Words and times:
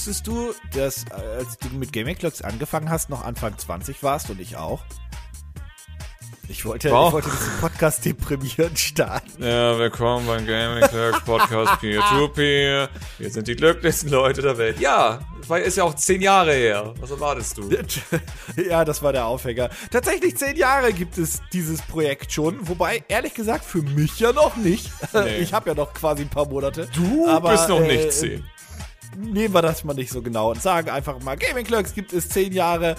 Wusstest 0.00 0.26
du, 0.28 0.54
dass 0.72 1.04
äh, 1.10 1.40
als 1.40 1.58
du 1.58 1.68
mit 1.76 1.92
Gaming 1.92 2.16
Clocks 2.16 2.40
angefangen 2.40 2.88
hast, 2.88 3.10
noch 3.10 3.22
Anfang 3.22 3.58
20 3.58 4.02
warst 4.02 4.30
und 4.30 4.40
ich 4.40 4.56
auch? 4.56 4.80
Ich 6.48 6.64
wollte, 6.64 6.90
Wow. 6.90 7.08
ich 7.08 7.12
wollte 7.12 7.28
diesen 7.28 7.60
Podcast 7.60 8.02
deprimierend 8.06 8.78
starten. 8.78 9.44
Ja, 9.44 9.78
willkommen 9.78 10.26
beim 10.26 10.46
Gaming 10.46 10.88
Clerks 10.88 11.20
Podcast 11.20 11.78
Peer-to-Peer. 11.82 12.88
Wir 13.18 13.30
sind 13.30 13.46
die 13.46 13.54
glücklichsten 13.54 14.08
Leute 14.08 14.40
der 14.40 14.56
Welt. 14.56 14.80
Ja, 14.80 15.20
ist 15.62 15.76
ja 15.76 15.84
auch 15.84 15.94
zehn 15.94 16.22
Jahre 16.22 16.54
her. 16.54 16.94
Was 16.98 17.10
erwartest 17.10 17.58
du? 17.58 17.68
Ja, 18.56 18.86
das 18.86 19.02
war 19.02 19.12
der 19.12 19.26
Aufhänger. 19.26 19.68
Tatsächlich 19.90 20.34
zehn 20.38 20.56
Jahre 20.56 20.94
gibt 20.94 21.18
es 21.18 21.42
dieses 21.52 21.82
Projekt 21.82 22.32
schon, 22.32 22.66
wobei 22.66 23.04
ehrlich 23.08 23.34
gesagt 23.34 23.66
für 23.66 23.82
mich 23.82 24.18
ja 24.18 24.32
noch 24.32 24.56
nicht. 24.56 24.90
Nee. 25.12 25.36
Ich 25.40 25.52
habe 25.52 25.68
ja 25.68 25.74
noch 25.74 25.92
quasi 25.92 26.22
ein 26.22 26.30
paar 26.30 26.48
Monate. 26.48 26.88
Du 26.94 27.28
Aber, 27.28 27.50
bist 27.50 27.68
noch 27.68 27.80
äh, 27.80 27.96
nicht 27.98 28.12
zehn. 28.14 28.44
Nehmen 29.16 29.52
wir 29.52 29.62
das 29.62 29.82
mal 29.84 29.94
nicht 29.94 30.10
so 30.10 30.22
genau 30.22 30.50
und 30.50 30.62
sagen 30.62 30.88
einfach 30.88 31.20
mal, 31.20 31.36
Gaming 31.36 31.64
Clerks 31.64 31.94
gibt 31.94 32.12
es 32.12 32.28
zehn 32.28 32.52
Jahre. 32.52 32.94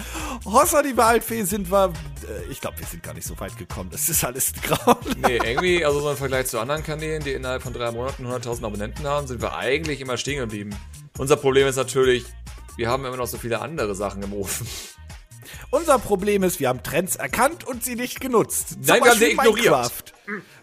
Hossa 0.45 0.83
die 0.83 0.95
Waldfee 0.97 1.43
sind 1.43 1.71
wir. 1.71 1.93
Äh, 2.27 2.52
ich 2.52 2.59
glaube, 2.59 2.79
wir 2.79 2.85
sind 2.85 3.02
gar 3.02 3.13
nicht 3.13 3.25
so 3.25 3.39
weit 3.39 3.57
gekommen. 3.57 3.89
Das 3.91 4.09
ist 4.09 4.23
alles 4.23 4.52
grau. 4.61 4.97
Nee, 5.17 5.38
irgendwie, 5.38 5.85
also 5.85 6.02
so 6.02 6.11
im 6.11 6.17
Vergleich 6.17 6.47
zu 6.47 6.59
anderen 6.59 6.83
Kanälen, 6.83 7.23
die 7.23 7.31
innerhalb 7.31 7.61
von 7.61 7.73
drei 7.73 7.91
Monaten 7.91 8.25
100.000 8.25 8.66
Abonnenten 8.66 9.05
haben, 9.05 9.27
sind 9.27 9.41
wir 9.41 9.55
eigentlich 9.55 10.02
immer 10.02 10.17
stehen 10.17 10.39
geblieben. 10.39 10.75
Unser 11.17 11.38
Problem 11.38 11.67
ist 11.67 11.75
natürlich, 11.75 12.25
wir 12.75 12.89
haben 12.89 13.05
immer 13.05 13.17
noch 13.17 13.27
so 13.27 13.38
viele 13.38 13.61
andere 13.61 13.95
Sachen 13.95 14.21
im 14.23 14.33
Ofen. 14.33 14.67
Unser 15.69 15.99
Problem 15.99 16.43
ist, 16.43 16.59
wir 16.59 16.69
haben 16.69 16.83
Trends 16.83 17.16
erkannt 17.16 17.63
und 17.63 17.83
sie 17.83 17.95
nicht 17.95 18.19
genutzt. 18.19 18.69
Zum 18.69 18.81
Nein, 18.81 19.03
wir 19.03 19.11
haben 19.11 19.19
sie 19.19 19.31
ignoriert. 19.31 19.66
Minecraft. 19.66 20.03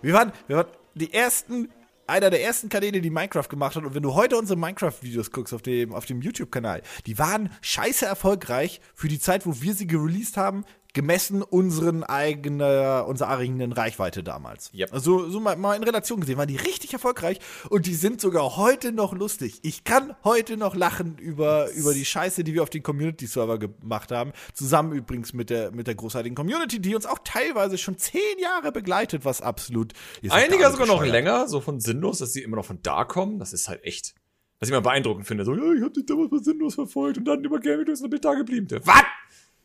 Wir 0.03 0.15
waren, 0.15 0.33
wir 0.47 0.56
waren 0.56 0.67
die 0.95 1.12
ersten, 1.12 1.69
einer 2.09 2.30
der 2.30 2.43
ersten 2.43 2.69
Kanäle, 2.69 3.01
die 3.01 3.11
Minecraft 3.11 3.48
gemacht 3.48 3.77
hat. 3.77 3.85
Und 3.85 3.95
wenn 3.95 4.03
du 4.03 4.15
heute 4.15 4.37
unsere 4.37 4.59
Minecraft-Videos 4.59 5.30
guckst 5.30 5.55
auf 5.55 5.62
dem, 5.62 5.93
auf 5.93 6.07
dem 6.07 6.23
YouTube-Kanal, 6.23 6.83
die 7.07 7.19
waren 7.19 7.51
scheiße 7.61 8.06
erfolgreich 8.06 8.81
für 8.95 9.09
die 9.09 9.20
Zeit, 9.20 9.47
wo 9.47 9.61
wir 9.61 9.75
sie 9.75 9.87
gereleased 9.87 10.36
haben, 10.36 10.64
gemessen 10.94 11.42
unseren 11.42 12.03
eigenen, 12.03 13.03
unserer 13.03 13.28
eigenen 13.28 13.72
Reichweite 13.72 14.22
damals. 14.22 14.72
Yep. 14.75 14.92
Also 14.92 15.28
so 15.28 15.39
mal, 15.39 15.56
mal 15.56 15.77
in 15.77 15.83
Relation 15.83 16.20
gesehen, 16.20 16.39
waren 16.39 16.48
die 16.48 16.56
richtig 16.56 16.92
erfolgreich 16.92 17.39
und 17.69 17.86
die 17.86 17.95
sind 17.95 18.20
sogar 18.20 18.56
heute 18.56 18.92
noch 18.92 19.12
lustig. 19.12 19.61
Ich 19.62 19.84
kann 19.84 20.17
heute 20.25 20.56
noch 20.56 20.75
lachen 20.75 21.17
über, 21.19 21.70
über 21.72 21.92
die 21.92 22.05
Scheiße, 22.05 22.42
die 22.42 22.55
wir 22.55 22.62
auf 22.62 22.70
den 22.70 22.83
Community-Server 22.83 23.58
gemacht 23.58 24.11
haben. 24.11 24.33
Zusammen 24.55 24.92
übrigens 24.92 25.33
mit 25.33 25.50
der, 25.50 25.70
mit 25.72 25.86
der 25.86 25.95
großartigen 25.95 26.34
Community, 26.34 26.80
die 26.80 26.95
uns 26.95 27.06
auch 27.06 27.19
teilweise 27.23 27.77
schon 27.78 27.98
zehn 27.98 28.39
Jahre 28.41 28.73
begleitet, 28.73 29.25
was 29.25 29.42
absolut. 29.42 29.92
ihr 30.23 30.30
seid 30.30 30.45
Einige 30.45 30.64
alle 30.64 30.73
sogar 30.73 30.86
noch 30.86 31.05
länger, 31.05 31.48
so 31.48 31.61
von 31.61 31.80
sinnlos, 31.80 32.19
dass 32.19 32.33
sie 32.33 32.42
immer 32.42 32.56
noch 32.56 32.64
von 32.64 32.80
da 32.83 33.05
kommen. 33.05 33.39
Das 33.39 33.52
ist 33.52 33.69
halt 33.69 33.84
echt, 33.84 34.14
was 34.58 34.69
ich 34.69 34.73
immer 34.73 34.83
beeindruckend 34.83 35.27
finde. 35.27 35.45
So, 35.45 35.55
ja, 35.55 35.73
ich 35.75 35.83
hab 35.83 35.92
dich 35.92 36.06
damals 36.06 36.30
von 36.30 36.42
sinnlos 36.42 36.75
verfolgt 36.75 37.19
und 37.19 37.25
dann 37.25 37.45
über 37.45 37.61
Gaming 37.61 37.89
und 37.89 38.11
bin 38.11 38.20
da 38.20 38.34
geblieben. 38.34 38.69
Was? 38.84 39.05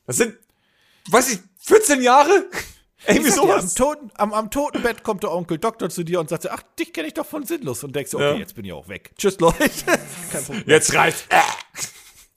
Das 0.06 0.18
sind, 0.18 0.38
weiß 1.10 1.34
ich, 1.34 1.40
14 1.60 2.02
Jahre? 2.02 2.46
Irgendwie 3.08 3.28
Ich 3.30 3.34
sag 3.36 3.44
dir, 3.44 3.54
am, 3.56 3.60
sowas. 3.62 3.74
toten, 3.74 4.12
am, 4.16 4.32
am 4.34 4.50
Totenbett 4.50 5.04
kommt 5.04 5.24
der 5.24 5.32
Onkel 5.34 5.58
Doktor 5.58 5.90
zu 5.90 6.04
dir 6.04 6.22
und 6.22 6.30
sagt, 6.30 6.50
ach, 6.50 6.64
dich 6.80 6.94
kenne 6.94 7.08
ich 7.08 7.14
doch 7.14 7.26
von 7.26 7.46
Sinnlos. 7.46 7.84
Und 7.84 7.94
denkst 7.96 8.12
du, 8.12 8.18
okay, 8.18 8.32
Ja. 8.32 8.36
jetzt 8.38 8.56
bin 8.56 8.64
ich 8.64 8.72
auch 8.72 8.88
weg. 8.88 9.12
Tschüss, 9.18 9.40
Leute. 9.42 9.70
Kein 10.32 10.44
Problem. 10.46 10.64
Jetzt 10.68 10.94
reicht's. 10.94 11.26
Äh. 11.30 11.40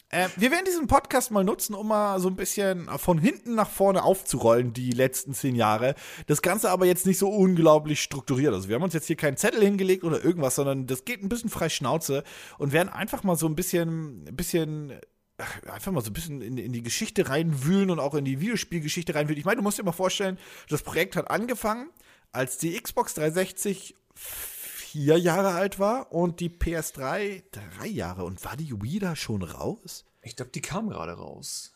Äh, 0.09 0.29
wir 0.37 0.51
werden 0.53 0.65
diesen 0.67 0.87
Podcast 0.87 1.33
mal 1.33 1.43
nutzen, 1.45 1.75
um 1.75 1.89
mal 1.89 2.21
so 2.21 2.29
ein 2.29 2.37
bisschen 2.37 2.89
von 2.99 3.19
hinten 3.19 3.55
nach 3.57 3.69
vorne 3.69 4.05
aufzurollen, 4.05 4.73
die 4.73 4.93
letzten 4.93 5.35
zehn 5.35 5.57
Jahre. 5.57 5.95
Das 6.29 6.43
Ganze 6.43 6.71
aber 6.71 6.87
jetzt 6.87 7.07
nicht 7.07 7.19
so 7.19 7.29
unglaublich 7.29 8.01
strukturiert. 8.01 8.55
Also 8.55 8.69
wir 8.69 8.77
haben 8.77 8.83
uns 8.85 8.95
jetzt 8.95 9.07
hier 9.09 9.17
keinen 9.17 9.37
Zettel 9.37 9.63
hingelegt 9.63 10.05
oder 10.05 10.25
irgendwas, 10.25 10.55
sondern 10.55 10.87
das 10.87 11.05
geht 11.05 11.23
ein 11.23 11.29
bisschen 11.29 11.51
frei 11.51 11.69
Schnauze 11.69 12.23
und 12.59 12.73
werden 12.73 12.89
einfach 12.89 13.25
mal 13.25 13.37
so 13.37 13.47
ein 13.47 13.57
bisschen, 13.57 14.27
ein 14.29 14.37
bisschen 14.37 14.93
einfach 15.39 15.93
mal 15.93 16.01
so 16.01 16.11
ein 16.11 16.15
bisschen 16.15 16.41
in, 16.41 16.57
in 16.57 16.73
die 16.73 16.83
Geschichte 16.83 17.29
reinwühlen 17.29 17.91
und 17.91 18.01
auch 18.01 18.15
in 18.15 18.25
die 18.25 18.41
Videospielgeschichte 18.41 19.15
reinwühlen. 19.15 19.39
Ich 19.39 19.45
meine, 19.45 19.57
du 19.57 19.63
musst 19.63 19.79
dir 19.79 19.83
mal 19.83 19.93
vorstellen, 19.93 20.39
das 20.69 20.83
Projekt 20.83 21.17
hat 21.17 21.31
angefangen, 21.31 21.91
als 22.33 22.59
die 22.59 22.81
Xbox 22.81 23.15
360 23.15 23.95
vier 24.15 25.19
Jahre 25.19 25.51
alt 25.51 25.79
war 25.79 26.13
und 26.13 26.41
die 26.41 26.49
PS3 26.49 27.43
drei 27.51 27.87
Jahre. 27.87 28.25
Und 28.25 28.45
war 28.45 28.57
die 28.57 28.81
Wii 28.81 28.99
da 28.99 29.15
schon 29.15 29.43
raus? 29.43 30.07
Ich 30.23 30.37
glaube, 30.37 30.51
die 30.53 30.63
kam 30.63 30.89
gerade 30.89 31.13
raus. 31.13 31.75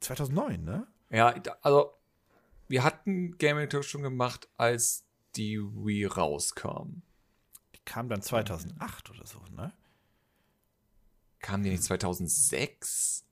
2009, 0.00 0.64
ne? 0.64 0.86
Ja, 1.10 1.34
also, 1.62 1.92
wir 2.68 2.84
hatten 2.84 3.36
Gaming 3.38 3.68
Talk 3.68 3.84
schon 3.84 4.02
gemacht, 4.02 4.48
als 4.56 5.04
die 5.36 5.58
Wii 5.58 6.06
rauskam. 6.06 7.02
Die 7.74 7.80
kam 7.84 8.08
dann 8.08 8.22
2008 8.22 9.10
oder 9.10 9.26
so, 9.26 9.40
ne? 9.54 9.72
Kam 11.40 11.62
die 11.62 11.70
nicht 11.70 11.84
2006? 11.84 13.24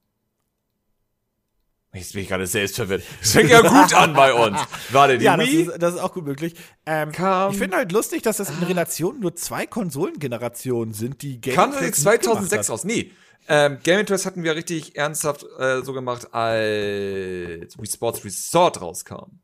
Jetzt 1.92 2.12
bin 2.12 2.22
ich 2.22 2.28
gerade 2.28 2.46
selbst 2.46 2.76
verwirrt. 2.76 3.04
Das 3.20 3.32
fängt 3.32 3.50
ja 3.50 3.62
gut 3.62 3.94
an 3.94 4.12
bei 4.12 4.34
uns. 4.34 4.58
Warte, 4.90 5.16
die 5.18 5.24
Ja, 5.24 5.36
das 5.36 5.48
ist, 5.48 5.70
das 5.78 5.94
ist 5.94 6.00
auch 6.00 6.12
gut 6.12 6.26
möglich. 6.26 6.54
Ähm, 6.84 7.10
ich 7.10 7.56
finde 7.58 7.76
halt 7.76 7.90
lustig, 7.92 8.22
dass 8.22 8.36
das 8.36 8.50
in 8.50 8.62
Relation 8.62 9.18
nur 9.18 9.34
zwei 9.34 9.66
Konsolengenerationen 9.66 10.92
sind, 10.92 11.22
die 11.22 11.40
Gaming 11.40 11.56
Kam 11.56 11.70
die 11.72 11.78
Clerks 11.78 12.02
2006 12.02 12.42
mitgemacht 12.42 12.58
hat. 12.64 12.70
raus? 12.70 12.84
Nee. 12.84 13.12
Ähm, 13.48 13.78
Gaming 13.82 14.06
Talks 14.06 14.26
hatten 14.26 14.42
wir 14.42 14.56
richtig 14.56 14.96
ernsthaft 14.96 15.46
äh, 15.58 15.82
so 15.82 15.92
gemacht, 15.92 16.34
als 16.34 17.78
Wii 17.78 17.86
Sports 17.86 18.24
Resort 18.24 18.80
rauskam. 18.80 19.38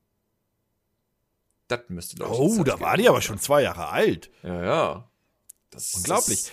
Das 1.69 1.81
müsste, 1.89 2.17
glaube 2.17 2.35
ich. 2.35 2.39
die 2.55 2.61
Oh, 2.61 2.65
da 2.65 2.81
war 2.81 2.97
die 2.97 3.09
aber 3.09 3.23
schon 3.23 3.39
zwei 3.39 3.63
Jahre 3.63 3.89
alt. 3.89 4.31
Ja, 4.43 4.65
ja. 4.65 5.09
Das 5.71 5.95
Unglaublich. 5.95 6.43
Das, 6.43 6.53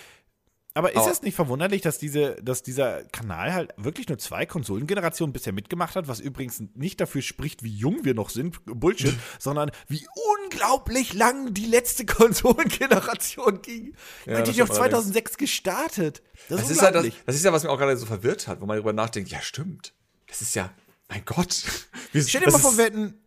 Aber 0.74 0.94
ist 0.94 1.06
es 1.06 1.22
nicht 1.22 1.34
verwunderlich, 1.34 1.82
dass, 1.82 1.98
diese, 1.98 2.36
dass 2.42 2.62
dieser 2.62 3.02
Kanal 3.04 3.52
halt 3.52 3.74
wirklich 3.76 4.08
nur 4.08 4.18
zwei 4.18 4.46
Konsolengenerationen 4.46 5.32
bisher 5.32 5.52
mitgemacht 5.52 5.96
hat, 5.96 6.06
was 6.06 6.20
übrigens 6.20 6.62
nicht 6.74 7.00
dafür 7.00 7.22
spricht, 7.22 7.64
wie 7.64 7.74
jung 7.74 8.04
wir 8.04 8.14
noch 8.14 8.30
sind, 8.30 8.60
Bullshit, 8.66 9.14
sondern 9.40 9.72
wie 9.88 10.06
unglaublich 10.44 11.12
lang 11.12 11.54
die 11.54 11.66
letzte 11.66 12.06
Konsolengeneration 12.06 13.62
ging. 13.62 13.94
Ich 14.20 14.26
Ja, 14.26 14.40
das 14.40 14.48
ist 14.50 14.62
auf 14.62 14.68
stimmt 14.68 14.80
allerdings. 14.80 15.04
2006 15.12 15.36
gestartet. 15.38 16.22
Das, 16.48 16.60
Das 16.60 16.70
ist 16.70 16.82
halt 16.82 16.94
das, 16.94 17.06
das 17.26 17.34
ist 17.34 17.44
ja, 17.44 17.52
was 17.52 17.64
mich 17.64 17.70
auch 17.70 17.78
gerade 17.78 17.96
so 17.96 18.06
verwirrt 18.06 18.46
hat, 18.46 18.60
wo 18.60 18.66
man 18.66 18.76
darüber 18.76 18.92
nachdenkt, 18.92 19.30
ja, 19.30 19.40
stimmt. 19.42 19.92
Das 20.28 20.40
ist 20.40 20.54
ja, 20.54 20.72
mein 21.08 21.24
Gott. 21.24 21.64
Wir, 22.12 22.22
Stell 22.22 22.42
dir 22.42 22.50
mal 22.50 22.58
vor, 22.58 22.76
wir 22.76 22.84
hätten, 22.84 23.20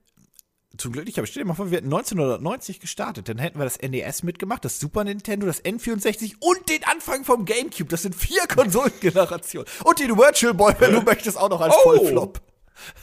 zum 0.77 0.91
Glück 0.91 1.05
nicht, 1.05 1.17
aber 1.19 1.27
stell 1.27 1.43
dir 1.43 1.47
mal 1.47 1.53
vor, 1.53 1.69
wir 1.69 1.77
hätten 1.77 1.93
1990 1.93 2.79
gestartet. 2.79 3.29
Dann 3.29 3.37
hätten 3.37 3.59
wir 3.59 3.63
das 3.65 3.79
NES 3.81 4.23
mitgemacht, 4.23 4.65
das 4.65 4.79
Super 4.79 5.03
Nintendo, 5.03 5.45
das 5.45 5.63
N64 5.63 6.35
und 6.39 6.67
den 6.69 6.83
Anfang 6.85 7.23
vom 7.25 7.45
Gamecube. 7.45 7.89
Das 7.89 8.01
sind 8.01 8.15
vier 8.15 8.41
Konsolengenerationen. 8.47 9.67
Und 9.83 9.99
den 9.99 10.17
Virtual 10.17 10.53
Boy, 10.53 10.73
wenn 10.79 10.93
du 10.93 11.01
möchtest, 11.01 11.37
auch 11.37 11.49
noch 11.49 11.61
als 11.61 11.75
Oh. 11.77 11.83
Vollflop. 11.97 12.41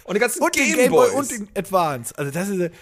und 0.04 0.14
die 0.14 0.20
ganzen 0.20 0.42
Und 0.42 0.56
den 0.56 0.74
Game 0.74 0.90
Boy 0.90 1.10
und 1.10 1.30
den 1.30 1.48
Advance. 1.56 2.12
Also 2.18 2.32
das 2.32 2.48
ist, 2.48 2.72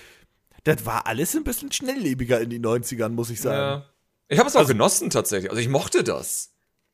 das 0.64 0.86
war 0.86 1.06
alles 1.06 1.34
ein 1.36 1.44
bisschen 1.44 1.70
schnelllebiger 1.70 2.40
in 2.40 2.50
den 2.50 2.64
90ern, 2.64 3.10
muss 3.10 3.30
ich 3.30 3.40
sagen. 3.40 3.56
Ja. 3.82 3.86
Ich 4.28 4.38
habe 4.38 4.48
es 4.48 4.56
auch 4.56 4.66
genossen 4.66 5.10
tatsächlich. 5.10 5.50
Also 5.50 5.60
ich 5.60 5.68
mochte 5.68 6.02
das. 6.02 6.52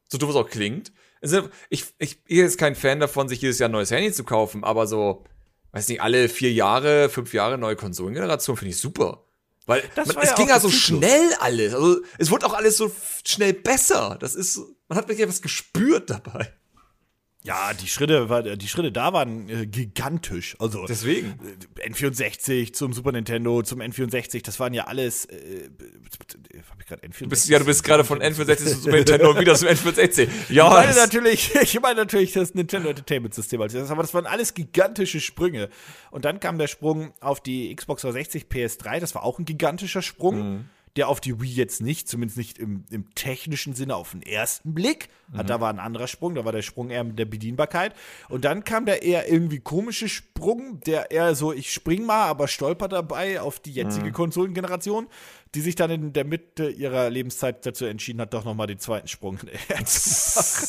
So 0.08 0.18
doof 0.18 0.30
es 0.30 0.36
auch 0.36 0.48
klingt. 0.50 0.92
Also 1.22 1.48
ich, 1.70 1.86
ich 1.98 2.22
bin 2.24 2.36
jetzt 2.38 2.58
kein 2.58 2.74
Fan 2.74 3.00
davon, 3.00 3.28
sich 3.28 3.40
jedes 3.40 3.58
Jahr 3.58 3.68
ein 3.68 3.72
neues 3.72 3.90
Handy 3.90 4.12
zu 4.12 4.24
kaufen, 4.24 4.62
aber 4.62 4.86
so, 4.86 5.24
weiß 5.74 5.88
nicht, 5.88 6.00
alle 6.00 6.28
vier 6.28 6.52
Jahre, 6.52 7.08
fünf 7.08 7.34
Jahre 7.34 7.58
neue 7.58 7.76
Konsolengeneration 7.76 8.56
finde 8.56 8.70
ich 8.70 8.80
super. 8.80 9.24
Weil 9.66 9.82
Das 9.94 10.08
man, 10.08 10.22
es 10.22 10.30
ja 10.30 10.36
ging 10.36 10.48
ja 10.48 10.60
so 10.60 10.70
schnell 10.70 11.34
alles. 11.40 11.74
Also 11.74 12.00
es 12.18 12.30
wurde 12.30 12.46
auch 12.46 12.52
alles 12.52 12.76
so 12.76 12.92
schnell 13.26 13.54
besser. 13.54 14.16
Das 14.20 14.34
ist, 14.34 14.60
man 14.88 14.98
hat 14.98 15.08
wirklich 15.08 15.24
etwas 15.24 15.42
gespürt 15.42 16.10
dabei. 16.10 16.52
Ja, 17.46 17.74
die 17.74 17.88
Schritte, 17.88 18.56
die 18.56 18.68
Schritte 18.68 18.90
da 18.90 19.12
waren 19.12 19.50
äh, 19.50 19.66
gigantisch. 19.66 20.56
Also 20.58 20.86
Deswegen. 20.86 21.38
äh, 21.78 21.90
N64 21.90 22.72
zum 22.72 22.94
Super 22.94 23.12
Nintendo, 23.12 23.62
zum 23.62 23.82
N64, 23.82 24.42
das 24.42 24.58
waren 24.60 24.72
ja 24.72 24.84
alles. 24.84 25.26
Äh, 25.26 25.68
hab 26.70 26.80
ich 26.80 26.86
gerade 26.86 27.06
N64? 27.06 27.18
Du 27.18 27.28
bist, 27.28 27.48
ja, 27.50 27.58
du 27.58 27.66
bist 27.66 27.84
gerade 27.84 28.02
von 28.02 28.22
N64 28.22 28.56
zu 28.56 28.68
Super 28.80 28.96
Nintendo 28.96 29.30
und 29.30 29.40
wieder 29.40 29.54
zum 29.56 29.68
N64. 29.68 30.26
Ja, 30.48 30.68
Ich 30.68 30.86
meine 30.86 30.96
natürlich, 30.96 31.54
ich 31.60 31.80
meine 31.82 31.96
natürlich 31.96 32.32
das 32.32 32.54
Nintendo 32.54 32.88
Entertainment 32.88 33.34
System 33.34 33.60
als 33.60 33.74
erstes, 33.74 33.90
aber 33.90 34.00
das 34.00 34.14
waren 34.14 34.24
alles 34.24 34.54
gigantische 34.54 35.20
Sprünge. 35.20 35.68
Und 36.10 36.24
dann 36.24 36.40
kam 36.40 36.56
der 36.56 36.68
Sprung 36.68 37.12
auf 37.20 37.42
die 37.42 37.76
Xbox 37.76 38.02
360 38.02 38.46
PS3, 38.46 39.00
das 39.00 39.14
war 39.14 39.22
auch 39.22 39.38
ein 39.38 39.44
gigantischer 39.44 40.00
Sprung, 40.00 40.64
der 40.96 41.08
auf 41.08 41.20
die 41.20 41.40
Wii 41.40 41.52
jetzt 41.52 41.82
nicht, 41.82 42.08
zumindest 42.08 42.38
nicht 42.38 42.58
im, 42.58 42.84
im 42.90 43.12
technischen 43.14 43.74
Sinne 43.74 43.96
auf 43.96 44.12
den 44.12 44.22
ersten 44.22 44.74
Blick. 44.74 45.08
Hat, 45.32 45.50
da 45.50 45.60
war 45.60 45.70
ein 45.70 45.80
anderer 45.80 46.06
Sprung, 46.06 46.34
da 46.34 46.44
war 46.44 46.52
der 46.52 46.62
Sprung 46.62 46.90
eher 46.90 47.02
mit 47.02 47.18
der 47.18 47.24
Bedienbarkeit. 47.24 47.94
Und 48.28 48.44
dann 48.44 48.62
kam 48.62 48.86
der 48.86 49.02
eher 49.02 49.28
irgendwie 49.28 49.58
komische 49.58 50.08
Sprung, 50.08 50.80
der 50.80 51.10
eher 51.10 51.34
so, 51.34 51.52
ich 51.52 51.72
spring 51.72 52.06
mal, 52.06 52.26
aber 52.26 52.46
stolper 52.46 52.88
dabei 52.88 53.40
auf 53.40 53.58
die 53.58 53.72
jetzige 53.72 54.12
Konsolengeneration, 54.12 55.08
die 55.54 55.60
sich 55.60 55.74
dann 55.74 55.90
in 55.90 56.12
der 56.12 56.24
Mitte 56.24 56.68
ihrer 56.68 57.10
Lebenszeit 57.10 57.64
dazu 57.64 57.84
entschieden 57.84 58.20
hat, 58.20 58.34
doch 58.34 58.44
nochmal 58.44 58.66
den 58.66 58.78
zweiten 58.78 59.08
Sprung 59.08 59.38
zu 59.84 60.10
machen. 60.40 60.68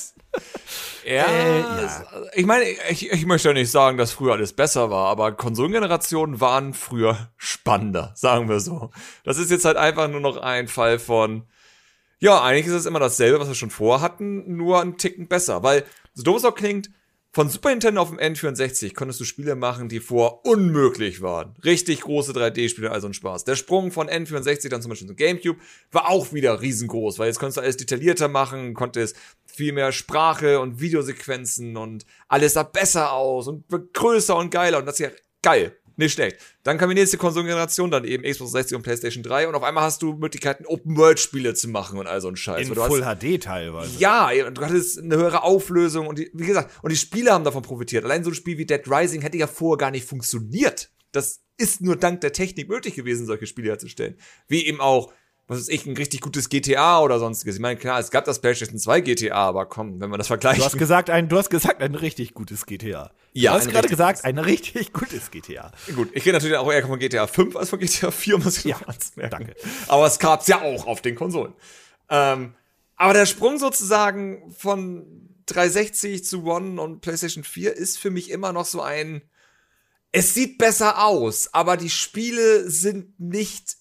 Ja, 1.06 1.26
Äh, 1.26 1.60
ja. 1.60 2.06
ich 2.34 2.46
meine, 2.46 2.66
ich, 2.90 3.12
ich 3.12 3.26
möchte 3.26 3.48
ja 3.50 3.54
nicht 3.54 3.72
sagen, 3.72 3.98
dass 3.98 4.12
früher 4.12 4.34
alles 4.34 4.54
besser 4.54 4.90
war, 4.90 5.08
aber 5.08 5.32
Konsolengenerationen 5.34 6.42
waren 6.42 6.74
früher 6.74 7.30
spannender, 7.38 8.12
sagen 8.16 8.50
wir 8.50 8.60
so. 8.60 8.90
Das 9.24 9.38
ist 9.38 9.52
jetzt 9.52 9.66
halt 9.66 9.78
einfach 9.78 10.08
nur 10.10 10.20
noch 10.20 10.38
ein 10.38 10.68
Fall 10.68 10.98
von, 11.00 11.44
Ja, 12.20 12.42
eigentlich 12.44 12.66
ist 12.68 12.74
es 12.74 12.86
immer 12.86 13.00
dasselbe, 13.00 13.40
was 13.40 13.48
wir 13.48 13.56
schon 13.56 13.70
vorhatten, 13.70 14.56
nur 14.58 14.82
einen 14.82 14.98
Ticken 14.98 15.28
besser. 15.28 15.62
Weil, 15.64 15.84
so 16.14 16.24
doof 16.24 16.38
es 16.38 16.46
auch 16.46 16.56
klingt, 16.56 16.90
von 17.36 17.50
Super 17.50 17.72
Nintendo 17.72 18.02
auf 18.02 18.12
dem 18.12 18.18
N64 18.18 18.94
konntest 18.94 19.20
du 19.20 19.26
Spiele 19.26 19.58
machen, 19.58 19.90
die 19.90 20.00
vor 20.00 20.46
unmöglich 20.46 21.22
waren. 21.22 21.54
Richtig 21.66 22.00
große 22.00 22.32
3D-Spiele, 22.32 22.90
also 22.90 23.08
ein 23.08 23.14
Spaß. 23.14 23.44
Der 23.44 23.58
Sprung 23.58 23.92
von 23.92 24.08
N64 24.08 24.70
dann 24.70 24.82
zum 24.82 24.88
Beispiel 24.88 25.10
zum 25.10 25.18
GameCube 25.18 25.60
war 25.92 26.08
auch 26.08 26.32
wieder 26.32 26.62
riesengroß, 26.62 27.20
weil 27.20 27.28
jetzt 27.28 27.40
konntest 27.40 27.58
du 27.58 27.62
alles 27.62 27.76
detaillierter 27.76 28.30
machen, 28.30 28.74
konntest 28.74 29.18
viel 29.46 29.74
mehr 29.74 29.92
Sprache 29.92 30.62
und 30.62 30.80
Videosequenzen 30.80 31.76
und 31.76 32.06
alles 32.30 32.54
sah 32.54 32.64
besser 32.64 33.12
aus 33.12 33.50
und 33.50 33.66
größer 33.92 34.38
und 34.38 34.50
geiler 34.50 34.78
und 34.78 34.86
das 34.86 34.98
ist 34.98 35.00
ja 35.00 35.12
geil. 35.42 35.76
Nicht 35.98 36.14
schlecht. 36.14 36.38
Dann 36.64 36.78
kam 36.78 36.90
die 36.90 36.96
nächste 36.96 37.18
Konsolengeneration, 37.18 37.90
dann 37.90 38.04
eben 38.04 38.24
Xbox 38.24 38.52
60 38.52 38.76
und 38.76 38.84
PlayStation 38.84 39.24
3 39.24 39.48
und 39.48 39.56
auf 39.56 39.64
einmal 39.64 39.84
hast 39.84 40.02
du 40.02 40.14
Möglichkeiten, 40.14 40.66
Open-World-Spiele 40.66 41.54
zu 41.54 41.70
machen 41.70 41.98
und 41.98 42.08
all 42.08 42.20
so 42.20 42.28
ein 42.28 42.36
Scheiß. 42.36 42.68
In 42.68 42.76
Full 42.76 43.06
hast, 43.06 43.22
HD 43.22 43.42
teilweise. 43.42 43.98
ja, 43.98 44.30
und 44.46 44.58
du 44.58 44.62
hattest 44.62 45.00
eine 45.00 45.16
höhere 45.16 45.44
Auflösung 45.44 46.08
und 46.08 46.20
die, 46.20 46.30
wie 46.34 46.46
gesagt, 46.46 46.72
und 46.84 46.92
die 46.92 46.98
Spiele 46.98 47.32
haben 47.32 47.44
davon 47.44 47.62
profitiert. 47.62 48.04
Allein 48.04 48.24
so 48.24 48.32
ein 48.32 48.36
Spiel 48.36 48.58
wie 48.58 48.66
Dead 48.66 48.82
Rising 48.88 49.22
hätte 49.22 49.38
ja 49.38 49.48
vorher 49.48 49.78
gar 49.78 49.92
nicht 49.92 50.06
funktioniert. 50.06 50.92
Das 51.12 51.42
ist 51.58 51.82
nur 51.82 51.96
dank 51.96 52.22
der 52.22 52.34
Technik 52.34 52.68
möglich 52.68 52.96
gewesen, 52.96 53.26
solche 53.26 53.48
Spiele 53.48 53.70
herzustellen. 53.70 54.18
Wie 54.48 54.66
eben 54.66 54.82
auch, 54.82 55.14
was 55.48 55.60
weiß 55.60 55.70
ich, 55.70 55.86
ein 55.86 55.96
richtig 55.96 56.22
gutes 56.22 56.50
GTA 56.50 57.00
oder 57.02 57.20
sonstiges. 57.20 57.56
Ich 57.56 57.62
meine, 57.62 57.80
klar, 57.80 58.00
es 58.00 58.10
gab 58.10 58.26
das 58.26 58.42
PlayStation 58.42 58.80
2 58.80 59.02
GTA, 59.02 59.36
aber 59.36 59.68
komm, 59.68 60.00
wenn 60.00 60.10
man 60.10 60.18
das 60.18 60.28
vergleicht. 60.28 60.60
Du 60.60 60.66
hast 60.66 60.78
gesagt, 60.78 61.12
ein, 61.12 61.30
du 61.30 61.38
hast 61.38 61.52
gesagt, 61.52 61.84
ein 61.84 61.94
richtig 61.94 62.34
gutes 62.34 62.66
GTA. 62.66 63.12
Ja, 63.34 63.52
du 63.52 63.60
hast 63.60 63.70
gerade 63.70 63.88
gesagt, 63.88 64.26
ein 64.26 64.40
richtig 64.40 64.92
gutes 64.92 65.30
GTA. 65.30 65.72
Gut, 65.96 66.10
ich 66.14 66.26
rede 66.26 66.34
natürlich 66.34 66.58
auch 66.58 66.72
eher 66.72 66.86
von 66.88 66.98
GTA 66.98 67.28
5 67.28 67.56
als 67.56 67.70
von 67.70 67.80
GTA 67.80 68.10
4, 68.10 68.40
muss 68.40 68.58
ich 68.58 68.66
Ja, 68.66 68.78
danke. 69.30 69.56
Aber 69.88 70.08
es 70.08 70.18
gab's 70.18 70.48
ja 70.48 70.62
auch 70.62 70.88
auf 70.88 71.02
den 71.02 71.16
Konsolen. 71.16 71.54
Ähm, 72.10 72.56
aber 72.96 73.14
der 73.14 73.28
Sprung 73.28 73.60
sozusagen 73.60 74.52
von 74.52 75.06
360 75.46 76.26
zu 76.26 76.44
One 76.44 76.82
und 76.82 77.02
PlayStation 77.02 77.44
4 77.44 77.76
ist 77.76 78.00
für 78.00 78.10
mich 78.10 78.32
immer 78.32 78.52
noch 78.52 78.66
so 78.66 78.82
ein. 78.82 79.22
Es 80.12 80.34
sieht 80.34 80.58
besser 80.58 81.04
aus, 81.04 81.54
aber 81.54 81.78
die 81.78 81.90
Spiele 81.90 82.70
sind 82.70 83.20
nicht 83.20 83.76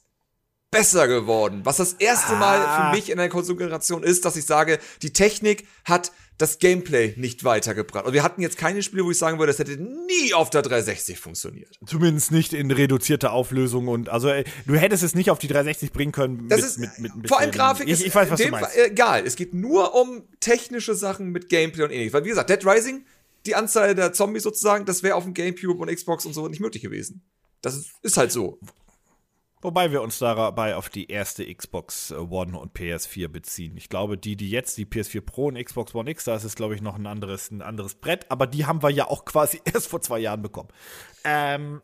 besser 0.75 1.09
geworden. 1.09 1.61
Was 1.65 1.77
das 1.79 1.95
erste 1.95 2.35
Mal 2.37 2.59
Ah. 2.61 2.91
für 2.91 2.97
mich 2.97 3.11
in 3.11 3.19
einer 3.19 3.29
Konsolengeneration 3.29 4.03
ist, 4.03 4.25
dass 4.25 4.37
ich 4.37 4.45
sage, 4.45 4.79
die 5.03 5.13
Technik 5.13 5.67
hat 5.85 6.13
das 6.37 6.59
Gameplay 6.59 7.15
nicht 7.17 7.45
weitergebracht. 7.45 8.07
Und 8.07 8.13
wir 8.13 8.25
hatten 8.25 8.43
jetzt 8.43 8.59
keine 8.59 8.83
Spiele, 8.83 9.05
wo 9.05 9.11
ich 9.13 9.19
sagen 9.19 9.39
würde, 9.39 9.53
das 9.53 9.61
hätte 9.61 9.81
nie 9.81 10.35
auf 10.35 10.51
der 10.51 10.63
360 10.63 11.19
funktioniert. 11.21 11.79
Zumindest 11.87 12.33
nicht 12.33 12.53
in 12.53 12.73
reduzierter 12.73 13.33
Auflösung 13.33 13.87
und 13.87 14.09
also 14.09 14.29
ey, 14.29 14.43
du 14.67 14.75
hättest 14.75 15.05
es 15.05 15.15
nicht 15.15 15.31
auf 15.31 15.39
die 15.39 15.47
360 15.47 15.93
bringen 15.93 16.11
können. 16.11 16.49
Das 16.49 16.59
mit, 16.61 16.67
ist, 16.67 16.79
mit, 16.79 16.99
mit, 16.99 17.17
mit 17.17 17.29
vor 17.29 17.39
allem 17.39 17.53
Grafik 17.53 17.87
ich, 17.87 17.93
ist 17.93 18.07
ich 18.07 18.13
weiß, 18.15 18.31
was 18.31 18.41
du 18.41 18.49
meinst. 18.49 18.71
Fall 18.73 18.87
egal. 18.87 19.25
Es 19.25 19.37
geht 19.37 19.55
nur 19.55 19.95
um 19.95 20.25
technische 20.41 20.97
Sachen 20.97 21.31
mit 21.31 21.49
Gameplay 21.49 21.85
und 21.85 21.91
ähnliches. 21.93 22.13
Weil, 22.15 22.25
wie 22.25 22.31
gesagt, 22.31 22.51
Dead 22.51 22.67
Rising, 22.67 23.05
die 23.47 23.55
Anzahl 23.55 23.95
der 23.95 24.13
Zombies 24.13 24.43
sozusagen, 24.43 24.85
das 24.87 25.05
wäre 25.05 25.15
auf 25.15 25.23
dem 25.23 25.35
Gamecube 25.35 25.81
und 25.81 25.95
Xbox 25.95 26.27
und 26.27 26.33
so 26.33 26.49
nicht 26.49 26.61
möglich 26.61 26.83
gewesen. 26.83 27.23
Das 27.63 27.79
ist 28.03 28.17
halt 28.17 28.33
so. 28.33 28.59
Wobei 29.65 29.91
wir 29.93 30.03
uns 30.03 30.19
dabei 30.19 30.77
auf 30.77 30.91
die 30.91 31.11
erste 31.11 31.43
Xbox 31.53 32.13
One 32.13 32.59
und 32.59 32.77
PS4 32.77 33.29
beziehen. 33.29 33.79
Ich 33.79 33.89
glaube, 33.89 34.19
die, 34.19 34.37
die 34.37 34.51
jetzt, 34.51 34.77
die 34.77 34.85
PS4 34.85 35.23
Pro 35.23 35.47
und 35.47 35.57
Xbox 35.57 35.95
One 35.95 36.11
X, 36.11 36.25
da 36.25 36.37
ist 36.37 36.45
es, 36.45 36.55
glaube 36.55 36.75
ich, 36.75 36.83
noch 36.83 36.97
ein 36.97 37.07
anderes, 37.07 37.51
ein 37.51 37.63
anderes 37.63 37.95
Brett, 37.95 38.31
aber 38.31 38.47
die 38.47 38.67
haben 38.67 38.83
wir 38.83 38.91
ja 38.91 39.09
auch 39.09 39.25
quasi 39.25 39.63
erst 39.73 39.87
vor 39.87 40.03
zwei 40.03 40.19
Jahren 40.19 40.43
bekommen. 40.43 40.69
Ähm, 41.25 41.81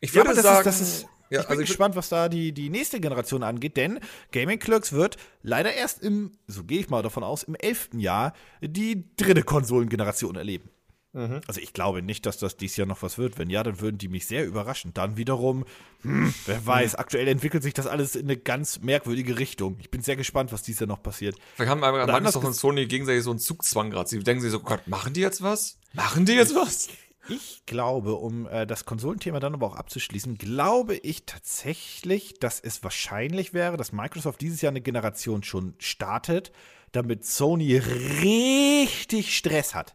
Ich 0.00 0.10
ja, 0.10 0.16
würde 0.16 0.28
aber 0.28 0.34
das 0.36 0.44
sagen, 0.44 0.68
ist, 0.68 0.80
das 0.80 0.80
ist, 0.82 1.06
ja, 1.30 1.40
ich 1.40 1.46
bin 1.46 1.50
also 1.52 1.62
ich, 1.62 1.68
gespannt, 1.68 1.96
was 1.96 2.10
da 2.10 2.28
die, 2.28 2.52
die 2.52 2.68
nächste 2.68 3.00
Generation 3.00 3.42
angeht, 3.42 3.78
denn 3.78 3.98
Gaming 4.30 4.58
Clerks 4.58 4.92
wird 4.92 5.16
leider 5.40 5.72
erst 5.72 6.02
im, 6.02 6.32
so 6.46 6.64
gehe 6.64 6.80
ich 6.80 6.90
mal 6.90 7.02
davon 7.02 7.24
aus, 7.24 7.44
im 7.44 7.54
elften 7.54 7.98
Jahr 7.98 8.34
die 8.60 9.06
dritte 9.16 9.42
Konsolengeneration 9.42 10.36
erleben. 10.36 10.68
Mhm. 11.14 11.42
Also 11.46 11.60
ich 11.60 11.74
glaube 11.74 12.02
nicht, 12.02 12.24
dass 12.24 12.38
das 12.38 12.56
dieses 12.56 12.76
Jahr 12.76 12.86
noch 12.86 13.02
was 13.02 13.18
wird. 13.18 13.38
Wenn 13.38 13.50
ja, 13.50 13.62
dann 13.62 13.80
würden 13.80 13.98
die 13.98 14.08
mich 14.08 14.26
sehr 14.26 14.46
überraschen. 14.46 14.94
Dann 14.94 15.16
wiederum, 15.16 15.64
hm, 16.02 16.32
wer 16.46 16.66
weiß, 16.66 16.94
aktuell 16.94 17.28
entwickelt 17.28 17.62
sich 17.62 17.74
das 17.74 17.86
alles 17.86 18.16
in 18.16 18.24
eine 18.24 18.36
ganz 18.36 18.80
merkwürdige 18.80 19.38
Richtung. 19.38 19.76
Ich 19.80 19.90
bin 19.90 20.02
sehr 20.02 20.16
gespannt, 20.16 20.52
was 20.52 20.62
dieses 20.62 20.80
Jahr 20.80 20.88
noch 20.88 21.02
passiert. 21.02 21.36
vielleicht 21.54 21.70
haben 21.70 21.80
Microsoft 22.06 22.46
und 22.46 22.54
Sony 22.54 22.86
gegenseitig 22.86 23.24
so 23.24 23.30
einen 23.30 23.40
Zugzwang 23.40 23.90
gerade. 23.90 24.08
Sie 24.08 24.18
denken 24.20 24.42
sich 24.42 24.50
so, 24.50 24.60
Gott, 24.60 24.88
machen 24.88 25.12
die 25.12 25.20
jetzt 25.20 25.42
was? 25.42 25.78
Machen 25.92 26.24
die 26.24 26.32
jetzt 26.32 26.54
was? 26.54 26.88
Ich 27.28 27.62
glaube, 27.66 28.14
um 28.14 28.48
äh, 28.48 28.66
das 28.66 28.84
Konsolenthema 28.84 29.38
dann 29.38 29.54
aber 29.54 29.66
auch 29.66 29.76
abzuschließen, 29.76 30.38
glaube 30.38 30.96
ich 30.96 31.24
tatsächlich, 31.24 32.34
dass 32.40 32.58
es 32.58 32.82
wahrscheinlich 32.82 33.54
wäre, 33.54 33.76
dass 33.76 33.92
Microsoft 33.92 34.40
dieses 34.40 34.60
Jahr 34.60 34.70
eine 34.70 34.80
Generation 34.80 35.44
schon 35.44 35.74
startet, 35.78 36.52
damit 36.90 37.24
Sony 37.24 37.76
richtig 37.76 39.36
Stress 39.36 39.74
hat. 39.74 39.94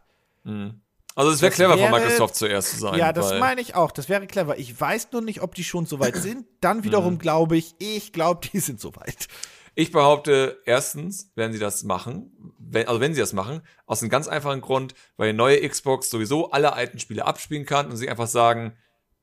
Also 1.18 1.32
es 1.32 1.42
wäre 1.42 1.50
Das 1.50 1.56
clever 1.56 1.72
von 1.72 1.80
wäre- 1.80 2.00
Microsoft 2.00 2.36
zuerst 2.36 2.70
zu 2.70 2.78
sein. 2.78 2.98
ja, 2.98 3.12
das 3.12 3.38
meine 3.40 3.60
ich 3.60 3.74
auch. 3.74 3.90
Das 3.90 4.08
wäre 4.08 4.26
clever. 4.26 4.56
Ich 4.58 4.80
weiß 4.80 5.08
nur 5.12 5.20
nicht, 5.20 5.42
ob 5.42 5.54
die 5.54 5.64
schon 5.64 5.84
so 5.84 5.98
weit 5.98 6.16
sind. 6.16 6.46
Dann 6.60 6.84
wiederum 6.84 7.18
glaube 7.18 7.56
ich, 7.56 7.74
ich 7.80 8.12
glaube, 8.12 8.46
die 8.52 8.60
sind 8.60 8.80
so 8.80 8.94
weit. 8.94 9.26
Ich 9.74 9.90
behaupte, 9.92 10.60
erstens 10.64 11.30
werden 11.34 11.52
sie 11.52 11.58
das 11.58 11.82
machen, 11.84 12.32
wenn, 12.58 12.86
also 12.88 13.00
wenn 13.00 13.14
sie 13.14 13.20
das 13.20 13.32
machen, 13.32 13.62
aus 13.86 14.00
einem 14.02 14.10
ganz 14.10 14.26
einfachen 14.28 14.60
Grund, 14.60 14.94
weil 15.16 15.32
die 15.32 15.36
neue 15.36 15.68
Xbox 15.68 16.08
sowieso 16.10 16.50
alle 16.50 16.72
alten 16.72 16.98
Spiele 16.98 17.24
abspielen 17.26 17.64
kann 17.66 17.86
und 17.90 17.96
sie 17.96 18.08
einfach 18.08 18.26
sagen, 18.28 18.76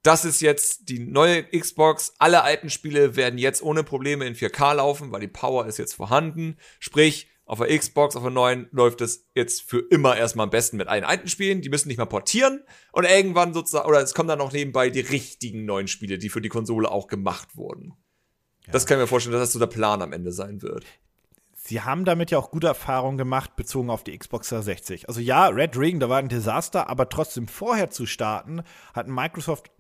das 0.03 0.23
ist 0.23 0.41
jetzt 0.41 0.87
die 0.89 0.99
neue 0.99 1.43
Xbox, 1.45 2.13
alle 2.19 2.43
alten 2.43 2.69
Spiele 2.69 3.15
werden 3.15 3.39
jetzt 3.39 3.61
ohne 3.63 3.83
Probleme 3.83 4.25
in 4.25 4.35
4K 4.35 4.73
laufen, 4.75 5.11
weil 5.11 5.21
die 5.21 5.27
Power 5.27 5.65
ist 5.65 5.77
jetzt 5.77 5.93
vorhanden. 5.95 6.57
Sprich, 6.79 7.27
auf 7.45 7.59
der 7.59 7.77
Xbox, 7.77 8.15
auf 8.15 8.23
der 8.23 8.31
neuen 8.31 8.67
läuft 8.71 9.01
es 9.01 9.29
jetzt 9.35 9.69
für 9.69 9.79
immer 9.91 10.17
erstmal 10.17 10.45
am 10.45 10.49
besten 10.49 10.77
mit 10.77 10.87
allen 10.87 11.03
alten 11.03 11.27
Spielen. 11.27 11.61
Die 11.61 11.69
müssen 11.69 11.87
nicht 11.87 11.97
mehr 11.97 12.05
portieren 12.05 12.63
und 12.91 13.05
irgendwann 13.05 13.53
sozusagen, 13.53 13.87
oder 13.87 14.01
es 14.01 14.13
kommen 14.13 14.29
dann 14.29 14.41
auch 14.41 14.51
nebenbei 14.51 14.89
die 14.89 15.01
richtigen 15.01 15.65
neuen 15.65 15.87
Spiele, 15.87 16.17
die 16.17 16.29
für 16.29 16.41
die 16.41 16.49
Konsole 16.49 16.89
auch 16.89 17.07
gemacht 17.07 17.55
wurden. 17.55 17.93
Das 18.71 18.85
kann 18.85 18.97
ich 18.97 19.03
mir 19.03 19.07
vorstellen, 19.07 19.33
dass 19.33 19.43
das 19.43 19.53
so 19.53 19.59
der 19.59 19.67
Plan 19.67 20.01
am 20.01 20.11
Ende 20.11 20.31
sein 20.31 20.61
wird. 20.61 20.85
Sie 21.67 21.81
haben 21.81 22.05
damit 22.05 22.29
ja 22.29 22.37
auch 22.37 22.51
gute 22.51 22.67
Erfahrungen 22.67 23.17
gemacht, 23.17 23.55
bezogen 23.55 23.89
auf 23.89 24.03
die 24.03 24.15
Xbox 24.15 24.49
360. 24.49 25.07
Also 25.07 25.19
ja, 25.19 25.47
Red 25.47 25.75
Ring, 25.77 25.99
da 25.99 26.09
war 26.09 26.19
ein 26.19 26.29
Desaster, 26.29 26.89
aber 26.89 27.09
trotzdem 27.09 27.47
vorher 27.47 27.89
zu 27.89 28.05
starten, 28.05 28.61
hat 28.93 29.07
Microsoft 29.07 29.71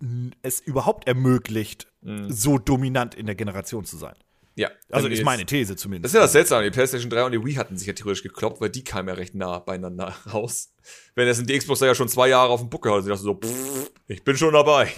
es 0.41 0.59
überhaupt 0.59 1.07
ermöglicht, 1.07 1.87
so 2.01 2.57
dominant 2.57 3.13
in 3.13 3.27
der 3.27 3.35
Generation 3.35 3.85
zu 3.85 3.97
sein. 3.97 4.15
Ja. 4.55 4.69
Also 4.89 5.07
ist 5.09 5.23
meine 5.23 5.45
These 5.45 5.73
Das 5.73 5.81
zumindest. 5.81 6.13
ist 6.13 6.17
ja 6.17 6.21
das 6.21 6.31
Seltsame. 6.31 6.63
Die 6.63 6.71
PlayStation 6.71 7.09
3 7.09 7.25
und 7.25 7.31
die 7.33 7.43
Wii 7.43 7.55
hatten 7.55 7.77
sich 7.77 7.87
ja 7.87 7.93
theoretisch 7.93 8.23
gekloppt, 8.23 8.61
weil 8.61 8.69
die 8.69 8.83
kamen 8.83 9.09
ja 9.09 9.13
recht 9.15 9.35
nah 9.35 9.59
beieinander 9.59 10.13
raus. 10.33 10.73
Wenn 11.13 11.27
das 11.27 11.39
in 11.39 11.45
die 11.45 11.57
Xbox 11.57 11.81
ja 11.81 11.93
schon 11.93 12.07
zwei 12.07 12.29
Jahre 12.29 12.49
auf 12.51 12.61
dem 12.61 12.69
Buckel 12.69 12.93
hat, 12.93 13.03
sie 13.03 13.09
dachte 13.09 13.21
so, 13.23 13.35
pff, 13.35 13.91
ich 14.07 14.23
bin 14.23 14.37
schon 14.37 14.53
dabei. 14.53 14.91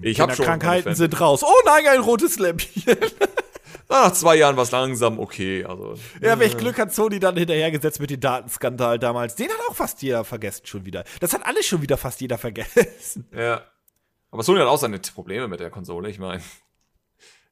Ich 0.00 0.20
hab 0.20 0.34
schon. 0.34 0.44
Krankheiten 0.46 0.94
sind 0.94 1.20
raus. 1.20 1.42
Oh 1.44 1.52
nein, 1.64 1.86
ein 1.86 2.00
rotes 2.00 2.38
Lämpchen. 2.38 2.96
Na, 3.88 4.04
nach 4.04 4.12
zwei 4.12 4.36
Jahren 4.36 4.56
war 4.56 4.62
es 4.62 4.70
langsam 4.70 5.18
okay. 5.18 5.64
Also, 5.64 5.94
ja, 6.22 6.38
welch 6.38 6.56
Glück 6.56 6.78
hat 6.78 6.94
Sony 6.94 7.18
dann 7.18 7.36
hinterhergesetzt 7.36 8.00
mit 8.00 8.10
dem 8.10 8.20
Datenskandal 8.20 8.98
damals. 8.98 9.34
Den 9.34 9.48
hat 9.50 9.58
auch 9.68 9.74
fast 9.74 10.00
jeder 10.02 10.24
vergessen 10.24 10.64
schon 10.66 10.86
wieder. 10.86 11.04
Das 11.20 11.32
hat 11.32 11.44
alles 11.44 11.66
schon 11.66 11.82
wieder 11.82 11.96
fast 11.96 12.20
jeder 12.20 12.38
vergessen. 12.38 13.26
ja. 13.36 13.62
Aber 14.30 14.42
Sony 14.42 14.60
hat 14.60 14.66
auch 14.68 14.78
seine 14.78 14.98
Probleme 14.98 15.48
mit 15.48 15.60
der 15.60 15.70
Konsole. 15.70 16.10
Ich 16.10 16.18
meine, 16.18 16.42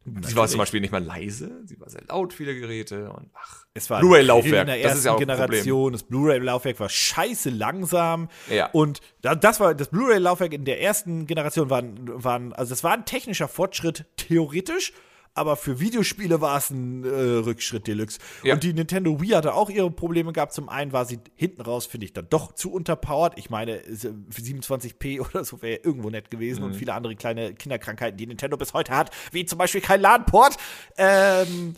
sie 0.05 0.37
war 0.37 0.47
zum 0.49 0.59
Beispiel 0.59 0.81
nicht 0.81 0.93
mal 0.93 1.03
leise, 1.03 1.63
sie 1.65 1.81
war 1.81 1.89
sehr 1.89 2.03
laut, 2.09 2.33
viele 2.33 2.55
Geräte 2.59 3.11
und 3.11 3.31
ach. 3.35 3.65
Es 3.75 3.91
war 3.91 4.01
Blu-ray-Laufwerk, 4.01 4.61
in 4.63 4.67
der 4.67 4.77
das 4.77 4.85
ersten 4.85 4.99
ist 4.99 5.05
ja 5.07 5.13
auch 5.13 5.19
Generation. 5.19 5.93
Das 5.93 6.03
Blu-ray-Laufwerk 6.05 6.79
war 6.79 6.89
scheiße 6.89 7.51
langsam. 7.51 8.29
Ja. 8.51 8.69
Und 8.73 9.01
da- 9.23 9.35
das 9.35 9.59
war 9.61 9.75
das 9.75 9.89
Blu-ray-Laufwerk 9.89 10.53
in 10.53 10.65
der 10.65 10.81
ersten 10.81 11.27
Generation 11.27 11.71
waren, 11.71 11.99
waren 12.23 12.53
also 12.53 12.71
das 12.71 12.85
war 12.85 12.93
ein 12.93 13.05
technischer 13.05 13.49
Fortschritt 13.49 14.05
theoretisch. 14.17 14.93
Aber 15.35 15.57
für 15.57 15.81
Videospiele 15.81 16.41
war 16.41 16.59
es 16.59 16.71
ein 16.71 17.05
äh, 17.05 17.09
Rückschritt 17.09 17.89
Deluxe. 17.89 18.21
Ja. 18.45 18.55
Und 18.55 18.63
die 18.63 18.73
Nintendo 18.73 19.21
Wii 19.21 19.31
hatte 19.31 19.55
auch 19.55 19.69
ihre 19.69 19.91
Probleme 19.91 20.33
gehabt. 20.33 20.53
Zum 20.53 20.69
einen 20.69 20.93
war 20.93 21.05
sie 21.07 21.19
hinten 21.35 21.61
raus, 21.61 21.87
finde 21.87 22.07
ich, 22.07 22.13
dann 22.13 22.29
doch 22.31 22.53
zu 22.53 22.73
unterpowered. 22.73 23.33
Ich 23.37 23.51
meine, 23.51 23.85
es, 23.85 24.05
äh, 24.05 24.13
für 24.31 24.43
27p 24.43 25.21
oder 25.29 25.45
so 25.45 25.61
wäre 25.61 25.81
irgendwo 25.83 26.09
nett 26.09 26.31
gewesen. 26.31 26.61
Mhm. 26.61 26.67
Und 26.67 26.75
viele 26.75 26.95
andere 26.95 27.17
kleine 27.17 27.53
Kinderkrankheiten, 27.53 28.17
die 28.17 28.29
Nintendo 28.29 28.57
bis 28.57 28.75
heute 28.75 28.97
hat, 28.97 29.11
wie 29.33 29.45
zum 29.45 29.59
Beispiel 29.59 29.81
kein 29.81 30.01
LAN-Port. 30.01 30.57
Ähm, 30.97 31.75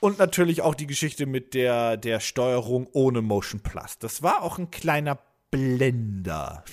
und 0.00 0.18
natürlich 0.18 0.62
auch 0.62 0.74
die 0.74 0.86
Geschichte 0.86 1.26
mit 1.26 1.54
der, 1.54 1.96
der 1.96 2.20
Steuerung 2.20 2.88
ohne 2.92 3.22
Motion 3.22 3.60
Plus. 3.60 3.98
Das 3.98 4.22
war 4.22 4.42
auch 4.42 4.58
ein 4.58 4.70
kleiner 4.70 5.18
Blender. 5.50 6.64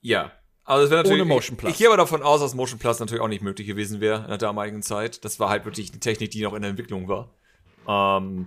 Ja. 0.00 0.32
Also 0.64 0.84
es 0.84 0.90
wäre 0.90 1.02
natürlich. 1.02 1.22
Ohne 1.22 1.34
Motion 1.34 1.56
Plus. 1.56 1.70
Ich, 1.70 1.74
ich 1.74 1.78
gehe 1.78 1.88
aber 1.88 1.96
davon 1.96 2.22
aus, 2.22 2.40
dass 2.40 2.54
Motion 2.54 2.78
Plus 2.78 2.98
natürlich 2.98 3.22
auch 3.22 3.28
nicht 3.28 3.42
möglich 3.42 3.66
gewesen 3.66 4.00
wäre 4.00 4.22
in 4.22 4.28
der 4.28 4.38
damaligen 4.38 4.82
Zeit. 4.82 5.24
Das 5.24 5.38
war 5.38 5.50
halt 5.50 5.64
wirklich 5.64 5.90
eine 5.90 6.00
Technik, 6.00 6.30
die 6.30 6.42
noch 6.42 6.54
in 6.54 6.62
der 6.62 6.70
Entwicklung 6.70 7.08
war. 7.08 7.30
Ähm, 7.86 8.46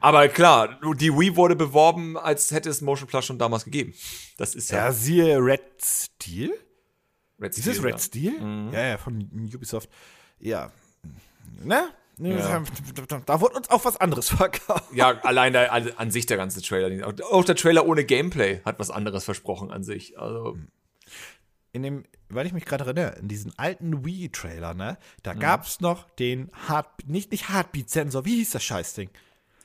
aber 0.00 0.28
klar, 0.28 0.78
die 0.96 1.10
Wii 1.10 1.36
wurde 1.36 1.56
beworben, 1.56 2.18
als 2.18 2.50
hätte 2.50 2.68
es 2.68 2.82
Motion 2.82 3.08
Plus 3.08 3.24
schon 3.24 3.38
damals 3.38 3.64
gegeben. 3.64 3.94
Das 4.36 4.54
ist 4.54 4.70
ja, 4.70 4.86
Ja, 4.86 4.92
siehe 4.92 5.38
Red 5.38 5.62
Steel? 5.82 6.52
Red 7.40 7.52
Ist 7.52 7.66
es 7.66 7.76
Steel, 7.76 7.86
Red 7.86 7.94
ja. 7.94 7.98
Steel? 7.98 8.70
Ja, 8.72 8.86
ja, 8.86 8.98
von 8.98 9.50
Ubisoft. 9.54 9.88
Ja. 10.38 10.70
Ne? 11.62 11.88
Ja. 12.18 12.62
Da, 13.26 13.40
wurde 13.40 13.56
uns 13.56 13.70
auch 13.70 13.84
was 13.84 13.96
anderes 13.96 14.28
verkauft. 14.36 14.92
Ja, 14.92 15.18
allein 15.22 15.52
der, 15.52 15.72
an 15.72 16.10
sich 16.10 16.26
der 16.26 16.36
ganze 16.36 16.62
Trailer. 16.62 17.12
Auch 17.30 17.44
der 17.44 17.56
Trailer 17.56 17.86
ohne 17.86 18.04
Gameplay 18.04 18.60
hat 18.64 18.78
was 18.78 18.90
anderes 18.90 19.24
versprochen 19.24 19.72
an 19.72 19.82
sich. 19.82 20.18
Also, 20.18 20.56
In 21.74 21.82
dem, 21.82 22.04
weil 22.28 22.46
ich 22.46 22.52
mich 22.52 22.64
gerade 22.64 22.84
erinnere, 22.84 23.16
in 23.18 23.26
diesen 23.26 23.52
alten 23.58 24.04
Wii-Trailer, 24.04 24.74
ne, 24.74 24.96
da 25.24 25.34
Mhm. 25.34 25.40
gab's 25.40 25.80
noch 25.80 26.08
den 26.10 26.50
Heart, 26.68 26.86
nicht, 27.08 27.32
nicht 27.32 27.48
Heartbeat-Sensor, 27.48 28.24
wie 28.24 28.36
hieß 28.36 28.50
das 28.50 28.62
Scheißding? 28.62 29.10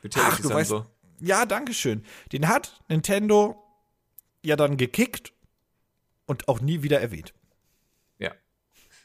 Vitality 0.01 0.41
du 0.41 0.49
weißt, 0.49 0.73
ja, 1.21 1.45
danke 1.45 1.73
schön. 1.73 2.03
Den 2.31 2.47
hat 2.47 2.81
Nintendo 2.87 3.63
ja 4.43 4.55
dann 4.55 4.75
gekickt 4.77 5.33
und 6.25 6.47
auch 6.47 6.61
nie 6.61 6.81
wieder 6.81 6.99
erwähnt. 6.99 7.33
Ja. 8.17 8.31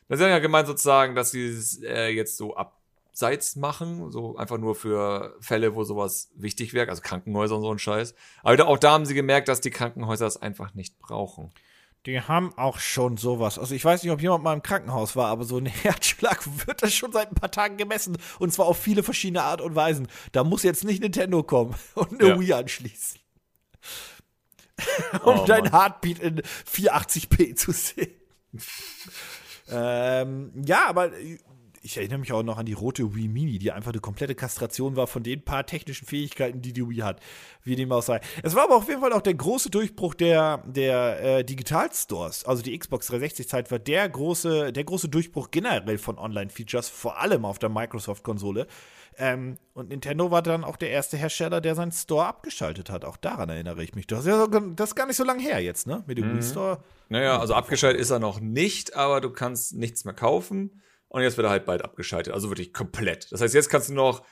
Das 0.08 0.18
ist 0.20 0.26
ja 0.26 0.38
gemeint 0.38 0.66
sozusagen, 0.66 1.14
dass 1.14 1.30
sie 1.30 1.46
es 1.46 1.82
äh, 1.82 2.08
jetzt 2.08 2.38
so 2.38 2.56
abseits 2.56 3.56
machen, 3.56 4.12
so 4.12 4.37
einfach 4.37 4.56
nur 4.56 4.75
für 4.76 5.37
Fälle, 5.40 5.75
wo 5.75 5.84
sowas 5.84 6.30
wichtig 6.37 6.73
wäre, 6.73 6.88
also 6.88 7.02
Krankenhäuser 7.02 7.56
und 7.56 7.62
so 7.62 7.70
ein 7.70 7.78
Scheiß. 7.78 8.14
Aber 8.42 8.66
auch 8.66 8.78
da 8.78 8.92
haben 8.92 9.04
sie 9.04 9.14
gemerkt, 9.14 9.49
dass 9.49 9.61
die 9.61 9.70
Krankenhäuser 9.70 10.26
es 10.26 10.40
einfach 10.40 10.73
nicht 10.73 10.99
brauchen. 11.00 11.52
Die 12.06 12.20
haben 12.20 12.52
auch 12.58 12.78
schon 12.78 13.16
sowas. 13.16 13.58
Also 13.58 13.75
ich 13.75 13.82
weiß 13.84 14.02
nicht, 14.02 14.12
ob 14.12 14.20
jemand 14.20 14.44
mal 14.44 14.52
im 14.52 14.62
Krankenhaus 14.62 15.16
war, 15.16 15.28
aber 15.28 15.44
so 15.44 15.56
ein 15.56 15.66
Herzschlag 15.84 16.42
wird 16.66 16.82
das 16.82 16.94
schon 16.94 17.12
seit 17.12 17.30
ein 17.30 17.34
paar 17.34 17.50
Tagen 17.50 17.76
gemessen. 17.78 18.18
Und 18.38 18.52
zwar 18.52 18.66
auf 18.66 18.78
viele 18.78 19.02
verschiedene 19.02 19.42
Art 19.42 19.61
und 19.61 19.75
Weisen. 19.75 20.08
Da 20.32 20.44
muss 20.44 20.62
jetzt 20.62 20.84
nicht 20.84 21.00
Nintendo 21.02 21.42
kommen 21.42 21.75
und 21.94 22.20
eine 22.20 22.30
Ja. 22.30 22.40
Wii 22.40 22.52
anschließen. 22.52 23.18
um 25.25 25.38
Oh, 25.40 25.44
dein. 25.46 25.70
Heartbeat 25.73 26.18
in 26.18 26.42
480p 26.70 27.54
zu 27.56 27.73
sehen. 27.73 28.11
ähm, 29.70 30.52
ja, 30.66 30.87
aber 30.88 31.11
ich 31.84 31.98
erinnere 31.98 32.18
mich 32.18 32.32
auch 32.32 32.42
noch 32.42 32.56
an 32.56 32.64
die 32.64 32.72
rote 32.72 33.14
Wii 33.14 33.28
Mini, 33.28 33.58
die 33.58 33.70
einfach 33.70 33.92
eine 33.92 34.00
komplette 34.00 34.34
Kastration 34.34 34.96
war 34.96 35.06
von 35.06 35.22
den 35.22 35.44
paar 35.44 35.66
technischen 35.66 36.06
Fähigkeiten, 36.06 36.62
die 36.62 36.72
die 36.72 36.88
Wii 36.88 37.00
hat. 37.00 37.20
Wie 37.62 37.76
dem 37.76 37.92
auch 37.92 38.02
sei. 38.02 38.20
Es 38.42 38.54
war 38.54 38.64
aber 38.64 38.76
auf 38.76 38.88
jeden 38.88 39.02
Fall 39.02 39.12
auch 39.12 39.20
der 39.20 39.34
große 39.34 39.68
Durchbruch 39.68 40.14
der, 40.14 40.62
der 40.66 41.20
äh, 41.20 41.44
Digital-Stores. 41.44 42.46
Also 42.46 42.62
die 42.62 42.76
Xbox 42.78 43.10
360-Zeit 43.10 43.70
war 43.70 43.78
der 43.78 44.08
große, 44.08 44.72
der 44.72 44.84
große 44.84 45.10
Durchbruch 45.10 45.50
generell 45.50 45.98
von 45.98 46.18
Online-Features, 46.18 46.88
vor 46.88 47.20
allem 47.20 47.44
auf 47.44 47.58
der 47.58 47.68
Microsoft-Konsole. 47.68 48.66
Ähm, 49.18 49.58
und 49.74 49.90
Nintendo 49.90 50.30
war 50.30 50.40
dann 50.40 50.64
auch 50.64 50.76
der 50.76 50.88
erste 50.88 51.18
Hersteller, 51.18 51.60
der 51.60 51.74
seinen 51.74 51.92
Store 51.92 52.24
abgeschaltet 52.24 52.88
hat. 52.88 53.04
Auch 53.04 53.18
daran 53.18 53.50
erinnere 53.50 53.84
ich 53.84 53.94
mich. 53.94 54.06
Das 54.06 54.20
ist, 54.20 54.26
ja 54.26 54.46
das 54.46 54.90
ist 54.90 54.94
gar 54.94 55.06
nicht 55.06 55.16
so 55.16 55.24
lange 55.24 55.42
her 55.42 55.60
jetzt, 55.60 55.86
ne? 55.86 56.02
Mit 56.06 56.16
dem 56.16 56.34
Wii 56.34 56.42
Store. 56.42 56.78
Naja, 57.10 57.38
also 57.38 57.52
abgeschaltet 57.52 58.00
ist 58.00 58.10
er 58.10 58.20
noch 58.20 58.40
nicht, 58.40 58.96
aber 58.96 59.20
du 59.20 59.30
kannst 59.30 59.74
nichts 59.74 60.06
mehr 60.06 60.14
kaufen. 60.14 60.80
Und 61.14 61.23
jetzt 61.23 61.37
wird 61.37 61.47
er 61.47 61.50
halt 61.50 61.64
bald 61.64 61.83
abgeschaltet. 61.85 62.35
Also 62.35 62.49
wirklich 62.50 62.73
komplett. 62.73 63.30
Das 63.30 63.40
heißt, 63.40 63.54
jetzt 63.54 63.68
kannst 63.68 63.88
du 63.88 63.94
noch 63.94 64.25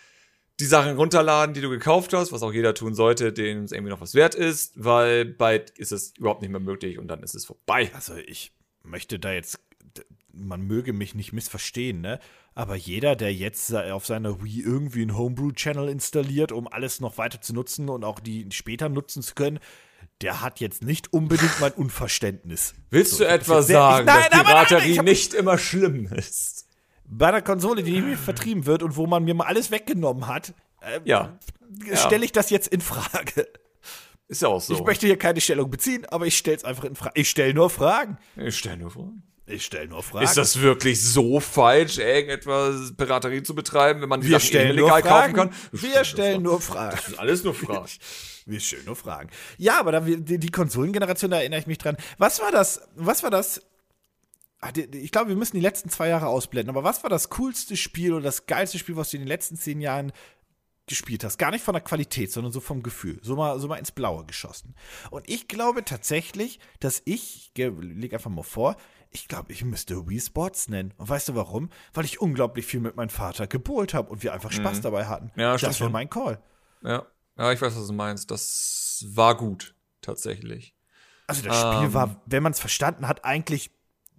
die 0.59 0.65
Sachen 0.67 0.97
runterladen, 0.97 1.55
die 1.55 1.61
du 1.61 1.71
gekauft 1.71 2.13
hast, 2.13 2.33
was 2.33 2.43
auch 2.43 2.53
jeder 2.53 2.75
tun 2.75 2.95
sollte, 2.95 3.33
dem 3.33 3.63
es 3.65 3.73
irgendwie 3.73 3.91
noch 3.91 4.01
was 4.01 4.15
wert 4.15 4.35
ist, 4.35 4.73
weil 4.83 5.25
bald 5.25 5.71
ist 5.71 5.93
es 5.93 6.13
überhaupt 6.19 6.43
nicht 6.43 6.51
mehr 6.51 6.61
möglich 6.61 6.99
und 6.99 7.07
dann 7.09 7.23
ist 7.23 7.35
es 7.37 7.45
vorbei. 7.45 7.91
Also 7.95 8.17
ich 8.17 8.53
möchte 8.83 9.19
da 9.21 9.33
jetzt, 9.33 9.61
man 10.33 10.63
möge 10.63 10.93
mich 10.93 11.15
nicht 11.15 11.33
missverstehen, 11.33 12.01
ne? 12.01 12.19
Aber 12.55 12.75
jeder, 12.75 13.15
der 13.17 13.33
jetzt 13.33 13.73
auf 13.75 14.05
seiner 14.05 14.43
Wii 14.43 14.61
irgendwie 14.63 15.03
einen 15.03 15.17
Homebrew-Channel 15.17 15.89
installiert, 15.89 16.51
um 16.53 16.67
alles 16.69 17.01
noch 17.01 17.17
weiter 17.17 17.41
zu 17.41 17.55
nutzen 17.55 17.89
und 17.89 18.05
auch 18.05 18.19
die 18.21 18.47
später 18.51 18.89
nutzen 18.89 19.23
zu 19.23 19.35
können, 19.35 19.59
der 20.21 20.41
hat 20.43 20.61
jetzt 20.61 20.83
nicht 20.83 21.13
unbedingt 21.13 21.61
mein 21.61 21.73
Unverständnis. 21.73 22.75
Willst 22.91 23.13
So, 23.13 23.19
du 23.25 23.29
etwa 23.31 23.63
sehr- 23.63 23.77
sagen, 23.79 24.07
ich- 24.09 24.15
nein, 24.15 24.25
dass 24.31 24.37
nein, 24.43 24.47
Piraterie 24.47 24.99
hab- 24.99 25.05
nicht 25.07 25.33
immer 25.33 25.57
schlimm 25.59 26.07
ist? 26.09 26.67
Bei 27.15 27.29
einer 27.29 27.43
Konsole, 27.43 27.83
die 27.83 28.01
mir 28.01 28.17
vertrieben 28.17 28.65
wird 28.67 28.83
und 28.83 28.97
wo 28.97 29.07
man 29.07 29.25
mir 29.25 29.35
mal 29.35 29.45
alles 29.47 29.71
weggenommen 29.71 30.27
hat, 30.27 30.55
äh, 30.81 31.01
Ja, 31.05 31.39
stelle 31.95 32.25
ich 32.25 32.33
das 32.33 32.51
jetzt 32.51 32.69
in 32.69 32.81
Frage. 32.81 33.47
ist 34.29 34.43
ja 34.43 34.49
auch 34.49 34.61
so. 34.61 34.75
Ich 34.75 34.83
möchte 34.83 35.07
hier 35.07 35.19
keine 35.19 35.41
Stellung 35.41 35.71
beziehen, 35.71 36.07
aber 36.07 36.27
ich 36.27 36.37
stelle 36.39 36.57
es 36.57 36.65
einfach 36.65 36.85
in 36.85 36.95
Frage. 36.97 37.13
Ich 37.21 37.29
stelle 37.29 37.53
nur 37.55 37.69
Fragen. 37.71 38.19
ich 38.37 38.57
stell 38.59 38.77
nur 38.79 38.91
vor. 38.91 39.13
Ich 39.45 39.65
stelle 39.67 39.89
nur 39.89 40.03
Fragen. 40.03 40.25
Ist 40.25 40.37
das 40.37 40.61
wirklich 40.61 41.03
so 41.05 41.41
falsch, 41.41 41.99
irgendetwas 41.99 42.95
Piraterie 42.97 43.43
zu 43.43 43.55
betreiben, 43.55 44.01
wenn 44.01 44.09
man 44.09 44.23
Wir 44.23 44.39
Sachen 44.39 44.69
illegal 44.71 45.03
kaufen 45.03 45.09
Fragen. 45.09 45.35
kann? 45.35 45.51
Wir 45.73 46.05
stellen 46.05 46.43
nur 46.43 46.61
Fragen. 46.61 46.97
Das 46.97 47.09
ist 47.09 47.19
alles 47.19 47.45
nur 47.45 47.53
Fragen. 47.55 47.87
Wir 48.47 48.59
stellen 48.59 48.85
nur 48.87 48.97
Fragen. 48.97 49.31
Ja, 49.59 49.79
aber 49.79 49.93
da, 49.93 50.01
die, 50.01 50.39
die 50.39 50.51
Konsolengeneration, 50.51 51.31
da 51.31 51.39
erinnere 51.39 51.61
ich 51.61 51.67
mich 51.69 51.79
dran. 51.79 51.97
Was 52.19 52.41
war 52.41 52.51
das? 52.51 52.81
Was 52.97 53.23
war 53.23 53.31
das? 53.31 53.61
Ah, 54.63 54.71
Ich 54.93 55.11
glaube, 55.13 55.29
wir 55.29 55.37
müssen 55.37 55.57
die 55.57 55.63
letzten 55.63 55.91
zwei 55.91 56.09
Jahre 56.09 56.29
ausblenden. 56.29 56.71
Aber 56.75 56.85
was 56.85 57.03
war 57.03 57.11
das 57.11 57.29
coolste 57.31 57.77
Spiel 57.77 58.13
oder 58.15 58.23
das 58.23 58.47
geilste 58.47 58.79
Spiel, 58.79 58.97
was 58.97 59.11
du 59.11 59.17
in 59.19 59.23
den 59.23 59.29
letzten 59.29 59.57
zehn 59.57 59.81
Jahren 59.81 60.13
gespielt 60.87 61.25
hast? 61.25 61.37
Gar 61.39 61.51
nicht 61.51 61.65
von 61.65 61.75
der 61.75 61.83
Qualität, 61.83 62.33
sondern 62.33 62.53
so 62.53 62.61
vom 62.61 62.83
Gefühl. 62.83 63.19
So 63.23 63.37
mal, 63.37 63.59
so 63.59 63.69
mal 63.69 63.77
ins 63.77 63.93
Blaue 63.93 64.25
geschossen. 64.25 64.75
Und 65.11 65.29
ich 65.29 65.49
glaube 65.49 65.85
tatsächlich, 65.85 66.59
dass 66.81 67.03
ich, 67.05 67.51
ich 67.57 67.73
leg 67.81 68.15
einfach 68.15 68.31
mal 68.31 68.43
vor, 68.43 68.77
ich 69.11 69.29
glaube, 69.29 69.53
ich 69.53 69.65
müsste 69.65 70.09
Wii 70.09 70.21
Sports 70.21 70.69
nennen. 70.69 70.95
Und 70.97 71.09
weißt 71.09 71.29
du 71.29 71.35
warum? 71.35 71.69
Weil 71.93 72.05
ich 72.05 72.21
unglaublich 72.21 72.65
viel 72.65 72.81
mit 72.81 72.97
meinem 72.97 73.11
Vater 73.11 73.47
gebohlt 73.47 73.95
habe 73.95 74.11
und 74.11 74.23
wir 74.23 74.33
einfach 74.33 74.53
Spaß 74.53 74.81
dabei 74.81 75.07
hatten. 75.07 75.33
Mhm. 75.35 75.41
Ja, 75.41 75.57
das 75.57 75.77
schon. 75.77 75.93
mein 75.93 76.09
Call. 76.09 76.41
Ja. 76.83 77.05
ja, 77.37 77.53
ich 77.53 77.61
weiß, 77.61 77.77
was 77.77 77.87
du 77.87 77.93
meinst. 77.93 78.31
Das 78.31 79.05
war 79.09 79.37
gut, 79.37 79.75
tatsächlich. 80.01 80.75
Also 81.27 81.43
das 81.43 81.59
Spiel 81.61 81.87
Ähm. 81.87 81.95
war, 81.95 82.23
wenn 82.27 82.43
man 82.43 82.53
es 82.53 82.61
verstanden 82.61 83.07
hat, 83.09 83.25
eigentlich 83.25 83.71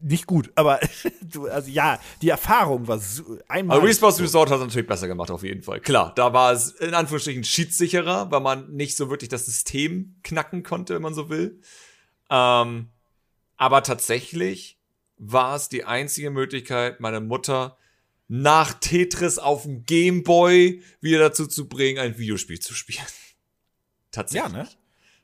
nicht 0.04 0.28
gut. 0.28 0.52
Aber 0.56 0.80
du, 1.22 1.48
also 1.48 1.70
ja, 1.70 2.00
die 2.22 2.30
Erfahrung 2.30 2.88
war 2.88 3.00
so, 3.00 3.40
einmal. 3.48 3.78
Aber 3.78 3.92
Sports 3.92 4.20
Resort 4.20 4.50
hat 4.50 4.60
es 4.60 4.66
natürlich 4.66 4.88
besser 4.88 5.08
gemacht, 5.08 5.32
auf 5.32 5.44
jeden 5.44 5.64
Fall. 5.64 5.80
Klar, 5.80 6.14
da 6.16 6.34
war 6.34 6.52
es 6.52 6.72
in 6.72 6.94
Anführungsstrichen 6.94 7.44
cheatsicherer, 7.44 8.30
weil 8.32 8.42
man 8.42 8.72
nicht 8.74 8.96
so 8.98 9.10
wirklich 9.10 9.30
das 9.30 9.46
System 9.46 10.16
knacken 10.24 10.64
konnte, 10.64 10.96
wenn 10.96 11.02
man 11.02 11.14
so 11.14 11.30
will. 11.30 11.62
Ähm, 12.30 12.90
aber 13.58 13.84
tatsächlich 13.84 14.80
war 15.18 15.56
es 15.56 15.70
die 15.70 15.86
einzige 15.86 16.32
Möglichkeit, 16.32 17.00
meine 17.00 17.22
Mutter 17.22 17.78
nach 18.28 18.74
Tetris 18.74 19.38
auf 19.38 19.64
dem 19.64 19.86
Gameboy 19.86 20.82
wieder 21.02 21.20
dazu 21.20 21.48
zu 21.48 21.68
bringen, 21.68 22.00
ein 22.00 22.18
Videospiel 22.18 22.60
zu 22.60 22.74
spielen. 22.74 23.06
Tatsächlich. 24.12 24.52
Ja, 24.52 24.64
ne? 24.64 24.68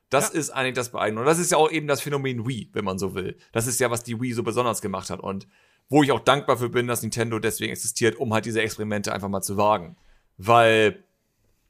Das 0.10 0.30
ist 0.32 0.50
eigentlich 0.50 0.76
das 0.76 0.90
Beeindruckende. 0.90 1.22
Und 1.22 1.28
das 1.28 1.40
ist 1.40 1.52
ja 1.52 1.58
auch 1.58 1.72
eben 1.72 1.88
das 1.88 2.02
Phänomen 2.02 2.48
Wii, 2.48 2.70
wenn 2.74 2.86
man 2.86 2.98
so 2.98 3.14
will. 3.14 3.38
Das 3.52 3.68
ist 3.68 3.80
ja, 3.80 3.92
was 3.92 4.04
die 4.04 4.20
Wii 4.20 4.34
so 4.34 4.44
besonders 4.44 4.82
gemacht 4.82 5.10
hat. 5.10 5.20
Und 5.20 5.48
wo 5.88 6.04
ich 6.04 6.12
auch 6.12 6.20
dankbar 6.20 6.58
für 6.58 6.70
bin, 6.70 6.88
dass 6.88 7.02
Nintendo 7.02 7.40
deswegen 7.40 7.72
existiert, 7.72 8.16
um 8.16 8.34
halt 8.34 8.46
diese 8.46 8.62
Experimente 8.62 9.14
einfach 9.14 9.30
mal 9.30 9.42
zu 9.42 9.58
wagen. 9.58 9.98
Weil 10.38 11.04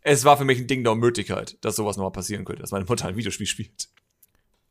es 0.02 0.26
war 0.26 0.38
für 0.38 0.46
mich 0.46 0.60
ein 0.60 0.68
Ding 0.68 0.84
der 0.84 0.94
Unmöglichkeit, 0.94 1.58
dass 1.62 1.76
sowas 1.76 1.98
nochmal 1.98 2.12
passieren 2.12 2.46
könnte, 2.46 2.62
dass 2.62 2.72
meine 2.72 2.86
Mutter 2.86 3.08
ein 3.08 3.18
Videospiel 3.18 3.48
spielt. 3.48 3.90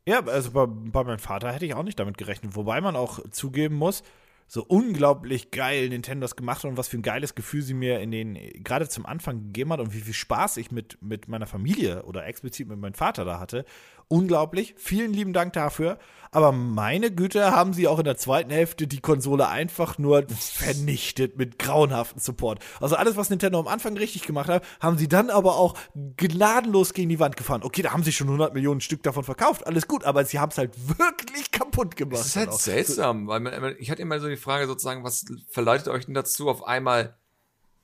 Ja, 0.05 0.25
also 0.25 0.51
bei, 0.51 0.65
bei 0.65 1.03
meinem 1.03 1.19
Vater 1.19 1.51
hätte 1.51 1.65
ich 1.65 1.73
auch 1.75 1.83
nicht 1.83 1.99
damit 1.99 2.17
gerechnet. 2.17 2.55
Wobei 2.55 2.81
man 2.81 2.95
auch 2.95 3.19
zugeben 3.29 3.75
muss, 3.75 4.03
so 4.51 4.63
unglaublich 4.63 5.51
geil 5.51 5.89
Nintendo 5.89 6.23
das 6.23 6.35
gemacht 6.35 6.63
hat 6.63 6.71
und 6.71 6.77
was 6.77 6.87
für 6.87 6.97
ein 6.97 7.03
geiles 7.03 7.35
Gefühl 7.35 7.61
sie 7.61 7.75
mir 7.75 7.99
in 7.99 8.09
den, 8.09 8.33
gerade 8.63 8.89
zum 8.89 9.05
Anfang 9.05 9.43
gegeben 9.43 9.71
hat 9.71 9.79
und 9.79 9.93
wie 9.93 10.01
viel 10.01 10.15
Spaß 10.15 10.57
ich 10.57 10.71
mit, 10.71 10.97
mit 11.01 11.27
meiner 11.27 11.45
Familie 11.45 12.03
oder 12.03 12.25
explizit 12.25 12.67
mit 12.67 12.79
meinem 12.79 12.95
Vater 12.95 13.25
da 13.25 13.39
hatte. 13.39 13.63
Unglaublich. 14.09 14.75
Vielen 14.77 15.13
lieben 15.13 15.33
Dank 15.33 15.53
dafür. 15.53 15.97
Aber 16.31 16.51
meine 16.51 17.11
Güte, 17.11 17.51
haben 17.51 17.73
sie 17.73 17.87
auch 17.87 17.97
in 17.97 18.05
der 18.05 18.17
zweiten 18.17 18.51
Hälfte 18.51 18.85
die 18.85 18.99
Konsole 18.99 19.47
einfach 19.47 19.97
nur 19.97 20.27
vernichtet 20.29 21.37
mit 21.37 21.57
grauenhaften 21.57 22.21
Support. 22.21 22.59
Also 22.79 22.95
alles, 22.95 23.17
was 23.17 23.31
Nintendo 23.31 23.59
am 23.59 23.67
Anfang 23.67 23.97
richtig 23.97 24.23
gemacht 24.23 24.47
hat, 24.47 24.63
haben 24.79 24.97
sie 24.97 25.07
dann 25.07 25.31
aber 25.31 25.55
auch 25.55 25.75
gnadenlos 25.95 26.93
gegen 26.93 27.09
die 27.09 27.19
Wand 27.19 27.35
gefahren. 27.35 27.63
Okay, 27.63 27.81
da 27.81 27.93
haben 27.93 28.03
sie 28.03 28.11
schon 28.11 28.27
100 28.27 28.53
Millionen 28.53 28.81
Stück 28.81 29.01
davon 29.01 29.23
verkauft, 29.23 29.65
alles 29.65 29.87
gut, 29.87 30.03
aber 30.03 30.23
sie 30.23 30.37
haben 30.37 30.51
es 30.51 30.59
halt 30.59 30.73
wirklich 30.87 31.49
kaputt 31.51 31.95
gemacht. 31.95 32.19
Das 32.19 32.27
ist 32.27 32.35
halt 32.35 32.53
seltsam, 32.53 33.27
weil 33.27 33.39
man, 33.39 33.75
ich 33.79 33.89
hatte 33.89 34.03
immer 34.03 34.19
so 34.19 34.27
die 34.27 34.37
Frage 34.37 34.67
sozusagen, 34.67 35.03
was 35.03 35.25
verleitet 35.49 35.87
euch 35.87 36.05
denn 36.05 36.13
dazu, 36.13 36.47
auf 36.47 36.63
einmal 36.63 37.17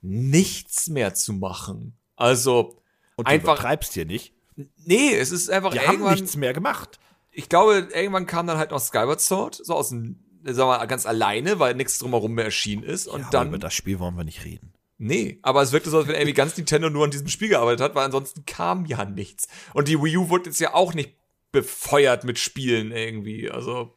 nichts 0.02 0.88
mehr 0.88 1.14
zu 1.14 1.32
machen? 1.32 1.96
Also, 2.14 2.78
Und 3.16 3.26
du 3.26 3.32
einfach, 3.32 3.54
übertreibst 3.54 3.94
hier 3.94 4.06
nicht. 4.06 4.35
Nee, 4.84 5.14
es 5.14 5.30
ist 5.30 5.50
einfach 5.50 5.72
Die 5.72 5.80
haben 5.80 5.92
irgendwann, 5.92 6.14
nichts 6.14 6.36
mehr 6.36 6.52
gemacht. 6.52 6.98
ich 7.32 7.48
glaube, 7.48 7.88
irgendwann 7.94 8.26
kam 8.26 8.46
dann 8.46 8.58
halt 8.58 8.70
noch 8.70 8.80
Skyward 8.80 9.20
Sword, 9.20 9.54
so 9.62 9.74
aus 9.74 9.90
dem, 9.90 10.16
sagen 10.44 10.56
wir 10.58 10.78
mal, 10.78 10.86
ganz 10.86 11.06
alleine, 11.06 11.58
weil 11.58 11.74
nichts 11.74 11.98
drumherum 11.98 12.32
mehr 12.32 12.44
erschienen 12.46 12.82
ist. 12.82 13.06
Und 13.06 13.20
Ja, 13.20 13.26
aber 13.26 13.32
dann, 13.32 13.48
über 13.48 13.58
das 13.58 13.74
Spiel 13.74 13.98
wollen 13.98 14.16
wir 14.16 14.24
nicht 14.24 14.44
reden. 14.44 14.72
nee, 14.98 15.38
aber 15.42 15.62
es 15.62 15.72
wirkte 15.72 15.90
so, 15.90 15.98
als 15.98 16.08
wenn 16.08 16.14
irgendwie 16.14 16.32
ganz 16.32 16.56
Nintendo 16.56 16.88
nur 16.90 17.04
an 17.04 17.10
diesem 17.10 17.28
Spiel 17.28 17.48
gearbeitet 17.48 17.80
hat, 17.82 17.94
weil 17.94 18.04
ansonsten 18.06 18.44
kam 18.46 18.86
ja 18.86 19.04
nichts. 19.04 19.48
Und 19.74 19.88
die 19.88 20.00
Wii 20.02 20.16
U 20.16 20.28
wurde 20.30 20.46
jetzt 20.50 20.60
ja 20.60 20.72
auch 20.74 20.94
nicht 20.94 21.12
befeuert 21.52 22.24
mit 22.24 22.38
Spielen 22.38 22.92
irgendwie, 22.92 23.50
also. 23.50 23.92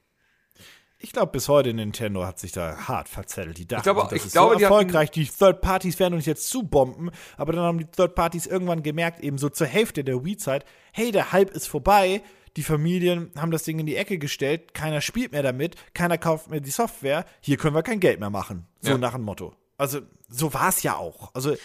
Ich 1.01 1.13
glaube, 1.13 1.31
bis 1.31 1.47
heute 1.47 1.73
Nintendo 1.73 2.25
hat 2.25 2.39
sich 2.39 2.51
da 2.51 2.75
hart 2.87 3.07
verzettelt. 3.07 3.57
Die 3.57 3.65
dachten, 3.65 3.83
glaube- 3.83 4.01
das 4.03 4.13
ich 4.13 4.25
ist 4.25 4.31
glaube, 4.33 4.53
so 4.53 4.57
die 4.57 4.63
erfolgreich. 4.65 5.09
Die 5.11 5.25
Third 5.25 5.61
Parties 5.61 5.97
werden 5.97 6.13
uns 6.15 6.25
jetzt 6.25 6.49
zubomben. 6.49 7.09
Aber 7.37 7.53
dann 7.53 7.63
haben 7.63 7.77
die 7.77 7.85
Third 7.85 8.15
Parties 8.15 8.45
irgendwann 8.45 8.83
gemerkt, 8.83 9.21
eben 9.21 9.37
so 9.37 9.47
zur 9.47 9.67
Hälfte 9.67 10.03
der 10.03 10.25
Wii-Zeit, 10.25 10.65
hey, 10.91 11.11
der 11.13 11.31
Hype 11.31 11.51
ist 11.51 11.67
vorbei. 11.67 12.21
Die 12.57 12.63
Familien 12.63 13.31
haben 13.37 13.51
das 13.51 13.63
Ding 13.63 13.79
in 13.79 13.85
die 13.85 13.95
Ecke 13.95 14.17
gestellt. 14.17 14.73
Keiner 14.73 14.99
spielt 14.99 15.31
mehr 15.31 15.43
damit. 15.43 15.75
Keiner 15.93 16.17
kauft 16.17 16.49
mehr 16.49 16.59
die 16.59 16.71
Software. 16.71 17.23
Hier 17.39 17.55
können 17.55 17.75
wir 17.75 17.83
kein 17.83 18.01
Geld 18.01 18.19
mehr 18.19 18.29
machen. 18.31 18.65
So 18.81 18.91
Ja. 18.91 18.97
nach 18.97 19.13
dem 19.13 19.21
Motto. 19.23 19.53
Also, 19.77 20.01
so 20.27 20.53
war 20.53 20.67
es 20.67 20.83
ja 20.83 20.97
auch. 20.97 21.33
Also, 21.33 21.55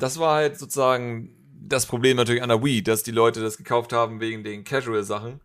Das 0.00 0.18
war 0.18 0.36
halt 0.36 0.58
sozusagen 0.58 1.34
das 1.60 1.86
Problem 1.86 2.16
natürlich 2.16 2.42
an 2.42 2.48
der 2.48 2.64
Wii, 2.64 2.82
dass 2.82 3.02
die 3.02 3.10
Leute 3.10 3.40
das 3.42 3.58
gekauft 3.58 3.92
haben 3.92 4.20
wegen 4.20 4.42
den 4.44 4.64
Casual-Sachen. 4.64 5.40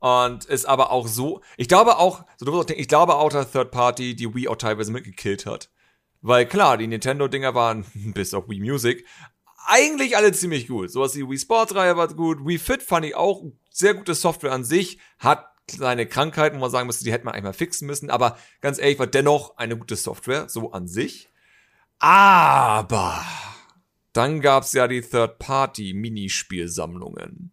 Und 0.00 0.48
es 0.48 0.64
aber 0.64 0.90
auch 0.90 1.08
so, 1.08 1.40
ich 1.56 1.68
glaube 1.68 1.98
auch, 1.98 2.24
so 2.36 2.46
du 2.46 2.58
auch 2.58 2.64
denken, 2.64 2.80
ich 2.80 2.88
glaube 2.88 3.16
auch, 3.16 3.30
dass 3.30 3.50
Third 3.50 3.70
Party 3.70 4.14
die 4.14 4.34
Wii 4.34 4.48
auch 4.48 4.56
teilweise 4.56 4.92
mitgekillt 4.92 5.46
hat. 5.46 5.70
Weil 6.20 6.46
klar, 6.46 6.76
die 6.76 6.86
Nintendo-Dinger 6.86 7.54
waren, 7.54 7.84
bis 7.94 8.34
auf 8.34 8.48
Wii 8.48 8.60
Music, 8.60 9.06
eigentlich 9.66 10.16
alle 10.16 10.32
ziemlich 10.32 10.68
gut. 10.68 10.90
Sowas 10.90 11.14
wie 11.16 11.28
Wii 11.28 11.38
Sports-Reihe 11.38 11.96
war 11.96 12.08
gut, 12.08 12.46
Wii 12.46 12.58
Fit 12.58 12.82
fand 12.82 13.06
ich 13.06 13.16
auch 13.16 13.42
sehr 13.70 13.94
gute 13.94 14.14
Software 14.14 14.52
an 14.52 14.64
sich, 14.64 14.98
hat 15.18 15.46
kleine 15.66 16.06
Krankheiten, 16.06 16.56
wo 16.56 16.60
man 16.62 16.70
sagen 16.70 16.86
müsste, 16.86 17.04
die 17.04 17.12
hätte 17.12 17.26
man 17.26 17.34
eigentlich 17.34 17.44
mal 17.44 17.52
fixen 17.52 17.86
müssen, 17.86 18.08
aber 18.10 18.38
ganz 18.60 18.78
ehrlich, 18.78 18.98
war 18.98 19.06
dennoch 19.06 19.58
eine 19.58 19.76
gute 19.76 19.96
Software, 19.96 20.48
so 20.48 20.72
an 20.72 20.88
sich. 20.88 21.28
Aber 21.98 23.22
dann 24.12 24.40
gab's 24.40 24.72
ja 24.72 24.88
die 24.88 25.02
Third-Party-Minispielsammlungen. 25.02 27.52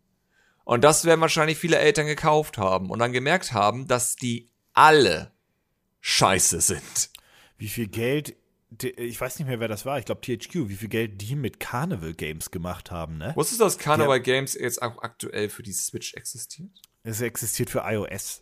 Und 0.66 0.84
das 0.84 1.06
werden 1.06 1.22
wahrscheinlich 1.22 1.58
viele 1.58 1.78
Eltern 1.78 2.06
gekauft 2.08 2.58
haben 2.58 2.90
und 2.90 3.00
dann 3.00 3.14
gemerkt 3.14 3.54
haben, 3.54 3.88
dass 3.88 4.16
die 4.18 4.50
alle 4.74 5.32
scheiße 6.02 6.60
sind. 6.62 7.10
wie 7.58 7.70
viel 7.70 7.88
Geld, 7.88 8.36
ich 8.82 9.20
weiß 9.22 9.40
nicht 9.40 9.48
mehr, 9.48 9.60
wer 9.62 9.68
das 9.70 9.86
war, 9.86 9.98
ich 10.00 10.06
glaube 10.06 10.22
THQ, 10.22 10.68
wie 10.68 10.76
viel 10.76 10.90
Geld 10.90 11.22
die 11.22 11.36
mit 11.36 11.60
Carnival 11.62 12.14
Games 12.14 12.52
gemacht 12.52 12.92
haben, 12.92 13.18
ne? 13.18 13.32
Wusstest 13.36 13.62
du, 13.62 13.64
dass 13.64 13.78
Carnival 13.78 14.20
Games 14.20 14.56
jetzt 14.56 14.82
auch 14.82 15.02
aktuell 15.02 15.48
für 15.50 15.64
die 15.64 15.72
Switch 15.72 16.14
existiert? 16.16 16.70
Es 17.04 17.22
existiert 17.22 17.70
für 17.70 17.84
iOS. 17.86 18.42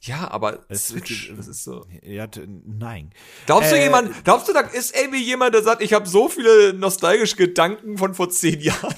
Ja, 0.00 0.30
aber 0.30 0.64
Es- 0.68 0.88
Switch, 0.88 1.32
das 1.36 1.48
ist 1.48 1.64
so. 1.64 1.84
Ja, 2.02 2.28
nein. 2.64 3.10
Glaubst 3.46 3.72
du 3.72 3.76
Äh, 3.76 3.82
jemand, 3.84 4.24
glaubst 4.24 4.48
du, 4.48 4.52
da 4.52 4.60
ist 4.60 4.94
irgendwie 4.96 5.22
jemand, 5.22 5.54
der 5.54 5.62
sagt, 5.62 5.82
ich 5.82 5.92
habe 5.92 6.08
so 6.08 6.28
viele 6.28 6.72
nostalgische 6.74 7.36
Gedanken 7.36 7.98
von 7.98 8.14
vor 8.14 8.30
zehn 8.30 8.60
Jahren? 8.60 8.94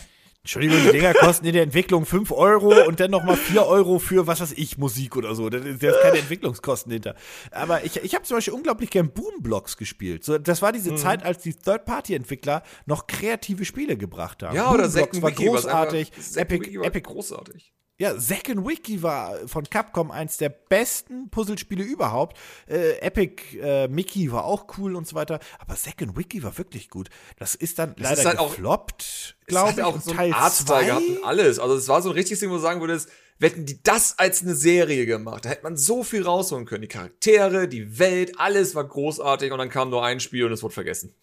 Entschuldigung, 0.49 0.79
die 0.83 0.93
Dinger 0.93 1.13
kosten 1.13 1.45
in 1.45 1.53
der 1.53 1.63
Entwicklung 1.63 2.07
5 2.07 2.33
Euro 2.33 2.87
und 2.87 3.01
dann 3.01 3.11
nochmal 3.11 3.37
4 3.37 3.67
Euro 3.67 3.99
für, 3.99 4.27
was 4.27 4.41
weiß 4.41 4.53
ich, 4.53 4.79
Musik 4.79 5.15
oder 5.15 5.35
so. 5.35 5.51
Da 5.51 5.59
ist 5.59 6.01
keine 6.01 6.17
Entwicklungskosten 6.21 6.91
hinter. 6.91 7.17
Aber 7.51 7.85
ich, 7.85 8.03
ich 8.03 8.15
habe 8.15 8.25
zum 8.25 8.39
Beispiel 8.39 8.55
unglaublich 8.55 8.89
gern 8.89 9.11
Boomblocks 9.11 9.77
gespielt. 9.77 10.25
So, 10.25 10.39
das 10.39 10.63
war 10.63 10.71
Mhm. 10.71 10.77
diese 10.77 10.95
Zeit, 10.95 11.23
als 11.23 11.43
die 11.43 11.53
Third-Party-Entwickler 11.53 12.63
noch 12.87 13.07
kreative 13.07 13.67
Spiele 13.67 13.99
gebracht 13.99 14.43
haben. 14.43 14.57
Ja, 14.57 14.71
oder 14.73 14.85
Boomblocks 14.89 15.21
war 15.21 15.33
großartig. 15.33 16.13
Epic, 16.37 16.79
Epic 16.83 17.03
großartig. 17.03 17.75
Ja, 18.01 18.17
Zack 18.17 18.49
and 18.49 18.65
Wiki 18.65 19.03
war 19.03 19.49
von 19.49 19.65
Capcom 19.69 20.13
eins 20.13 20.37
der 20.37 20.51
besten 20.51 21.31
Puzzlespiele 21.31 21.83
überhaupt. 21.83 22.39
Äh, 22.69 22.99
Epic 23.01 23.59
äh, 23.61 23.89
Mickey 23.89 24.31
war 24.31 24.45
auch 24.45 24.67
cool 24.79 24.95
und 24.95 25.09
so 25.09 25.17
weiter. 25.17 25.41
Aber 25.59 25.75
Zack 25.75 26.01
and 26.03 26.17
Wiki 26.17 26.45
war 26.45 26.57
wirklich 26.59 26.91
gut. 26.91 27.09
Das 27.39 27.57
ist 27.57 27.81
dann 27.81 27.97
leider 27.99 28.21
ist 28.21 28.25
halt 28.25 28.39
gefloppt, 28.39 29.37
glaube 29.47 29.73
ich. 29.73 29.83
auch 29.83 29.95
und 29.95 30.05
so 30.05 30.13
Teil 30.13 30.33
Artstyle 30.33 30.67
zwei- 30.79 30.85
gehabt 30.87 31.09
und 31.09 31.25
alles. 31.25 31.59
Also 31.59 31.75
es 31.75 31.89
war 31.89 32.01
so 32.01 32.11
ein 32.11 32.15
richtiges 32.15 32.39
Ding, 32.39 32.51
wo 32.51 32.55
du 32.55 32.61
sagen 32.61 32.81
würdest, 32.81 33.09
wetten 33.41 33.67
die 33.67 33.83
das 33.83 34.17
als 34.17 34.43
eine 34.43 34.55
Serie 34.55 35.05
gemacht. 35.05 35.45
Da 35.45 35.49
hätte 35.49 35.65
man 35.65 35.77
so 35.77 36.05
viel 36.05 36.23
rausholen 36.23 36.67
können. 36.67 36.83
Die 36.83 36.89
Charaktere, 36.89 37.67
die 37.67 37.99
Welt, 37.99 38.39
alles 38.39 38.77
war 38.77 38.85
großartig 38.85 39.51
und 39.51 39.59
dann 39.59 39.71
kam 39.71 39.91
nur 39.91 40.05
ein 40.05 40.21
Spiel 40.21 40.45
und 40.45 40.53
es 40.53 40.63
wurde 40.63 40.75
vergessen. 40.75 41.17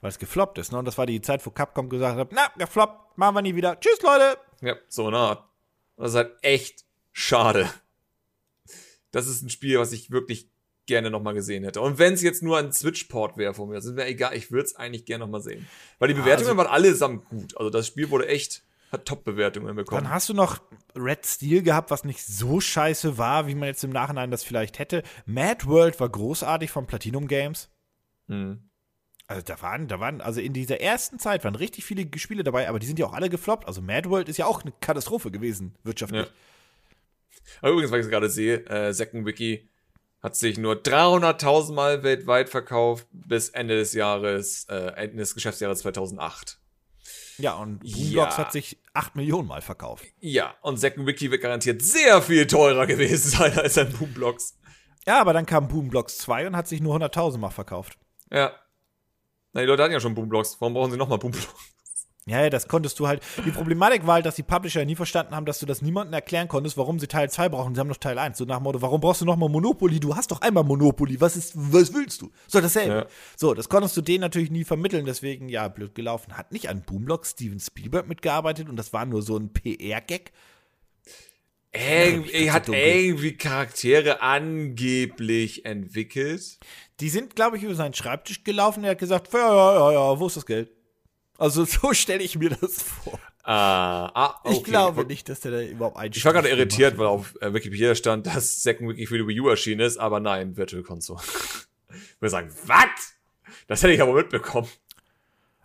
Weil 0.00 0.10
es 0.10 0.20
gefloppt 0.20 0.58
ist, 0.58 0.70
ne? 0.70 0.78
Und 0.78 0.84
das 0.84 0.98
war 0.98 1.06
die 1.06 1.20
Zeit, 1.20 1.44
wo 1.46 1.50
Capcom 1.50 1.88
gesagt 1.88 2.16
hat, 2.18 2.28
na, 2.32 2.46
gefloppt, 2.58 3.18
machen 3.18 3.34
wir 3.36 3.42
nie 3.42 3.56
wieder. 3.56 3.78
Tschüss, 3.80 4.00
Leute. 4.02 4.36
Ja, 4.62 4.76
so 4.88 5.08
eine 5.08 5.18
Art. 5.18 5.44
Und 5.96 6.04
das 6.04 6.12
ist 6.12 6.16
halt 6.16 6.32
echt 6.42 6.84
schade. 7.12 7.68
Das 9.10 9.26
ist 9.26 9.42
ein 9.42 9.50
Spiel, 9.50 9.78
was 9.78 9.92
ich 9.92 10.10
wirklich 10.10 10.48
gerne 10.86 11.10
nochmal 11.10 11.34
gesehen 11.34 11.64
hätte. 11.64 11.80
Und 11.80 11.98
wenn 11.98 12.14
es 12.14 12.22
jetzt 12.22 12.42
nur 12.42 12.58
ein 12.58 12.72
Switch-Port 12.72 13.36
wäre 13.36 13.54
von 13.54 13.68
mir, 13.68 13.74
das 13.74 13.84
ist 13.84 13.94
mir 13.94 14.06
egal, 14.06 14.34
ich 14.34 14.50
würde 14.50 14.64
es 14.64 14.76
eigentlich 14.76 15.04
gerne 15.04 15.24
nochmal 15.24 15.42
sehen. 15.42 15.66
Weil 15.98 16.08
die 16.08 16.14
Bewertungen 16.14 16.50
also- 16.50 16.56
waren 16.58 16.66
allesamt 16.66 17.28
gut. 17.28 17.56
Also 17.56 17.70
das 17.70 17.86
Spiel 17.86 18.10
wurde 18.10 18.26
echt, 18.28 18.64
hat 18.90 19.04
Top-Bewertungen 19.04 19.76
bekommen. 19.76 20.04
Dann 20.04 20.12
hast 20.12 20.28
du 20.28 20.34
noch 20.34 20.60
Red 20.94 21.26
Steel 21.26 21.62
gehabt, 21.62 21.90
was 21.90 22.04
nicht 22.04 22.24
so 22.24 22.60
scheiße 22.60 23.18
war, 23.18 23.46
wie 23.46 23.54
man 23.54 23.68
jetzt 23.68 23.84
im 23.84 23.90
Nachhinein 23.90 24.30
das 24.30 24.44
vielleicht 24.44 24.78
hätte. 24.78 25.02
Mad 25.26 25.66
World 25.66 25.98
war 26.00 26.08
großartig 26.08 26.70
von 26.70 26.86
Platinum 26.86 27.28
Games. 27.28 27.70
Hm. 28.28 28.68
Also 29.28 29.42
da 29.42 29.60
waren, 29.62 29.88
da 29.88 29.98
waren, 30.00 30.20
also 30.20 30.40
in 30.40 30.52
dieser 30.52 30.80
ersten 30.80 31.18
Zeit 31.18 31.44
waren 31.44 31.54
richtig 31.54 31.84
viele 31.84 32.06
Spiele 32.18 32.44
dabei, 32.44 32.68
aber 32.68 32.78
die 32.78 32.86
sind 32.86 32.98
ja 32.98 33.06
auch 33.06 33.12
alle 33.14 33.30
gefloppt. 33.30 33.66
Also 33.66 33.80
Mad 33.80 34.10
World 34.10 34.28
ist 34.28 34.36
ja 34.36 34.46
auch 34.46 34.62
eine 34.62 34.72
Katastrophe 34.80 35.30
gewesen, 35.30 35.74
wirtschaftlich. 35.84 36.26
Ja. 36.26 36.32
Aber 37.60 37.72
übrigens, 37.72 37.90
weil 37.92 38.00
ich 38.00 38.06
es 38.06 38.10
gerade 38.10 38.28
sehe, 38.28 38.64
äh, 38.66 38.92
Second 38.92 39.24
Wiki 39.26 39.68
hat 40.22 40.36
sich 40.36 40.58
nur 40.58 40.74
300.000 40.82 41.72
Mal 41.72 42.02
weltweit 42.02 42.48
verkauft 42.48 43.06
bis 43.12 43.48
Ende 43.48 43.76
des 43.76 43.92
Jahres, 43.94 44.66
äh, 44.68 44.92
Ende 44.96 45.16
des 45.16 45.34
Geschäftsjahres 45.34 45.80
2008. 45.80 46.58
Ja, 47.38 47.54
und 47.54 47.80
Boomblocks 47.80 48.36
Ja. 48.36 48.38
hat 48.38 48.52
sich 48.52 48.78
8 48.92 49.16
Millionen 49.16 49.48
Mal 49.48 49.62
verkauft. 49.62 50.04
Ja, 50.20 50.54
und 50.60 50.76
Second 50.76 51.06
Wiki 51.06 51.30
wird 51.30 51.40
garantiert 51.42 51.82
sehr 51.82 52.22
viel 52.22 52.46
teurer 52.46 52.86
gewesen 52.86 53.30
sein 53.38 53.58
als 53.58 53.78
ein 53.78 53.92
Boomblocks. 53.92 54.58
Ja, 55.06 55.20
aber 55.20 55.32
dann 55.32 55.46
kam 55.46 55.66
Boomblocks 55.68 56.18
2 56.18 56.46
und 56.46 56.56
hat 56.56 56.68
sich 56.68 56.80
nur 56.80 56.94
100.000 56.94 57.38
Mal 57.38 57.50
verkauft. 57.50 57.98
Ja. 58.30 58.52
Na, 59.52 59.60
die 59.60 59.66
Leute 59.66 59.82
hatten 59.82 59.92
ja 59.92 60.00
schon 60.00 60.14
Boomblocks. 60.14 60.56
Warum 60.60 60.74
brauchen 60.74 60.90
sie 60.90 60.96
nochmal 60.96 61.18
Boomblocks? 61.18 61.54
Ja, 62.24 62.40
ja, 62.40 62.50
das 62.50 62.68
konntest 62.68 63.00
du 63.00 63.08
halt. 63.08 63.20
Die 63.44 63.50
Problematik 63.50 64.06
war 64.06 64.14
halt, 64.14 64.26
dass 64.26 64.36
die 64.36 64.44
Publisher 64.44 64.84
nie 64.84 64.94
verstanden 64.94 65.34
haben, 65.34 65.44
dass 65.44 65.58
du 65.58 65.66
das 65.66 65.82
niemandem 65.82 66.14
erklären 66.14 66.46
konntest, 66.46 66.76
warum 66.76 67.00
sie 67.00 67.08
Teil 67.08 67.28
2 67.28 67.48
brauchen. 67.48 67.74
Sie 67.74 67.80
haben 67.80 67.88
noch 67.88 67.96
Teil 67.96 68.16
1. 68.16 68.38
So 68.38 68.44
nach 68.44 68.58
dem 68.58 68.62
Motto, 68.62 68.80
warum 68.80 69.00
brauchst 69.00 69.22
du 69.22 69.24
nochmal 69.24 69.48
Monopoly? 69.48 69.98
Du 69.98 70.14
hast 70.14 70.30
doch 70.30 70.40
einmal 70.40 70.62
Monopoly. 70.62 71.20
Was 71.20 71.36
ist, 71.36 71.52
was 71.56 71.92
willst 71.92 72.22
du? 72.22 72.30
So, 72.46 72.60
dasselbe. 72.60 72.94
Ja. 72.94 73.06
So, 73.36 73.54
das 73.54 73.68
konntest 73.68 73.96
du 73.96 74.02
denen 74.02 74.20
natürlich 74.20 74.52
nie 74.52 74.62
vermitteln, 74.62 75.04
deswegen, 75.04 75.48
ja, 75.48 75.66
blöd 75.66 75.96
gelaufen. 75.96 76.36
Hat 76.36 76.52
nicht 76.52 76.68
an 76.68 76.82
Boomblocks 76.82 77.32
Steven 77.32 77.58
Spielberg 77.58 78.06
mitgearbeitet 78.06 78.68
und 78.68 78.76
das 78.76 78.92
war 78.92 79.04
nur 79.04 79.22
so 79.22 79.36
ein 79.36 79.52
PR-Gag. 79.52 80.30
Irgendwie 81.74 82.50
hat 82.50 82.68
dunkel. 82.68 82.84
irgendwie 82.84 83.36
Charaktere 83.36 84.20
angeblich 84.20 85.64
entwickelt. 85.64 86.58
Die 87.00 87.08
sind, 87.08 87.34
glaube 87.34 87.56
ich, 87.56 87.62
über 87.62 87.74
seinen 87.74 87.94
Schreibtisch 87.94 88.44
gelaufen. 88.44 88.84
Er 88.84 88.90
hat 88.90 88.98
gesagt, 88.98 89.32
ja, 89.32 89.38
ja, 89.38 89.74
ja, 89.74 89.92
ja, 89.92 90.20
wo 90.20 90.26
ist 90.26 90.36
das 90.36 90.44
Geld? 90.44 90.70
Also 91.38 91.64
so 91.66 91.94
stelle 91.94 92.22
ich 92.22 92.36
mir 92.36 92.50
das 92.50 92.82
vor. 92.82 93.18
Ah, 93.42 94.06
ah 94.14 94.40
okay. 94.44 94.56
Ich 94.56 94.64
glaube 94.64 95.04
nicht, 95.04 95.28
dass 95.28 95.40
der 95.40 95.52
da 95.52 95.62
überhaupt 95.62 95.96
einen 95.96 96.12
Ich 96.14 96.24
war 96.24 96.32
gerade 96.32 96.48
irritiert, 96.48 96.98
weil 96.98 97.06
auf 97.06 97.34
äh, 97.40 97.52
Wikipedia 97.52 97.94
stand, 97.94 98.26
dass 98.26 98.62
Second 98.62 98.90
Wiki 98.90 99.06
für 99.06 99.18
die 99.18 99.26
Wii 99.26 99.40
U 99.40 99.48
erschienen 99.48 99.80
ist, 99.80 99.96
aber 99.96 100.20
nein, 100.20 100.56
Virtual 100.56 100.82
Console. 100.82 101.20
ich 101.90 102.20
würde 102.20 102.30
sagen, 102.30 102.50
was? 102.66 103.16
Das 103.66 103.82
hätte 103.82 103.94
ich 103.94 104.02
aber 104.02 104.12
mitbekommen. 104.12 104.68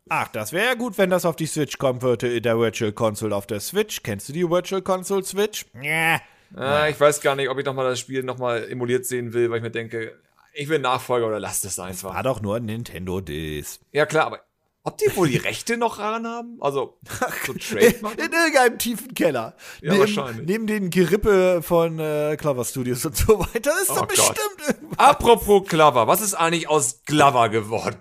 Ach, 0.10 0.28
das 0.30 0.52
wäre 0.54 0.66
ja 0.68 0.74
gut, 0.76 0.98
wenn 0.98 1.10
das 1.10 1.26
auf 1.26 1.36
die 1.36 1.46
Switch 1.46 1.78
kommen 1.78 2.02
würde, 2.02 2.34
in 2.36 2.44
der 2.44 2.58
Virtual 2.60 2.92
Console 2.92 3.36
auf 3.36 3.48
der 3.48 3.60
Switch. 3.60 4.04
Kennst 4.04 4.30
du 4.30 4.34
die 4.34 4.50
Virtual 4.50 4.82
Console 4.82 5.24
Switch? 5.24 5.66
Ja. 5.82 6.20
Äh, 6.58 6.92
ich 6.92 7.00
weiß 7.00 7.22
gar 7.22 7.36
nicht, 7.36 7.50
ob 7.50 7.58
ich 7.60 7.66
nochmal 7.66 7.90
das 7.90 8.00
Spiel 8.00 8.24
nochmal 8.24 8.70
emuliert 8.70 9.06
sehen 9.06 9.34
will, 9.34 9.50
weil 9.50 9.58
ich 9.58 9.64
mir 9.64 9.72
denke, 9.72 10.18
ich 10.54 10.70
will 10.70 10.80
Nachfolger 10.80 11.28
oder 11.28 11.40
lasst 11.40 11.66
es 11.66 11.78
einfach. 11.80 12.14
War 12.16 12.24
doch 12.24 12.42
nur 12.42 12.56
ein 12.56 12.66
Nintendo 12.66 13.20
Dis. 13.22 13.80
Ja 13.92 14.06
klar, 14.06 14.26
aber 14.28 14.40
ob 14.84 14.98
die 14.98 15.14
wohl 15.18 15.28
die 15.28 15.36
Rechte 15.36 15.76
noch 15.76 16.00
ran 16.00 16.26
haben? 16.26 16.58
Also, 16.62 16.98
so 17.46 17.52
In 17.52 17.60
Trademark? 17.60 18.18
irgendeinem 18.18 18.80
tiefen 18.80 19.14
Keller. 19.14 19.58
Ja, 19.82 19.92
neben, 19.92 20.00
wahrscheinlich. 20.00 20.48
Neben 20.48 20.66
den 20.66 20.90
Gerippe 20.90 21.62
von 21.62 22.00
äh, 22.00 22.38
Clover 22.40 22.64
Studios 22.64 23.04
und 23.06 23.18
so 23.18 23.38
weiter. 23.40 23.72
Ist 23.82 23.90
Oh 23.90 23.96
doch 23.96 24.00
Gott. 24.08 24.10
bestimmt 24.10 24.38
irgendwas. 24.66 24.98
Apropos 25.00 25.68
Glover, 25.68 26.08
was 26.08 26.22
ist 26.22 26.36
eigentlich 26.36 26.70
aus 26.70 27.02
Glover 27.06 27.50
geworden? 27.50 27.98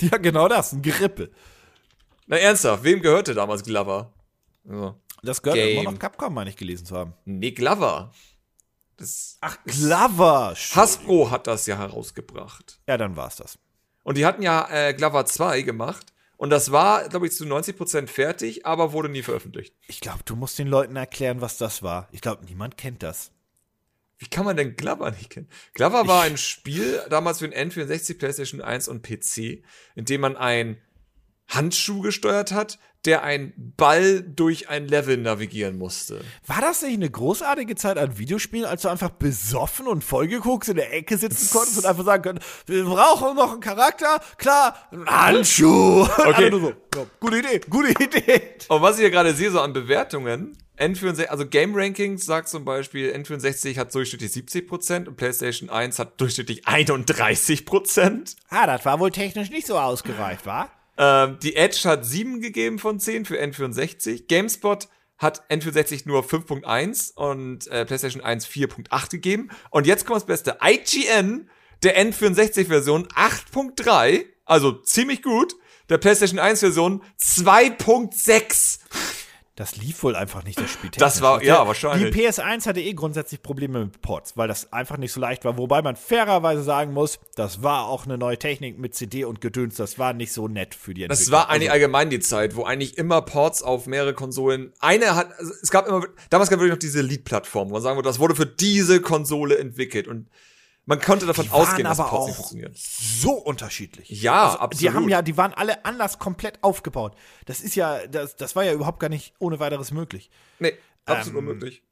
Ja, 0.10 0.18
genau 0.18 0.48
das, 0.48 0.72
ein 0.72 0.82
Gerippe. 0.82 1.30
Na 2.26 2.36
ernsthaft, 2.36 2.84
wem 2.84 3.02
gehörte 3.02 3.34
damals 3.34 3.62
Glover? 3.62 4.12
Also, 4.68 4.94
Das 5.22 5.42
gehört 5.42 5.58
Game. 5.58 5.80
immer 5.82 5.90
noch 5.92 5.98
Capcom, 5.98 6.32
meine 6.34 6.50
ich, 6.50 6.56
gelesen 6.56 6.86
zu 6.86 6.96
haben. 6.96 7.14
nee, 7.24 7.50
Glover. 7.50 8.12
Das, 8.96 9.38
Ach, 9.40 9.56
Glover. 9.64 10.54
Hasbro 10.74 11.30
hat 11.30 11.46
das 11.46 11.66
ja 11.66 11.76
herausgebracht. 11.78 12.80
Ja, 12.86 12.98
dann 12.98 13.16
war's 13.16 13.36
das. 13.36 13.58
Und 14.02 14.18
die 14.18 14.26
hatten 14.26 14.42
ja 14.42 14.68
äh, 14.70 14.94
Glover 14.94 15.24
2 15.26 15.62
gemacht. 15.62 16.12
Und 16.36 16.50
das 16.50 16.72
war, 16.72 17.08
glaube 17.08 17.26
ich, 17.26 17.32
zu 17.32 17.44
90% 17.44 18.06
fertig, 18.06 18.64
aber 18.64 18.92
wurde 18.92 19.08
nie 19.10 19.22
veröffentlicht. 19.22 19.74
Ich 19.88 20.00
glaube, 20.00 20.20
du 20.24 20.36
musst 20.36 20.58
den 20.58 20.68
Leuten 20.68 20.96
erklären, 20.96 21.40
was 21.42 21.58
das 21.58 21.82
war. 21.82 22.08
Ich 22.12 22.20
glaube, 22.22 22.44
niemand 22.46 22.76
kennt 22.78 23.02
das. 23.02 23.30
Wie 24.20 24.28
kann 24.28 24.44
man 24.44 24.56
denn 24.56 24.76
Glover 24.76 25.10
nicht 25.10 25.30
kennen? 25.30 25.48
Glover 25.72 26.06
war 26.06 26.22
ein 26.22 26.36
Spiel 26.36 27.00
damals 27.08 27.38
für 27.38 27.48
den 27.48 27.70
N64, 27.70 28.18
PlayStation 28.18 28.60
1 28.60 28.86
und 28.88 29.02
PC, 29.02 29.64
in 29.94 30.04
dem 30.04 30.20
man 30.20 30.36
einen 30.36 30.76
Handschuh 31.48 32.02
gesteuert 32.02 32.52
hat, 32.52 32.78
der 33.06 33.22
einen 33.22 33.54
Ball 33.56 34.22
durch 34.22 34.68
ein 34.68 34.86
Level 34.86 35.16
navigieren 35.16 35.78
musste. 35.78 36.20
War 36.46 36.60
das 36.60 36.82
nicht 36.82 36.94
eine 36.94 37.08
großartige 37.08 37.74
Zeit 37.76 37.96
an 37.96 38.18
Videospielen, 38.18 38.66
als 38.66 38.82
du 38.82 38.88
einfach 38.88 39.08
besoffen 39.08 39.86
und 39.86 40.04
vollgeguckt 40.04 40.68
in 40.68 40.76
der 40.76 40.92
Ecke 40.92 41.16
sitzen 41.16 41.48
konntest 41.50 41.78
und 41.78 41.86
einfach 41.86 42.04
sagen 42.04 42.22
konntest, 42.22 42.46
wir 42.66 42.84
brauchen 42.84 43.36
noch 43.36 43.52
einen 43.52 43.60
Charakter? 43.60 44.20
Klar, 44.36 44.76
ein 44.92 45.06
Handschuh. 45.06 46.06
Okay. 46.30 46.50
Nur 46.50 46.60
so, 46.60 46.68
ja, 46.94 47.06
gute 47.18 47.38
Idee, 47.38 47.60
gute 47.70 47.90
Idee. 47.90 48.42
Und 48.68 48.82
was 48.82 48.96
ich 48.96 49.00
hier 49.00 49.10
gerade 49.10 49.34
sehe, 49.34 49.50
so 49.50 49.60
an 49.60 49.72
Bewertungen, 49.72 50.56
N64, 50.80 51.26
also 51.26 51.46
Game 51.46 51.74
Rankings 51.74 52.24
sagt 52.24 52.48
zum 52.48 52.64
Beispiel, 52.64 53.12
N64 53.12 53.76
hat 53.76 53.94
durchschnittlich 53.94 54.32
70% 54.32 55.08
und 55.08 55.16
PlayStation 55.16 55.68
1 55.68 55.98
hat 55.98 56.20
durchschnittlich 56.20 56.66
31%. 56.66 58.36
Ah, 58.48 58.66
das 58.66 58.84
war 58.84 58.98
wohl 58.98 59.10
technisch 59.10 59.50
nicht 59.50 59.66
so 59.66 59.78
ausgereift, 59.78 60.46
wa? 60.46 60.70
Ähm, 60.96 61.38
die 61.42 61.56
Edge 61.56 61.80
hat 61.84 62.04
7 62.04 62.40
gegeben 62.40 62.78
von 62.78 62.98
10 62.98 63.26
für 63.26 63.40
N64. 63.40 64.26
GameSpot 64.26 64.88
hat 65.18 65.42
N64 65.50 66.02
nur 66.06 66.24
5.1 66.24 67.14
und 67.14 67.66
äh, 67.68 67.84
PlayStation 67.84 68.22
1 68.22 68.46
4.8 68.46 69.10
gegeben. 69.10 69.50
Und 69.70 69.86
jetzt 69.86 70.06
kommt 70.06 70.16
das 70.16 70.26
Beste. 70.26 70.58
IGN, 70.62 71.48
der 71.82 71.98
N64-Version 72.02 73.06
8.3, 73.08 74.24
also 74.46 74.72
ziemlich 74.72 75.22
gut. 75.22 75.56
Der 75.90 75.98
PlayStation 75.98 76.40
1-Version 76.40 77.02
2.6. 77.20 78.78
Das 79.60 79.76
lief 79.76 80.02
wohl 80.04 80.16
einfach 80.16 80.42
nicht, 80.42 80.58
das 80.58 80.70
Spiel. 80.70 80.88
Das 80.96 81.20
war, 81.20 81.42
ja, 81.44 81.60
Die 81.60 81.68
wahrscheinlich. 81.68 82.14
PS1 82.14 82.64
hatte 82.64 82.80
eh 82.80 82.94
grundsätzlich 82.94 83.42
Probleme 83.42 83.80
mit 83.80 84.00
Ports, 84.00 84.34
weil 84.34 84.48
das 84.48 84.72
einfach 84.72 84.96
nicht 84.96 85.12
so 85.12 85.20
leicht 85.20 85.44
war. 85.44 85.58
Wobei 85.58 85.82
man 85.82 85.96
fairerweise 85.96 86.62
sagen 86.62 86.94
muss, 86.94 87.18
das 87.36 87.62
war 87.62 87.86
auch 87.86 88.06
eine 88.06 88.16
neue 88.16 88.38
Technik 88.38 88.78
mit 88.78 88.94
CD 88.94 89.26
und 89.26 89.42
Gedöns. 89.42 89.74
Das 89.74 89.98
war 89.98 90.14
nicht 90.14 90.32
so 90.32 90.48
nett 90.48 90.74
für 90.74 90.94
die 90.94 91.02
Entwickler. 91.02 91.24
Das 91.24 91.30
war 91.30 91.50
eigentlich 91.50 91.68
Also, 91.68 91.74
allgemein 91.74 92.08
die 92.08 92.20
Zeit, 92.20 92.56
wo 92.56 92.64
eigentlich 92.64 92.96
immer 92.96 93.20
Ports 93.20 93.62
auf 93.62 93.86
mehrere 93.86 94.14
Konsolen. 94.14 94.72
Eine 94.80 95.14
hat, 95.14 95.30
also 95.38 95.52
es 95.60 95.70
gab 95.70 95.86
immer, 95.86 96.06
damals 96.30 96.48
gab 96.48 96.56
es 96.56 96.62
wirklich 96.62 96.72
noch 96.72 96.78
diese 96.78 97.02
Lead-Plattform, 97.02 97.68
wo 97.68 97.74
man 97.74 97.82
sagen 97.82 97.98
würde, 97.98 98.08
das 98.08 98.18
wurde 98.18 98.34
für 98.34 98.46
diese 98.46 99.02
Konsole 99.02 99.58
entwickelt 99.58 100.08
und 100.08 100.30
man 100.86 101.00
konnte 101.00 101.26
davon 101.26 101.44
die 101.44 101.50
waren 101.52 101.60
ausgehen, 101.62 101.84
dass 101.84 102.00
aber 102.00 102.10
nicht 102.10 102.18
auch 102.30 102.34
funktionieren. 102.36 102.72
so 102.74 103.32
unterschiedlich. 103.32 104.08
Ja, 104.10 104.44
also, 104.44 104.56
Die 104.56 104.62
absolut. 104.62 104.94
haben 104.94 105.08
ja, 105.08 105.22
die 105.22 105.36
waren 105.36 105.52
alle 105.54 105.84
anders 105.84 106.18
komplett 106.18 106.62
aufgebaut. 106.62 107.14
Das 107.46 107.60
ist 107.60 107.74
ja, 107.76 108.06
das, 108.06 108.36
das 108.36 108.56
war 108.56 108.64
ja 108.64 108.72
überhaupt 108.72 108.98
gar 109.00 109.08
nicht 109.08 109.34
ohne 109.38 109.60
weiteres 109.60 109.92
möglich. 109.92 110.30
Nee, 110.58 110.74
absolut 111.04 111.42
Ähm, 111.42 111.48
unmöglich. 111.48 111.82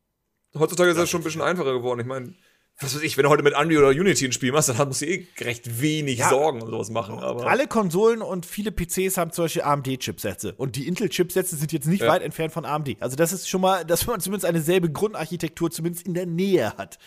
Heutzutage 0.59 0.91
ist 0.91 0.97
das 0.99 1.11
schon 1.11 1.21
ein 1.21 1.25
bisschen 1.25 1.43
einfacher 1.43 1.73
geworden. 1.75 2.01
Ich 2.01 2.07
meine, 2.07 2.35
was 2.81 2.95
weiß 2.95 3.03
ich, 3.03 3.17
wenn 3.17 3.25
du 3.25 3.29
heute 3.29 3.43
mit 3.43 3.55
Unreal 3.59 3.83
oder 3.85 3.91
Unity 4.01 4.25
ein 4.27 4.33
Spiel 4.33 4.53
machst, 4.53 4.69
dann 4.69 4.89
musst 4.89 5.03
du 5.03 5.07
eh 5.07 5.27
recht 5.41 5.81
wenig 5.81 6.19
Ja. 6.21 6.29
Sorgen 6.31 6.63
um 6.63 6.71
sowas 6.71 6.91
machen. 6.91 7.19
Aber 7.19 7.47
Alle 7.47 7.67
Konsolen 7.67 8.23
und 8.23 8.47
viele 8.47 8.71
PCs 8.73 9.17
haben 9.19 9.33
zum 9.33 9.45
Beispiel 9.45 9.63
AMD-Chipsätze. 9.63 10.55
Und 10.55 10.77
die 10.77 10.87
Intel-Chipsätze 10.89 11.57
sind 11.57 11.73
jetzt 11.73 11.87
nicht 11.87 12.03
Ja. 12.03 12.09
weit 12.09 12.23
entfernt 12.23 12.53
von 12.53 12.65
AMD. 12.65 12.97
Also 13.01 13.17
das 13.17 13.33
ist 13.33 13.49
schon 13.49 13.61
mal, 13.61 13.85
dass 13.85 14.07
man 14.07 14.21
zumindest 14.21 14.47
eine 14.47 14.63
selbe 14.63 14.91
Grundarchitektur 14.91 15.71
zumindest 15.71 16.07
in 16.07 16.15
der 16.15 16.27
Nähe 16.27 16.73
hat. 16.79 16.99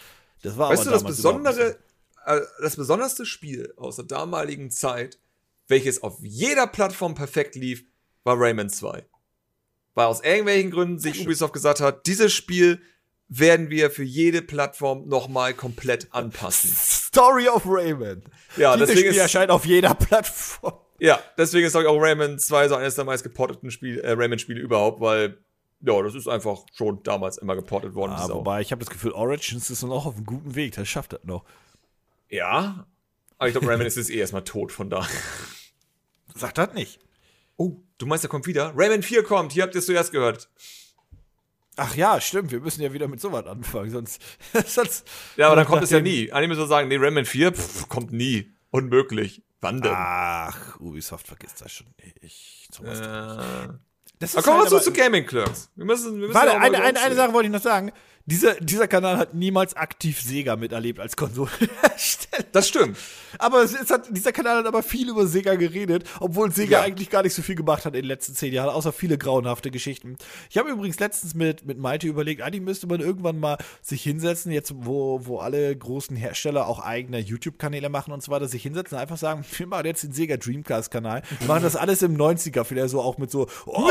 Das 0.41 0.57
war 0.57 0.69
weißt 0.69 0.85
du, 0.85 0.89
das 0.89 1.03
besondere, 1.03 1.77
äh, 2.25 2.41
das 2.61 2.75
besonderste 2.75 3.25
Spiel 3.25 3.73
aus 3.77 3.97
der 3.97 4.05
damaligen 4.05 4.71
Zeit, 4.71 5.19
welches 5.67 6.03
auf 6.03 6.17
jeder 6.21 6.67
Plattform 6.67 7.15
perfekt 7.15 7.55
lief, 7.55 7.85
war 8.23 8.39
Rayman 8.39 8.69
2. 8.69 9.05
Weil 9.93 10.05
aus 10.05 10.23
irgendwelchen 10.23 10.71
Gründen 10.71 10.99
sich 10.99 11.21
Ubisoft 11.21 11.53
gesagt 11.53 11.81
hat, 11.81 12.07
dieses 12.07 12.33
Spiel 12.33 12.81
werden 13.27 13.69
wir 13.69 13.89
für 13.91 14.03
jede 14.03 14.41
Plattform 14.41 15.07
nochmal 15.07 15.53
komplett 15.53 16.13
anpassen. 16.13 16.69
Story 16.75 17.47
of 17.47 17.63
Rayman. 17.65 18.23
Ja, 18.57 18.73
Dieses 18.75 18.89
deswegen 18.89 19.07
Spiel 19.07 19.11
ist, 19.11 19.21
erscheint 19.21 19.51
auf 19.51 19.65
jeder 19.65 19.95
Plattform. 19.95 20.73
ja, 20.99 21.19
deswegen 21.37 21.65
ist 21.65 21.75
auch 21.75 21.83
Rayman 21.97 22.39
2 22.39 22.69
so 22.69 22.75
eines 22.75 22.95
der 22.95 23.05
meist 23.05 23.23
geporteten 23.23 23.71
Spiel, 23.71 23.99
äh, 23.99 24.11
Rayman-Spiele 24.11 24.59
überhaupt, 24.59 24.99
weil, 24.99 25.37
ja, 25.81 26.01
das 26.01 26.15
ist 26.15 26.27
einfach 26.27 26.65
schon 26.73 27.01
damals 27.03 27.37
immer 27.37 27.55
geportet 27.55 27.95
worden. 27.95 28.13
Ah, 28.15 28.29
wobei, 28.29 28.61
ich 28.61 28.71
habe 28.71 28.79
das 28.79 28.89
Gefühl, 28.89 29.11
Origins 29.11 29.69
ist 29.69 29.83
noch 29.83 30.05
auf 30.05 30.15
einem 30.15 30.25
guten 30.25 30.55
Weg. 30.55 30.75
Das 30.75 30.87
schafft 30.87 31.13
das 31.13 31.23
noch. 31.23 31.43
ja, 32.29 32.85
aber 33.37 33.47
ich 33.47 33.53
glaube, 33.53 33.67
Rayman 33.67 33.87
ist 33.87 33.97
jetzt 33.97 34.11
eh 34.11 34.19
erstmal 34.19 34.43
tot, 34.43 34.71
von 34.71 34.91
da. 34.91 35.07
Sagt 36.35 36.59
das 36.59 36.73
nicht. 36.73 36.99
Oh, 37.57 37.77
du 37.97 38.05
meinst, 38.05 38.23
er 38.23 38.29
kommt 38.29 38.45
wieder? 38.45 38.71
Rayman 38.75 39.01
4 39.01 39.23
kommt, 39.23 39.51
hier 39.51 39.63
habt 39.63 39.73
ihr 39.73 39.79
es 39.79 39.87
zuerst 39.87 40.11
gehört. 40.11 40.47
Ach 41.75 41.95
ja, 41.95 42.21
stimmt. 42.21 42.51
Wir 42.51 42.59
müssen 42.59 42.81
ja 42.83 42.93
wieder 42.93 43.07
mit 43.07 43.19
sowas 43.19 43.47
anfangen. 43.47 43.89
Sonst, 43.89 44.21
sonst 44.67 45.07
Ja, 45.37 45.47
aber 45.47 45.55
dann 45.55 45.65
kommt 45.67 45.81
es 45.81 45.89
ja 45.89 46.01
nie. 46.01 46.31
Eigentlich 46.31 46.49
müssen 46.49 46.61
wir 46.61 46.67
sagen, 46.67 46.87
nee, 46.87 46.97
Rayman 46.97 47.25
4 47.25 47.53
pff, 47.53 47.89
kommt 47.89 48.11
nie. 48.11 48.51
Unmöglich. 48.69 49.41
Wann 49.59 49.81
denn? 49.81 49.93
Ach, 49.95 50.79
Ubisoft 50.79 51.27
vergisst 51.27 51.61
das 51.61 51.71
schon 51.71 51.87
nicht. 52.21 52.67
So 52.71 52.83
was 52.85 52.99
äh, 52.99 53.73
das 54.21 54.35
aber 54.35 54.43
kommen 54.43 54.57
wir 54.57 54.71
halt 54.71 54.83
zu, 54.83 54.91
zu 54.91 54.93
Gaming 54.93 55.25
Clerks. 55.25 55.69
Wir 55.75 55.83
müssen, 55.83 56.13
wir 56.13 56.27
müssen 56.27 56.33
Warte, 56.35 56.51
eine, 56.59 56.81
eine, 56.81 56.99
eine. 56.99 57.15
Sache 57.15 57.33
wollte 57.33 57.47
ich 57.47 57.51
noch 57.51 57.61
sagen. 57.61 57.91
Dieser, 58.25 58.55
dieser 58.55 58.87
Kanal 58.87 59.17
hat 59.17 59.33
niemals 59.33 59.75
aktiv 59.75 60.21
Sega 60.21 60.55
miterlebt 60.55 60.99
als 60.99 61.15
Konsolenhersteller. 61.15 62.45
Das 62.51 62.67
stimmt. 62.67 62.97
Aber 63.39 63.63
es, 63.63 63.73
es 63.73 63.89
hat, 63.89 64.05
dieser 64.15 64.31
Kanal 64.31 64.57
hat 64.57 64.65
aber 64.65 64.83
viel 64.83 65.09
über 65.09 65.25
Sega 65.27 65.55
geredet, 65.55 66.03
obwohl 66.19 66.51
Sega 66.51 66.79
Ja. 66.79 66.83
eigentlich 66.83 67.09
gar 67.09 67.23
nicht 67.23 67.33
so 67.33 67.41
viel 67.41 67.55
gemacht 67.55 67.85
hat 67.85 67.93
in 67.95 68.01
den 68.01 68.07
letzten 68.07 68.35
zehn 68.35 68.53
Jahren, 68.53 68.69
außer 68.69 68.91
viele 68.93 69.17
grauenhafte 69.17 69.71
Geschichten. 69.71 70.17
Ich 70.49 70.57
habe 70.57 70.69
übrigens 70.69 70.99
letztens 70.99 71.33
mit, 71.33 71.65
mit 71.65 71.77
Malte 71.77 72.07
überlegt, 72.07 72.41
eigentlich 72.41 72.61
müsste 72.61 72.87
man 72.87 72.99
irgendwann 73.01 73.39
mal 73.39 73.57
sich 73.81 74.03
hinsetzen, 74.03 74.51
jetzt 74.51 74.73
wo, 74.75 75.21
wo 75.25 75.39
alle 75.39 75.75
großen 75.75 76.15
Hersteller 76.15 76.67
auch 76.67 76.79
eigene 76.79 77.19
YouTube-Kanäle 77.19 77.89
machen 77.89 78.13
und 78.13 78.21
so 78.23 78.31
weiter, 78.31 78.47
sich 78.47 78.63
hinsetzen 78.63 78.95
und 78.97 79.01
einfach 79.01 79.17
sagen, 79.17 79.43
wir 79.57 79.67
machen 79.67 79.85
jetzt 79.85 80.03
den 80.03 80.13
Sega 80.13 80.37
Dreamcast-Kanal, 80.37 81.23
wir 81.39 81.47
machen 81.47 81.63
das 81.63 81.75
alles 81.75 82.01
im 82.01 82.15
90er, 82.15 82.63
vielleicht 82.63 82.89
so 82.89 83.01
auch 83.01 83.17
mit 83.17 83.31
so, 83.31 83.47
oh, 83.65 83.89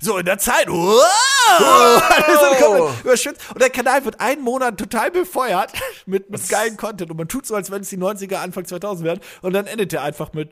so 0.00 0.18
in 0.18 0.24
der 0.26 0.38
Zeit, 0.38 0.68
wow! 0.68 1.04
Alles 1.58 2.40
so 2.40 2.64
komplett 2.64 3.04
überschwitzt. 3.04 3.40
Und 3.52 3.62
der 3.62 3.70
Kanal 3.70 4.04
wird 4.04 4.20
einen 4.20 4.42
Monat 4.42 4.78
total 4.78 5.10
befeuert 5.10 5.72
mit, 6.06 6.30
mit 6.30 6.48
geilen 6.48 6.76
Content. 6.76 7.10
Und 7.10 7.16
man 7.16 7.28
tut 7.28 7.46
so, 7.46 7.54
als 7.54 7.70
wenn 7.70 7.82
es 7.82 7.88
die 7.88 7.98
90er, 7.98 8.36
Anfang 8.36 8.64
2000 8.64 9.06
wären. 9.06 9.20
Und 9.42 9.52
dann 9.52 9.66
endet 9.66 9.92
der 9.92 10.02
einfach 10.02 10.32
mit, 10.32 10.50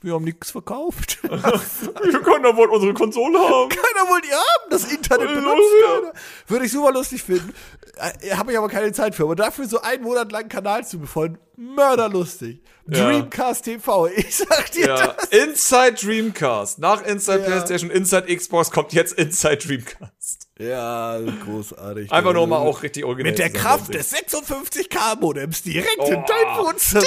wir 0.00 0.14
haben 0.14 0.24
nichts 0.24 0.50
verkauft. 0.50 1.20
Keiner 1.22 1.42
Wir 2.02 2.20
können 2.22 2.42
doch 2.42 2.56
wohl 2.56 2.68
unsere 2.68 2.92
Konsole 2.92 3.38
haben. 3.38 3.70
wollte 4.08 4.28
die 4.28 4.34
haben. 4.34 4.70
Das 4.70 4.90
Internet 4.90 5.28
benutzt 5.28 5.72
keiner. 5.84 6.12
Würde 6.48 6.64
ich 6.64 6.72
super 6.72 6.92
lustig 6.92 7.22
finden. 7.22 7.54
Äh, 7.96 8.30
Habe 8.34 8.52
ich 8.52 8.58
aber 8.58 8.68
keine 8.68 8.92
Zeit 8.92 9.14
für. 9.14 9.24
Aber 9.24 9.36
dafür 9.36 9.66
so 9.68 9.80
einen 9.82 10.02
Monat 10.02 10.32
lang 10.32 10.48
Kanal 10.48 10.86
zu 10.86 10.98
befeuern, 10.98 11.38
mörderlustig. 11.56 12.62
Ja. 12.88 13.04
Dreamcast 13.04 13.64
TV. 13.64 14.06
Ich 14.16 14.34
sag 14.36 14.70
dir 14.72 14.86
Ja, 14.86 15.06
das. 15.08 15.28
Inside 15.28 15.94
Dreamcast. 16.02 16.78
Nach 16.78 17.04
Inside 17.04 17.40
Ja. 17.40 17.44
PlayStation, 17.46 17.90
Inside 17.90 18.34
Xbox 18.34 18.70
kommt 18.70 18.92
jetzt 18.92 19.12
Inside 19.14 19.58
Dreamcast. 19.58 20.48
Ja, 20.58 21.18
großartig. 21.44 22.10
Einfach 22.12 22.32
nur 22.32 22.46
mal 22.46 22.58
auch 22.58 22.82
richtig 22.82 23.04
originell. 23.04 23.32
Mit 23.32 23.38
der 23.38 23.50
Kraft 23.50 23.92
des 23.94 24.12
56K-Modems 24.14 25.62
direkt 25.62 25.96
Oh. 25.98 26.06
in 26.06 26.24
dein 26.26 26.58
Wohnzimmer. 26.58 27.04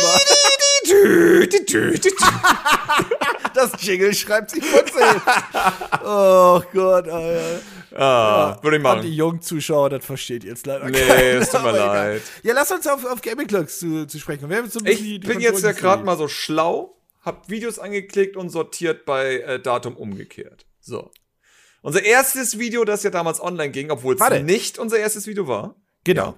Das 3.54 3.72
Jingle 3.80 4.14
schreibt 4.14 4.52
sich 4.52 4.64
von 4.66 4.86
selbst. 4.86 5.26
Oh 6.04 6.62
Gott, 6.74 7.08
Alter. 7.08 7.62
Ah, 7.96 8.58
würde 8.62 8.78
ich 8.78 8.84
machen. 8.84 9.04
die 9.04 9.16
jungen 9.16 9.42
Zuschauer, 9.42 9.90
das 9.90 10.06
versteht 10.06 10.44
jetzt 10.44 10.68
leider 10.68 10.90
Nee, 10.90 11.00
keiner, 11.00 11.40
es 11.40 11.50
tut 11.50 11.64
mir 11.64 11.72
leid. 11.72 12.22
Ja, 12.44 12.54
lass 12.54 12.70
uns 12.72 12.86
auf, 12.88 13.06
auf 13.06 13.22
Gaming 13.22 13.48
Clocks 13.48 13.80
zu, 13.80 14.06
zu 14.06 14.20
sprechen. 14.20 14.50
So 14.70 14.82
Ich 14.84 15.22
bin 15.22 15.40
jetzt 15.40 15.64
ja 15.64 15.72
gerade 15.72 16.04
mal 16.04 16.18
so 16.18 16.28
schlau, 16.28 17.02
hab 17.22 17.50
Videos 17.50 17.80
angeklickt 17.80 18.36
und 18.36 18.50
sortiert 18.50 19.06
bei 19.06 19.40
äh, 19.40 19.60
Datum 19.62 19.96
umgekehrt. 19.96 20.66
So. 20.82 21.10
Unser 21.82 22.04
erstes 22.04 22.60
Video, 22.60 22.84
das 22.84 23.04
ja 23.04 23.12
damals 23.12 23.42
online 23.42 23.72
ging, 23.72 23.92
obwohl 23.92 24.16
es 24.16 24.44
nicht 24.44 24.78
unser 24.78 24.98
erstes 24.98 25.26
Video 25.28 25.48
war. 25.48 25.76
Genau. 26.04 26.32
Ne, 26.32 26.38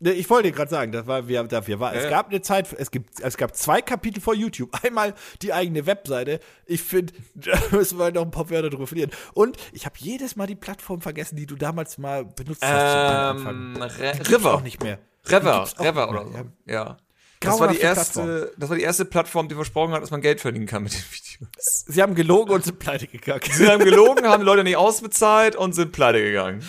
Ich 0.00 0.28
wollte 0.28 0.48
dir 0.50 0.54
gerade 0.56 0.70
sagen, 0.70 0.92
das 0.92 1.06
war, 1.06 1.28
wir, 1.28 1.42
da, 1.44 1.66
wir 1.66 1.78
war, 1.80 1.94
es 1.94 2.04
Ja. 2.04 2.10
gab 2.10 2.28
eine 2.28 2.42
Zeit, 2.42 2.72
es, 2.78 2.90
gibt, 2.90 3.20
es 3.20 3.36
gab 3.36 3.54
zwei 3.56 3.80
Kapitel 3.80 4.20
vor 4.20 4.34
YouTube. 4.34 4.70
Einmal 4.84 5.14
die 5.42 5.52
eigene 5.52 5.86
Webseite. 5.86 6.40
Ich 6.66 6.82
finde, 6.82 7.12
da 7.34 7.58
müssen 7.70 7.98
wir 7.98 8.10
noch 8.10 8.22
ein 8.22 8.30
paar 8.30 8.50
Wörter 8.50 8.70
drüber 8.70 8.86
verlieren. 8.86 9.10
Und 9.34 9.56
ich 9.72 9.86
habe 9.86 9.94
jedes 9.98 10.36
Mal 10.36 10.46
die 10.46 10.56
Plattform 10.56 11.00
vergessen, 11.00 11.36
die 11.36 11.46
du 11.46 11.56
damals 11.56 11.98
mal 11.98 12.24
benutzt 12.24 12.64
hast. 12.64 13.36
Ähm, 13.40 13.76
Re 13.80 14.12
River. 14.28 14.54
auch 14.54 14.62
nicht 14.62 14.82
mehr. 14.82 14.98
Rever, 15.26 15.66
Rever 15.78 16.10
oder 16.10 16.24
so. 16.26 16.32
Ja. 16.66 16.96
Das 17.44 17.60
war, 17.60 17.68
die 17.68 17.78
erste, 17.78 18.52
das 18.56 18.68
war 18.70 18.76
die 18.76 18.82
erste 18.82 19.04
Plattform, 19.04 19.48
die 19.48 19.54
versprochen 19.54 19.92
hat, 19.92 20.02
dass 20.02 20.10
man 20.10 20.20
Geld 20.20 20.40
verdienen 20.40 20.66
kann 20.66 20.82
mit 20.82 20.92
den 20.94 21.00
Videos. 21.10 21.84
Sie 21.86 22.00
haben 22.02 22.14
gelogen 22.14 22.52
und 22.54 22.64
sind 22.64 22.78
pleite 22.78 23.06
gegangen. 23.06 23.42
Sie 23.52 23.66
haben 23.68 23.84
gelogen, 23.84 24.26
haben 24.26 24.40
die 24.40 24.46
Leute 24.46 24.64
nicht 24.64 24.76
ausbezahlt 24.76 25.56
und 25.56 25.74
sind 25.74 25.92
pleite 25.92 26.22
gegangen. 26.22 26.62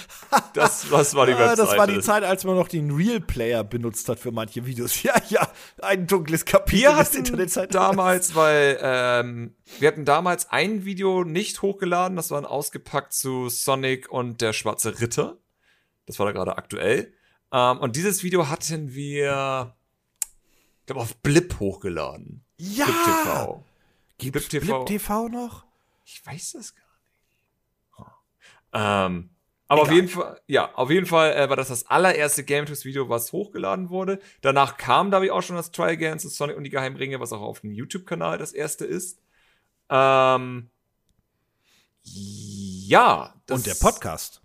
Das, 0.54 0.88
das 0.90 1.14
war 1.16 1.26
die 1.26 1.34
Ah, 1.34 1.40
Webseite. 1.40 1.62
das 1.62 1.78
war 1.78 1.88
die 1.88 2.00
Zeit, 2.02 2.24
als 2.24 2.44
man 2.46 2.56
noch 2.56 2.68
den 2.68 2.92
Real 2.92 3.20
Player 3.20 3.64
benutzt 3.64 4.10
hat 4.10 4.20
für 4.20 4.32
manche 4.32 4.66
Videos. 4.66 4.94
Ja, 5.04 5.14
ja, 5.30 5.48
ein 5.82 6.08
dunkles 6.08 6.46
Kapitel 6.46 6.80
Wir 6.80 6.96
hatten 6.96 7.18
Internetzeitalters. 7.18 7.90
damals, 7.90 8.36
weil 8.36 8.78
ähm, 8.82 9.56
wir 9.80 9.88
hatten 9.88 10.06
damals 10.06 10.50
ein 10.50 10.84
Video 10.86 11.24
nicht 11.24 11.62
hochgeladen, 11.62 12.16
das 12.18 12.32
war 12.32 12.40
ein 12.40 12.46
ausgepackt 12.46 13.14
zu 13.14 13.50
Sonic 13.50 14.12
und 14.12 14.42
der 14.42 14.54
schwarze 14.54 15.00
Ritter. 15.00 15.38
Das 16.08 16.18
war 16.20 16.26
da 16.26 16.32
gerade 16.32 16.58
aktuell. 16.58 17.14
Ähm, 17.52 17.78
und 17.80 17.96
dieses 17.96 18.24
Video 18.24 18.50
hatten 18.50 18.94
wir, 18.96 19.76
ich 20.86 20.88
glaube, 20.88 21.02
auf 21.02 21.16
Blip 21.18 21.60
hochgeladen. 21.60 22.46
Ja! 22.58 22.86
Blip 22.86 22.96
TV. 23.06 23.64
Gibt's 24.20 24.48
Blip 24.50 24.62
Blip 24.64 24.86
TV? 24.86 25.30
Noch? 25.30 25.66
Ich 26.06 26.24
weiß 26.24 26.52
das 26.52 26.76
gar 26.76 26.84
nicht. 26.84 28.12
Ähm, 28.72 29.30
aber 29.68 29.82
auf 29.82 29.88
Egal. 29.88 29.96
jeden 29.96 30.10
Fall, 30.10 30.42
ja, 30.46 30.72
auf 30.76 30.92
jeden 30.92 31.08
Fall 31.08 31.34
äh, 31.34 31.50
war 31.50 31.56
das 31.56 31.70
das 31.70 31.88
allererste 31.88 32.44
Game 32.44 32.68
Video, 32.86 33.10
was 33.10 33.32
hochgeladen 33.32 33.90
wurde. 33.90 34.20
Danach 34.42 34.78
kam, 34.78 35.10
da 35.10 35.18
ich 35.26 35.32
auch 35.32 35.42
schon 35.42 35.56
das 35.56 35.72
Try 35.72 35.94
Again 35.94 36.20
zu 36.20 36.30
Sonic 36.30 36.56
und 36.56 36.66
die 36.66 36.70
Geheimringe, 36.70 37.20
was 37.20 37.34
auch 37.34 37.42
auf 37.42 37.62
dem 37.62 37.72
YouTube-Kanal 37.72 38.38
das 38.38 38.52
erste 38.52 38.86
ist. 38.86 39.20
Ähm, 39.90 40.70
ja. 42.04 43.34
das- 43.48 43.58
Und 43.58 43.66
der 43.66 43.76
Podcast. 43.76 44.44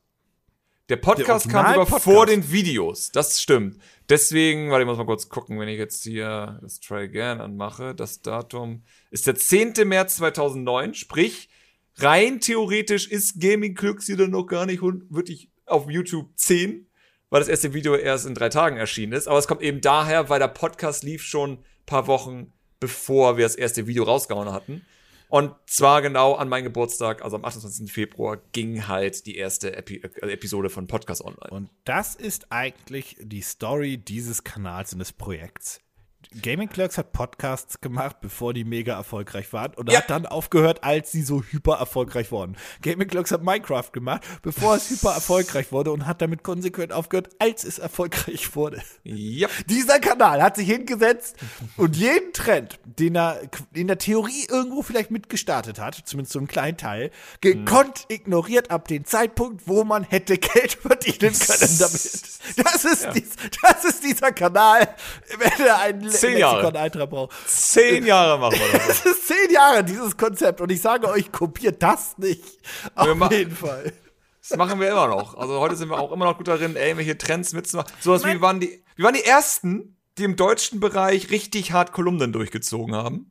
Der 0.90 0.96
Podcast 0.96 1.48
kam 1.48 1.72
sogar 1.72 2.00
vor 2.00 2.26
den 2.26 2.50
Videos. 2.50 3.12
Das 3.12 3.40
stimmt. 3.40 3.78
Deswegen, 4.08 4.70
warte, 4.70 4.82
ich 4.82 4.88
muss 4.88 4.98
mal 4.98 5.06
kurz 5.06 5.28
gucken, 5.28 5.60
wenn 5.60 5.68
ich 5.68 5.78
jetzt 5.78 6.02
hier 6.02 6.58
das 6.62 6.80
Try 6.80 7.04
Again 7.04 7.40
anmache. 7.40 7.94
Das 7.94 8.22
Datum 8.22 8.82
ist 9.12 9.28
der 9.28 9.36
10. 9.36 9.86
März 9.86 10.16
2009. 10.16 10.94
Sprich, 10.94 11.48
rein 11.98 12.40
theoretisch 12.40 13.08
ist 13.08 13.40
Gaming 13.40 13.76
Glücks 13.76 14.06
hier 14.06 14.16
dann 14.16 14.32
noch 14.32 14.46
gar 14.46 14.66
nicht 14.66 14.82
wirklich 14.82 15.48
auf 15.64 15.88
YouTube 15.88 16.28
10, 16.34 16.88
weil 17.28 17.40
das 17.40 17.48
erste 17.48 17.72
Video 17.72 17.94
erst 17.94 18.26
in 18.26 18.34
drei 18.34 18.48
Tagen 18.48 18.76
erschienen 18.76 19.12
ist. 19.12 19.28
Aber 19.28 19.38
es 19.38 19.46
kommt 19.46 19.62
eben 19.62 19.80
daher, 19.80 20.28
weil 20.28 20.40
der 20.40 20.48
Podcast 20.48 21.04
lief 21.04 21.22
schon 21.22 21.58
paar 21.86 22.08
Wochen 22.08 22.52
bevor 22.80 23.36
wir 23.36 23.44
das 23.44 23.54
erste 23.54 23.86
Video 23.86 24.02
rausgehauen 24.02 24.52
hatten. 24.52 24.84
Und 25.30 25.54
zwar 25.66 26.02
genau 26.02 26.34
an 26.34 26.48
meinem 26.48 26.64
Geburtstag, 26.64 27.22
also 27.22 27.36
am 27.36 27.44
28. 27.44 27.90
Februar, 27.90 28.38
ging 28.50 28.88
halt 28.88 29.26
die 29.26 29.36
erste 29.36 29.76
Epi 29.76 29.98
äh, 29.98 30.32
Episode 30.32 30.70
von 30.70 30.88
Podcast 30.88 31.24
Online. 31.24 31.50
Und 31.50 31.70
das 31.84 32.16
ist 32.16 32.50
eigentlich 32.50 33.16
die 33.20 33.40
Story 33.40 33.96
dieses 33.96 34.42
Kanals 34.42 34.92
und 34.92 34.98
des 34.98 35.12
Projekts. 35.12 35.80
Gaming 36.42 36.68
Clerks 36.68 36.96
hat 36.96 37.12
Podcasts 37.12 37.80
gemacht, 37.80 38.16
bevor 38.20 38.54
die 38.54 38.64
mega 38.64 38.94
erfolgreich 38.94 39.52
waren 39.52 39.74
und 39.74 39.90
ja. 39.90 39.98
hat 39.98 40.10
dann 40.10 40.26
aufgehört, 40.26 40.84
als 40.84 41.10
sie 41.10 41.22
so 41.22 41.42
hyper 41.42 41.74
erfolgreich 41.74 42.30
wurden. 42.30 42.56
Gaming 42.82 43.08
Clerks 43.08 43.32
hat 43.32 43.42
Minecraft 43.42 43.90
gemacht, 43.92 44.22
bevor 44.42 44.76
es 44.76 44.88
hyper 44.90 45.12
erfolgreich 45.12 45.72
wurde 45.72 45.90
und 45.90 46.06
hat 46.06 46.22
damit 46.22 46.44
konsequent 46.44 46.92
aufgehört, 46.92 47.30
als 47.40 47.64
es 47.64 47.78
erfolgreich 47.78 48.54
wurde. 48.54 48.80
Ja. 49.02 49.48
Dieser 49.68 49.98
Kanal 49.98 50.40
hat 50.40 50.56
sich 50.56 50.68
hingesetzt 50.68 51.36
und 51.76 51.96
jeden 51.96 52.32
Trend, 52.32 52.78
den 52.84 53.16
er 53.16 53.40
in 53.72 53.88
der 53.88 53.98
Theorie 53.98 54.46
irgendwo 54.48 54.82
vielleicht 54.82 55.10
mitgestartet 55.10 55.80
hat, 55.80 55.96
zumindest 56.04 56.32
so 56.32 56.38
einen 56.38 56.48
kleinen 56.48 56.76
Teil, 56.76 57.10
gekonnt 57.40 58.06
hm. 58.08 58.16
ignoriert 58.16 58.70
ab 58.70 58.86
dem 58.86 59.04
Zeitpunkt, 59.04 59.66
wo 59.66 59.82
man 59.82 60.04
hätte 60.04 60.38
Geld 60.38 60.74
verdienen 60.74 61.34
können 61.36 61.78
damit. 61.78 62.20
Das 62.56 62.84
ist, 62.84 63.04
ja. 63.04 63.12
dies, 63.12 63.30
das 63.62 63.84
ist 63.84 64.02
dieser 64.04 64.32
Kanal, 64.32 64.88
wenn 65.38 65.66
er 65.66 65.78
einen 65.78 66.09
Zehn 66.10 66.38
Jahre. 66.38 66.62
Zehn 67.46 68.06
Jahre 68.06 68.38
machen 68.38 68.58
wir 68.58 68.78
das. 68.78 68.86
das 69.02 69.06
ist 69.06 69.28
zehn 69.28 69.50
Jahre, 69.50 69.84
dieses 69.84 70.16
Konzept. 70.16 70.60
Und 70.60 70.70
ich 70.70 70.80
sage 70.80 71.08
euch, 71.08 71.30
kopiert 71.32 71.82
das 71.82 72.18
nicht. 72.18 72.44
Auf 72.94 73.30
jeden 73.30 73.54
Fall. 73.54 73.92
Das 74.40 74.56
machen 74.56 74.80
wir 74.80 74.90
immer 74.90 75.06
noch. 75.08 75.36
Also 75.36 75.60
heute 75.60 75.76
sind 75.76 75.90
wir 75.90 75.98
auch 75.98 76.12
immer 76.12 76.24
noch 76.24 76.38
gut 76.38 76.48
darin, 76.48 76.76
irgendwelche 76.76 77.18
Trends 77.18 77.52
mitzumachen. 77.52 77.92
Sowas 78.00 78.24
wie, 78.24 78.32
wir 78.32 78.40
waren 78.40 78.60
die, 78.60 78.82
wir 78.96 79.04
waren 79.04 79.14
die 79.14 79.24
ersten, 79.24 79.96
die 80.18 80.24
im 80.24 80.36
deutschen 80.36 80.80
Bereich 80.80 81.30
richtig 81.30 81.72
hart 81.72 81.92
Kolumnen 81.92 82.32
durchgezogen 82.32 82.94
haben. 82.94 83.30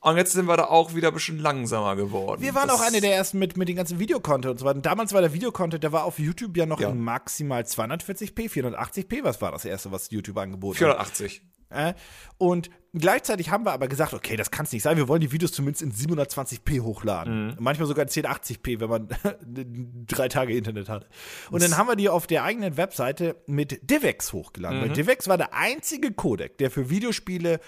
Und 0.00 0.16
jetzt 0.16 0.32
sind 0.32 0.46
wir 0.46 0.56
da 0.56 0.64
auch 0.64 0.94
wieder 0.94 1.08
ein 1.08 1.14
bisschen 1.14 1.38
langsamer 1.38 1.96
geworden. 1.96 2.40
Wir 2.40 2.54
waren 2.54 2.68
das 2.68 2.80
auch 2.80 2.84
eine 2.84 3.00
der 3.00 3.14
ersten 3.14 3.38
mit, 3.38 3.56
mit 3.56 3.68
den 3.68 3.76
ganzen 3.76 3.98
Videocontent 3.98 4.52
und 4.52 4.58
so 4.58 4.64
weiter. 4.64 4.80
Damals 4.80 5.12
war 5.12 5.20
der 5.20 5.32
Videocontent, 5.32 5.82
der 5.82 5.92
war 5.92 6.04
auf 6.04 6.18
YouTube 6.18 6.56
ja 6.56 6.66
noch 6.66 6.80
ja. 6.80 6.90
in 6.90 7.00
maximal 7.00 7.62
240p, 7.62 8.48
480p. 8.48 9.24
Was 9.24 9.40
war 9.40 9.50
das 9.50 9.64
erste, 9.64 9.90
was 9.90 10.10
YouTube 10.10 10.36
angeboten 10.38 10.78
480. 10.78 11.42
hat? 11.70 11.96
480. 11.98 12.38
und 12.38 12.70
gleichzeitig 12.94 13.50
haben 13.50 13.66
wir 13.66 13.72
aber 13.72 13.88
gesagt, 13.88 14.14
okay, 14.14 14.36
das 14.36 14.50
kann 14.52 14.64
es 14.66 14.72
nicht 14.72 14.84
sein. 14.84 14.96
Wir 14.96 15.08
wollen 15.08 15.20
die 15.20 15.32
Videos 15.32 15.50
zumindest 15.52 15.82
in 15.82 15.92
720p 15.92 16.80
hochladen. 16.80 17.48
Mhm. 17.48 17.56
Manchmal 17.58 17.88
sogar 17.88 18.04
in 18.04 18.08
1080p, 18.08 18.80
wenn 18.80 18.88
man 18.88 19.08
drei 20.06 20.28
Tage 20.28 20.56
Internet 20.56 20.88
hat. 20.88 21.08
Und 21.50 21.60
dann 21.62 21.76
haben 21.76 21.88
wir 21.88 21.96
die 21.96 22.08
auf 22.08 22.28
der 22.28 22.44
eigenen 22.44 22.76
Webseite 22.76 23.36
mit 23.46 23.90
DivX 23.90 24.32
hochgeladen. 24.32 24.78
Mhm. 24.78 24.82
Weil 24.82 24.90
DivX 24.90 25.26
war 25.26 25.36
der 25.36 25.52
einzige 25.54 26.12
Codec, 26.12 26.56
der 26.58 26.70
für 26.70 26.88
Videospiele 26.88 27.58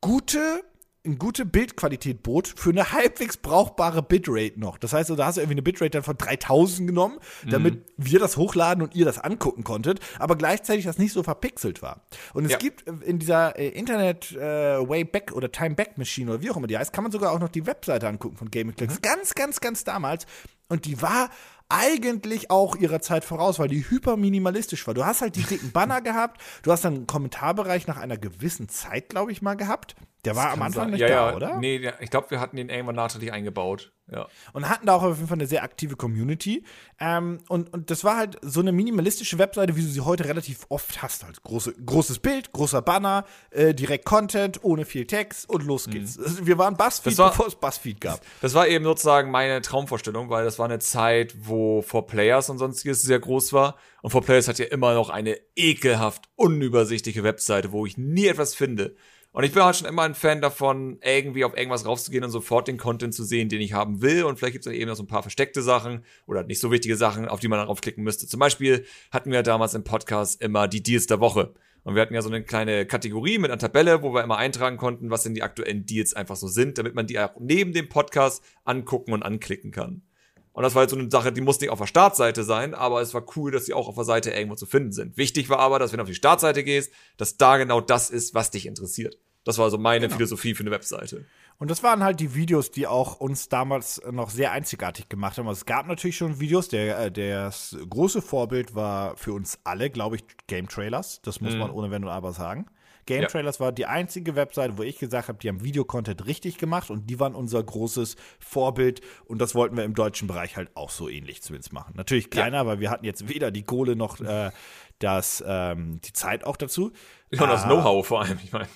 gute 0.00 0.62
eine 1.04 1.16
gute 1.16 1.44
Bildqualität 1.44 2.22
bot 2.22 2.48
für 2.48 2.70
eine 2.70 2.92
halbwegs 2.92 3.36
brauchbare 3.36 4.02
Bitrate 4.02 4.58
noch. 4.58 4.78
Das 4.78 4.92
heißt, 4.92 5.10
da 5.10 5.26
hast 5.26 5.36
du 5.36 5.40
irgendwie 5.40 5.54
eine 5.54 5.62
Bitrate 5.62 5.90
dann 5.90 6.02
von 6.02 6.16
3000 6.16 6.88
genommen, 6.88 7.18
damit 7.48 7.74
mhm. 7.74 7.80
wir 7.96 8.18
das 8.18 8.36
hochladen 8.36 8.82
und 8.82 8.94
ihr 8.94 9.04
das 9.04 9.18
angucken 9.18 9.64
konntet, 9.64 10.00
aber 10.18 10.36
gleichzeitig 10.36 10.84
das 10.84 10.98
nicht 10.98 11.12
so 11.12 11.22
verpixelt 11.22 11.82
war. 11.82 12.02
Und 12.34 12.44
es 12.44 12.52
ja. 12.52 12.58
gibt 12.58 12.82
in 12.88 13.18
dieser 13.18 13.58
äh, 13.58 13.68
Internet 13.68 14.32
äh, 14.32 14.78
Wayback 14.88 15.32
oder 15.32 15.50
Time 15.50 15.74
Back 15.74 15.98
Machine 15.98 16.30
oder 16.32 16.42
wie 16.42 16.50
auch 16.50 16.56
immer 16.56 16.66
die 16.66 16.76
heißt, 16.76 16.92
kann 16.92 17.04
man 17.04 17.12
sogar 17.12 17.32
auch 17.32 17.40
noch 17.40 17.48
die 17.48 17.66
Webseite 17.66 18.08
angucken 18.08 18.36
von 18.36 18.50
Gaming 18.50 18.74
Clicks. 18.74 18.96
Mhm. 18.96 19.02
Ganz, 19.02 19.34
ganz, 19.34 19.60
ganz 19.60 19.84
damals. 19.84 20.26
Und 20.68 20.84
die 20.84 21.00
war 21.00 21.30
eigentlich 21.68 22.50
auch 22.50 22.76
ihrer 22.76 23.00
Zeit 23.00 23.24
voraus, 23.24 23.58
weil 23.58 23.68
die 23.68 23.88
hyper 23.88 24.16
minimalistisch 24.16 24.86
war. 24.86 24.94
Du 24.94 25.04
hast 25.04 25.20
halt 25.20 25.36
die 25.36 25.42
dicken 25.42 25.70
Banner 25.72 26.00
gehabt, 26.02 26.40
du 26.62 26.72
hast 26.72 26.84
dann 26.84 26.94
einen 26.94 27.06
Kommentarbereich 27.06 27.86
nach 27.86 27.98
einer 27.98 28.16
gewissen 28.16 28.68
Zeit, 28.68 29.10
glaube 29.10 29.32
ich, 29.32 29.42
mal 29.42 29.54
gehabt. 29.54 29.94
Der 30.24 30.34
war 30.34 30.50
am 30.50 30.62
Anfang 30.62 30.84
sein. 30.84 30.90
nicht 30.90 31.00
ja, 31.00 31.08
da, 31.08 31.30
ja. 31.30 31.36
oder? 31.36 31.58
Nee, 31.58 31.90
ich 32.00 32.10
glaube, 32.10 32.30
wir 32.30 32.40
hatten 32.40 32.56
den 32.56 32.68
irgendwann 32.68 32.96
nachträglich 32.96 33.32
eingebaut. 33.32 33.92
Ja. 34.10 34.26
Und 34.52 34.68
hatten 34.68 34.86
da 34.86 34.94
auch 34.94 35.02
auf 35.02 35.16
jeden 35.16 35.28
Fall 35.28 35.36
eine 35.36 35.46
sehr 35.46 35.62
aktive 35.62 35.94
Community. 35.94 36.64
Ähm, 36.98 37.38
und, 37.48 37.72
und 37.72 37.90
das 37.90 38.04
war 38.04 38.16
halt 38.16 38.38
so 38.42 38.60
eine 38.60 38.72
minimalistische 38.72 39.38
Webseite, 39.38 39.76
wie 39.76 39.82
du 39.82 39.86
sie 39.86 40.00
heute 40.00 40.24
relativ 40.24 40.66
oft 40.70 41.02
hast. 41.02 41.24
Halt 41.24 41.42
große, 41.42 41.74
großes 41.74 42.18
Bild, 42.20 42.52
großer 42.52 42.80
Banner, 42.80 43.24
äh, 43.50 43.74
direkt 43.74 44.06
Content, 44.06 44.64
ohne 44.64 44.86
viel 44.86 45.06
Text 45.06 45.48
und 45.48 45.64
los 45.64 45.86
mhm. 45.86 45.90
geht's. 45.92 46.16
Mhm. 46.16 46.46
Wir 46.46 46.58
waren 46.58 46.76
Buzzfeed, 46.76 47.18
war, 47.18 47.30
bevor 47.30 47.46
es 47.46 47.54
Buzzfeed 47.54 48.00
gab. 48.00 48.20
Das 48.40 48.54
war 48.54 48.66
eben 48.66 48.84
sozusagen 48.84 49.30
meine 49.30 49.60
Traumvorstellung, 49.60 50.30
weil 50.30 50.44
das 50.44 50.58
war 50.58 50.66
eine 50.66 50.78
Zeit, 50.78 51.34
wo 51.40 51.82
For 51.82 52.06
Players 52.06 52.48
und 52.48 52.58
sonstiges 52.58 53.02
sehr 53.02 53.20
groß 53.20 53.52
war. 53.52 53.76
Und 54.00 54.10
For 54.10 54.22
Players 54.22 54.48
hat 54.48 54.58
ja 54.58 54.66
immer 54.66 54.94
noch 54.94 55.10
eine 55.10 55.38
ekelhaft 55.54 56.28
unübersichtliche 56.34 57.24
Webseite, 57.24 57.72
wo 57.72 57.84
ich 57.84 57.98
nie 57.98 58.26
etwas 58.26 58.54
finde. 58.54 58.96
Und 59.38 59.44
ich 59.44 59.52
bin 59.52 59.62
halt 59.62 59.76
schon 59.76 59.86
immer 59.86 60.02
ein 60.02 60.16
Fan 60.16 60.40
davon, 60.40 60.98
irgendwie 61.00 61.44
auf 61.44 61.56
irgendwas 61.56 61.86
raufzugehen 61.86 62.24
und 62.24 62.30
sofort 62.32 62.66
den 62.66 62.76
Content 62.76 63.14
zu 63.14 63.22
sehen, 63.22 63.48
den 63.48 63.60
ich 63.60 63.72
haben 63.72 64.02
will. 64.02 64.24
Und 64.24 64.36
vielleicht 64.36 64.54
gibt 64.54 64.66
es 64.66 64.72
eben 64.72 64.88
noch 64.88 64.96
so 64.96 65.04
ein 65.04 65.06
paar 65.06 65.22
versteckte 65.22 65.62
Sachen 65.62 66.04
oder 66.26 66.42
nicht 66.42 66.58
so 66.58 66.72
wichtige 66.72 66.96
Sachen, 66.96 67.28
auf 67.28 67.38
die 67.38 67.46
man 67.46 67.60
dann 67.60 67.68
draufklicken 67.68 68.02
müsste. 68.02 68.26
Zum 68.26 68.40
Beispiel 68.40 68.84
hatten 69.12 69.30
wir 69.30 69.44
damals 69.44 69.74
im 69.74 69.84
Podcast 69.84 70.42
immer 70.42 70.66
die 70.66 70.82
Deals 70.82 71.06
der 71.06 71.20
Woche. 71.20 71.54
Und 71.84 71.94
wir 71.94 72.02
hatten 72.02 72.14
ja 72.14 72.22
so 72.22 72.28
eine 72.28 72.42
kleine 72.42 72.84
Kategorie 72.84 73.38
mit 73.38 73.52
einer 73.52 73.60
Tabelle, 73.60 74.02
wo 74.02 74.12
wir 74.12 74.24
immer 74.24 74.38
eintragen 74.38 74.76
konnten, 74.76 75.08
was 75.08 75.22
denn 75.22 75.34
die 75.34 75.44
aktuellen 75.44 75.86
Deals 75.86 76.14
einfach 76.14 76.34
so 76.34 76.48
sind, 76.48 76.76
damit 76.76 76.96
man 76.96 77.06
die 77.06 77.20
auch 77.20 77.30
neben 77.38 77.72
dem 77.72 77.88
Podcast 77.88 78.42
angucken 78.64 79.12
und 79.12 79.22
anklicken 79.22 79.70
kann. 79.70 80.02
Und 80.50 80.64
das 80.64 80.74
war 80.74 80.80
halt 80.80 80.90
so 80.90 80.96
eine 80.96 81.08
Sache, 81.12 81.30
die 81.30 81.42
musste 81.42 81.64
nicht 81.64 81.70
auf 81.70 81.78
der 81.78 81.86
Startseite 81.86 82.42
sein, 82.42 82.74
aber 82.74 83.00
es 83.00 83.14
war 83.14 83.24
cool, 83.36 83.52
dass 83.52 83.66
sie 83.66 83.74
auch 83.74 83.86
auf 83.86 83.94
der 83.94 84.02
Seite 84.02 84.32
irgendwo 84.32 84.56
zu 84.56 84.66
finden 84.66 84.90
sind. 84.90 85.16
Wichtig 85.16 85.48
war 85.48 85.60
aber, 85.60 85.78
dass 85.78 85.92
wenn 85.92 85.98
du 85.98 86.02
auf 86.02 86.08
die 86.08 86.16
Startseite 86.16 86.64
gehst, 86.64 86.92
dass 87.16 87.36
da 87.36 87.56
genau 87.58 87.80
das 87.80 88.10
ist, 88.10 88.34
was 88.34 88.50
dich 88.50 88.66
interessiert. 88.66 89.16
Das 89.48 89.56
war 89.56 89.70
so 89.70 89.78
meine 89.78 90.08
genau. 90.08 90.16
Philosophie 90.16 90.54
für 90.54 90.62
eine 90.62 90.70
Webseite. 90.70 91.24
Und 91.56 91.70
das 91.70 91.82
waren 91.82 92.04
halt 92.04 92.20
die 92.20 92.34
Videos, 92.34 92.70
die 92.70 92.86
auch 92.86 93.18
uns 93.18 93.48
damals 93.48 93.98
noch 94.10 94.28
sehr 94.28 94.52
einzigartig 94.52 95.08
gemacht 95.08 95.38
haben. 95.38 95.48
Also 95.48 95.60
es 95.60 95.64
gab 95.64 95.86
natürlich 95.86 96.18
schon 96.18 96.38
Videos. 96.38 96.68
Der, 96.68 96.98
äh, 96.98 97.10
das 97.10 97.74
große 97.88 98.20
Vorbild 98.20 98.74
war 98.74 99.16
für 99.16 99.32
uns 99.32 99.58
alle, 99.64 99.88
glaube 99.88 100.16
ich, 100.16 100.24
Game 100.48 100.68
Trailers. 100.68 101.22
Das 101.22 101.40
muss 101.40 101.54
mhm. 101.54 101.60
man 101.60 101.70
ohne 101.70 101.90
Wenn 101.90 102.04
und 102.04 102.10
Aber 102.10 102.32
sagen. 102.32 102.66
Game 103.06 103.22
ja. 103.22 103.28
Trailers 103.28 103.58
war 103.58 103.72
die 103.72 103.86
einzige 103.86 104.36
Webseite, 104.36 104.76
wo 104.76 104.82
ich 104.82 104.98
gesagt 104.98 105.28
habe, 105.28 105.38
die 105.38 105.48
haben 105.48 105.64
Videocontent 105.64 106.26
richtig 106.26 106.58
gemacht 106.58 106.90
und 106.90 107.08
die 107.08 107.18
waren 107.18 107.34
unser 107.34 107.62
großes 107.62 108.16
Vorbild 108.38 109.00
und 109.24 109.38
das 109.38 109.54
wollten 109.54 109.78
wir 109.78 109.84
im 109.84 109.94
deutschen 109.94 110.28
Bereich 110.28 110.58
halt 110.58 110.68
auch 110.74 110.90
so 110.90 111.08
ähnlich 111.08 111.40
zumindest 111.40 111.72
machen. 111.72 111.94
Natürlich 111.96 112.28
kleiner, 112.28 112.58
ja. 112.58 112.66
weil 112.66 112.80
wir 112.80 112.90
hatten 112.90 113.06
jetzt 113.06 113.30
weder 113.30 113.50
die 113.50 113.62
Kohle 113.62 113.96
noch 113.96 114.20
äh, 114.20 114.50
das, 114.98 115.42
ähm, 115.46 116.02
die 116.04 116.12
Zeit 116.12 116.44
auch 116.44 116.58
dazu. 116.58 116.92
Ja, 117.30 117.44
und 117.44 117.48
das 117.48 117.62
ah. 117.62 117.68
Know-how 117.68 118.06
vor 118.06 118.20
allem, 118.20 118.38
ich 118.44 118.52
meine. 118.52 118.68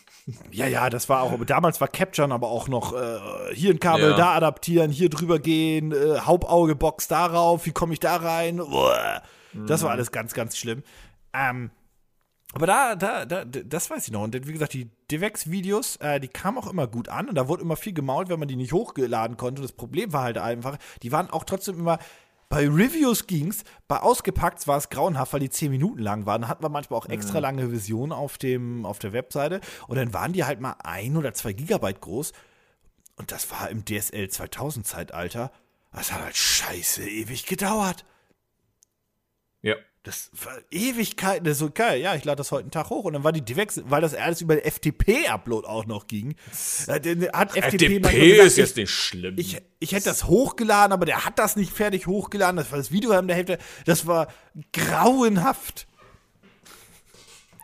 Ja, 0.51 0.67
ja, 0.67 0.89
das 0.89 1.09
war 1.09 1.23
auch, 1.23 1.33
damals 1.45 1.81
war 1.81 1.89
Capturen 1.89 2.33
aber 2.33 2.49
auch 2.49 2.69
noch 2.69 2.93
äh, 2.93 3.19
hier 3.55 3.71
ein 3.71 3.81
Kabel, 3.81 4.11
ja. 4.11 4.17
da 4.17 4.35
adaptieren, 4.35 4.91
hier 4.91 5.11
drüber 5.11 5.39
gehen, 5.39 5.93
äh, 5.93 6.21
Hauptauge-Box 6.21 7.09
darauf, 7.09 7.67
wie 7.67 7.73
komme 7.73 7.93
ich 7.93 8.01
da 8.01 8.17
rein? 8.17 8.61
Uah. 8.61 9.23
Das 9.67 9.83
war 9.83 9.91
mhm. 9.91 9.97
alles 9.97 10.13
ganz, 10.13 10.33
ganz 10.33 10.57
schlimm. 10.57 10.83
Ähm, 11.35 11.71
aber 12.55 12.67
da, 12.67 12.95
da, 12.97 13.25
da, 13.25 13.45
das 13.45 13.91
weiß 13.91 14.07
ich 14.07 14.13
noch. 14.13 14.23
Und 14.23 14.47
wie 14.47 14.53
gesagt, 14.53 14.75
die 14.75 14.91
Devex-Videos, 15.11 15.97
äh, 15.97 16.21
die 16.21 16.29
kamen 16.29 16.59
auch 16.59 16.71
immer 16.71 16.87
gut 16.87 17.09
an 17.09 17.29
und 17.29 17.35
da 17.35 17.49
wurde 17.49 17.63
immer 17.63 17.77
viel 17.77 17.95
gemault, 17.95 18.29
wenn 18.29 18.39
man 18.39 18.49
die 18.49 18.57
nicht 18.57 18.73
hochgeladen 18.73 19.39
konnte. 19.39 19.63
Das 19.63 19.73
Problem 19.73 20.13
war 20.13 20.23
halt 20.23 20.39
einfach, 20.39 20.77
die 21.03 21.13
waren 21.13 21.31
auch 21.31 21.45
trotzdem 21.45 21.79
immer 21.79 21.99
bei 22.53 22.69
Reviews 22.69 23.27
ging's, 23.27 23.65
bei 23.89 24.01
Ausgepackt 24.01 24.69
war 24.69 24.77
es 24.77 24.91
grauenhaft, 24.91 25.33
weil 25.33 25.41
die 25.41 25.49
zehn 25.49 25.71
Minuten 25.71 26.01
lang 26.01 26.27
waren. 26.27 26.43
Da 26.43 26.49
hatten 26.49 26.63
wir 26.63 26.69
manchmal 26.69 27.01
auch 27.01 27.09
extra 27.09 27.39
mhm. 27.39 27.43
lange 27.43 27.73
Visionen 27.73 28.13
auf, 28.13 28.37
dem, 28.37 28.85
auf 28.85 28.99
der 28.99 29.15
Webseite. 29.15 29.63
Und 29.89 29.97
dann 29.97 30.13
waren 30.13 30.35
die 30.35 30.45
halt 30.45 30.61
mal 30.61 30.77
ein 30.85 31.17
oder 31.17 31.33
zwei 31.33 31.55
Gigabyte 31.55 32.03
groß. 32.03 32.35
Und 33.17 33.33
das 33.33 33.51
war 33.51 33.71
im 33.71 33.87
DSL 33.87 34.29
2000 34.29 34.87
Zeitalter. 34.87 35.51
Das 35.93 36.13
hat 36.13 36.21
halt 36.21 36.37
scheiße 36.37 37.09
ewig 37.09 37.47
gedauert. 37.47 38.05
Ja. 39.63 39.77
Das 40.05 40.31
war 40.43 40.59
Ewigkeiten, 40.73 41.45
das 41.45 41.53
ist 41.53 41.59
so 41.61 41.71
geil. 41.71 42.01
Ja, 42.01 42.17
ich 42.17 42.25
lade 42.25 42.37
das 42.37 42.51
heute 42.51 42.63
einen 42.63 42.71
Tag 42.73 42.91
hoch 42.91 43.05
und 43.05 43.13
dann 43.13 43.23
war 43.23 43.31
die 43.31 43.45
Devex, 43.45 43.83
weil 43.85 44.01
das 44.01 44.15
alles 44.15 44.41
über 44.41 44.57
FTP-Upload 44.57 45.65
auch 45.65 45.87
noch 45.87 46.09
ging. 46.09 46.35
Äh, 46.89 47.29
hat 47.33 47.53
FTP, 47.53 48.01
FTP 48.01 48.01
gesagt, 48.01 48.47
ist 48.47 48.57
jetzt 48.59 48.77
nicht 48.77 48.91
schlimm. 48.91 49.37
Ich, 49.39 49.63
ich 49.79 49.93
hätte 49.93 50.07
das 50.07 50.25
hochgeladen, 50.25 50.93
aber 50.93 51.07
der 51.07 51.25
hat 51.25 51.39
das 51.39 51.55
nicht 51.55 51.73
fertig 51.73 52.09
hochgeladen. 52.09 52.57
Das 52.57 52.73
war 52.73 52.79
das 52.79 52.91
Video 52.91 53.13
in 53.13 53.29
der 53.29 53.37
Hälfte. 53.37 53.59
Das 53.85 54.05
war 54.09 54.27
grauenhaft. 54.73 55.87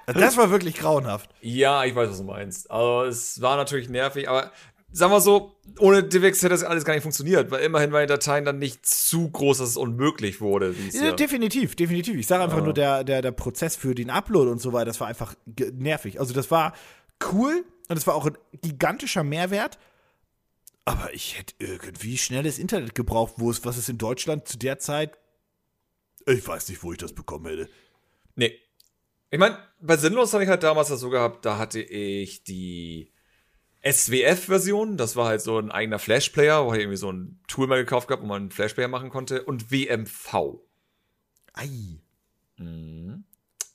Das 0.07 0.37
war 0.37 0.51
wirklich 0.51 0.77
grauenhaft. 0.77 1.29
Ja, 1.41 1.85
ich 1.85 1.95
weiß, 1.95 2.11
was 2.11 2.19
du 2.19 2.25
meinst. 2.25 2.71
Also, 2.71 3.03
es 3.09 3.41
war 3.41 3.57
natürlich 3.57 3.89
nervig, 3.89 4.29
aber 4.29 4.53
sagen 4.93 5.13
wir 5.13 5.21
so, 5.21 5.57
ohne 5.79 6.03
DivX 6.03 6.39
hätte 6.39 6.51
das 6.51 6.65
alles 6.65 6.85
gar 6.85 6.95
nicht 6.95 7.03
funktioniert, 7.03 7.51
weil 7.51 7.63
immerhin 7.65 7.93
waren 7.93 8.03
die 8.03 8.07
Dateien 8.09 8.45
dann 8.45 8.59
nicht 8.59 8.85
zu 8.87 9.31
groß, 9.31 9.59
dass 9.59 9.71
es 9.71 9.77
unmöglich 9.77 10.41
wurde. 10.41 10.75
Es 10.89 10.95
Ja, 11.01 11.13
definitiv, 11.13 11.77
definitiv. 11.77 12.17
Ich 12.17 12.27
sage 12.27 12.43
einfach 12.45 12.59
Ja. 12.59 12.65
nur, 12.65 12.73
der, 12.75 13.05
der, 13.05 13.23
der 13.23 13.33
Prozess 13.33 13.77
für 13.77 13.95
den 13.95 14.11
Upload 14.11 14.51
und 14.51 14.61
so 14.61 14.73
weiter, 14.73 14.87
das 14.87 15.01
war 15.01 15.07
einfach 15.09 15.35
nervig. 15.75 16.19
Also 16.21 16.33
das 16.35 16.51
war 16.51 16.75
cool 17.33 17.65
und 17.89 17.97
das 17.97 18.07
war 18.07 18.15
auch 18.15 18.27
ein 18.27 18.39
gigantischer 18.63 19.25
Mehrwert. 19.25 19.79
Aber 20.85 21.13
ich 21.13 21.39
hätte 21.39 21.55
irgendwie 21.59 22.17
schnelles 22.17 22.59
Internet 22.59 22.95
gebraucht, 22.95 23.35
wo 23.37 23.51
es, 23.51 23.65
was 23.67 23.77
es 23.77 23.89
in 23.91 23.99
Deutschland 23.99 24.49
zu 24.49 24.57
der 24.59 24.79
Zeit, 24.79 25.19
ich 26.27 26.47
weiß 26.47 26.69
nicht, 26.71 26.83
wo 26.83 26.93
ich 26.93 26.99
das 26.99 27.13
bekommen 27.13 27.47
hätte. 27.47 27.69
Nee. 28.37 28.59
Ich 29.31 29.39
meine, 29.39 29.59
bei 29.81 29.99
Sinnlos 29.99 30.33
habe 30.33 30.45
ich 30.45 30.49
halt 30.49 30.63
damals 30.63 30.89
das 30.89 31.01
so 31.01 31.11
gehabt, 31.11 31.45
da 31.45 31.59
hatte 31.59 31.81
ich 31.81 32.43
die 32.45 33.13
SWF-Version, 33.85 34.97
das 34.97 35.17
war 35.17 35.27
halt 35.27 35.41
so 35.41 35.59
ein 35.59 35.71
eigener 35.71 35.99
Flash-Player, 35.99 36.65
wo 36.67 36.73
ich 36.75 36.81
irgendwie 36.81 36.97
so 36.97 37.11
ein 37.13 37.41
Tool 37.49 37.67
mal 37.67 37.77
gekauft 37.77 38.09
gehabt, 38.09 38.23
wo 38.23 38.27
man 38.27 38.43
einen 38.43 38.51
Flash-Player 38.51 38.89
machen 38.89 39.11
konnte, 39.11 39.43
und 39.45 39.71
WMV. 39.71 40.59
Ei. 41.55 41.71
Mhm. 42.57 43.25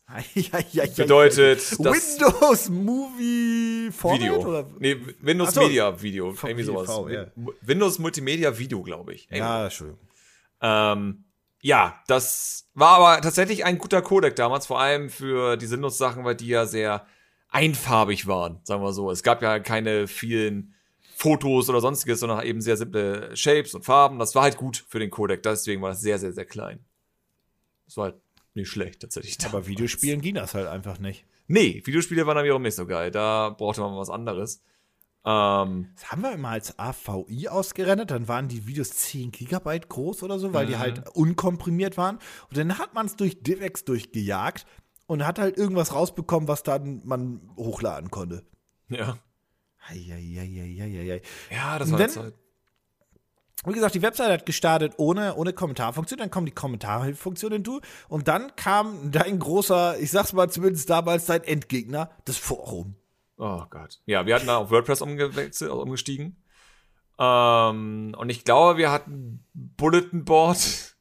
Ei, 0.06 0.24
ei, 0.52 0.66
ei, 0.82 0.88
Bedeutet, 0.88 1.80
Windows 1.80 2.70
Movie 2.70 3.90
Format 3.92 4.20
Video. 4.22 4.36
oder? 4.46 4.70
Nee, 4.78 4.98
Windows 5.22 5.54
so. 5.54 5.62
Media 5.62 6.02
Video, 6.02 6.36
irgendwie 6.44 6.64
sowas. 6.64 6.88
WMV, 6.90 7.10
ja. 7.12 7.26
Wi- 7.36 7.54
Windows 7.62 8.00
Multimedia 8.00 8.58
Video, 8.60 8.84
glaube 8.84 9.14
ich. 9.14 9.28
Ja, 9.32 9.64
Entschuldigung. 9.64 10.02
Ähm, 10.62 11.24
ja, 11.62 12.02
das 12.08 12.70
war 12.74 12.98
aber 12.98 13.22
tatsächlich 13.22 13.64
ein 13.66 13.78
guter 13.78 14.02
Codec 14.02 14.36
damals, 14.36 14.68
vor 14.68 14.80
allem 14.82 15.10
für 15.10 15.56
die 15.58 15.66
Sinnlos-Sachen, 15.66 16.26
weil 16.26 16.36
die 16.36 16.48
ja 16.50 16.66
sehr 16.66 17.08
einfarbig 17.54 18.28
waren, 18.28 18.60
sagen 18.64 18.84
wir 18.84 18.92
so. 18.92 19.12
Es 19.12 19.24
gab 19.24 19.42
ja 19.42 19.60
keine 19.60 20.08
vielen 20.08 20.74
Fotos 21.16 21.70
oder 21.70 21.80
sonstiges, 21.80 22.20
sondern 22.20 22.44
eben 22.46 22.60
sehr 22.62 22.76
simple 22.76 23.36
Shapes 23.38 23.76
und 23.76 23.86
Farben. 23.86 24.20
Das 24.20 24.36
war 24.36 24.44
halt 24.44 24.58
gut 24.58 24.84
für 24.90 25.00
den 25.00 25.12
Codec, 25.12 25.44
deswegen 25.44 25.82
war 25.82 25.90
das 25.90 26.02
sehr, 26.02 26.20
sehr, 26.20 26.34
sehr 26.34 26.46
klein. 26.46 26.80
Das 27.86 27.96
war 27.98 28.06
halt 28.06 28.16
nicht 28.56 28.70
schlecht 28.70 29.02
tatsächlich. 29.02 29.38
Aber 29.42 29.52
damals. 29.52 29.68
Videospielen 29.68 30.22
ging 30.22 30.36
das 30.36 30.54
halt 30.54 30.68
einfach 30.68 31.00
nicht. 31.00 31.26
Nee, 31.48 31.82
Videospiele 31.86 32.26
waren 32.26 32.36
dann 32.36 32.46
wiederum 32.46 32.62
nicht 32.64 32.76
so 32.76 32.86
geil. 32.86 33.12
Da 33.12 33.50
brauchte 33.50 33.82
man 33.82 33.96
was 33.96 34.10
anderes. 34.10 34.64
Ähm, 35.26 35.90
Das 35.96 36.12
haben 36.12 36.22
wir 36.22 36.32
immer 36.34 36.50
als 36.50 36.78
AVI 36.78 37.48
ausgerendert, 37.48 38.12
dann 38.12 38.28
waren 38.28 38.48
die 38.48 38.68
Videos 38.68 38.90
10 38.90 39.32
Gigabyte 39.32 39.88
groß 39.88 40.24
oder 40.24 40.38
so, 40.40 40.54
weil 40.54 40.66
die 40.66 40.78
halt 40.78 41.08
unkomprimiert 41.16 41.98
waren. 41.98 42.18
Und 42.50 42.58
dann 42.58 42.78
hat 42.78 42.94
man 42.94 43.06
es 43.06 43.16
durch 43.16 43.42
DivX 43.42 43.86
durchgejagt 43.86 44.66
und 45.06 45.26
hat 45.26 45.40
halt 45.40 45.58
irgendwas 45.58 45.94
rausbekommen, 45.94 46.48
was 46.48 46.64
dann 46.64 47.02
man 47.06 47.42
hochladen 47.58 48.10
konnte. 48.12 48.44
ja. 48.90 49.18
Eieieiei. 49.86 51.22
Ja, 51.52 51.78
das 51.78 51.92
war 51.92 52.00
dann- 52.00 52.10
Zeit. 52.10 52.34
Wie 53.66 53.74
gesagt, 53.74 53.96
die 53.96 54.02
Webseite 54.02 54.34
hat 54.34 54.46
gestartet 54.46 54.94
ohne, 54.98 55.36
ohne 55.36 55.54
Kommentarfunktion, 55.54 56.18
dann 56.20 56.30
kommt 56.32 56.48
die 56.50 56.54
Kommentarfunktion 56.54 57.54
hinzu 57.54 57.80
und 58.10 58.28
dann 58.28 58.54
kam 58.58 59.12
dein 59.12 59.40
großer, 59.40 59.98
ich 60.00 60.12
sag's 60.12 60.34
mal 60.34 60.50
zumindest 60.50 60.90
damals, 60.90 61.26
dein 61.28 61.44
Endgegner, 61.44 62.10
das 62.26 62.36
Forum. 62.38 62.96
Oh 63.38 63.64
Gott. 63.70 64.02
Ja, 64.06 64.26
wir 64.26 64.36
hatten 64.36 64.48
da 64.48 64.58
auf 64.58 64.70
WordPress 64.70 65.02
umgewechselt, 65.02 65.72
umgestiegen. 65.72 66.36
Ähm, 67.18 68.16
und 68.18 68.30
ich 68.30 68.44
glaube, 68.44 68.78
wir 68.78 68.92
hatten 68.92 69.46
Bulletin 69.54 70.26
Board, 70.26 70.93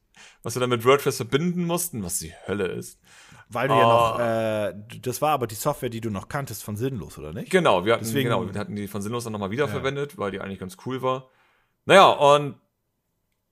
was 0.43 0.55
wir 0.55 0.59
dann 0.59 0.69
mit 0.69 0.85
WordPress 0.85 1.17
verbinden 1.17 1.65
mussten, 1.65 2.03
was 2.03 2.19
die 2.19 2.33
Hölle 2.47 2.67
ist. 2.67 2.99
Weil 3.49 3.67
du 3.67 3.73
ja 3.75 3.81
noch, 3.83 4.19
Ah. 4.19 4.69
äh, 4.69 4.73
das 5.01 5.21
war 5.21 5.31
aber 5.31 5.47
die 5.47 5.55
Software, 5.55 5.89
die 5.89 6.01
du 6.01 6.09
noch 6.09 6.27
kanntest 6.27 6.63
von 6.63 6.75
Sinnlos, 6.75 7.17
oder 7.17 7.33
nicht? 7.33 7.49
Genau, 7.51 7.85
wir 7.85 7.93
hatten, 7.93 8.03
Deswegen- 8.05 8.29
genau, 8.29 8.45
wir 8.51 8.59
hatten 8.59 8.75
die 8.75 8.87
von 8.87 9.01
Sinnlos 9.01 9.23
dann 9.23 9.33
nochmal 9.33 9.51
wiederverwendet, 9.51 10.17
weil 10.17 10.31
die 10.31 10.39
eigentlich 10.41 10.59
ganz 10.59 10.77
cool 10.85 11.01
war. 11.01 11.29
Naja, 11.85 12.09
und 12.09 12.55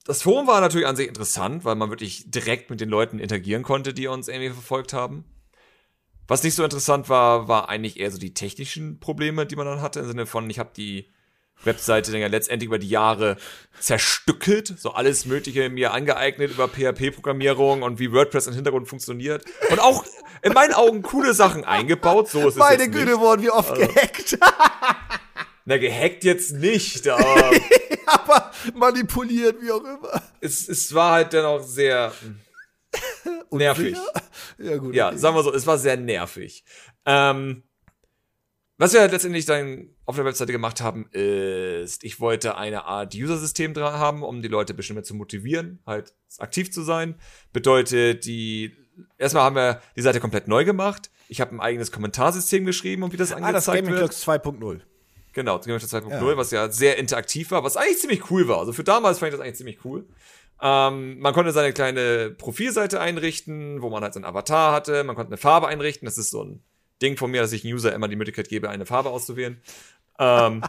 das 0.05 0.23
Forum 0.23 0.47
war 0.47 0.61
natürlich 0.61 0.87
an 0.87 0.95
sich 0.95 1.07
interessant, 1.07 1.63
weil 1.65 1.75
man 1.75 1.89
wirklich 1.89 2.29
direkt 2.31 2.69
mit 2.69 2.81
den 2.81 2.89
Leuten 2.89 3.19
interagieren 3.19 3.63
konnte, 3.63 3.93
die 3.93 4.07
uns 4.07 4.27
irgendwie 4.27 4.49
verfolgt 4.49 4.93
haben. 4.93 5.25
Was 6.27 6.43
nicht 6.43 6.55
so 6.55 6.63
interessant 6.63 7.09
war, 7.09 7.47
war 7.47 7.69
eigentlich 7.69 7.99
eher 7.99 8.09
so 8.09 8.17
die 8.17 8.33
technischen 8.33 8.99
Probleme, 8.99 9.45
die 9.45 9.55
man 9.55 9.65
dann 9.67 9.81
hatte, 9.81 9.99
im 9.99 10.07
Sinne 10.07 10.25
von, 10.25 10.49
ich 10.49 10.59
habe 10.59 10.71
die 10.75 11.09
Webseite 11.63 12.11
dann 12.11 12.21
ja 12.21 12.27
letztendlich 12.27 12.67
über 12.67 12.79
die 12.79 12.89
Jahre 12.89 13.37
zerstückelt, 13.79 14.73
so 14.79 14.91
alles 14.91 15.25
Mögliche 15.25 15.69
mir 15.69 15.93
angeeignet 15.93 16.51
über 16.51 16.67
PHP-Programmierung 16.67 17.83
und 17.83 17.99
wie 17.99 18.11
WordPress 18.11 18.47
im 18.47 18.53
Hintergrund 18.53 18.87
funktioniert. 18.87 19.45
Und 19.69 19.79
auch 19.79 20.03
in 20.41 20.53
meinen 20.53 20.73
Augen 20.73 21.03
coole 21.03 21.33
Sachen 21.33 21.63
eingebaut, 21.63 22.29
so 22.29 22.39
ist 22.39 22.55
es 22.55 22.55
Meine 22.55 22.89
Güte, 22.89 23.19
wurden 23.19 23.43
wir 23.43 23.53
oft 23.53 23.75
gehackt, 23.75 24.37
Na, 25.65 25.77
gehackt 25.77 26.23
jetzt 26.23 26.53
nicht, 26.53 27.07
aber 27.07 27.51
aber 28.07 28.51
manipuliert, 28.73 29.61
wie 29.61 29.71
auch 29.71 29.83
immer. 29.83 30.21
es, 30.39 30.67
es 30.67 30.93
war 30.93 31.13
halt 31.13 31.33
dennoch 31.33 31.63
sehr 31.63 32.11
nervig. 33.51 33.97
Ja, 34.57 34.77
gut. 34.77 34.95
Ja, 34.95 35.09
okay. 35.09 35.17
sagen 35.17 35.35
wir 35.35 35.43
so, 35.43 35.53
es 35.53 35.67
war 35.67 35.77
sehr 35.77 35.97
nervig. 35.97 36.63
Ähm, 37.05 37.63
was 38.81 38.93
wir 38.93 39.01
halt 39.01 39.11
letztendlich 39.11 39.45
dann 39.45 39.89
auf 40.05 40.15
der 40.15 40.25
Webseite 40.25 40.51
gemacht 40.51 40.81
haben, 40.81 41.05
ist, 41.11 42.03
ich 42.03 42.19
wollte 42.19 42.57
eine 42.57 42.85
Art 42.85 43.13
User-System 43.13 43.75
dran 43.75 43.93
haben, 43.93 44.23
um 44.23 44.41
die 44.41 44.47
Leute 44.47 44.73
bestimmt 44.73 44.95
mehr 44.95 45.03
zu 45.03 45.13
motivieren, 45.13 45.79
halt 45.85 46.15
aktiv 46.39 46.71
zu 46.71 46.81
sein. 46.81 47.13
Bedeutet, 47.53 48.25
die, 48.25 48.73
erstmal 49.19 49.43
haben 49.43 49.55
wir 49.55 49.81
die 49.95 50.01
Seite 50.01 50.19
komplett 50.19 50.47
neu 50.47 50.65
gemacht. 50.65 51.11
Ich 51.27 51.41
habe 51.41 51.55
ein 51.55 51.59
eigenes 51.59 51.91
Kommentarsystem 51.91 52.65
geschrieben 52.65 53.03
und 53.03 53.13
wie 53.13 53.17
das 53.17 53.31
Ah, 53.31 53.35
das 53.35 53.45
angezeigt 53.69 53.77
Gaming 53.85 53.99
wird. 53.99 54.11
Clocks 54.11 54.27
2.0. 54.27 54.81
Genau, 55.33 55.59
Thrones 55.59 55.93
2.0, 55.93 56.09
Ja. 56.31 56.37
was 56.37 56.49
ja 56.49 56.69
sehr 56.71 56.97
interaktiv 56.97 57.51
war, 57.51 57.63
was 57.63 57.77
eigentlich 57.77 57.99
ziemlich 57.99 58.31
cool 58.31 58.47
war. 58.47 58.57
Also 58.57 58.73
für 58.73 58.83
damals 58.83 59.19
fand 59.19 59.31
ich 59.31 59.37
das 59.37 59.45
eigentlich 59.45 59.57
ziemlich 59.57 59.85
cool. 59.85 60.07
Ähm, 60.59 61.19
man 61.19 61.33
konnte 61.33 61.51
seine 61.51 61.71
kleine 61.71 62.31
Profilseite 62.31 62.99
einrichten, 62.99 63.81
wo 63.83 63.91
man 63.91 64.01
halt 64.03 64.15
seinen 64.15 64.25
Avatar 64.25 64.73
hatte. 64.73 65.03
Man 65.03 65.15
konnte 65.15 65.29
eine 65.29 65.37
Farbe 65.37 65.67
einrichten. 65.67 66.05
Das 66.07 66.17
ist 66.17 66.31
so 66.31 66.43
ein 66.43 66.63
Ding 67.01 67.17
von 67.17 67.31
mir, 67.31 67.41
dass 67.41 67.51
ich 67.51 67.65
User 67.65 67.93
immer 67.93 68.07
die 68.07 68.15
Möglichkeit 68.15 68.49
gebe, 68.49 68.69
eine 68.69 68.85
Farbe 68.85 69.09
auszuwählen. 69.09 69.61
Ähm, 70.19 70.63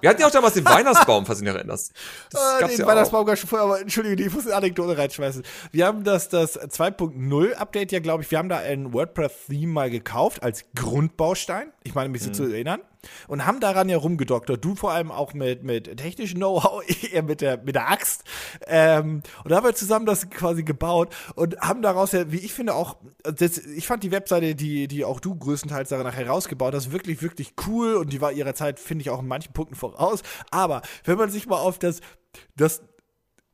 wir 0.00 0.10
hatten 0.10 0.20
ja 0.20 0.26
auch 0.26 0.32
damals 0.32 0.54
den 0.54 0.64
Weihnachtsbaum, 0.64 1.26
falls 1.26 1.38
du 1.38 1.44
dich 1.44 1.52
noch 1.52 1.58
erinnerst. 1.58 1.92
Gab's 2.32 2.72
den 2.72 2.80
ja 2.80 2.86
Weihnachtsbaum 2.86 3.26
gar 3.26 3.36
schon 3.36 3.48
vorher, 3.48 3.66
aber 3.66 3.80
Entschuldigung, 3.80 4.26
ich 4.26 4.32
muss 4.32 4.46
eine 4.46 4.56
Anekdote 4.56 4.96
reinschmeißen. 4.96 5.42
Wir 5.70 5.86
haben 5.86 6.04
das, 6.04 6.28
das 6.28 6.58
2.0 6.58 7.52
Update 7.52 7.92
ja, 7.92 8.00
glaube 8.00 8.22
ich, 8.22 8.30
wir 8.30 8.38
haben 8.38 8.48
da 8.48 8.58
ein 8.58 8.92
WordPress-Theme 8.92 9.72
mal 9.72 9.90
gekauft 9.90 10.42
als 10.42 10.64
Grundbaustein. 10.74 11.72
Ich 11.84 11.94
meine, 11.94 12.08
mich 12.08 12.22
so 12.22 12.30
zu 12.30 12.44
erinnern. 12.44 12.80
Und 13.28 13.46
haben 13.46 13.60
daran 13.60 13.88
ja 13.88 13.96
rumgedoktert. 13.96 14.64
Du 14.64 14.74
vor 14.74 14.92
allem 14.92 15.10
auch 15.10 15.34
mit, 15.34 15.62
mit 15.62 15.96
technischem 15.96 16.38
Know-how, 16.38 16.82
eher 17.12 17.22
mit 17.22 17.40
der, 17.40 17.58
mit 17.58 17.74
der 17.74 17.90
Axt. 17.90 18.24
Ähm, 18.66 19.22
und 19.44 19.52
haben 19.52 19.64
wir 19.64 19.74
zusammen 19.74 20.06
das 20.06 20.30
quasi 20.30 20.62
gebaut 20.62 21.14
und 21.34 21.58
haben 21.60 21.82
daraus 21.82 22.12
ja, 22.12 22.30
wie 22.30 22.38
ich 22.38 22.52
finde, 22.52 22.74
auch, 22.74 22.96
das, 23.22 23.58
ich 23.58 23.86
fand 23.86 24.02
die 24.02 24.10
Webseite, 24.10 24.54
die, 24.54 24.88
die 24.88 25.04
auch 25.04 25.20
du 25.20 25.34
größtenteils 25.34 25.88
daran 25.88 26.12
herausgebaut 26.12 26.74
hast, 26.74 26.92
wirklich, 26.92 27.22
wirklich 27.22 27.54
cool 27.66 27.94
und 27.94 28.12
die 28.12 28.20
war 28.20 28.32
ihrer 28.32 28.54
Zeit, 28.54 28.78
finde 28.78 29.02
ich, 29.02 29.10
auch 29.10 29.20
in 29.20 29.28
manchen 29.28 29.52
Punkten 29.52 29.74
voraus. 29.74 30.22
Aber 30.50 30.82
wenn 31.04 31.18
man 31.18 31.30
sich 31.30 31.46
mal 31.46 31.58
auf 31.58 31.78
das, 31.78 32.00
das 32.56 32.82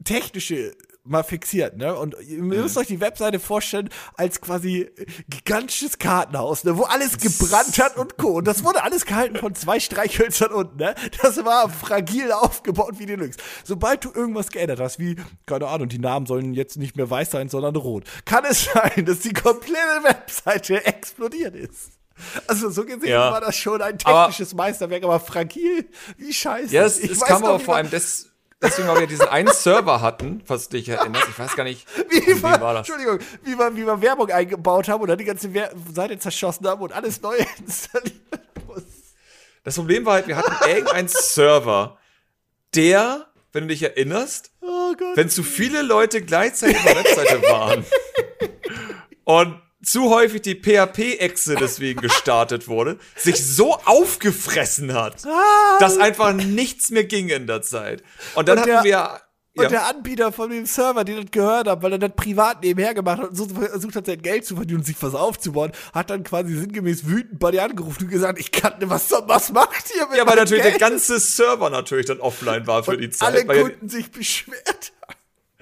technische 0.05 0.75
mal 1.09 1.23
fixiert, 1.23 1.77
ne? 1.77 1.95
Und 1.97 2.17
ihr 2.27 2.43
müsst 2.43 2.77
euch 2.77 2.87
die 2.87 3.01
Webseite 3.01 3.41
vorstellen 3.41 3.89
als 4.17 4.41
quasi 4.41 4.91
gigantisches 5.29 5.99
Kartenhaus, 5.99 6.65
ne? 6.65 6.77
Wo 6.77 6.85
alles 6.85 7.19
gebrannt 7.19 7.79
hat 7.79 7.97
und 7.97 8.17
Co. 8.17 8.29
Und 8.39 8.47
das 8.47 8.65
wurde 8.65 8.83
alles 8.83 9.05
gehalten 9.07 9.37
von 9.37 9.55
zwei 9.55 9.81
Streichhölzern 9.81 10.53
unten, 10.53 10.77
ne? 10.79 10.95
Das 11.23 11.45
war 11.45 11.69
fragil 11.71 12.33
aufgebaut 12.33 12.95
wie 12.99 13.07
Deluxe. 13.07 13.39
Sobald 13.65 14.05
du 14.05 14.13
irgendwas 14.13 14.49
geändert 14.51 14.81
hast, 14.81 14.99
wie, 14.99 15.17
keine 15.47 15.67
Ahnung, 15.69 15.89
die 15.89 15.99
Namen 15.99 16.27
sollen 16.27 16.55
jetzt 16.55 16.77
nicht 16.77 16.97
mehr 16.97 17.09
weiß 17.11 17.31
sein, 17.31 17.49
sondern 17.49 17.77
rot, 17.77 18.05
kann 18.25 18.45
es 18.45 18.65
sein, 18.73 19.05
dass 19.05 19.21
die 19.21 19.33
komplette 19.33 20.03
Webseite 20.03 20.85
explodiert 20.85 21.55
ist. 21.55 21.93
Also 22.49 22.69
so 22.71 22.85
gesehen 22.85 23.11
Ja. 23.11 23.31
war 23.31 23.41
das 23.41 23.55
schon 23.57 23.81
ein 23.81 23.97
Aber- 24.05 24.27
technisches 24.27 24.53
Meisterwerk, 24.55 25.05
aber 25.05 25.21
fragil 25.21 25.89
wie 26.17 26.33
scheiße. 26.33 26.75
Ja, 26.75 26.85
es, 26.85 26.99
Ich 26.99 27.13
es 27.13 27.21
weiß 27.21 27.29
kam 27.29 27.45
aber 27.45 27.61
vor 27.61 27.77
allem 27.77 27.91
des, 27.91 28.31
deswegen, 28.63 28.89
weil 28.89 29.01
wir 29.01 29.07
diesen 29.07 29.29
einen 29.29 29.53
Server 29.53 30.01
hatten, 30.01 30.43
falls 30.45 30.69
du 30.69 30.77
dich 30.77 30.89
erinnerst. 30.89 31.29
Ich 31.29 31.39
weiß 31.39 31.57
gar 31.57 31.65
nicht, 31.65 31.87
wie 32.11 32.27
wie 32.27 32.43
wir, 32.43 32.61
war 32.61 32.75
das? 32.75 32.89
Entschuldigung, 32.89 33.19
wie 33.45 33.59
wir, 33.59 33.77
wie 33.77 33.87
wir 33.87 34.01
Werbung 34.01 34.31
eingebaut 34.31 34.89
haben 34.89 35.03
und 35.03 35.09
dann 35.09 35.19
die 35.19 35.25
ganze 35.25 35.53
Wer 35.55 35.73
Seite 35.93 36.19
zerschossen 36.19 36.67
haben 36.67 36.83
und 36.83 36.93
alles 36.93 37.21
neu 37.23 37.37
installieren 37.59 38.19
muss. 38.67 38.83
Das 39.65 39.75
Problem 39.77 40.07
war 40.07 40.15
halt, 40.15 40.29
wir 40.29 40.37
hatten 40.37 40.53
irgendeinen 40.69 41.09
Server, 41.09 41.99
der, 42.75 43.27
wenn 43.53 43.65
du 43.65 43.69
dich 43.69 43.83
erinnerst, 43.83 44.51
Oh 44.61 44.95
wenn 45.15 45.31
zu 45.31 45.43
viele 45.43 45.83
Leute 45.83 46.23
gleichzeitig 46.23 46.77
auf 46.77 46.85
der 46.85 46.97
Webseite 46.97 47.43
waren 47.43 47.85
und 49.25 49.61
zu 49.91 50.11
häufig 50.11 50.43
die 50.43 50.55
PHP-Exe 50.55 51.55
deswegen 51.57 52.01
gestartet 52.01 52.69
wurde, 52.69 52.99
sich 53.17 53.45
so 53.45 53.75
aufgefressen 53.85 54.95
hat, 54.95 55.25
Ah. 55.27 55.79
dass 55.81 55.99
einfach 55.99 56.33
nichts 56.33 56.91
mehr 56.91 57.05
ging 57.05 57.29
in 57.29 57.47
der 57.47 57.63
Zeit. 57.63 58.03
Und 58.35 58.49
dann 58.49 58.59
Und 58.59 58.67
der- 58.67 58.77
hatten 58.79 58.85
wir 58.87 59.21
Und 59.57 59.65
Ja. 59.65 59.71
der 59.71 59.87
Anbieter 59.89 60.31
von 60.31 60.51
dem 60.51 60.67
Server, 60.67 61.03
den 61.03 61.17
das 61.23 61.33
gehört 61.33 61.67
hat, 61.67 61.83
weil 61.83 61.91
er 61.91 61.99
das 61.99 62.13
privat 62.15 62.63
nebenher 62.63 62.95
gemacht 62.95 63.19
hat 63.21 63.31
und 63.31 63.35
so 63.35 63.49
versucht 63.49 63.97
hat, 63.97 64.07
sein 64.07 64.23
Geld 64.23 64.45
zu 64.47 64.55
verdienen 64.55 64.79
und 64.81 64.85
sich 64.87 64.95
was 65.01 65.17
aufzubauen, 65.17 65.73
hat 65.93 66.11
dann 66.11 66.23
quasi 66.23 66.55
sinngemäß 66.57 67.07
wütend 67.09 67.41
bei 67.41 67.51
dir 67.51 67.65
angerufen 67.65 68.05
und 68.05 68.09
gesagt, 68.09 68.39
ich 68.39 68.53
kann 68.53 68.79
nicht, 68.79 68.89
was, 68.89 69.11
was 69.11 69.51
macht 69.51 69.93
ihr 69.97 70.07
mit 70.07 70.17
Ja, 70.17 70.25
weil 70.29 70.37
natürlich 70.37 70.63
Geld? 70.63 70.81
der 70.81 70.89
ganze 70.91 71.19
Server 71.19 71.71
natürlich 71.71 72.07
dann 72.07 72.21
offline 72.21 72.69
war 72.69 72.85
für 72.85 72.93
und 72.93 73.01
die 73.01 73.11
Zeit. 73.11 73.31
alle 73.35 73.53
ja- 73.57 73.63
Kunden 73.65 73.89
sich 73.89 74.13
beschwert 74.13 74.93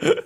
haben. 0.02 0.12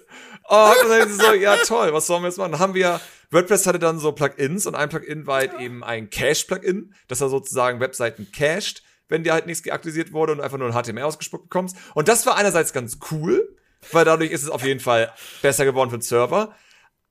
Oh, 0.52 0.72
dann 0.88 1.12
so, 1.12 1.32
ja 1.34 1.54
toll, 1.58 1.92
was 1.92 2.08
sollen 2.08 2.24
wir 2.24 2.28
jetzt 2.28 2.38
machen? 2.38 2.50
Dann 2.50 2.60
haben 2.60 2.74
wir, 2.74 3.00
WordPress 3.30 3.66
hatte 3.66 3.78
dann 3.78 3.98
so 3.98 4.12
Plugins 4.12 4.66
und 4.66 4.74
ein 4.74 4.88
Plugin 4.88 5.26
war 5.26 5.38
halt 5.38 5.58
eben 5.60 5.84
ein 5.84 6.10
Cache-Plugin, 6.10 6.94
dass 7.08 7.20
er 7.20 7.28
sozusagen 7.28 7.80
Webseiten 7.80 8.30
cached, 8.32 8.82
wenn 9.08 9.22
dir 9.24 9.32
halt 9.32 9.46
nichts 9.46 9.62
geaktualisiert 9.62 10.12
wurde 10.12 10.32
und 10.32 10.40
einfach 10.40 10.58
nur 10.58 10.68
ein 10.68 10.82
HTML 10.82 11.02
ausgespuckt 11.02 11.44
bekommst. 11.44 11.76
Und 11.94 12.08
das 12.08 12.26
war 12.26 12.36
einerseits 12.36 12.72
ganz 12.72 12.98
cool, 13.10 13.56
weil 13.92 14.04
dadurch 14.04 14.30
ist 14.30 14.42
es 14.42 14.50
auf 14.50 14.64
jeden 14.64 14.80
Fall 14.80 15.12
besser 15.42 15.64
geworden 15.64 15.90
für 15.90 15.98
den 15.98 16.02
Server. 16.02 16.54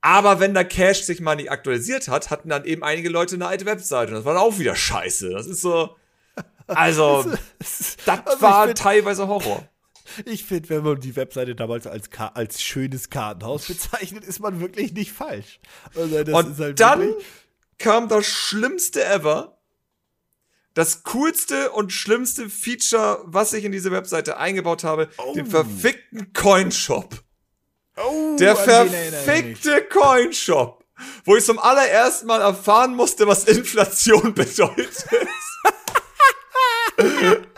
Aber 0.01 0.39
wenn 0.39 0.53
der 0.53 0.65
Cache 0.65 1.03
sich 1.03 1.19
mal 1.19 1.35
nicht 1.35 1.51
aktualisiert 1.51 2.07
hat, 2.07 2.29
hatten 2.29 2.49
dann 2.49 2.65
eben 2.65 2.83
einige 2.83 3.09
Leute 3.09 3.35
eine 3.35 3.47
alte 3.47 3.65
Webseite 3.65 4.11
und 4.11 4.17
das 4.17 4.25
war 4.25 4.33
dann 4.33 4.43
auch 4.43 4.57
wieder 4.57 4.75
scheiße. 4.75 5.29
Das 5.29 5.45
ist 5.45 5.61
so, 5.61 5.95
also, 6.67 7.25
das 7.59 7.97
Also 8.25 8.41
war 8.41 8.73
teilweise 8.73 9.27
Horror. 9.27 9.67
Ich 10.25 10.45
finde, 10.45 10.69
wenn 10.69 10.83
man 10.83 10.99
die 10.99 11.15
Webseite 11.15 11.55
damals 11.55 11.87
als, 11.87 12.09
Ka 12.09 12.27
als 12.33 12.61
schönes 12.61 13.09
Kartenhaus 13.09 13.67
bezeichnet, 13.67 14.23
ist 14.25 14.39
man 14.39 14.59
wirklich 14.59 14.93
nicht 14.93 15.11
falsch. 15.11 15.59
Also 15.95 16.23
das 16.23 16.33
Und 16.33 16.57
halt 16.57 16.79
dann 16.79 17.13
kam 17.77 18.07
das 18.09 18.25
Schlimmste 18.25 19.03
ever. 19.05 19.55
Das 20.73 21.03
coolste 21.03 21.71
und 21.71 21.91
schlimmste 21.91 22.49
Feature, 22.49 23.21
was 23.25 23.53
ich 23.53 23.65
in 23.65 23.71
diese 23.71 23.91
Webseite 23.91 24.37
eingebaut 24.37 24.83
habe, 24.83 25.09
den 25.35 25.45
verfickten 25.45 26.31
Coinshop. 26.31 27.21
oh, 27.97 28.35
Der 28.39 28.53
mich. 28.53 28.63
verfickte 28.63 29.81
Coinshop. 29.89 30.85
Wo 31.25 31.35
ich 31.37 31.45
zum 31.45 31.59
allerersten 31.59 32.27
Mal 32.27 32.41
erfahren 32.41 32.95
musste, 32.95 33.25
was 33.27 33.45
Inflation 33.45 34.33
bedeutet. 34.35 35.05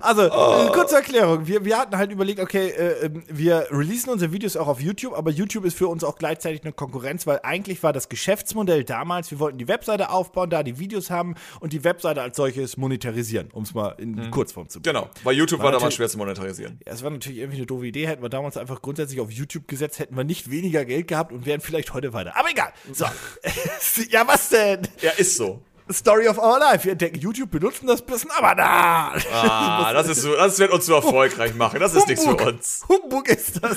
Also, 0.00 0.22
Oh. 0.30 0.66
äh, 0.66 0.72
kurze 0.72 0.96
Erklärung. 0.96 1.46
Wir, 1.46 1.64
wir 1.64 1.78
hatten 1.78 1.96
halt 1.96 2.10
überlegt, 2.12 2.40
okay, 2.40 2.68
äh, 2.68 3.06
ähm, 3.06 3.22
wir 3.28 3.66
releasen 3.70 4.10
unsere 4.10 4.32
Videos 4.32 4.56
auch 4.56 4.66
auf 4.68 4.80
YouTube, 4.80 5.14
aber 5.14 5.30
YouTube 5.30 5.64
ist 5.64 5.76
für 5.78 5.88
uns 5.88 6.04
auch 6.04 6.16
gleichzeitig 6.16 6.62
eine 6.62 6.72
Konkurrenz, 6.72 7.26
weil 7.26 7.40
eigentlich 7.42 7.82
war 7.82 7.92
das 7.92 8.08
Geschäftsmodell 8.08 8.84
damals, 8.84 9.30
wir 9.30 9.38
wollten 9.38 9.58
die 9.58 9.68
Webseite 9.68 10.10
aufbauen, 10.10 10.50
da 10.50 10.62
die 10.62 10.78
Videos 10.78 11.10
haben 11.10 11.34
und 11.60 11.72
die 11.72 11.84
Webseite 11.84 12.22
als 12.22 12.36
solches 12.36 12.76
monetarisieren, 12.76 13.50
um 13.52 13.62
es 13.62 13.72
mal 13.74 13.94
in 13.98 14.30
Kurzform 14.30 14.68
zu 14.68 14.80
bringen. 14.80 14.94
Genau, 14.96 15.10
weil 15.22 15.36
YouTube 15.36 15.60
war, 15.60 15.66
War 15.66 15.72
damals 15.72 15.94
schwer 15.94 16.08
zu 16.08 16.18
monetarisieren. 16.18 16.80
Ja, 16.86 16.92
es 16.92 17.02
war 17.02 17.10
natürlich 17.10 17.38
irgendwie 17.38 17.58
eine 17.58 17.66
doofe 17.66 17.86
Idee. 17.86 18.06
Hätten 18.06 18.22
wir 18.22 18.28
damals 18.28 18.56
einfach 18.56 18.82
grundsätzlich 18.82 19.20
auf 19.20 19.30
YouTube 19.30 19.68
gesetzt, 19.68 19.98
hätten 19.98 20.16
wir 20.16 20.24
nicht 20.24 20.50
weniger 20.50 20.84
Geld 20.84 21.08
gehabt 21.08 21.32
und 21.32 21.46
wären 21.46 21.60
vielleicht 21.60 21.94
heute 21.94 22.12
weiter. 22.12 22.36
Aber 22.36 22.50
egal. 22.50 22.72
So. 22.92 23.06
ja, 24.10 24.26
was 24.26 24.48
denn? 24.50 24.86
Ja, 25.00 25.12
ist 25.12 25.36
so. 25.36 25.62
Story 25.92 26.26
of 26.28 26.38
our 26.38 26.58
life. 26.58 26.84
Wir 26.84 26.92
entdecken 26.92 27.20
YouTube, 27.20 27.50
benutzen 27.50 27.86
das 27.86 28.00
bisschen, 28.00 28.30
aber 28.38 28.54
da. 28.54 29.14
Ah, 29.32 29.92
das 29.92 30.08
ist 30.08 30.22
so, 30.22 30.34
das 30.34 30.58
wird 30.58 30.72
uns 30.72 30.86
so 30.86 30.94
erfolgreich 30.94 31.54
machen. 31.54 31.78
Das 31.78 31.94
ist 31.94 32.08
nichts 32.08 32.24
für 32.24 32.36
uns. 32.36 32.84
Humbug 32.88 33.28
ist 33.28 33.62
das. 33.62 33.76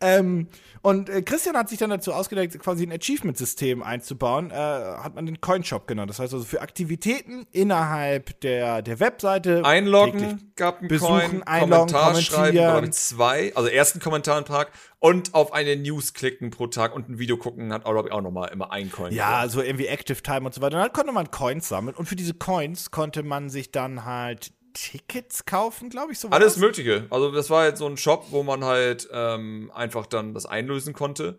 Ähm, 0.00 0.48
und 0.82 1.08
äh, 1.08 1.22
Christian 1.22 1.56
hat 1.56 1.68
sich 1.68 1.78
dann 1.78 1.90
dazu 1.90 2.12
ausgedacht, 2.12 2.58
quasi 2.58 2.84
ein 2.84 2.92
Achievement-System 2.92 3.84
einzubauen. 3.84 4.50
Äh, 4.50 4.54
hat 4.54 5.14
man 5.14 5.26
den 5.26 5.40
Coinshop 5.40 5.86
genannt. 5.86 6.10
Das 6.10 6.18
heißt 6.18 6.34
also 6.34 6.44
für 6.44 6.60
Aktivitäten 6.60 7.46
innerhalb 7.52 8.40
der, 8.40 8.82
der 8.82 8.98
Webseite. 8.98 9.64
Einloggen, 9.64 10.52
gab 10.56 10.80
einen 10.80 10.88
Besuchen, 10.88 11.20
Coin, 11.20 11.42
einloggen, 11.44 11.92
Kommentar 11.94 12.14
schreiben, 12.20 12.92
zwei, 12.92 13.54
also 13.54 13.68
ersten 13.68 14.00
Kommentar 14.00 14.36
am 14.38 14.44
Tag 14.44 14.72
und 14.98 15.34
auf 15.34 15.52
eine 15.52 15.76
News 15.76 16.14
klicken 16.14 16.50
pro 16.50 16.66
Tag 16.66 16.96
und 16.96 17.08
ein 17.08 17.18
Video 17.20 17.36
gucken 17.36 17.72
hat, 17.72 17.82
ich, 17.82 18.12
auch 18.12 18.20
nochmal 18.20 18.50
immer 18.52 18.72
ein 18.72 18.90
Coin. 18.90 19.12
Ja, 19.12 19.48
so 19.48 19.62
irgendwie 19.62 19.86
Active 19.86 20.20
Time 20.20 20.46
und 20.46 20.54
so 20.54 20.60
weiter. 20.62 20.78
Und 20.78 20.82
dann 20.82 20.92
konnte 20.92 21.12
man 21.12 21.30
Coins 21.30 21.68
sammeln. 21.68 21.94
Und 21.94 22.06
für 22.06 22.16
diese 22.16 22.34
Coins 22.34 22.90
konnte 22.90 23.22
man 23.22 23.50
sich 23.50 23.70
dann 23.70 24.04
halt 24.04 24.52
Tickets 24.72 25.44
kaufen, 25.44 25.90
glaube 25.90 26.12
ich. 26.12 26.18
So 26.18 26.28
Alles. 26.28 26.56
Mögliche. 26.56 27.06
Also 27.10 27.30
das 27.32 27.50
war 27.50 27.62
halt 27.62 27.78
so 27.78 27.86
ein 27.86 27.96
Shop, 27.96 28.26
wo 28.30 28.42
man 28.42 28.64
halt 28.64 29.08
ähm, 29.12 29.70
einfach 29.74 30.06
dann 30.06 30.34
das 30.34 30.46
einlösen 30.46 30.92
konnte. 30.92 31.38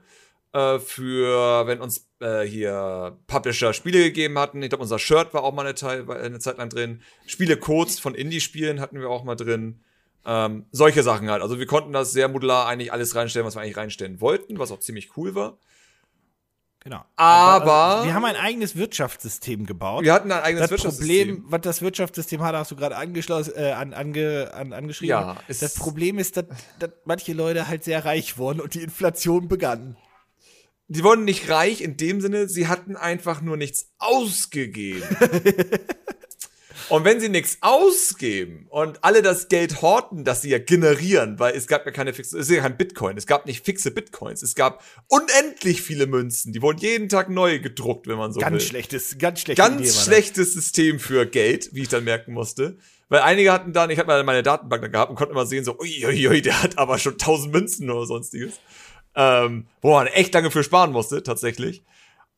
Äh, 0.54 0.78
für, 0.78 1.66
wenn 1.66 1.82
uns 1.82 2.08
äh, 2.20 2.42
hier 2.42 3.18
Publisher 3.26 3.74
Spiele 3.74 4.04
gegeben 4.04 4.38
hatten. 4.38 4.62
Ich 4.62 4.70
glaube, 4.70 4.84
unser 4.84 5.00
Shirt 5.00 5.34
war 5.34 5.44
auch 5.44 5.54
mal 5.54 5.64
eine, 5.64 5.74
Teil, 5.74 6.10
eine 6.10 6.40
Zeit 6.40 6.60
lang 6.60 6.70
drin. 6.70 7.02
Spiele-Codes 7.26 8.00
von 8.00 8.14
Indie-Spielen 8.14 8.80
hatten 8.80 9.00
wir 9.00 9.10
auch 9.10 9.24
mal 9.24 9.36
drin. 9.36 9.82
Ähm, 10.26 10.66
solche 10.72 11.02
Sachen 11.02 11.30
halt. 11.32 11.42
Also 11.42 11.58
wir 11.58 11.66
konnten 11.66 11.92
das 11.92 12.12
sehr 12.12 12.28
modular 12.28 12.68
eigentlich 12.68 12.94
alles 12.94 13.16
reinstellen, 13.16 13.48
was 13.48 13.56
wir 13.56 13.62
eigentlich 13.62 13.78
reinstellen 13.78 14.22
wollten, 14.22 14.60
was 14.60 14.72
auch 14.72 14.80
ziemlich 14.80 15.18
cool 15.18 15.34
war. 15.34 15.58
Genau. 16.84 17.04
Aber- 17.16 17.74
also, 17.74 18.06
wir 18.08 18.14
haben 18.14 18.26
ein 18.26 18.36
eigenes 18.36 18.76
Wirtschaftssystem 18.76 19.66
gebaut. 19.66 20.04
Wir 20.04 20.14
hatten 20.14 20.32
ein 20.32 20.42
eigenes 20.44 20.64
das 20.64 20.72
Wirtschaftssystem. 20.72 21.28
Problem, 21.38 21.52
was 21.52 21.62
das 21.62 21.82
Wirtschaftssystem 21.82 22.42
hat, 22.42 22.56
hast 22.56 22.72
du 22.72 22.76
gerade 22.76 22.98
angeschlossen, 22.98 23.54
äh, 23.56 23.72
an, 23.72 23.94
ange, 23.94 24.52
an, 24.54 24.74
angeschrieben. 24.74 25.12
Ja, 25.12 25.38
das 25.48 25.76
Problem 25.76 26.20
ist, 26.20 26.36
dass, 26.38 26.46
dass 26.80 26.90
manche 27.06 27.32
Leute 27.34 27.68
halt 27.70 27.84
sehr 27.86 28.04
reich 28.04 28.38
wurden 28.38 28.60
und 28.60 28.74
die 28.74 28.82
Inflation 28.84 29.48
begann. 29.48 29.96
Die 30.90 31.04
wurden 31.06 31.24
nicht 31.24 31.50
reich 31.50 31.80
in 31.80 31.96
dem 31.96 32.20
Sinne, 32.20 32.50
sie 32.50 32.68
hatten 32.68 32.98
einfach 32.98 33.42
nur 33.42 33.56
nichts 33.56 33.92
ausgegeben. 34.00 35.04
und 36.90 37.06
wenn 37.06 37.20
sie 37.20 37.30
nichts 37.30 37.58
ausgeben 37.62 38.68
und 38.70 39.04
alle 39.04 39.22
das 39.22 39.48
Geld 39.48 39.82
horten, 39.82 40.24
das 40.24 40.42
sie 40.42 40.50
ja 40.50 40.60
generieren, 40.60 41.40
weil 41.40 41.56
es 41.56 41.68
gab 41.68 41.86
ja 41.86 41.92
keine 41.92 42.14
fixe, 42.14 42.38
es 42.38 42.50
ist 42.50 42.56
ja 42.56 42.62
kein 42.62 42.78
Bitcoin, 42.78 43.18
es 43.18 43.28
gab 43.28 43.46
nicht 43.46 43.66
fixe 43.66 43.92
Bitcoins, 43.92 44.42
es 44.42 44.56
gab 44.56 44.84
unendlich 45.08 45.82
viele 45.82 46.08
Münzen, 46.08 46.54
die 46.54 46.62
wurden 46.62 46.80
jeden 46.80 47.10
Tag 47.10 47.30
neu 47.30 47.60
gedruckt, 47.60 48.08
wenn 48.08 48.18
man 48.18 48.32
so 48.32 48.38
will. 48.40 48.50
Ganz 48.50 48.64
schlechtes, 48.64 49.18
ganz 49.18 49.42
schlechtes 49.42 49.66
Ganz 49.66 50.04
schlechtes 50.04 50.54
System 50.54 51.00
für 51.00 51.26
Geld, 51.26 51.70
wie 51.74 51.84
ich 51.84 51.90
dann 51.90 52.04
merken 52.04 52.34
musste. 52.34 52.78
Weil 53.10 53.22
einige 53.22 53.52
hatten 53.52 53.74
dann, 53.74 53.90
ich 53.90 54.00
hatte 54.00 54.08
mal 54.08 54.24
meine 54.24 54.44
Datenbank 54.44 54.82
da 54.82 54.88
gehabt 54.88 55.10
und 55.10 55.16
konnte 55.16 55.34
immer 55.34 55.46
sehen, 55.46 55.64
so, 55.64 55.78
uiuiui, 55.78 56.42
der 56.42 56.64
hat 56.64 56.78
aber 56.78 56.98
schon 56.98 57.14
1000 57.14 57.54
Münzen 57.54 57.90
oder 57.90 58.06
sonstiges. 58.06 58.60
Ähm, 59.16 59.68
wo 59.82 59.92
man 59.92 60.08
echt 60.08 60.34
lange 60.34 60.50
für 60.50 60.64
sparen 60.64 60.92
musste, 60.92 61.22
tatsächlich. 61.22 61.84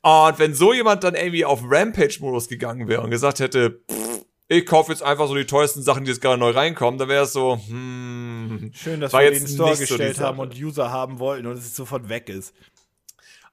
Und 0.01 0.37
wenn 0.37 0.53
so 0.53 0.73
jemand 0.73 1.03
dann 1.03 1.15
irgendwie 1.15 1.45
auf 1.45 1.61
Rampage-Modus 1.63 2.47
gegangen 2.47 2.87
wäre 2.87 3.01
und 3.01 3.09
gesagt 3.09 3.39
hätte, 3.39 3.79
pff, 3.89 4.25
ich 4.47 4.65
kaufe 4.65 4.91
jetzt 4.91 5.01
einfach 5.01 5.27
so 5.27 5.35
die 5.35 5.45
teuersten 5.45 5.81
Sachen, 5.81 6.05
die 6.05 6.11
jetzt 6.11 6.21
gerade 6.21 6.37
neu 6.37 6.51
reinkommen, 6.51 6.97
dann 6.99 7.09
wäre 7.09 7.23
es 7.23 7.33
so, 7.33 7.59
hm. 7.67 8.71
Schön, 8.73 9.01
dass 9.01 9.11
wir 9.13 9.23
jetzt 9.23 9.41
den 9.41 9.47
Store 9.55 9.69
nicht 9.71 9.79
so 9.79 9.85
gestellt 9.97 10.19
haben 10.19 10.39
und 10.39 10.55
User 10.55 10.91
haben 10.91 11.19
wollten 11.19 11.47
und 11.47 11.57
es 11.57 11.75
sofort 11.75 12.09
weg 12.09 12.29
ist. 12.29 12.53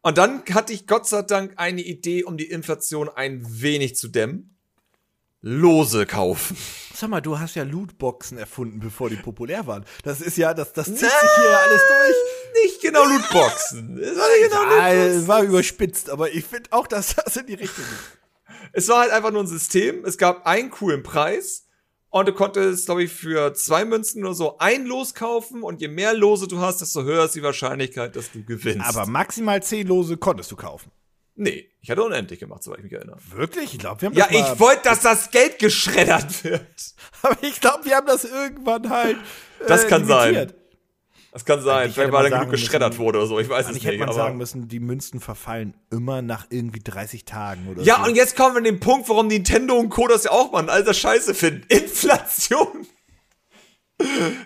Und 0.02 0.18
dann 0.18 0.42
hatte 0.52 0.72
ich 0.72 0.86
Gott 0.86 1.06
sei 1.06 1.22
Dank 1.22 1.52
eine 1.56 1.80
Idee, 1.80 2.24
um 2.24 2.36
die 2.36 2.50
Inflation 2.50 3.08
ein 3.08 3.42
wenig 3.48 3.96
zu 3.96 4.08
dämmen. 4.08 4.48
Lose 5.44 6.06
kaufen. 6.06 6.56
Sag 6.94 7.10
mal, 7.10 7.20
du 7.20 7.38
hast 7.40 7.56
ja 7.56 7.64
Lootboxen 7.64 8.38
erfunden, 8.38 8.78
bevor 8.78 9.10
die 9.10 9.16
populär 9.16 9.66
waren. 9.66 9.84
Das 10.04 10.20
ist 10.20 10.36
ja, 10.36 10.54
das, 10.54 10.72
das 10.72 10.86
zieht 10.86 10.98
sich 10.98 11.08
hier 11.08 11.50
ja 11.50 11.58
alles 11.58 11.82
durch. 11.88 12.62
Nicht 12.64 12.80
genau 12.80 13.04
Lootboxen. 13.04 13.98
Es 13.98 14.16
war 14.18 14.28
nicht 14.28 14.50
genau 14.50 14.62
Ah, 14.62 14.92
Lootboxen. 14.92 15.28
war 15.28 15.42
überspitzt, 15.42 16.10
aber 16.10 16.30
ich 16.30 16.44
finde 16.44 16.70
auch, 16.72 16.86
dass 16.86 17.16
das 17.16 17.36
in 17.36 17.46
die 17.46 17.54
Richtung 17.54 17.84
geht. 17.84 18.21
Es 18.72 18.88
war 18.88 19.00
halt 19.00 19.10
einfach 19.12 19.30
nur 19.30 19.42
ein 19.42 19.46
System. 19.46 20.04
Es 20.04 20.18
gab 20.18 20.46
einen 20.46 20.70
coolen 20.70 21.02
Preis. 21.02 21.66
Und 22.10 22.28
du 22.28 22.34
konntest, 22.34 22.84
glaube 22.86 23.04
ich, 23.04 23.10
für 23.12 23.54
zwei 23.54 23.86
Münzen 23.86 24.22
oder 24.22 24.34
so 24.34 24.58
ein 24.58 24.84
Los 24.84 25.14
kaufen. 25.14 25.62
Und 25.62 25.80
je 25.80 25.88
mehr 25.88 26.12
Lose 26.12 26.46
du 26.46 26.58
hast, 26.58 26.82
desto 26.82 27.02
höher 27.04 27.24
ist 27.24 27.34
die 27.34 27.42
Wahrscheinlichkeit, 27.42 28.14
dass 28.16 28.30
du 28.30 28.44
gewinnst. 28.44 28.86
Aber 28.86 29.06
maximal 29.06 29.62
10 29.62 29.86
Lose 29.86 30.16
konntest 30.18 30.50
du 30.52 30.56
kaufen. 30.56 30.90
nee, 31.34 31.70
ich 31.80 31.90
hatte 31.90 32.02
unendlich 32.02 32.38
gemacht, 32.38 32.62
soweit 32.62 32.78
ich 32.78 32.84
mich 32.84 32.92
erinnere. 32.92 33.18
Wirklich? 33.30 33.72
Ich 33.72 33.78
glaube, 33.78 34.02
wir 34.02 34.08
haben 34.10 34.14
Ja, 34.16 34.26
ich 34.30 34.60
wollte, 34.60 34.82
dass 34.84 35.00
das 35.00 35.30
Geld 35.30 35.58
geschreddert 35.58 36.44
wird. 36.44 36.94
Aber 37.22 37.36
ich 37.42 37.60
glaube, 37.60 37.86
wir 37.86 37.96
haben 37.96 38.06
das 38.06 38.24
irgendwann 38.24 38.90
halt. 38.90 39.16
Äh, 39.60 39.66
Das 39.66 39.86
kann 39.88 40.06
sein. 40.06 40.52
Das 41.32 41.44
kann 41.46 41.62
sein. 41.62 41.90
Vielleicht 41.90 42.12
weil 42.12 42.22
man 42.22 42.30
dann 42.30 42.40
genug 42.40 42.50
geschreddert 42.52 42.92
müssen- 42.92 43.02
wurde 43.04 43.18
oder 43.18 43.26
so. 43.26 43.38
Ich 43.40 43.48
weiß 43.48 43.66
es 43.68 43.72
nicht. 43.74 43.86
hätte 43.86 43.96
man 43.98 44.12
sagen 44.12 44.36
müssen, 44.36 44.68
die 44.68 44.80
Münzen 44.80 45.18
verfallen 45.18 45.74
immer 45.90 46.20
nach 46.22 46.46
irgendwie 46.50 46.80
30 46.80 47.24
Tagen 47.24 47.68
oder 47.68 47.82
ja, 47.82 47.96
so. 48.02 48.10
und 48.10 48.16
jetzt 48.16 48.36
kommen 48.36 48.54
wir 48.54 48.58
an 48.58 48.64
den 48.64 48.80
Punkt, 48.80 49.08
warum 49.08 49.28
Nintendo 49.28 49.74
und 49.76 49.88
Co. 49.88 50.06
das 50.08 50.24
ja 50.24 50.30
auch 50.30 50.52
mal 50.52 50.68
alter 50.68 50.92
Scheiße 50.94 51.34
finden. 51.34 51.64
Inflation. 51.68 52.86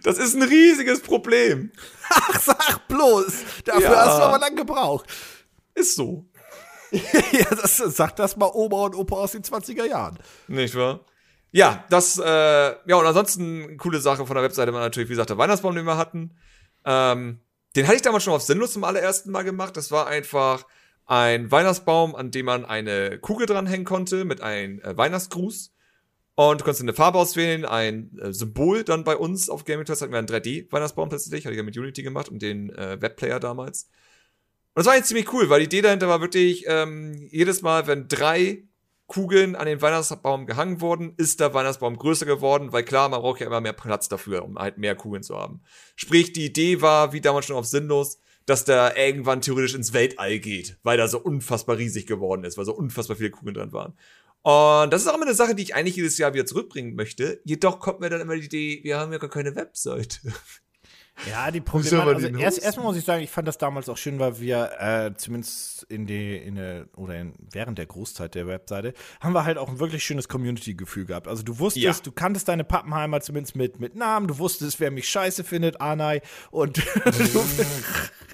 Das 0.02 0.18
ist 0.18 0.34
ein 0.34 0.42
riesiges 0.42 1.00
Problem. 1.00 1.72
Ach, 2.10 2.40
sag 2.40 2.86
bloß. 2.88 3.32
Dafür 3.64 3.82
Ja. 3.90 4.06
hast 4.06 4.18
du 4.18 4.22
aber 4.22 4.38
lang 4.38 4.54
gebraucht. 4.54 5.06
Ist 5.74 5.96
so. 5.96 6.26
ja, 6.92 7.46
das, 7.50 7.78
sagt 7.78 8.18
das 8.18 8.36
mal 8.36 8.50
Oma 8.52 8.84
und 8.84 8.94
Opa 8.94 9.16
aus 9.16 9.32
den 9.32 9.42
20er 9.42 9.84
Jahren. 9.86 10.18
Nicht 10.46 10.74
wahr? 10.76 11.00
Ja, 11.50 11.84
das, 11.90 12.18
äh, 12.18 12.24
ja, 12.24 12.96
und 12.96 13.06
ansonsten 13.06 13.76
coole 13.78 13.98
Sache 14.00 14.26
von 14.26 14.34
der 14.36 14.44
Webseite 14.44 14.72
war 14.72 14.80
natürlich, 14.80 15.08
wie 15.08 15.12
gesagt, 15.14 15.30
der 15.30 15.38
Weihnachtsbaum, 15.38 15.74
den 15.74 15.84
wir 15.86 15.96
hatten. 15.96 16.36
Ähm, 16.86 17.40
den 17.74 17.86
hatte 17.86 17.96
ich 17.96 18.02
damals 18.02 18.24
schon 18.24 18.32
auf 18.32 18.42
Sinnlos 18.42 18.72
zum 18.72 18.84
allerersten 18.84 19.30
Mal 19.30 19.42
gemacht. 19.42 19.76
Das 19.76 19.90
war 19.90 20.06
einfach 20.06 20.64
ein 21.04 21.50
Weihnachtsbaum, 21.50 22.16
an 22.16 22.30
dem 22.30 22.46
man 22.46 22.64
eine 22.64 23.18
Kugel 23.18 23.46
dranhängen 23.46 23.84
konnte 23.84 24.24
mit 24.24 24.40
einem 24.40 24.80
äh, 24.80 24.96
Weihnachtsgruß. 24.96 25.72
Und 26.36 26.60
du 26.60 26.64
konntest 26.64 26.82
eine 26.82 26.92
Farbe 26.92 27.18
auswählen, 27.18 27.64
ein 27.64 28.18
äh, 28.18 28.32
Symbol 28.32 28.84
dann 28.84 29.04
bei 29.04 29.16
uns 29.16 29.48
auf 29.48 29.64
Gaming 29.64 29.86
Test 29.86 30.02
hatten 30.02 30.12
wir 30.12 30.18
einen 30.18 30.28
3D-Weihnachtsbaum 30.28 31.08
tatsächlich, 31.08 31.46
hatte 31.46 31.54
ich 31.54 31.58
ja 31.58 31.62
mit 31.62 31.76
Unity 31.76 32.02
gemacht 32.02 32.28
und 32.28 32.42
den 32.42 32.70
äh, 32.70 33.00
Webplayer 33.00 33.40
damals. 33.40 33.84
Und 34.74 34.80
das 34.80 34.86
war 34.86 34.92
eigentlich 34.92 35.06
ziemlich 35.06 35.32
cool, 35.32 35.48
weil 35.48 35.60
die 35.60 35.66
Idee 35.66 35.80
dahinter 35.80 36.08
war 36.08 36.20
wirklich, 36.20 36.64
ähm, 36.66 37.26
jedes 37.30 37.62
Mal, 37.62 37.86
wenn 37.86 38.08
drei 38.08 38.64
Kugeln 39.06 39.54
an 39.54 39.66
den 39.66 39.80
Weihnachtsbaum 39.82 40.46
gehangen 40.46 40.80
wurden, 40.80 41.14
ist 41.16 41.38
der 41.40 41.54
Weihnachtsbaum 41.54 41.96
größer 41.96 42.26
geworden, 42.26 42.72
weil 42.72 42.82
klar, 42.82 43.08
man 43.08 43.20
braucht 43.20 43.40
ja 43.40 43.46
immer 43.46 43.60
mehr 43.60 43.72
Platz 43.72 44.08
dafür, 44.08 44.44
um 44.44 44.58
halt 44.58 44.78
mehr 44.78 44.96
Kugeln 44.96 45.22
zu 45.22 45.36
haben. 45.36 45.62
Sprich, 45.94 46.32
die 46.32 46.46
Idee 46.46 46.80
war, 46.80 47.12
wie 47.12 47.20
damals 47.20 47.46
schon 47.46 47.56
auf 47.56 47.66
Sinnlos, 47.66 48.18
dass 48.46 48.64
der 48.64 48.96
irgendwann 48.96 49.40
theoretisch 49.40 49.74
ins 49.74 49.92
Weltall 49.92 50.38
geht, 50.38 50.78
weil 50.82 50.98
er 50.98 51.08
so 51.08 51.18
unfassbar 51.18 51.78
riesig 51.78 52.06
geworden 52.06 52.44
ist, 52.44 52.58
weil 52.58 52.64
so 52.64 52.74
unfassbar 52.74 53.16
viele 53.16 53.30
Kugeln 53.30 53.54
drin 53.54 53.72
waren. 53.72 53.94
Und 54.42 54.92
das 54.92 55.02
ist 55.02 55.08
auch 55.08 55.14
immer 55.14 55.26
eine 55.26 55.34
Sache, 55.34 55.56
die 55.56 55.62
ich 55.64 55.74
eigentlich 55.74 55.96
jedes 55.96 56.18
Jahr 56.18 56.32
wieder 56.32 56.46
zurückbringen 56.46 56.94
möchte. 56.94 57.40
Jedoch 57.44 57.80
kommt 57.80 58.00
mir 58.00 58.10
dann 58.10 58.20
immer 58.20 58.36
die 58.36 58.44
Idee, 58.44 58.80
wir 58.84 58.98
haben 58.98 59.12
ja 59.12 59.18
gar 59.18 59.30
keine 59.30 59.56
Webseite. 59.56 60.18
Ja, 61.30 61.50
die 61.50 61.60
Probleme. 61.60 62.02
Also 62.02 62.28
erst, 62.28 62.62
erstmal 62.62 62.86
muss 62.86 62.96
ich 62.96 63.04
sagen, 63.04 63.22
ich 63.22 63.30
fand 63.30 63.48
das 63.48 63.58
damals 63.58 63.88
auch 63.88 63.96
schön, 63.96 64.18
weil 64.18 64.38
wir 64.38 64.70
äh, 64.78 65.14
zumindest 65.16 65.84
in 65.84 66.06
die, 66.06 66.36
in 66.36 66.56
der, 66.56 66.86
oder 66.96 67.18
in, 67.18 67.32
während 67.38 67.78
der 67.78 67.86
Großzeit 67.86 68.34
der 68.34 68.46
Webseite, 68.46 68.92
haben 69.20 69.32
wir 69.32 69.44
halt 69.44 69.56
auch 69.58 69.68
ein 69.68 69.78
wirklich 69.78 70.04
schönes 70.04 70.28
Community-Gefühl 70.28 71.06
gehabt. 71.06 71.26
Also 71.26 71.42
du 71.42 71.58
wusstest, 71.58 71.84
ja. 71.84 72.04
du 72.04 72.12
kanntest 72.12 72.48
deine 72.48 72.64
Pappenheimer 72.64 73.20
zumindest 73.20 73.56
mit, 73.56 73.80
mit 73.80 73.96
Namen, 73.96 74.28
du 74.28 74.38
wusstest, 74.38 74.78
wer 74.78 74.90
mich 74.90 75.08
scheiße 75.08 75.42
findet, 75.42 75.80
Arnai, 75.80 76.20
und 76.50 76.82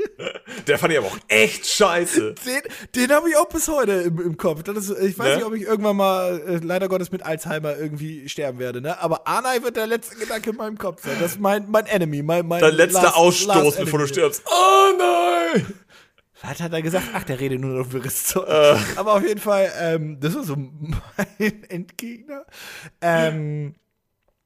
Der 0.67 0.79
fand 0.79 0.93
ich 0.93 0.99
aber 0.99 1.09
auch 1.09 1.19
echt 1.29 1.67
scheiße. 1.67 2.35
Den, 2.47 2.63
den 2.95 3.17
habe 3.17 3.29
ich 3.29 3.37
auch 3.37 3.49
bis 3.49 3.69
heute 3.69 3.93
im, 3.93 4.21
im 4.21 4.37
Kopf. 4.37 4.67
Ist, 4.69 4.91
ich 4.91 5.19
weiß 5.19 5.29
ne? 5.29 5.37
nicht, 5.37 5.45
ob 5.45 5.55
ich 5.55 5.63
irgendwann 5.63 5.97
mal, 5.97 6.41
äh, 6.47 6.57
leider 6.63 6.89
Gottes, 6.89 7.11
mit 7.11 7.25
Alzheimer 7.25 7.77
irgendwie 7.77 8.29
sterben 8.29 8.59
werde, 8.59 8.81
ne? 8.81 9.01
Aber 9.01 9.27
Arnai 9.27 9.63
wird 9.63 9.77
der 9.77 9.87
letzte 9.87 10.17
Gedanke 10.17 10.51
in 10.51 10.57
meinem 10.57 10.79
Kopf 10.79 11.03
sein. 11.03 11.17
Das 11.21 11.33
ist 11.33 11.41
mein, 11.41 11.71
mein 11.71 11.87
Enemy, 11.87 12.23
mein, 12.23 12.47
mein 12.47 12.61
Dein 12.61 12.75
letzter 12.75 13.03
last, 13.03 13.17
Ausstoß, 13.17 13.65
last 13.65 13.79
bevor 13.79 13.99
du 14.01 14.07
stirbst. 14.07 14.43
Arnai! 14.47 15.65
Was 16.43 16.61
hat 16.61 16.73
er 16.73 16.83
gesagt? 16.83 17.07
Ach, 17.15 17.23
der 17.23 17.39
redet 17.39 17.61
nur 17.61 17.79
noch 17.79 17.93
wirres 17.93 18.25
Zeug. 18.25 18.49
Äh. 18.49 18.77
Aber 18.97 19.15
auf 19.15 19.23
jeden 19.23 19.41
Fall, 19.41 19.71
ähm, 19.79 20.19
das 20.21 20.35
ist 20.35 20.47
so 20.47 20.57
mein 21.17 21.65
Endgegner. 21.69 22.45
Ähm, 23.01 23.77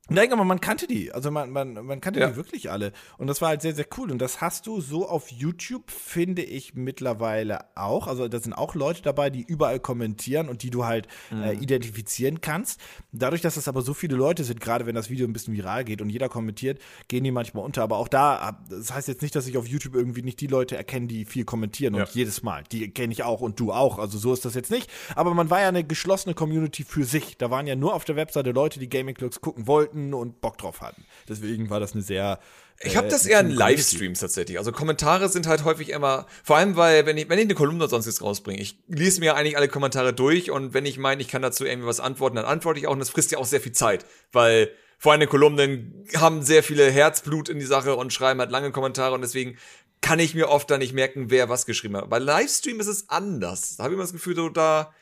Nein, 0.09 0.33
aber 0.33 0.45
man 0.45 0.61
kannte 0.61 0.87
die. 0.87 1.13
Also 1.13 1.31
man, 1.33 1.51
man, 1.51 1.75
man 1.85 2.01
kannte 2.01 2.21
ja. 2.21 2.29
die 2.29 2.37
wirklich 2.37 2.71
alle. 2.71 2.93
Und 3.19 3.27
das 3.27 3.43
war 3.43 3.49
halt 3.49 3.63
sehr, 3.63 3.75
sehr 3.75 3.87
cool. 3.99 4.13
Und 4.13 4.19
das 4.19 4.41
hast 4.41 4.67
du 4.67 4.81
so 4.81 5.09
auf 5.09 5.31
YouTube, 5.33 5.91
finde 5.91 6.43
ich, 6.43 6.75
mittlerweile 6.75 7.65
auch. 7.77 8.07
Also 8.07 8.29
da 8.29 8.39
sind 8.39 8.53
auch 8.53 8.77
Leute 8.77 9.03
dabei, 9.03 9.31
die 9.31 9.43
überall 9.43 9.81
kommentieren 9.81 10.49
und 10.49 10.63
die 10.63 10.71
du 10.71 10.85
halt 10.85 11.09
mhm. 11.31 11.43
äh, 11.43 11.53
identifizieren 11.55 12.41
kannst. 12.41 12.81
Dadurch, 13.11 13.43
dass 13.43 13.57
es 13.57 13.67
aber 13.67 13.83
so 13.83 13.95
viele 13.95 14.15
Leute 14.15 14.45
sind, 14.45 14.61
gerade 14.61 14.87
wenn 14.87 14.95
das 14.95 15.11
Video 15.11 15.27
ein 15.27 15.33
bisschen 15.33 15.55
viral 15.55 15.85
geht 15.85 16.01
und 16.01 16.09
jeder 16.09 16.29
kommentiert, 16.29 16.81
gehen 17.09 17.25
die 17.25 17.33
manchmal 17.33 17.65
unter. 17.65 17.83
Aber 17.83 17.97
auch 17.97 18.09
da, 18.09 18.65
das 18.71 18.93
heißt 18.95 19.09
jetzt 19.09 19.23
nicht, 19.23 19.35
dass 19.35 19.49
ich 19.49 19.59
auf 19.59 19.67
YouTube 19.67 19.97
irgendwie 19.97 20.23
nicht 20.23 20.41
die 20.41 20.47
Leute 20.47 20.77
erkenne, 20.77 21.09
die 21.09 21.25
viel 21.25 21.45
kommentieren. 21.45 21.95
Und 21.95 22.01
ja. 22.01 22.07
jedes 22.13 22.45
Mal. 22.45 22.63
Die 22.71 22.91
kenne 22.91 23.13
ich 23.13 23.25
auch 23.25 23.41
und 23.41 23.59
du 23.59 23.73
auch. 23.73 23.99
Also 23.99 24.19
so 24.19 24.33
ist 24.33 24.45
das 24.45 24.55
jetzt 24.55 24.71
nicht. 24.71 24.89
Aber 25.17 25.35
man 25.35 25.51
war 25.51 25.61
ja 25.61 25.69
eine 25.69 25.83
geschlossene 25.83 26.35
Community 26.35 26.85
für 26.85 27.05
sich. 27.05 27.37
Da 27.39 27.51
waren 27.51 27.67
ja 27.67 27.75
nur 27.75 27.95
auf 27.95 28.05
der 28.05 28.15
Webseite 28.15 28.53
Leute, 28.53 28.79
die 28.79 28.89
Gaming 28.89 29.17
Clocks 29.17 29.41
gucken 29.41 29.67
wollten 29.67 29.96
wollten 29.97 30.15
und 30.15 30.41
Bock 30.41 30.59
drauf 30.59 30.81
hatten. 30.81 31.05
Deswegen 31.29 31.71
war 31.71 31.81
das 31.81 31.93
eine 31.93 32.03
sehr 32.03 32.39
ich 32.81 32.95
habe 32.95 33.09
das 33.09 33.25
eher 33.25 33.41
in 33.41 33.49
Livestreams 33.49 34.21
tatsächlich. 34.21 34.59
Also 34.59 34.71
Kommentare 34.71 35.31
sind 35.31 35.47
halt 35.47 35.65
häufig 35.65 35.89
immer, 35.89 36.27
vor 36.45 36.59
allem 36.59 36.77
weil, 36.77 37.07
wenn 37.07 37.17
ich, 37.17 37.27
wenn 37.31 37.39
ich 37.39 37.47
eine 37.47 37.55
Kolumne 37.55 37.89
sonst 37.89 38.05
jetzt 38.05 38.21
rausbringe, 38.21 38.61
ich 38.61 38.79
lese 38.87 39.21
mir 39.21 39.35
eigentlich 39.35 39.57
alle 39.57 39.69
Kommentare 39.69 40.13
durch 40.13 40.51
und 40.51 40.75
wenn 40.75 40.85
ich 40.85 40.99
meine, 40.99 41.23
ich 41.23 41.29
kann 41.29 41.41
dazu 41.41 41.65
irgendwie 41.65 41.89
was 41.89 42.01
antworten, 42.01 42.37
dann 42.37 42.45
antworte 42.45 42.79
ich 42.79 42.87
auch 42.87 42.93
und 42.93 42.99
das 42.99 43.09
frisst 43.09 43.33
ja 43.33 43.39
auch 43.39 43.47
sehr 43.47 43.63
viel 43.63 43.73
Zeit, 43.73 44.05
weil 44.31 44.71
vor 44.99 45.13
allem 45.13 45.27
Kolumnen 45.27 46.05
haben 46.17 46.43
sehr 46.43 46.63
viele 46.63 46.91
Herzblut 46.91 47.49
in 47.49 47.59
die 47.59 47.65
Sache 47.65 47.97
und 47.97 48.13
schreiben 48.13 48.41
halt 48.41 48.51
lange 48.51 48.73
Kommentare 48.73 49.15
und 49.15 49.23
deswegen 49.23 49.57
kann 50.03 50.19
ich 50.19 50.35
mir 50.35 50.51
oft 50.51 50.71
da 50.71 50.77
nicht 50.77 50.93
merken, 50.93 51.31
wer 51.31 51.49
was 51.49 51.65
geschrieben 51.65 51.97
hat. 51.97 52.11
Bei 52.11 52.19
Livestream 52.19 52.79
ist 52.79 52.89
es 52.89 53.09
anders. 53.09 53.79
Da 53.79 53.85
habe 53.85 53.95
ich 53.95 53.97
immer 53.97 54.05
das 54.05 54.13
Gefühl, 54.13 54.37
so, 54.37 54.51
da 54.51 54.93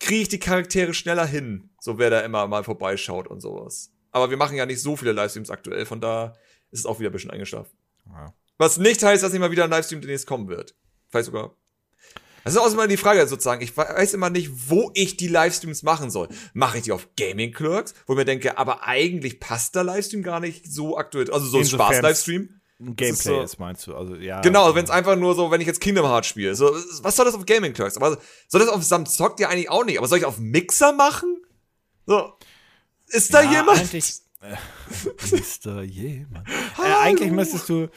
kriege 0.00 0.22
ich 0.22 0.28
die 0.28 0.40
Charaktere 0.40 0.94
schneller 0.94 1.26
hin, 1.26 1.70
so 1.78 1.96
wer 1.98 2.10
da 2.10 2.22
immer 2.22 2.48
mal 2.48 2.64
vorbeischaut 2.64 3.28
und 3.28 3.40
sowas. 3.40 3.92
Aber 4.12 4.30
wir 4.30 4.36
machen 4.36 4.56
ja 4.56 4.66
nicht 4.66 4.82
so 4.82 4.96
viele 4.96 5.12
Livestreams 5.12 5.50
aktuell, 5.50 5.86
von 5.86 6.00
da 6.00 6.34
ist 6.70 6.80
es 6.80 6.86
auch 6.86 6.98
wieder 6.98 7.10
ein 7.10 7.12
bisschen 7.12 7.30
eingeschlafen. 7.30 7.70
Ja. 8.06 8.34
Was 8.58 8.78
nicht 8.78 9.02
heißt, 9.02 9.22
dass 9.22 9.32
nicht 9.32 9.40
mal 9.40 9.50
wieder 9.50 9.64
ein 9.64 9.70
Livestream 9.70 10.00
demnächst 10.00 10.26
kommen 10.26 10.48
wird. 10.48 10.74
Vielleicht 11.08 11.26
sogar. 11.26 11.54
Das 12.44 12.54
ist 12.54 12.58
auch 12.58 12.72
immer 12.72 12.88
die 12.88 12.96
Frage 12.96 13.26
sozusagen. 13.26 13.62
Ich 13.62 13.76
weiß 13.76 14.14
immer 14.14 14.30
nicht, 14.30 14.70
wo 14.70 14.90
ich 14.94 15.16
die 15.16 15.28
Livestreams 15.28 15.82
machen 15.82 16.10
soll. 16.10 16.28
Mache 16.54 16.78
ich 16.78 16.84
die 16.84 16.92
auf 16.92 17.08
Gaming 17.16 17.52
Clerks, 17.52 17.94
wo 18.06 18.14
ich 18.14 18.16
mir 18.16 18.24
denke, 18.24 18.56
aber 18.56 18.84
eigentlich 18.84 19.40
passt 19.40 19.74
der 19.74 19.84
Livestream 19.84 20.22
gar 20.22 20.40
nicht 20.40 20.70
so 20.70 20.96
aktuell. 20.96 21.30
Also 21.30 21.46
so 21.46 21.58
ein 21.58 21.66
Spaß-Livestream. 21.66 22.60
Gameplay 22.80 23.10
ist, 23.10 23.24
so, 23.24 23.42
ist, 23.42 23.58
meinst 23.58 23.86
du? 23.86 23.94
Also, 23.94 24.14
ja. 24.14 24.40
Genau, 24.40 24.74
wenn 24.74 24.84
es 24.84 24.90
einfach 24.90 25.16
nur 25.16 25.34
so, 25.34 25.50
wenn 25.50 25.60
ich 25.60 25.66
jetzt 25.66 25.82
Kingdom 25.82 26.06
Hearts 26.06 26.28
spiele. 26.28 26.54
So, 26.54 26.74
was 27.02 27.14
soll 27.14 27.26
das 27.26 27.34
auf 27.34 27.44
Gaming 27.44 27.74
Clerks? 27.74 27.98
Aber 27.98 28.18
soll 28.48 28.60
das 28.60 28.70
auf 28.70 28.82
Samsung 28.82 29.32
ja 29.38 29.50
eigentlich 29.50 29.68
auch 29.68 29.84
nicht. 29.84 29.98
Aber 29.98 30.08
soll 30.08 30.16
ich 30.16 30.24
auf 30.24 30.38
Mixer 30.38 30.92
machen? 30.94 31.42
So. 32.06 32.32
Ist 33.10 33.34
da 33.34 33.42
ja, 33.42 33.60
jemand? 33.60 33.80
Eigentlich, 33.80 34.20
äh, 34.40 35.34
ist 35.36 35.66
da 35.66 35.82
jemand? 35.82 36.48
äh, 36.48 36.94
eigentlich 37.00 37.30
müsstest 37.32 37.68
du, 37.68 37.88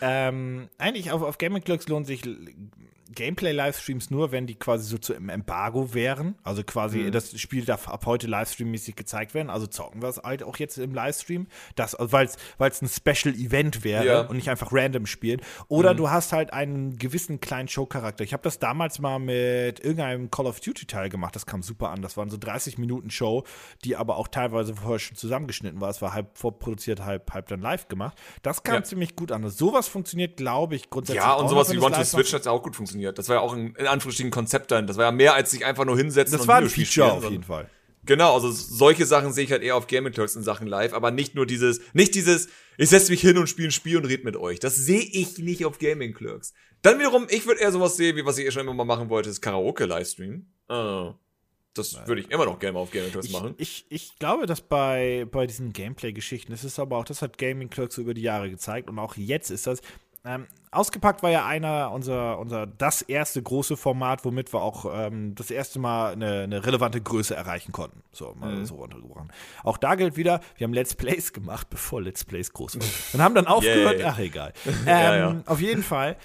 ähm, 0.00 0.68
eigentlich 0.78 1.10
auf, 1.10 1.22
auf 1.22 1.38
Gaming 1.38 1.62
Clocks 1.62 1.88
lohnt 1.88 2.06
sich 2.06 2.22
Gameplay-Livestreams 3.12 4.10
nur, 4.10 4.32
wenn 4.32 4.46
die 4.46 4.54
quasi 4.54 4.88
so 4.88 4.98
zu 4.98 5.14
im 5.14 5.28
Embargo 5.28 5.94
wären. 5.94 6.36
Also 6.42 6.62
quasi, 6.64 6.98
mhm. 6.98 7.12
das 7.12 7.38
Spiel 7.40 7.64
darf 7.64 7.88
ab 7.88 8.06
heute 8.06 8.26
Livestream-mäßig 8.26 8.94
gezeigt 8.94 9.34
werden. 9.34 9.50
Also 9.50 9.66
zocken 9.66 10.02
wir 10.02 10.08
es 10.08 10.18
halt 10.18 10.42
auch 10.42 10.56
jetzt 10.56 10.78
im 10.78 10.94
Livestream. 10.94 11.46
Das, 11.74 11.94
also 11.94 12.12
weil 12.12 12.26
es 12.26 12.82
ein 12.82 12.88
Special-Event 12.88 13.84
wäre 13.84 14.06
ja. 14.06 14.20
und 14.22 14.36
nicht 14.36 14.50
einfach 14.50 14.72
random 14.72 15.06
spielen. 15.06 15.40
Oder 15.68 15.92
mhm. 15.92 15.98
du 15.98 16.10
hast 16.10 16.32
halt 16.32 16.52
einen 16.52 16.96
gewissen 16.96 17.40
kleinen 17.40 17.68
Show-Charakter. 17.68 18.24
Ich 18.24 18.32
habe 18.32 18.42
das 18.42 18.58
damals 18.58 18.98
mal 18.98 19.18
mit 19.18 19.80
irgendeinem 19.80 20.30
Call 20.30 20.46
of 20.46 20.60
Duty-Teil 20.60 21.08
gemacht. 21.08 21.36
Das 21.36 21.46
kam 21.46 21.62
super 21.62 21.90
an. 21.90 22.02
Das 22.02 22.16
waren 22.16 22.30
so 22.30 22.36
30 22.36 22.78
Minuten 22.78 23.10
Show, 23.10 23.44
die 23.84 23.96
aber 23.96 24.16
auch 24.16 24.28
teilweise 24.28 24.74
vorher 24.74 24.98
schon 24.98 25.16
zusammengeschnitten 25.16 25.80
war. 25.80 25.90
Es 25.90 26.02
war 26.02 26.14
halb 26.14 26.36
vorproduziert, 26.36 27.04
halb, 27.04 27.32
halb 27.32 27.48
dann 27.48 27.60
live 27.60 27.88
gemacht. 27.88 28.16
Das 28.42 28.62
kam 28.62 28.76
ja. 28.76 28.82
ziemlich 28.82 29.16
gut 29.16 29.32
an. 29.32 29.44
Also 29.44 29.66
sowas 29.66 29.88
funktioniert, 29.88 30.36
glaube 30.36 30.74
ich, 30.74 30.90
grundsätzlich. 30.90 31.22
Ja, 31.22 31.34
und 31.34 31.48
sowas 31.48 31.72
wie 31.72 31.78
One 31.78 31.94
to 31.94 32.04
Switch 32.04 32.32
hat 32.32 32.46
auch 32.46 32.62
gut 32.62 32.76
funktioniert 32.76 33.01
funktioniert. 33.02 33.18
Das 33.18 33.28
war 33.28 33.36
ja 33.36 33.42
auch 33.42 33.54
ein, 33.54 33.74
in 33.76 33.86
Anführungsstrichen 33.86 34.30
Konzept 34.30 34.70
dann. 34.70 34.86
Das 34.86 34.96
war 34.96 35.04
ja 35.04 35.12
mehr 35.12 35.34
als 35.34 35.50
sich 35.50 35.64
einfach 35.64 35.84
nur 35.84 35.96
hinsetzen. 35.96 36.38
Das 36.38 36.46
war 36.46 36.56
ein 36.56 36.68
Feature 36.68 37.08
spielen, 37.08 37.24
auf 37.24 37.30
jeden 37.30 37.44
Fall. 37.44 37.68
Genau, 38.04 38.34
also 38.34 38.50
solche 38.50 39.06
Sachen 39.06 39.32
sehe 39.32 39.44
ich 39.44 39.52
halt 39.52 39.62
eher 39.62 39.76
auf 39.76 39.86
Gaming 39.86 40.12
Talks 40.12 40.34
in 40.34 40.42
Sachen 40.42 40.66
live, 40.66 40.92
aber 40.92 41.12
nicht 41.12 41.36
nur 41.36 41.46
dieses, 41.46 41.80
nicht 41.92 42.16
dieses, 42.16 42.48
ich 42.76 42.88
setze 42.88 43.12
mich 43.12 43.20
hin 43.20 43.38
und 43.38 43.48
spiele 43.48 43.68
ein 43.68 43.72
Spiel 43.72 43.96
und 43.96 44.06
rede 44.06 44.24
mit 44.24 44.36
euch. 44.36 44.58
Das 44.58 44.74
sehe 44.74 45.02
ich 45.02 45.38
nicht 45.38 45.64
auf 45.64 45.78
Gaming 45.78 46.12
Clerks. 46.12 46.52
Dann 46.82 46.98
wiederum, 46.98 47.28
ich 47.30 47.46
würde 47.46 47.60
eher 47.60 47.70
sowas 47.70 47.96
sehen, 47.96 48.16
wie 48.16 48.24
was 48.24 48.38
ich 48.38 48.52
schon 48.52 48.62
immer 48.62 48.74
mal 48.74 48.84
machen 48.84 49.08
wollte, 49.08 49.30
ist 49.30 49.40
Karaoke-Livestream. 49.40 50.46
Uh, 50.68 51.12
das 51.74 51.96
würde 52.08 52.22
ich 52.22 52.30
immer 52.32 52.44
noch 52.44 52.58
gerne 52.58 52.76
auf 52.76 52.90
Gaming 52.90 53.12
Clerks 53.12 53.30
machen. 53.30 53.54
Ich, 53.58 53.86
ich 53.88 54.18
glaube, 54.18 54.46
dass 54.46 54.62
bei, 54.62 55.24
bei 55.30 55.46
diesen 55.46 55.72
Gameplay-Geschichten, 55.72 56.50
das 56.50 56.64
ist 56.64 56.80
aber 56.80 56.96
auch, 56.98 57.04
das 57.04 57.22
hat 57.22 57.38
Gaming 57.38 57.70
Clerks 57.70 57.98
über 57.98 58.14
die 58.14 58.22
Jahre 58.22 58.50
gezeigt 58.50 58.90
und 58.90 58.98
auch 58.98 59.16
jetzt 59.16 59.50
ist 59.50 59.68
das, 59.68 59.80
ähm, 60.24 60.46
ausgepackt 60.70 61.22
war 61.22 61.30
ja 61.30 61.46
einer, 61.46 61.90
unser, 61.90 62.38
unser 62.38 62.66
das 62.66 63.02
erste 63.02 63.42
große 63.42 63.76
Format, 63.76 64.24
womit 64.24 64.52
wir 64.52 64.62
auch 64.62 64.86
ähm, 64.94 65.34
das 65.34 65.50
erste 65.50 65.80
Mal 65.80 66.12
eine, 66.12 66.42
eine, 66.42 66.64
relevante 66.64 67.00
Größe 67.00 67.34
erreichen 67.34 67.72
konnten. 67.72 68.02
So, 68.12 68.34
mal 68.38 68.54
mhm. 68.54 68.64
so 68.64 68.76
runtergebrochen. 68.76 69.32
Auch 69.64 69.78
da 69.78 69.96
gilt 69.96 70.16
wieder, 70.16 70.40
wir 70.56 70.64
haben 70.64 70.74
Let's 70.74 70.94
Plays 70.94 71.32
gemacht, 71.32 71.68
bevor 71.70 72.00
Let's 72.00 72.24
Plays 72.24 72.52
groß 72.52 72.78
waren. 72.78 72.90
Und 73.12 73.20
haben 73.20 73.34
dann 73.34 73.46
aufgehört, 73.46 73.98
yeah. 73.98 74.10
ach 74.10 74.18
egal. 74.18 74.52
Ähm, 74.64 74.74
ja, 74.86 75.16
ja. 75.16 75.42
Auf 75.46 75.60
jeden 75.60 75.82
Fall. 75.82 76.16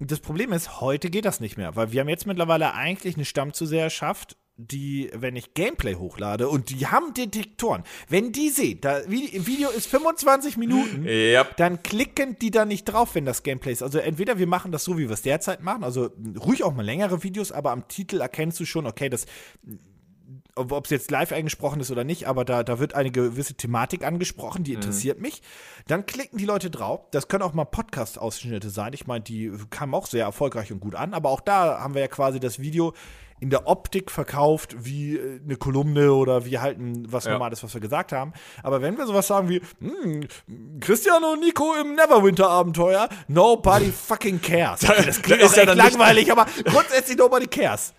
Das 0.00 0.20
Problem 0.20 0.52
ist, 0.52 0.80
heute 0.80 1.08
geht 1.08 1.24
das 1.24 1.40
nicht 1.40 1.56
mehr, 1.56 1.76
weil 1.76 1.92
wir 1.92 2.00
haben 2.00 2.08
jetzt 2.08 2.26
mittlerweile 2.26 2.74
eigentlich 2.74 3.14
eine 3.14 3.24
Stammzuseherschaft 3.24 4.36
die, 4.58 5.10
wenn 5.14 5.36
ich 5.36 5.54
Gameplay 5.54 5.94
hochlade 5.94 6.48
und 6.48 6.70
die 6.70 6.88
haben 6.88 7.14
Detektoren, 7.14 7.84
wenn 8.08 8.32
die 8.32 8.50
sehen, 8.50 8.80
da 8.80 9.00
Video 9.08 9.70
ist 9.70 9.86
25 9.86 10.56
Minuten, 10.56 11.06
yep. 11.06 11.56
dann 11.56 11.82
klicken 11.84 12.36
die 12.40 12.50
da 12.50 12.64
nicht 12.64 12.84
drauf, 12.84 13.14
wenn 13.14 13.24
das 13.24 13.44
Gameplay 13.44 13.72
ist. 13.72 13.84
Also 13.84 13.98
entweder 13.98 14.38
wir 14.38 14.48
machen 14.48 14.72
das 14.72 14.82
so, 14.82 14.98
wie 14.98 15.08
wir 15.08 15.14
es 15.14 15.22
derzeit 15.22 15.62
machen, 15.62 15.84
also 15.84 16.10
ruhig 16.44 16.64
auch 16.64 16.74
mal 16.74 16.84
längere 16.84 17.22
Videos, 17.22 17.52
aber 17.52 17.70
am 17.70 17.86
Titel 17.86 18.20
erkennst 18.20 18.58
du 18.58 18.64
schon, 18.64 18.86
okay, 18.86 19.08
das 19.08 19.26
ob 20.56 20.84
es 20.84 20.90
jetzt 20.90 21.10
live 21.12 21.30
eingesprochen 21.32 21.80
ist 21.80 21.92
oder 21.92 22.02
nicht, 22.02 22.26
aber 22.26 22.44
da, 22.44 22.64
da 22.64 22.80
wird 22.80 22.94
eine 22.94 23.12
gewisse 23.12 23.54
Thematik 23.54 24.04
angesprochen, 24.04 24.64
die 24.64 24.72
mhm. 24.72 24.78
interessiert 24.78 25.18
mhm. 25.18 25.22
mich. 25.22 25.42
Dann 25.86 26.04
klicken 26.04 26.36
die 26.36 26.44
Leute 26.44 26.68
drauf. 26.68 27.06
Das 27.12 27.28
können 27.28 27.44
auch 27.44 27.54
mal 27.54 27.64
Podcast-Ausschnitte 27.64 28.70
sein. 28.70 28.92
Ich 28.92 29.06
meine, 29.06 29.22
die 29.22 29.52
kamen 29.70 29.94
auch 29.94 30.06
sehr 30.06 30.24
erfolgreich 30.24 30.72
und 30.72 30.80
gut 30.80 30.96
an, 30.96 31.14
aber 31.14 31.30
auch 31.30 31.40
da 31.40 31.80
haben 31.80 31.94
wir 31.94 32.00
ja 32.00 32.08
quasi 32.08 32.40
das 32.40 32.58
Video 32.58 32.92
in 33.40 33.50
der 33.50 33.66
Optik 33.66 34.10
verkauft 34.10 34.74
wie 34.78 35.16
äh, 35.16 35.40
eine 35.44 35.56
Kolumne 35.56 36.12
oder 36.12 36.44
wie 36.44 36.58
halt 36.58 36.78
ein, 36.78 37.10
was 37.10 37.24
ja. 37.24 37.32
normales, 37.32 37.62
was 37.62 37.72
wir 37.74 37.80
gesagt 37.80 38.12
haben. 38.12 38.32
Aber 38.62 38.82
wenn 38.82 38.96
wir 38.96 39.06
sowas 39.06 39.26
sagen 39.26 39.48
wie, 39.48 39.60
hm, 39.80 40.26
Cristiano 40.80 41.32
und 41.32 41.40
Nico 41.40 41.74
im 41.80 41.94
Neverwinter-Abenteuer, 41.94 43.08
nobody 43.28 43.92
fucking 43.92 44.40
cares. 44.40 44.80
Das 44.80 45.22
klingt 45.22 45.42
ist 45.42 45.56
ja 45.56 45.62
echt 45.64 45.74
langweilig, 45.74 46.30
aber 46.30 46.46
grundsätzlich 46.64 47.16
nobody 47.16 47.46
cares. 47.46 47.94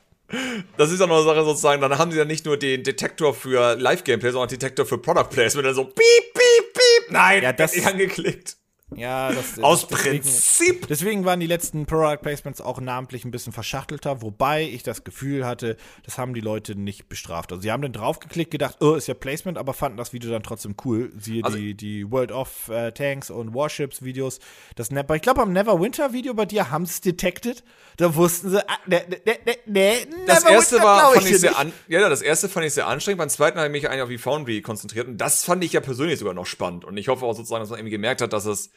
Das 0.77 0.91
ist 0.91 1.01
auch 1.01 1.07
noch 1.07 1.17
eine 1.17 1.25
Sache 1.25 1.43
sozusagen, 1.43 1.81
dann 1.81 1.97
haben 1.97 2.11
sie 2.11 2.17
ja 2.17 2.25
nicht 2.25 2.45
nur 2.45 2.57
den 2.57 2.83
Detektor 2.83 3.33
für 3.33 3.75
Live-Gameplay, 3.75 4.29
sondern 4.31 4.47
auch 4.47 4.49
Detektor 4.51 4.85
für 4.85 4.99
Product 4.99 5.29
Placement. 5.29 5.65
Dann 5.65 5.73
so 5.73 5.85
piep, 5.85 5.95
piep, 6.33 6.73
piep. 6.73 7.11
Nein, 7.11 7.43
Ja, 7.43 7.53
das- 7.53 7.83
angeklickt. 7.85 8.58
Ja, 8.95 9.31
das 9.31 9.59
Aus 9.61 9.87
deswegen- 9.87 10.21
Prinzip. 10.23 10.87
Deswegen 10.87 11.23
waren 11.23 11.39
die 11.39 11.45
letzten 11.45 11.85
Product 11.85 12.17
Placements 12.23 12.59
auch 12.59 12.81
namentlich 12.81 13.23
ein 13.23 13.29
bisschen 13.31 13.53
verschachtelter, 13.53 14.21
wobei 14.23 14.63
ich 14.63 14.81
das 14.81 15.03
Gefühl 15.03 15.45
hatte, 15.45 15.77
das 16.03 16.17
haben 16.17 16.33
die 16.33 16.41
Leute 16.41 16.75
nicht 16.75 17.07
bestraft. 17.07 17.51
Also 17.51 17.61
sie 17.61 17.71
haben 17.71 17.83
dann 17.83 17.93
draufgeklickt, 17.93 18.49
gedacht, 18.49 18.77
oh, 18.79 18.95
ist 18.95 19.07
ja 19.07 19.13
Placement, 19.13 19.57
aber 19.59 19.73
fanden 19.75 19.97
das 19.97 20.11
Video 20.11 20.31
dann 20.31 20.41
trotzdem 20.41 20.75
cool. 20.85 21.11
Siehe 21.19 21.43
Also- 21.43 21.57
die, 21.57 21.75
die 21.75 22.09
World 22.11 22.31
of 22.31 22.69
äh, 22.69 22.91
Tanks 22.91 23.29
und 23.29 23.53
Warships 23.53 24.01
Videos. 24.03 24.39
Das 24.75 24.89
Ne- 24.89 25.05
ich 25.13 25.21
glaube, 25.21 25.41
am 25.41 25.53
Neverwinter 25.53 26.11
Video 26.11 26.33
bei 26.33 26.45
dir 26.45 26.71
haben 26.71 26.85
sie 26.87 26.93
es 26.93 27.01
detected. 27.01 27.63
Da 27.97 28.15
wussten 28.15 28.49
sie, 28.49 28.67
ah, 28.67 28.77
ne, 28.87 29.03
ne, 29.07 29.17
ne, 29.25 29.37
ne, 29.45 29.55
ne, 29.65 29.93
Das 30.25 30.43
erste 30.45 30.75
Neverwinter 30.75 30.83
war, 30.83 31.13
fand 31.13 31.25
ich 31.25 31.31
dir 31.33 31.39
sehr 31.39 31.57
an, 31.59 31.73
ja, 31.87 32.09
das 32.09 32.21
erste 32.23 32.49
fand 32.49 32.65
ich 32.65 32.73
sehr 32.73 32.87
anstrengend. 32.87 33.19
Beim 33.19 33.29
zweiten 33.29 33.57
habe 33.59 33.67
ich 33.67 33.71
mich 33.71 33.87
eigentlich 33.89 34.01
auf 34.01 34.09
die 34.09 34.17
Foundry 34.17 34.61
konzentriert 34.61 35.07
und 35.07 35.17
das 35.17 35.43
fand 35.43 35.63
ich 35.63 35.73
ja 35.73 35.79
persönlich 35.81 36.17
sogar 36.17 36.33
noch 36.33 36.47
spannend. 36.47 36.85
Und 36.85 36.97
ich 36.97 37.07
hoffe 37.07 37.25
auch 37.25 37.33
sozusagen, 37.35 37.61
dass 37.61 37.69
man 37.69 37.77
irgendwie 37.79 37.91
gemerkt 37.91 38.21
hat, 38.21 38.33
dass 38.33 38.45
es 38.45 38.71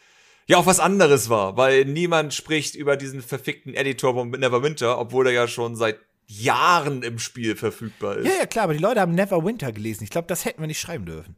ja 0.47 0.57
auch 0.57 0.67
was 0.67 0.81
anderes 0.81 1.29
war, 1.29 1.57
weil 1.57 1.85
niemand 1.85 2.35
spricht 2.35 2.75
über 2.75 2.97
diesen 2.97 3.23
verfickten 3.23 3.75
Editor 3.75 4.15
von 4.15 4.31
Neverwinter, 4.31 4.99
obwohl 4.99 5.27
er 5.27 5.33
ja 5.33 5.49
schon 5.49 5.77
seit 5.77 5.99
Jahren 6.27 7.03
im 7.03 7.19
Spiel 7.19 7.57
verfügbar 7.57 8.17
ist. 8.19 8.27
Ja, 8.27 8.35
ja, 8.41 8.47
klar, 8.47 8.65
aber 8.65 8.73
die 8.75 8.79
Leute 8.81 9.01
haben 9.01 9.15
Neverwinter 9.15 9.73
gelesen. 9.73 10.05
Ich 10.05 10.11
glaube, 10.11 10.29
das 10.29 10.45
hätten 10.45 10.61
wir 10.61 10.67
nicht 10.67 10.81
schreiben 10.81 11.05
dürfen. 11.05 11.37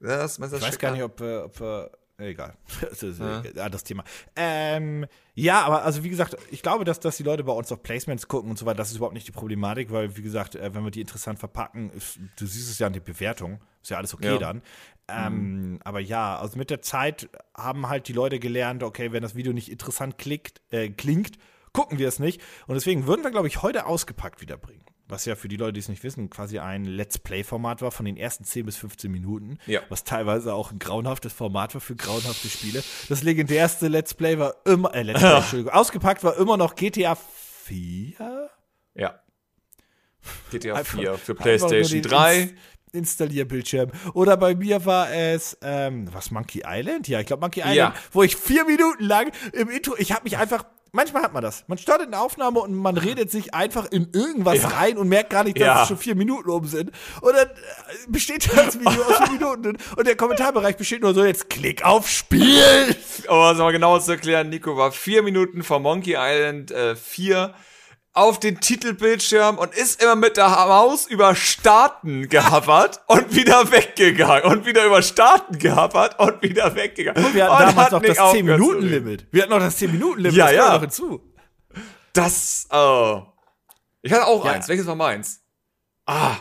Ja, 0.00 0.18
das, 0.18 0.36
du, 0.36 0.44
Ich 0.44 0.50
das 0.50 0.62
weiß 0.62 0.78
gar 0.78 0.92
nicht, 0.92 1.02
ob, 1.02 1.20
äh, 1.20 1.36
ob 1.38 1.60
äh, 1.60 2.28
egal. 2.28 2.56
Das 2.80 3.02
ist 3.02 3.20
ja. 3.20 3.68
das 3.68 3.84
Thema. 3.84 4.04
Ähm, 4.36 5.06
ja, 5.34 5.62
aber 5.62 5.84
also 5.84 6.04
wie 6.04 6.10
gesagt, 6.10 6.36
ich 6.50 6.62
glaube, 6.62 6.84
dass, 6.84 7.00
dass 7.00 7.16
die 7.16 7.22
Leute 7.22 7.44
bei 7.44 7.52
uns 7.52 7.72
auf 7.72 7.82
Placements 7.82 8.28
gucken 8.28 8.50
und 8.50 8.58
so 8.58 8.66
weiter, 8.66 8.76
das 8.76 8.90
ist 8.90 8.96
überhaupt 8.96 9.14
nicht 9.14 9.26
die 9.26 9.32
Problematik, 9.32 9.90
weil 9.90 10.16
wie 10.16 10.22
gesagt, 10.22 10.56
äh, 10.56 10.74
wenn 10.74 10.84
wir 10.84 10.90
die 10.90 11.00
interessant 11.00 11.38
verpacken, 11.38 11.90
ist, 11.90 12.18
du 12.36 12.46
siehst 12.46 12.70
es 12.70 12.78
ja 12.78 12.86
an 12.86 12.92
der 12.92 13.00
Bewertung, 13.00 13.60
ist 13.82 13.90
ja 13.90 13.96
alles 13.96 14.12
okay 14.14 14.32
Ja. 14.32 14.38
dann. 14.38 14.62
Ähm, 15.08 15.80
Aber 15.84 16.00
ja, 16.00 16.38
also 16.38 16.56
mit 16.58 16.70
der 16.70 16.80
Zeit 16.82 17.28
haben 17.56 17.88
halt 17.88 18.08
die 18.08 18.12
Leute 18.12 18.38
gelernt, 18.38 18.82
okay, 18.82 19.12
wenn 19.12 19.22
das 19.22 19.34
Video 19.34 19.52
nicht 19.52 19.70
interessant 19.70 20.16
klickt, 20.18 20.62
äh, 20.70 20.88
klingt, 20.88 21.36
gucken 21.72 21.98
wir 21.98 22.08
es 22.08 22.18
nicht. 22.18 22.40
Und 22.66 22.74
deswegen 22.74 23.06
würden 23.06 23.22
wir, 23.22 23.30
glaube 23.30 23.48
ich, 23.48 23.62
heute 23.62 23.86
ausgepackt 23.86 24.40
wiederbringen. 24.40 24.82
Was 25.06 25.26
ja 25.26 25.36
für 25.36 25.48
die 25.48 25.56
Leute, 25.58 25.74
die 25.74 25.80
es 25.80 25.90
nicht 25.90 26.02
wissen, 26.02 26.30
quasi 26.30 26.58
ein 26.58 26.86
Let's 26.86 27.18
Play-Format 27.18 27.82
war 27.82 27.90
von 27.90 28.06
den 28.06 28.16
ersten 28.16 28.44
10 28.44 28.64
bis 28.64 28.76
15 28.78 29.10
Minuten. 29.12 29.58
Ja. 29.66 29.80
Was 29.90 30.04
teilweise 30.04 30.54
auch 30.54 30.72
ein 30.72 30.78
grauenhaftes 30.78 31.34
Format 31.34 31.74
war 31.74 31.82
für 31.82 31.94
grauenhafte 31.94 32.48
Spiele. 32.48 32.82
Das 33.10 33.22
legendärste 33.22 33.88
Let's 33.88 34.14
Play 34.14 34.38
war 34.38 34.54
immer, 34.64 34.94
äh, 34.94 35.02
Let's 35.02 35.20
Play, 35.20 35.34
Entschuldigung, 35.36 35.72
ausgepackt 35.74 36.24
war 36.24 36.38
immer 36.38 36.56
noch 36.56 36.74
GTA 36.74 37.16
4. 37.16 38.48
Ja. 38.94 39.20
GTA 40.50 40.74
Einfach- 40.76 40.98
4 40.98 41.18
für 41.18 41.34
PlayStation 41.34 41.80
nur 41.82 41.90
den 41.90 42.02
3. 42.02 42.54
Ins 42.94 43.10
Installierbildschirm. 43.14 43.90
Oder 44.14 44.36
bei 44.36 44.54
mir 44.54 44.86
war 44.86 45.10
es, 45.12 45.58
ähm, 45.62 46.08
was, 46.12 46.30
Monkey 46.30 46.62
Island? 46.66 47.08
Ja, 47.08 47.20
ich 47.20 47.26
glaube 47.26 47.40
Monkey 47.42 47.60
Island, 47.60 47.76
Ja. 47.76 47.94
wo 48.12 48.22
ich 48.22 48.36
vier 48.36 48.64
Minuten 48.64 49.04
lang 49.04 49.30
im 49.52 49.68
Intro, 49.68 49.94
ich 49.98 50.12
habe 50.12 50.22
mich 50.24 50.36
einfach, 50.38 50.64
manchmal 50.92 51.22
hat 51.22 51.32
man 51.32 51.42
das. 51.42 51.64
Man 51.66 51.76
startet 51.78 52.06
eine 52.08 52.18
Aufnahme 52.20 52.60
und 52.60 52.74
man 52.74 52.96
redet 52.96 53.30
sich 53.30 53.52
einfach 53.54 53.90
in 53.90 54.08
irgendwas 54.12 54.62
Ja. 54.62 54.68
rein 54.68 54.96
und 54.96 55.08
merkt 55.08 55.30
gar 55.30 55.44
nicht, 55.44 55.56
dass 55.58 55.66
Ja. 55.66 55.82
es 55.82 55.88
schon 55.88 55.98
vier 55.98 56.14
Minuten 56.14 56.48
um 56.50 56.66
sind. 56.66 56.92
Und 57.20 57.34
dann 57.34 57.48
äh, 57.48 57.52
besteht 58.08 58.48
das 58.56 58.78
Video 58.78 59.02
aus 59.02 59.16
vier 59.28 59.30
Minuten 59.38 59.76
und 59.96 60.06
der 60.06 60.16
Kommentarbereich 60.16 60.76
besteht 60.76 61.02
nur 61.02 61.14
so, 61.14 61.24
jetzt 61.24 61.50
klick 61.50 61.84
auf 61.84 62.08
Spiel. 62.08 62.62
Aber 63.28 63.48
um 63.50 63.52
es 63.56 63.58
mal 63.60 63.72
genau 63.72 63.98
zu 63.98 64.12
erklären, 64.12 64.48
Nico 64.50 64.76
war 64.76 64.92
vier 64.92 65.22
Minuten 65.22 65.62
vor 65.62 65.80
Monkey 65.80 66.14
Island 66.16 66.70
äh, 66.70 66.94
4 66.96 67.54
auf 68.14 68.38
den 68.38 68.60
Titelbildschirm 68.60 69.58
und 69.58 69.74
ist 69.74 70.00
immer 70.00 70.14
mit 70.14 70.36
der 70.36 70.48
Maus 70.48 71.06
über 71.06 71.34
Starten 71.34 72.28
gehavert 72.28 73.00
und 73.08 73.34
wieder 73.34 73.70
weggegangen 73.72 74.44
und 74.44 74.64
wieder 74.66 74.84
über 74.86 75.02
Starten 75.02 75.58
gehavert 75.58 76.18
und 76.20 76.40
wieder 76.40 76.74
weggegangen. 76.76 77.34
Wir 77.34 77.44
und 77.50 77.50
hatten 77.58 77.66
damals 77.76 77.86
hat 77.86 77.92
noch 77.92 78.02
das 78.02 78.18
aufgehört 78.18 78.60
zu 78.60 78.66
10-Minuten-Limit. 78.66 79.26
Wir 79.32 79.42
hatten 79.42 79.50
noch 79.52 79.58
das 79.58 79.78
10-Minuten-Limit, 79.80 80.36
Ja, 80.36 80.46
das 80.46 80.54
ja. 80.54 80.72
noch 80.74 80.80
hinzu. 80.80 81.34
Das, 82.12 82.68
oh. 82.70 83.22
Ich 84.02 84.12
hatte 84.12 84.26
auch 84.26 84.44
Ja. 84.44 84.52
eins. 84.52 84.68
Welches 84.68 84.86
war 84.86 84.94
meins? 84.94 85.42
Ah. 86.06 86.36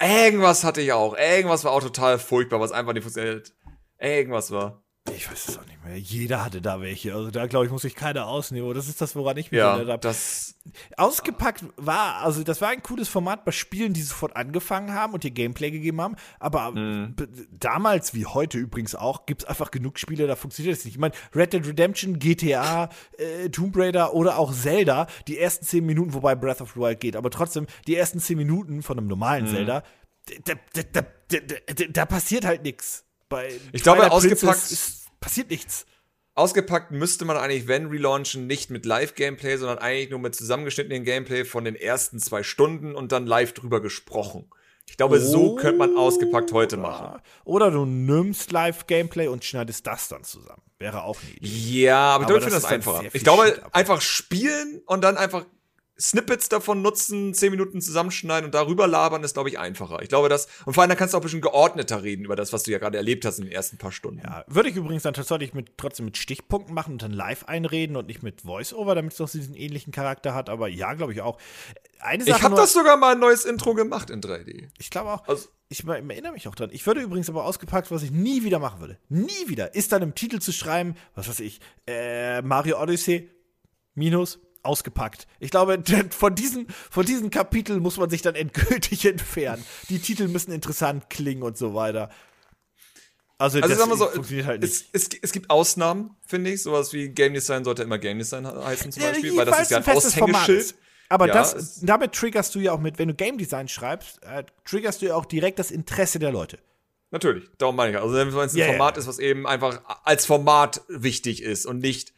Irgendwas 0.00 0.64
hatte 0.64 0.80
ich 0.80 0.92
auch. 0.92 1.16
Irgendwas 1.16 1.64
war 1.64 1.72
auch 1.72 1.82
total 1.82 2.18
furchtbar, 2.18 2.60
was 2.60 2.72
einfach 2.72 2.94
nicht 2.94 3.02
funktioniert. 3.02 3.52
Irgendwas 3.98 4.50
war. 4.50 4.83
Ich 5.12 5.30
weiß 5.30 5.48
es 5.48 5.58
auch 5.58 5.66
nicht 5.66 5.84
mehr. 5.84 5.98
Jeder 5.98 6.42
hatte 6.42 6.62
da 6.62 6.80
welche. 6.80 7.14
Also 7.14 7.30
da, 7.30 7.46
glaube 7.46 7.66
ich, 7.66 7.70
muss 7.70 7.82
sich 7.82 7.94
keiner 7.94 8.26
ausnehmen. 8.26 8.72
Das 8.72 8.88
ist 8.88 9.02
das, 9.02 9.14
woran 9.14 9.36
ich 9.36 9.52
mich 9.52 9.58
Ja, 9.58 9.72
erinnert 9.74 9.90
habe. 9.90 10.00
das. 10.00 10.54
Ausgepackt 10.96 11.62
war, 11.76 12.22
also 12.22 12.42
das 12.42 12.62
war 12.62 12.70
ein 12.70 12.82
cooles 12.82 13.10
Format 13.10 13.44
bei 13.44 13.52
Spielen, 13.52 13.92
die 13.92 14.00
sofort 14.00 14.34
angefangen 14.34 14.94
haben 14.94 15.12
und 15.12 15.22
dir 15.22 15.30
Gameplay 15.30 15.70
gegeben 15.70 16.00
haben. 16.00 16.16
Aber 16.40 16.70
Mhm. 16.70 17.16
damals, 17.50 18.14
wie 18.14 18.24
heute 18.24 18.56
übrigens 18.56 18.94
auch, 18.94 19.26
gibt 19.26 19.42
es 19.42 19.48
einfach 19.48 19.70
genug 19.70 19.98
Spiele, 19.98 20.26
da 20.26 20.36
funktioniert 20.36 20.78
es 20.78 20.86
nicht. 20.86 20.94
Ich 20.94 20.98
meine, 21.00 21.12
Red 21.34 21.52
Dead 21.52 21.66
Redemption, 21.66 22.18
GTA, 22.18 22.88
äh, 23.18 23.50
Tomb 23.50 23.76
Raider 23.76 24.14
oder 24.14 24.38
auch 24.38 24.54
Zelda, 24.54 25.06
die 25.28 25.38
ersten 25.38 25.66
zehn 25.66 25.84
Minuten, 25.84 26.14
wobei 26.14 26.34
Breath 26.34 26.62
of 26.62 26.72
the 26.72 26.80
Wild 26.80 27.00
geht, 27.00 27.14
aber 27.14 27.28
trotzdem, 27.28 27.66
die 27.86 27.94
ersten 27.94 28.20
zehn 28.20 28.38
Minuten 28.38 28.82
von 28.82 28.96
einem 28.96 29.04
Mhm. 29.04 29.10
normalen 29.10 29.46
Zelda, 29.48 29.82
da, 30.46 30.54
da, 30.72 30.82
da, 30.92 31.02
da, 31.28 31.38
da, 31.74 31.84
da 31.90 32.06
passiert 32.06 32.46
halt 32.46 32.62
nichts. 32.62 33.03
Bei 33.34 33.52
Ich 33.72 33.82
glaube, 33.82 34.10
ausgepackt- 34.12 34.70
ist, 34.70 35.06
passiert 35.20 35.50
nichts. 35.50 35.86
Ausgepackt 36.36 36.90
müsste 36.92 37.24
man 37.24 37.36
eigentlich, 37.36 37.66
wenn 37.68 37.86
relaunchen, 37.86 38.46
nicht 38.46 38.70
mit 38.70 38.86
Live-Gameplay, 38.86 39.56
sondern 39.56 39.78
eigentlich 39.78 40.10
nur 40.10 40.18
mit 40.20 40.34
zusammengeschnittenen 40.34 41.04
Gameplay 41.04 41.44
von 41.44 41.64
den 41.64 41.74
ersten 41.76 42.18
zwei 42.20 42.42
Stunden 42.42 42.94
und 42.94 43.12
dann 43.12 43.26
live 43.26 43.52
drüber 43.52 43.80
gesprochen. 43.80 44.50
Ich 44.86 44.96
glaube, 44.96 45.20
so 45.20 45.54
könnte 45.56 45.78
man 45.78 45.96
ausgepackt 45.96 46.52
heute 46.52 46.76
machen. 46.76 47.20
Oder 47.44 47.70
du 47.70 47.86
nimmst 47.86 48.52
Live-Gameplay 48.52 49.28
und 49.28 49.44
schneidest 49.44 49.86
das 49.86 50.08
dann 50.08 50.22
zusammen. 50.24 50.62
Wäre 50.78 51.02
auch 51.04 51.18
Idee. 51.36 51.48
Ja, 51.82 51.96
aber, 52.14 52.14
Aber 52.14 52.22
ich 52.22 52.26
glaube, 52.26 52.38
ich 52.38 52.44
das 52.44 52.44
finde 52.44 52.60
das 52.60 52.84
dann 52.84 52.94
einfacher. 52.96 53.14
Ich 53.16 53.24
glaube, 53.24 53.62
einfach 53.72 54.00
spielen 54.00 54.82
und 54.86 55.02
dann 55.02 55.16
einfach 55.16 55.46
Snippets 55.98 56.48
davon 56.48 56.82
nutzen, 56.82 57.34
zehn 57.34 57.50
Minuten 57.52 57.80
zusammenschneiden 57.80 58.46
und 58.46 58.54
darüber 58.54 58.86
labern, 58.88 59.22
ist, 59.22 59.34
glaube 59.34 59.48
ich, 59.48 59.58
einfacher. 59.58 60.02
Ich 60.02 60.08
glaube, 60.08 60.28
das, 60.28 60.48
und 60.66 60.74
vor 60.74 60.82
allem, 60.82 60.88
dann 60.88 60.98
kannst 60.98 61.14
du 61.14 61.18
auch 61.18 61.20
ein 61.20 61.24
bisschen 61.24 61.40
geordneter 61.40 62.02
reden 62.02 62.24
über 62.24 62.34
das, 62.34 62.52
was 62.52 62.64
du 62.64 62.72
ja 62.72 62.78
gerade 62.78 62.96
erlebt 62.96 63.24
hast 63.24 63.38
in 63.38 63.44
den 63.44 63.52
ersten 63.52 63.78
paar 63.78 63.92
Stunden. 63.92 64.20
Ja, 64.24 64.44
würde 64.48 64.68
ich 64.68 64.76
übrigens 64.76 65.04
dann 65.04 65.14
tatsächlich 65.14 65.54
mit, 65.54 65.78
trotzdem 65.78 66.06
mit 66.06 66.16
Stichpunkten 66.16 66.74
machen 66.74 66.94
und 66.94 67.02
dann 67.02 67.12
live 67.12 67.44
einreden 67.44 67.96
und 67.96 68.08
nicht 68.08 68.22
mit 68.22 68.40
Voice-Over, 68.40 68.96
damit 68.96 69.12
es 69.12 69.18
doch 69.18 69.30
diesen 69.30 69.54
ähnlichen 69.54 69.92
Charakter 69.92 70.34
hat. 70.34 70.48
Aber 70.48 70.68
ja, 70.68 70.94
glaube 70.94 71.12
ich 71.12 71.20
auch. 71.20 71.38
Eine 72.00 72.24
Sache 72.24 72.38
Ich 72.38 72.42
habe 72.42 72.56
das 72.56 72.72
sogar 72.72 72.96
mal 72.96 73.12
ein 73.12 73.20
neues 73.20 73.44
Intro 73.44 73.74
gemacht 73.74 74.10
in 74.10 74.20
3D. 74.20 74.68
Ich 74.78 74.90
glaube 74.90 75.10
auch. 75.12 75.28
Also- 75.28 75.48
ich 75.68 75.84
erinnere 75.86 76.32
mich 76.32 76.46
auch 76.46 76.54
dran. 76.54 76.70
Ich 76.72 76.86
würde 76.86 77.00
übrigens 77.00 77.28
aber 77.28 77.44
ausgepackt, 77.44 77.90
was 77.90 78.02
ich 78.02 78.10
nie 78.10 78.44
wieder 78.44 78.58
machen 78.58 78.80
würde. 78.80 78.98
Nie 79.08 79.48
wieder. 79.48 79.74
Ist 79.74 79.92
dann 79.92 80.02
im 80.02 80.14
Titel 80.14 80.38
zu 80.38 80.52
schreiben, 80.52 80.94
was 81.14 81.28
weiß 81.28 81.40
ich, 81.40 81.60
äh, 81.86 82.42
Mario 82.42 82.80
Odyssey 82.80 83.30
minus 83.94 84.38
ausgepackt. 84.64 85.26
Ich 85.40 85.50
glaube, 85.50 85.82
von 86.10 86.34
diesen, 86.34 86.66
von 86.68 87.04
diesen 87.06 87.30
Kapiteln 87.30 87.80
muss 87.80 87.96
man 87.96 88.10
sich 88.10 88.22
dann 88.22 88.34
endgültig 88.34 89.04
entfernen. 89.06 89.64
Die 89.88 89.98
Titel 89.98 90.28
müssen 90.28 90.52
interessant 90.52 91.10
klingen 91.10 91.42
und 91.42 91.56
so 91.56 91.74
weiter. 91.74 92.10
Also, 93.36 93.58
Also 93.60 93.68
das 93.68 93.78
sagen 93.78 93.90
wir 93.90 93.96
so, 93.96 94.06
funktioniert 94.06 94.46
halt 94.46 94.62
nicht. 94.62 94.72
es, 94.72 94.84
es, 94.92 95.08
es 95.20 95.32
gibt 95.32 95.50
Ausnahmen, 95.50 96.16
finde 96.26 96.50
ich. 96.52 96.62
Sowas 96.62 96.92
wie 96.92 97.08
Game 97.08 97.34
Design 97.34 97.64
sollte 97.64 97.82
immer 97.82 97.98
Game 97.98 98.18
Design 98.18 98.46
heißen 98.46 98.92
zum 98.92 99.02
Ja, 99.02 99.10
Beispiel, 99.10 99.32
ich 99.32 99.36
weil 99.36 99.44
das 99.44 99.60
ist 99.62 99.70
ja 99.72 99.78
ein 99.78 99.82
Format 99.84 100.04
Aushängeschild. 100.06 100.60
ist. 100.60 100.76
Aber 101.08 101.26
Ja, 101.26 101.34
das, 101.34 101.80
damit 101.82 102.12
triggerst 102.12 102.54
du 102.54 102.60
ja 102.60 102.72
auch 102.72 102.80
mit, 102.80 102.98
wenn 102.98 103.08
du 103.08 103.14
Game 103.14 103.36
Design 103.36 103.68
schreibst, 103.68 104.22
äh, 104.22 104.44
triggerst 104.64 105.02
du 105.02 105.06
ja 105.06 105.16
auch 105.16 105.26
direkt 105.26 105.58
das 105.58 105.70
Interesse 105.70 106.18
der 106.18 106.30
Leute. 106.32 106.58
Natürlich, 107.10 107.44
darum 107.58 107.76
meine 107.76 107.92
ich. 107.92 107.98
Also 108.02 108.14
wenn 108.14 108.28
es 108.28 108.34
ein 108.54 108.58
Ja, 108.58 108.66
ja, 108.66 108.72
Format 108.72 108.96
ja. 108.96 109.00
ist, 109.02 109.08
was 109.08 109.18
eben 109.18 109.46
einfach 109.46 109.82
als 110.04 110.26
Format 110.26 110.80
wichtig 110.88 111.42
ist 111.42 111.66
und 111.66 111.80
nicht 111.80 112.13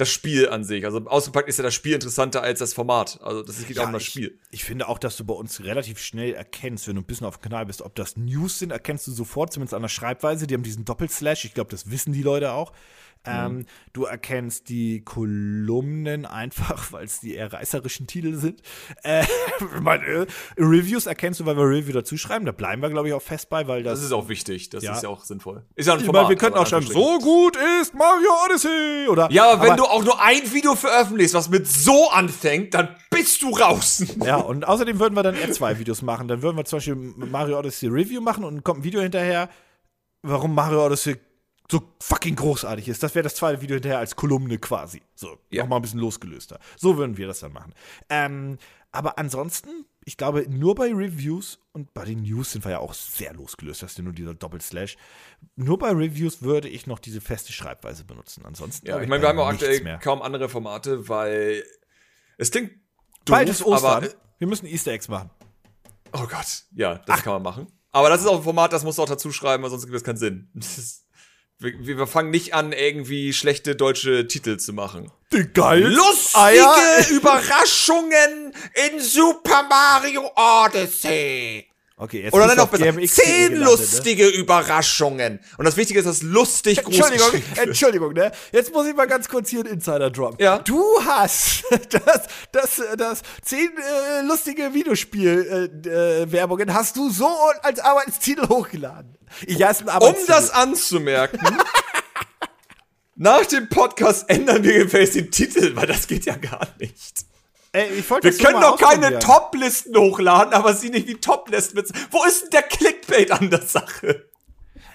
das 0.00 0.08
Spiel 0.08 0.48
an 0.48 0.64
sich. 0.64 0.84
Also 0.84 1.06
ausgepackt 1.06 1.48
ist 1.48 1.58
ja 1.58 1.62
das 1.62 1.74
Spiel 1.74 1.94
interessanter 1.94 2.42
als 2.42 2.58
das 2.58 2.74
Format. 2.74 3.20
Also 3.22 3.42
das 3.42 3.64
geht 3.66 3.78
auch 3.78 3.86
um 3.86 3.92
das 3.92 4.02
ich, 4.02 4.08
Spiel. 4.08 4.38
Ich 4.50 4.64
finde 4.64 4.88
auch, 4.88 4.98
dass 4.98 5.16
du 5.16 5.24
bei 5.24 5.34
uns 5.34 5.62
relativ 5.62 5.98
schnell 5.98 6.34
erkennst, 6.34 6.88
wenn 6.88 6.96
du 6.96 7.02
ein 7.02 7.06
bisschen 7.06 7.26
auf 7.26 7.38
dem 7.38 7.42
Kanal 7.42 7.66
bist, 7.66 7.82
ob 7.82 7.94
das 7.94 8.16
News 8.16 8.58
sind, 8.58 8.70
erkennst 8.72 9.06
du 9.06 9.12
sofort, 9.12 9.52
zumindest 9.52 9.74
an 9.74 9.82
der 9.82 9.88
Schreibweise. 9.88 10.46
Die 10.46 10.54
haben 10.54 10.62
diesen 10.62 10.84
Doppelslash, 10.84 11.44
ich 11.44 11.54
glaube, 11.54 11.70
das 11.70 11.90
wissen 11.90 12.12
die 12.12 12.22
Leute 12.22 12.52
auch. 12.52 12.72
Ähm, 13.26 13.66
du 13.92 14.04
erkennst 14.04 14.70
die 14.70 15.02
Kolumnen 15.04 16.24
einfach, 16.24 16.90
weil 16.92 17.04
es 17.04 17.20
die 17.20 17.34
eher 17.34 17.52
reißerischen 17.52 18.06
Titel 18.06 18.34
sind. 18.36 18.62
Äh, 19.02 19.24
meine, 19.82 20.04
äh, 20.04 20.26
Reviews 20.56 21.06
erkennst 21.06 21.40
du, 21.40 21.46
weil 21.46 21.56
wir 21.56 21.64
Review 21.64 21.92
dazu 21.92 22.16
schreiben. 22.16 22.46
Da 22.46 22.52
bleiben 22.52 22.80
wir, 22.80 22.88
glaube 22.88 23.08
ich, 23.08 23.14
auch 23.14 23.20
fest 23.22 23.50
bei, 23.50 23.68
weil 23.68 23.82
das, 23.82 23.98
Das 23.98 24.06
ist 24.06 24.12
auch 24.12 24.28
wichtig. 24.28 24.70
Das 24.70 24.82
Ja. 24.84 24.94
ist 24.94 25.02
ja 25.02 25.08
auch 25.10 25.24
sinnvoll. 25.24 25.64
Ist 25.74 25.86
ja 25.86 25.92
ein 25.94 26.00
ich 26.00 26.06
Format. 26.06 26.22
meine, 26.22 26.34
wir 26.34 26.36
könnten 26.38 26.54
aber 26.54 26.62
auch 26.66 26.68
schreiben, 26.70 26.86
so 26.86 27.18
gut 27.18 27.56
ist 27.82 27.94
Mario 27.94 28.30
Odyssey. 28.46 29.08
Oder, 29.08 29.30
Ja, 29.30 29.52
aber 29.52 29.64
wenn 29.68 29.76
du 29.76 29.84
auch 29.84 30.02
nur 30.04 30.20
ein 30.22 30.52
Video 30.52 30.74
veröffentlichst, 30.74 31.34
was 31.34 31.50
mit 31.50 31.66
so 31.68 32.10
anfängt, 32.10 32.72
dann 32.74 32.96
bist 33.10 33.42
du 33.42 33.50
raus. 33.50 34.02
Ja, 34.24 34.36
und 34.36 34.66
außerdem 34.66 34.98
würden 34.98 35.14
wir 35.14 35.22
dann 35.22 35.34
eher 35.34 35.50
zwei 35.52 35.78
Videos 35.78 36.02
machen. 36.02 36.28
Dann 36.28 36.42
würden 36.42 36.56
wir 36.56 36.64
zum 36.64 36.76
Beispiel 36.78 36.94
Mario 36.94 37.58
Odyssey 37.58 37.88
Review 37.88 38.20
machen 38.20 38.44
und 38.44 38.54
dann 38.54 38.64
kommt 38.64 38.80
ein 38.80 38.84
Video 38.84 39.00
hinterher, 39.00 39.48
warum 40.22 40.54
Mario 40.54 40.84
Odyssey 40.86 41.16
so 41.70 41.82
fucking 42.02 42.34
großartig 42.36 42.88
ist. 42.88 43.02
Das 43.02 43.14
wäre 43.14 43.22
das 43.22 43.34
zweite 43.36 43.60
Video 43.62 43.74
hinterher 43.74 43.98
als 43.98 44.16
Kolumne 44.16 44.58
quasi. 44.58 45.00
So, 45.14 45.38
Ja. 45.50 45.62
nochmal 45.62 45.78
ein 45.78 45.82
bisschen 45.82 46.00
losgelöster. 46.00 46.58
So 46.76 46.96
würden 46.96 47.16
wir 47.16 47.26
das 47.26 47.40
dann 47.40 47.52
machen. 47.52 47.72
Ähm, 48.08 48.58
Aber 48.92 49.18
ansonsten, 49.18 49.86
ich 50.04 50.16
glaube, 50.16 50.46
nur 50.50 50.74
bei 50.74 50.92
Reviews 50.92 51.60
und 51.72 51.94
bei 51.94 52.04
den 52.04 52.22
News 52.22 52.50
sind 52.50 52.64
wir 52.64 52.72
ja 52.72 52.78
auch 52.80 52.92
sehr 52.92 53.32
losgelöst, 53.34 53.84
das 53.84 53.92
ist 53.92 53.98
ja 53.98 54.02
nur 54.02 54.12
dieser 54.12 54.34
Doppelslash. 54.34 54.96
Nur 55.54 55.78
bei 55.78 55.90
Reviews 55.90 56.42
würde 56.42 56.68
ich 56.68 56.88
noch 56.88 56.98
diese 56.98 57.20
feste 57.20 57.52
Schreibweise 57.52 58.02
benutzen. 58.02 58.44
Ansonsten. 58.44 58.88
Ja, 58.88 59.00
ich 59.00 59.06
meine, 59.06 59.22
wir 59.22 59.28
haben 59.28 59.38
auch 59.38 59.46
aktuell 59.46 59.80
mehr. 59.82 59.98
kaum 59.98 60.22
andere 60.22 60.48
Formate, 60.48 61.08
weil 61.08 61.62
es 62.36 62.50
klingt 62.50 62.72
Bald 63.26 63.48
ist 63.48 63.64
Ostern. 63.64 64.04
aber 64.04 64.08
wir 64.38 64.48
müssen 64.48 64.66
Easter 64.66 64.90
Eggs 64.90 65.06
machen. 65.06 65.30
oh 66.12 66.26
Gott, 66.26 66.64
ja, 66.74 66.96
das 67.06 67.22
kann 67.22 67.34
man 67.34 67.42
machen. 67.42 67.66
Aber 67.92 68.08
das 68.08 68.22
ist 68.22 68.26
auch 68.26 68.38
ein 68.38 68.42
Format, 68.42 68.72
das 68.72 68.82
musst 68.82 68.98
du 68.98 69.02
auch 69.02 69.08
dazu 69.08 69.30
schreiben, 69.30 69.62
weil 69.62 69.70
sonst 69.70 69.84
gibt 69.84 69.94
es 69.96 70.02
keinen 70.02 70.16
Sinn. 70.16 70.48
Das 70.54 70.78
ist, 70.78 71.06
wir, 71.60 71.98
wir 71.98 72.06
fangen 72.06 72.30
nicht 72.30 72.54
an, 72.54 72.72
irgendwie 72.72 73.32
schlechte 73.32 73.76
deutsche 73.76 74.26
Titel 74.26 74.56
zu 74.56 74.72
machen. 74.72 75.12
Die 75.32 75.44
geil. 75.44 75.82
Lustige 75.82 77.14
Überraschungen 77.14 78.52
in 78.90 79.00
Super 79.00 79.64
Mario 79.68 80.30
Odyssey. 80.34 81.66
Okay, 82.00 82.22
jetzt 82.22 82.32
Oder 82.32 82.46
dann 82.46 82.56
noch 82.56 82.68
besser. 82.68 82.96
Zehn 83.08 83.52
ne? 83.52 83.58
lustige 83.58 84.26
Überraschungen. 84.26 85.38
Und 85.58 85.66
das 85.66 85.76
Wichtige 85.76 85.98
ist, 85.98 86.06
dass 86.06 86.22
lustig 86.22 86.78
Entschuldigung. 86.78 87.42
Entschuldigung, 87.56 88.12
ne? 88.14 88.32
Jetzt 88.52 88.72
muss 88.72 88.86
ich 88.86 88.94
mal 88.96 89.06
ganz 89.06 89.28
kurz 89.28 89.50
hier 89.50 89.60
einen 89.60 89.74
Insider 89.74 90.10
droppen. 90.10 90.42
Ja. 90.42 90.60
Du 90.60 90.82
hast 91.04 91.62
das, 91.90 92.22
das, 92.52 92.82
das 92.96 93.22
zehn 93.42 93.68
äh, 93.76 94.22
lustige 94.26 94.72
Videospiel-Werbungen 94.72 95.84
äh, 95.84 96.32
Werbungen 96.32 96.72
hast 96.72 96.96
du 96.96 97.10
so 97.10 97.28
als 97.60 97.80
Arbeitstitel 97.80 98.48
hochgeladen. 98.48 99.18
Ich 99.46 99.62
heiße 99.62 99.82
ein 99.82 99.88
Um 99.88 99.94
Arbeitstitel. 99.94 100.32
das 100.32 100.50
anzumerken, 100.52 101.38
nach 103.14 103.44
dem 103.44 103.68
Podcast 103.68 104.24
ändern 104.30 104.64
wir 104.64 104.84
gefälligst 104.84 105.16
den 105.16 105.30
Titel, 105.30 105.76
weil 105.76 105.86
das 105.86 106.06
geht 106.06 106.24
ja 106.24 106.36
gar 106.36 106.66
nicht. 106.78 107.26
Ey, 107.72 107.88
Wir 107.96 108.32
können 108.32 108.60
doch 108.60 108.78
keine. 108.78 109.18
Top-Listen 109.20 109.96
hochladen, 109.96 110.52
aber 110.54 110.74
sie 110.74 110.90
nicht 110.90 111.06
wie 111.06 111.14
Top-Listen. 111.14 111.82
Wo 112.10 112.24
ist 112.24 112.42
denn 112.42 112.50
der 112.50 112.62
Clickbait 112.62 113.30
an 113.30 113.50
der 113.50 113.62
Sache? 113.62 114.28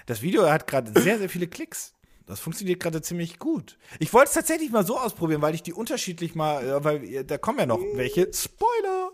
Das 0.06 0.22
Video 0.22 0.48
hat 0.48 0.66
gerade 0.66 0.92
sehr, 1.00 1.18
sehr 1.18 1.28
viele 1.28 1.46
Klicks. 1.46 1.94
Das 2.26 2.40
funktioniert 2.40 2.80
gerade 2.80 3.00
ziemlich 3.02 3.38
gut. 3.38 3.78
Ich 4.00 4.12
wollte 4.12 4.28
es 4.28 4.34
tatsächlich 4.34 4.72
mal 4.72 4.84
so 4.84 4.98
ausprobieren, 4.98 5.42
weil 5.42 5.54
ich 5.54 5.62
die 5.62 5.72
unterschiedlich 5.72 6.34
mal, 6.34 6.64
äh, 6.64 6.84
weil 6.84 7.04
äh, 7.04 7.24
da 7.24 7.38
kommen 7.38 7.60
ja 7.60 7.66
noch 7.66 7.80
welche. 7.94 8.28
Spoiler! 8.32 9.12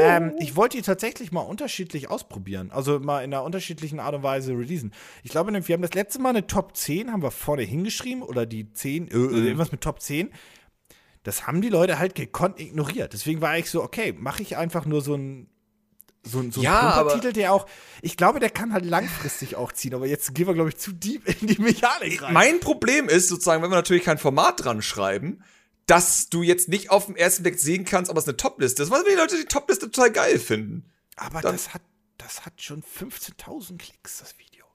Ähm, 0.00 0.34
ich 0.38 0.56
wollte 0.56 0.76
die 0.76 0.82
tatsächlich 0.82 1.30
mal 1.30 1.40
unterschiedlich 1.40 2.10
ausprobieren. 2.10 2.70
Also 2.72 2.98
mal 2.98 3.22
in 3.22 3.32
einer 3.32 3.44
unterschiedlichen 3.44 4.00
Art 4.00 4.14
und 4.16 4.22
Weise 4.24 4.52
releasen. 4.52 4.92
Ich 5.22 5.30
glaube, 5.30 5.52
wir 5.52 5.72
haben 5.72 5.82
das 5.82 5.94
letzte 5.94 6.20
Mal 6.20 6.30
eine 6.30 6.46
Top 6.46 6.76
10, 6.76 7.12
haben 7.12 7.22
wir 7.22 7.30
vorne 7.30 7.62
hingeschrieben, 7.62 8.22
oder 8.22 8.44
die 8.44 8.72
10, 8.72 9.08
äh, 9.08 9.16
oder 9.16 9.36
irgendwas 9.36 9.70
mit 9.72 9.80
Top 9.80 10.02
10. 10.02 10.30
Das 11.22 11.46
haben 11.46 11.60
die 11.62 11.68
Leute 11.68 11.98
halt 11.98 12.14
gekonnt 12.14 12.58
ignoriert. 12.60 13.12
Deswegen 13.12 13.40
war 13.40 13.58
ich 13.58 13.70
so, 13.70 13.82
okay, 13.82 14.12
mache 14.16 14.42
ich 14.42 14.56
einfach 14.56 14.84
nur 14.86 15.00
so 15.02 15.14
ein 15.14 15.48
so, 16.24 16.40
ein- 16.40 16.50
so 16.52 16.60
Ja, 16.62 17.04
Titel, 17.14 17.32
der 17.32 17.52
auch, 17.52 17.66
ich 18.02 18.16
glaube, 18.16 18.38
der 18.40 18.50
kann 18.50 18.72
halt 18.72 18.84
langfristig 18.84 19.56
auch 19.56 19.72
ziehen, 19.72 19.94
aber 19.94 20.06
jetzt 20.06 20.34
gehen 20.34 20.46
wir, 20.46 20.52
glaube 20.54 20.68
ich, 20.68 20.76
zu 20.76 20.92
deep 20.92 21.26
in 21.40 21.46
die 21.46 21.60
Mechanik 21.62 22.20
rein. 22.22 22.34
Mein 22.34 22.60
Problem 22.60 23.08
ist 23.08 23.28
sozusagen, 23.28 23.62
wenn 23.62 23.70
wir 23.70 23.76
natürlich 23.76 24.04
kein 24.04 24.18
Format 24.18 24.62
dran 24.64 24.82
schreiben, 24.82 25.42
dass 25.86 26.28
du 26.28 26.42
jetzt 26.42 26.68
nicht 26.68 26.90
auf 26.90 27.06
den 27.06 27.16
ersten 27.16 27.44
Blick 27.44 27.58
sehen 27.58 27.84
kannst, 27.86 28.10
ob 28.10 28.18
es 28.18 28.24
eine 28.28 28.36
Top-Liste 28.36 28.82
ist. 28.82 28.90
Weil 28.90 29.04
die 29.04 29.14
Leute 29.16 29.36
die 29.38 29.46
Top-Liste 29.46 29.90
total 29.90 30.10
geil 30.12 30.38
finden. 30.38 30.90
aber 31.16 31.40
dann- 31.40 31.52
das 31.54 31.72
hat, 31.72 31.82
das 32.18 32.44
hat 32.44 32.60
schon 32.60 32.82
15.000 32.82 33.78
Klicks, 33.78 34.18
das 34.18 34.34
Video. 34.38 34.66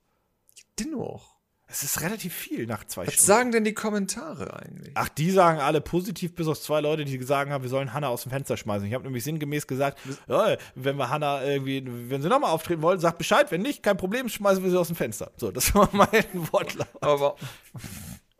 Dennoch. 0.80 1.33
Es 1.76 1.82
ist 1.82 2.02
relativ 2.02 2.36
viel 2.36 2.68
nach 2.68 2.84
zwei 2.86 3.08
Was 3.08 3.16
Stunden. 3.16 3.28
sagen 3.28 3.52
denn 3.52 3.64
die 3.64 3.74
Kommentare 3.74 4.54
eigentlich? 4.62 4.92
Ach, 4.94 5.10
die 5.10 5.32
sagen 5.32 5.60
alle 5.60 5.82
positiv, 5.82 6.36
bis 6.36 6.48
auf 6.48 6.62
zwei 6.62 6.82
Leute, 6.82 7.04
die 7.04 7.18
gesagt 7.18 7.50
haben, 7.50 7.64
wir 7.64 7.70
sollen 7.70 7.94
Hannah 7.94 8.10
aus 8.10 8.22
dem 8.22 8.30
Fenster 8.32 8.58
schmeißen. 8.58 8.88
Ich 8.88 8.94
habe 8.94 9.04
nämlich 9.06 9.24
sinngemäß 9.24 9.66
gesagt, 9.66 9.98
ja, 10.28 10.56
wenn 10.76 10.98
wir 10.98 11.10
Hannah 11.10 11.44
irgendwie, 11.44 11.84
wenn 12.12 12.22
sie 12.22 12.30
nochmal 12.30 12.52
auftreten 12.52 12.84
wollen, 12.84 13.00
sagt 13.00 13.18
Bescheid, 13.18 13.52
wenn 13.52 13.64
nicht, 13.64 13.82
kein 13.82 13.98
Problem, 13.98 14.30
schmeißen 14.30 14.64
wir 14.64 14.70
sie 14.70 14.78
aus 14.78 14.88
dem 14.88 14.96
Fenster. 14.96 15.32
So, 15.36 15.50
das 15.50 15.74
war 15.74 15.90
mein 15.94 16.08
Wortlaut. 16.52 16.88
Aber 17.02 17.38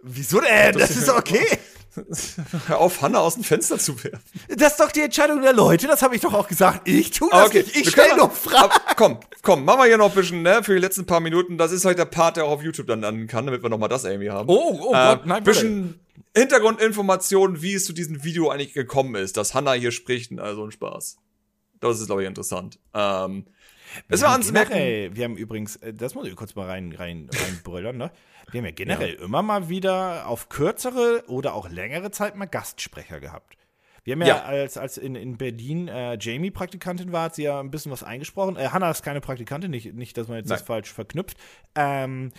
Wieso 0.04 0.40
denn? 0.40 0.78
Das 0.78 0.92
ist 0.92 1.10
okay. 1.10 1.46
hör 2.68 2.80
auf, 2.80 3.02
Hannah 3.02 3.20
aus 3.20 3.36
dem 3.36 3.44
Fenster 3.44 3.78
zu 3.78 4.04
werfen. 4.04 4.24
Das 4.50 4.74
ist 4.74 4.80
doch 4.80 4.92
die 4.92 5.02
Entscheidung 5.02 5.42
der 5.42 5.54
Leute, 5.54 5.88
das 5.88 6.02
habe 6.02 6.16
ich 6.16 6.22
doch 6.22 6.34
auch 6.34 6.48
gesagt. 6.48 6.88
Ich 6.88 7.12
tue 7.12 7.30
das 7.32 7.40
Aber 7.40 7.54
nicht, 7.54 7.76
ich 7.76 7.86
wir 7.86 7.92
stelle 7.92 8.18
nur 8.18 8.30
Fragen. 8.30 8.74
Komm, 8.96 9.20
komm, 9.42 9.66
machen 9.66 9.80
wir 9.80 9.86
hier 9.86 9.98
noch 9.98 10.10
ein 10.10 10.16
bisschen, 10.16 10.42
ne, 10.42 10.64
für 10.64 10.74
die 10.74 10.80
letzten 10.80 11.06
paar 11.06 11.20
Minuten. 11.20 11.58
Das 11.58 11.72
ist 11.72 11.86
heute 11.86 11.98
der 11.98 12.06
Part, 12.06 12.38
der 12.38 12.46
auch 12.46 12.52
auf 12.52 12.64
YouTube 12.64 12.88
dann 12.88 13.02
landen 13.02 13.28
kann, 13.28 13.46
damit 13.46 13.64
wir 13.64 13.70
noch 13.70 13.78
mal 13.78 13.88
das 13.88 14.04
irgendwie 14.04 14.30
haben. 14.30 14.50
Oh, 14.50 14.80
oh 14.82 14.94
äh, 14.94 15.16
Gott, 15.16 15.26
nein, 15.26 15.44
bisschen 15.44 16.00
Hintergrundinformationen, 16.36 17.62
wie 17.62 17.74
es 17.74 17.86
zu 17.86 17.94
diesem 17.94 18.24
Video 18.24 18.50
eigentlich 18.50 18.74
gekommen 18.74 19.16
ist, 19.16 19.38
dass 19.38 19.54
Hannah 19.54 19.74
hier 19.74 19.92
spricht, 19.92 20.38
also 20.40 20.66
ein 20.66 20.72
Spaß. 20.72 21.18
Das 21.80 22.00
ist, 22.00 22.08
glaube 22.08 22.24
ich, 22.24 22.28
interessant. 22.28 22.80
Ähm, 22.94 23.46
es 24.08 24.22
war 24.22 24.30
anzumerken. 24.30 24.76
wir 25.16 25.24
haben 25.24 25.38
übrigens, 25.38 25.76
äh, 25.78 25.94
das 25.94 26.16
muss 26.16 26.28
ich 26.28 26.36
kurz 26.36 26.56
mal 26.56 26.68
rein, 26.68 26.94
rein, 26.94 27.30
reinbrüllern, 27.32 27.98
ne? 27.98 28.12
Wir 28.52 28.60
haben 28.60 28.66
ja 28.66 28.72
generell 28.72 29.14
immer 29.16 29.42
mal 29.42 29.70
wieder 29.70 30.28
auf 30.28 30.50
kürzere 30.50 31.24
oder 31.28 31.54
auch 31.54 31.70
längere 31.70 32.12
Zeit 32.12 32.36
mal 32.36 32.46
Gastsprecher 32.46 33.20
gehabt. 33.20 33.58
Wir 34.04 34.14
haben 34.14 34.22
ja, 34.22 34.28
Ja. 34.28 34.44
als, 34.44 34.78
als 34.78 34.98
in, 34.98 35.16
in 35.16 35.38
Berlin 35.38 35.88
äh, 35.88 36.18
Jamie 36.20 36.52
Praktikantin 36.52 37.12
war, 37.14 37.24
hat 37.26 37.36
sie 37.36 37.44
ja 37.44 37.60
ein 37.60 37.72
bisschen 37.72 37.92
was 37.92 38.04
eingesprochen. 38.04 38.58
Äh, 38.58 38.68
Hannah 38.70 38.92
ist 38.92 39.02
keine 39.02 39.22
Praktikantin, 39.22 39.72
nicht, 39.72 39.94
nicht 39.94 40.18
dass 40.18 40.28
man 40.28 40.38
jetzt 40.38 40.52
das 40.52 40.60
Nein. 40.62 40.68
falsch 40.68 40.92
verknüpft. 40.92 41.38
Ähm, 41.76 42.32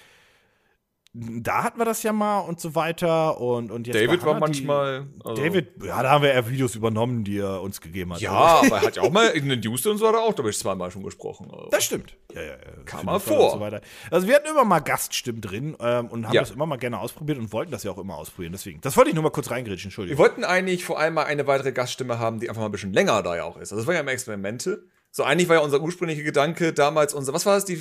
da 1.16 1.62
hatten 1.62 1.78
wir 1.78 1.84
das 1.84 2.02
ja 2.02 2.12
mal 2.12 2.40
und 2.40 2.58
so 2.60 2.74
weiter. 2.74 3.40
Und, 3.40 3.70
und 3.70 3.86
jetzt 3.86 3.94
David 3.94 4.24
war 4.24 4.34
Hannah, 4.34 4.46
die- 4.46 4.64
manchmal. 4.64 5.06
also- 5.24 5.40
David, 5.40 5.68
ja, 5.84 6.02
da 6.02 6.10
haben 6.10 6.22
wir 6.24 6.34
ja 6.34 6.48
Videos 6.48 6.74
übernommen, 6.74 7.22
die 7.22 7.38
er 7.38 7.62
uns 7.62 7.80
gegeben 7.80 8.12
hat. 8.14 8.20
Ja, 8.20 8.32
aber 8.32 8.66
er 8.76 8.82
hat 8.86 8.96
ja 8.96 9.02
auch 9.02 9.12
mal 9.12 9.28
in 9.28 9.48
den 9.48 9.60
News 9.60 9.86
und 9.86 9.98
so 9.98 10.08
hat 10.08 10.14
er 10.14 10.22
auch, 10.22 10.34
glaube 10.34 10.50
ich, 10.50 10.58
zweimal 10.58 10.90
schon 10.90 11.04
gesprochen. 11.04 11.48
Also. 11.52 11.68
Das 11.70 11.84
stimmt. 11.84 12.16
Ja, 12.34 12.42
ja, 12.42 12.48
ja. 12.48 12.56
Kam 12.84 13.06
mal 13.06 13.20
vor. 13.20 13.52
So. 13.52 13.78
Also 14.10 14.26
wir 14.26 14.34
hatten 14.34 14.48
immer 14.48 14.64
mal 14.64 14.80
Gaststimmen 14.80 15.40
drin 15.40 15.76
ähm, 15.78 16.08
und 16.08 16.26
haben 16.26 16.34
Ja. 16.34 16.40
das 16.40 16.50
immer 16.50 16.66
mal 16.66 16.76
gerne 16.78 16.98
ausprobiert 16.98 17.38
und 17.38 17.52
wollten 17.52 17.70
das 17.70 17.84
ja 17.84 17.92
auch 17.92 17.98
immer 17.98 18.16
ausprobieren. 18.16 18.52
Deswegen, 18.52 18.80
das 18.80 18.96
wollte 18.96 19.10
ich 19.10 19.14
nur 19.14 19.22
mal 19.22 19.30
kurz 19.30 19.50
reingrätschen, 19.52 19.84
Wir 19.84 19.86
Entschuldigung. 19.92 20.18
wollten 20.18 20.42
eigentlich 20.42 20.84
vor 20.84 20.98
allem 20.98 21.14
mal 21.14 21.26
eine 21.26 21.46
weitere 21.46 21.70
Gaststimme 21.70 22.18
haben, 22.18 22.40
die 22.40 22.48
einfach 22.48 22.60
mal 22.60 22.66
ein 22.68 22.72
bisschen 22.72 22.92
länger 22.92 23.22
da 23.22 23.36
ja 23.36 23.44
auch 23.44 23.56
ist. 23.56 23.72
Also 23.72 23.76
das 23.76 23.86
war 23.86 23.94
ja 23.94 24.00
immer 24.00 24.10
Experimente. 24.12 24.84
So 25.12 25.22
eigentlich 25.22 25.48
war 25.48 25.54
ja 25.56 25.62
unser 25.62 25.80
ursprünglicher 25.80 26.24
Gedanke 26.24 26.72
damals 26.72 27.14
unser, 27.14 27.32
was 27.32 27.46
war 27.46 27.54
das, 27.54 27.64
die 27.64 27.80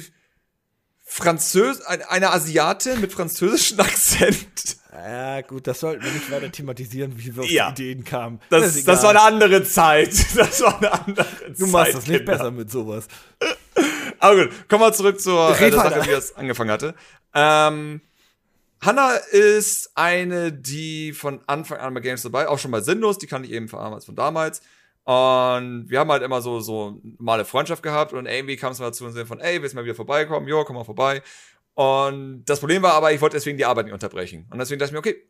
Französ, 1.16 1.80
eine, 1.82 2.32
Asiatin 2.32 2.99
mit 2.99 3.14
französischem 3.14 3.80
Akzent. 3.82 4.78
Ja, 4.91 5.41
gut, 5.41 5.68
das 5.68 5.80
sollten 5.80 6.03
wir 6.03 6.11
nicht 6.11 6.32
weiter 6.32 6.51
thematisieren, 6.51 7.14
wie 7.16 7.36
wir 7.36 7.43
auf 7.43 7.49
Ja. 7.51 7.72
die 7.72 7.84
Ideen 7.91 8.03
kamen. 8.03 8.39
Das, 8.49 8.64
das, 8.64 8.78
egal. 8.78 9.03
war 9.03 9.09
eine 9.11 9.22
andere 9.22 9.64
Zeit. 9.64 10.09
Das 10.36 10.59
war 10.61 10.76
eine 10.80 10.91
andere 10.91 11.26
Zeit. 11.28 11.59
Du 11.59 11.68
machst 11.68 11.93
das 11.93 12.07
nicht 12.07 12.18
Kinder. 12.18 12.32
besser 12.32 12.49
mit 12.49 12.72
sowas. 12.72 13.05
Aber 14.20 14.43
gut, 14.45 14.68
kommen 14.68 14.82
wir 14.82 14.93
zurück 14.93 15.22
zur 15.22 15.51
äh, 15.51 15.72
Sache, 15.72 16.03
wie 16.03 16.11
das 16.11 16.36
angefangen 16.36 16.72
hatte. 16.72 16.95
Ähm, 17.36 18.01
Hannah 18.82 19.14
ist 19.32 19.91
eine, 19.93 20.51
die 20.51 21.14
von 21.14 21.41
Anfang 21.45 21.78
an 21.78 21.93
bei 21.93 21.99
Games 21.99 22.24
dabei, 22.24 22.47
auch 22.47 22.57
schon 22.57 22.72
bei 22.72 22.82
Sinnlos, 22.82 23.20
die 23.20 23.28
kann 23.28 23.43
ich 23.43 23.51
eben 23.51 23.68
von 23.68 23.80
damals. 23.80 24.05
Von 24.05 24.16
damals. 24.16 24.61
Und 25.06 25.89
wir 25.89 25.99
haben 25.99 26.12
halt 26.12 26.24
immer 26.24 26.41
so, 26.41 26.62
so 26.62 27.01
normale 27.04 27.43
Freundschaft 27.43 27.84
gehabt 27.84 28.14
und 28.14 28.26
irgendwie 28.26 28.56
kam 28.56 28.72
es 28.72 28.80
mal 28.80 28.93
zu 28.93 29.06
uns 29.06 29.20
von, 29.28 29.41
ey, 29.41 29.62
willst 29.62 29.74
du 29.74 29.78
mal 29.78 29.84
wieder 29.84 29.95
vorbeikommen? 29.95 30.47
Jo, 30.47 30.64
komm 30.64 30.78
mal 30.78 30.86
vorbei. 30.86 31.22
Und 31.74 32.45
das 32.45 32.60
Problem 32.60 32.84
war 32.84 32.93
aber, 32.93 33.12
ich 33.12 33.20
wollte 33.20 33.36
deswegen 33.36 33.58
die 33.58 33.66
Arbeit 33.66 33.86
nicht 33.86 33.93
unterbrechen. 33.93 34.47
Und 34.49 34.60
deswegen 34.60 34.80
dachte 34.80 34.89
ich 34.89 34.93
mir, 34.93 34.99
okay, 34.99 35.28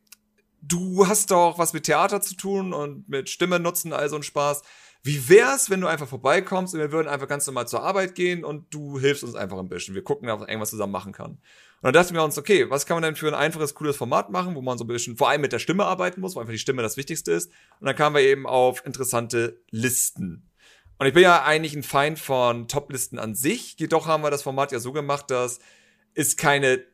du 0.61 1.07
hast 1.07 1.32
doch 1.32 1.57
was 1.57 1.74
mit 1.74 1.86
Theater 1.86 2.21
zu 2.21 2.36
tun 2.36 2.74
und 2.74 3.09
mit 3.09 3.30
Stimme 3.30 3.59
nutzen, 3.59 3.93
all 3.93 4.09
so 4.09 4.15
ein 4.15 4.24
Spaß. 4.24 4.61
Wie 5.01 5.28
wär's, 5.28 5.69
wenn 5.69 5.82
du 5.82 5.88
einfach 5.88 6.07
vorbeikommst 6.07 6.74
und 6.74 6.80
wir 6.80 6.91
würden 6.91 7.07
einfach 7.07 7.28
ganz 7.28 7.45
normal 7.47 7.67
zur 7.67 7.84
Arbeit 7.84 8.15
gehen 8.15 8.45
und 8.45 8.74
du 8.74 8.99
hilfst 8.99 9.24
uns 9.24 9.36
einfach 9.36 9.57
ein 9.57 9.69
bisschen. 9.69 9.95
Wir 9.95 10.03
gucken, 10.03 10.30
ob 10.30 10.39
man 10.39 10.49
irgendwas 10.49 10.69
zusammen 10.69 10.93
machen 10.93 11.11
kann. 11.11 11.39
Und 11.84 11.93
dann 11.93 12.01
dachten 12.01 12.15
wir 12.15 12.23
uns, 12.23 12.38
okay, 12.38 12.69
was 12.69 12.86
kann 12.86 12.95
man 12.95 13.03
denn 13.03 13.17
für 13.17 13.27
ein 13.27 13.34
einfaches, 13.34 13.75
cooles 13.75 13.97
Format 13.97 14.29
machen, 14.29 14.55
wo 14.55 14.61
man 14.61 14.77
so 14.77 14.86
ein 14.86 14.88
bisschen 14.88 15.17
vor 15.17 15.27
allem 15.27 15.41
mit 15.41 15.51
der 15.51 15.59
Stimme 15.59 15.84
arbeiten 15.84 16.21
muss, 16.21 16.34
wo 16.34 16.39
einfach 16.39 16.53
die 16.53 16.57
Stimme 16.57 16.81
das 16.81 16.95
Wichtigste 16.95 17.34
ist. 17.34 17.51
Und 17.81 17.88
dann 17.88 17.95
kamen 17.97 18.15
wir 18.15 18.21
eben 18.21 18.47
auf 18.47 18.86
interessante 18.86 19.61
Listen. 19.69 20.49
Und 20.97 21.07
ich 21.07 21.13
bin 21.13 21.23
ja 21.23 21.43
eigentlich 21.43 21.75
ein 21.75 21.84
Feind 21.84 22.19
von 22.19 22.69
Top-Listen 22.69 23.19
an 23.19 23.36
sich. 23.36 23.75
Jedoch 23.77 24.07
haben 24.07 24.23
wir 24.23 24.31
das 24.31 24.43
Format 24.43 24.71
ja 24.71 24.79
so 24.79 24.93
gemacht, 24.93 25.29
dass 25.29 25.59
es 26.13 26.38
keine 26.38 26.86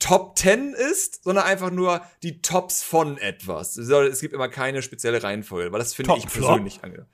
Top 0.00 0.36
10 0.36 0.72
ist, 0.72 1.22
sondern 1.22 1.44
einfach 1.44 1.70
nur 1.70 2.02
die 2.24 2.42
Tops 2.42 2.82
von 2.82 3.18
etwas. 3.18 3.76
Es 3.76 4.20
gibt 4.20 4.34
immer 4.34 4.48
keine 4.48 4.82
spezielle 4.82 5.22
Reihenfolge, 5.22 5.70
weil 5.70 5.78
das 5.78 5.94
finde 5.94 6.16
ich 6.18 6.26
persönlich 6.26 6.82
angenehm. 6.82 7.06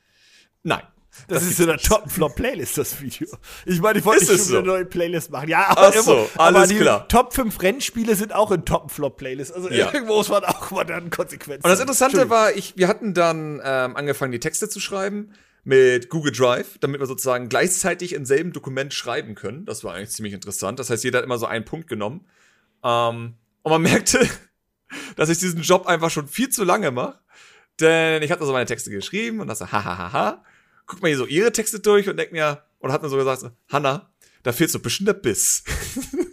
Nein. 0.63 0.83
Das, 1.27 1.43
ist 1.43 1.59
in 1.61 1.67
der 1.67 1.79
Top-Flop-Playlist, 1.79 2.79
das 2.79 3.01
Video. 3.01 3.29
Ich 3.67 3.81
meine, 3.81 3.99
ich 3.99 4.05
wollte 4.05 4.23
Ist 4.25 4.31
nicht 4.31 4.47
schon 4.47 4.57
eine 4.59 4.65
so? 4.67 4.71
neue 4.73 4.85
Playlist 4.85 5.31
machen. 5.31 5.49
Ja, 5.49 5.67
aber, 5.69 5.89
Ach 5.89 5.93
so, 5.95 6.13
irgendwo- 6.15 6.31
aber 6.41 6.59
alles 6.59 6.69
die 6.71 6.77
klar. 6.79 7.09
Top 7.09 7.35
5 7.35 7.61
Rennspiele 7.61 8.15
sind 8.15 8.33
auch 8.35 8.51
in 8.53 8.65
Top-Flop-Playlist. 8.65 9.53
Also 9.53 9.69
Ja. 9.71 9.93
irgendwo 9.93 10.17
muss 10.17 10.29
man 10.29 10.45
auch 10.45 10.71
mal 10.71 10.85
dann 10.85 11.11
Konsequenzen. 11.11 11.65
Und 11.65 11.71
das 11.71 11.81
Interessante 11.81 12.31
war, 12.31 12.53
ich, 12.55 12.75
wir 12.77 12.89
hatten 12.89 13.13
dann 13.15 13.61
ähm, 13.65 13.97
angefangen, 13.97 14.33
die 14.33 14.41
Texte 14.41 14.69
zu 14.69 14.81
schreiben 14.81 15.33
mit 15.65 16.09
Google 16.09 16.33
Drive, 16.33 16.79
damit 16.81 17.01
wir 17.01 17.07
sozusagen 17.07 17.49
gleichzeitig 17.49 18.15
im 18.15 18.25
selben 18.25 18.53
Dokument 18.53 18.95
schreiben 18.95 19.35
können. 19.35 19.67
Das 19.67 19.85
war 19.85 19.95
eigentlich 19.95 20.11
ziemlich 20.11 20.33
interessant. 20.35 20.79
Das 20.79 20.89
heißt, 20.89 21.05
jeder 21.05 21.19
hat 21.19 21.25
immer 21.25 21.39
so 21.39 21.47
einen 21.47 21.65
Punkt 21.65 21.89
genommen. 21.89 22.27
Ähm, 22.85 23.35
und 23.63 23.71
man 23.73 23.83
merkte, 23.83 24.27
dass 25.17 25.29
ich 25.29 25.39
diesen 25.39 25.61
Job 25.61 25.87
einfach 25.87 26.11
schon 26.11 26.27
viel 26.29 26.49
zu 26.49 26.65
lange 26.65 26.91
mache. 26.91 27.19
Denn 27.81 28.23
ich 28.23 28.31
hatte 28.33 28.45
so 28.45 28.53
meine 28.53 28.67
Texte 28.67 28.91
geschrieben 28.91 29.41
und 29.41 29.47
das 29.47 29.59
so, 29.61 29.71
hahaha. 29.71 30.43
Guck 30.89 31.01
mal 31.01 31.09
hier 31.09 31.19
so 31.19 31.27
ihre 31.27 31.53
Texte 31.53 31.79
durch 31.79 32.09
und 32.09 32.17
denk 32.17 32.33
mir, 32.33 32.65
und 32.81 32.91
hat 32.91 33.03
mir 33.03 33.09
so 33.09 33.17
gesagt, 33.17 33.45
Hanna, 33.69 34.13
da 34.43 34.53
fehlt 34.53 34.71
so 34.71 34.79
ein 34.79 34.83
bisschen 34.83 35.07
der 35.07 35.13
Biss. 35.13 35.63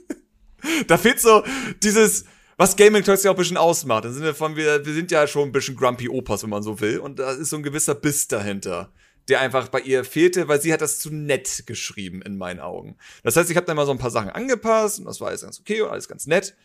da 0.87 0.97
fehlt 0.97 1.19
so 1.19 1.43
dieses, 1.83 2.25
was 2.57 2.75
Gaming 2.75 3.03
Talks 3.03 3.23
ja 3.23 3.31
auch 3.31 3.35
ein 3.35 3.37
bisschen 3.37 3.57
ausmacht. 3.57 4.05
Im 4.05 4.13
Sinne 4.13 4.33
von, 4.33 4.55
wir, 4.55 4.85
wir 4.85 4.93
sind 4.93 5.11
ja 5.11 5.27
schon 5.27 5.49
ein 5.49 5.51
bisschen 5.51 5.75
grumpy 5.75 6.09
Opas, 6.09 6.43
wenn 6.43 6.49
man 6.49 6.63
so 6.63 6.79
will. 6.79 6.99
Und 6.99 7.19
da 7.19 7.31
ist 7.31 7.49
so 7.49 7.57
ein 7.57 7.63
gewisser 7.63 7.95
Biss 7.95 8.27
dahinter, 8.27 8.91
der 9.27 9.41
einfach 9.41 9.67
bei 9.67 9.81
ihr 9.81 10.05
fehlte, 10.05 10.47
weil 10.47 10.61
sie 10.61 10.71
hat 10.71 10.81
das 10.81 10.99
zu 10.99 11.13
nett 11.13 11.63
geschrieben, 11.65 12.21
in 12.21 12.37
meinen 12.37 12.59
Augen. 12.59 12.97
Das 13.23 13.35
heißt, 13.35 13.49
ich 13.49 13.57
habe 13.57 13.65
da 13.65 13.73
mal 13.73 13.85
so 13.85 13.91
ein 13.91 13.97
paar 13.97 14.11
Sachen 14.11 14.29
angepasst 14.29 14.99
und 14.99 15.05
das 15.05 15.19
war 15.19 15.27
alles 15.29 15.41
ganz 15.41 15.59
okay 15.59 15.81
und 15.81 15.89
alles 15.89 16.07
ganz 16.07 16.27
nett. 16.27 16.55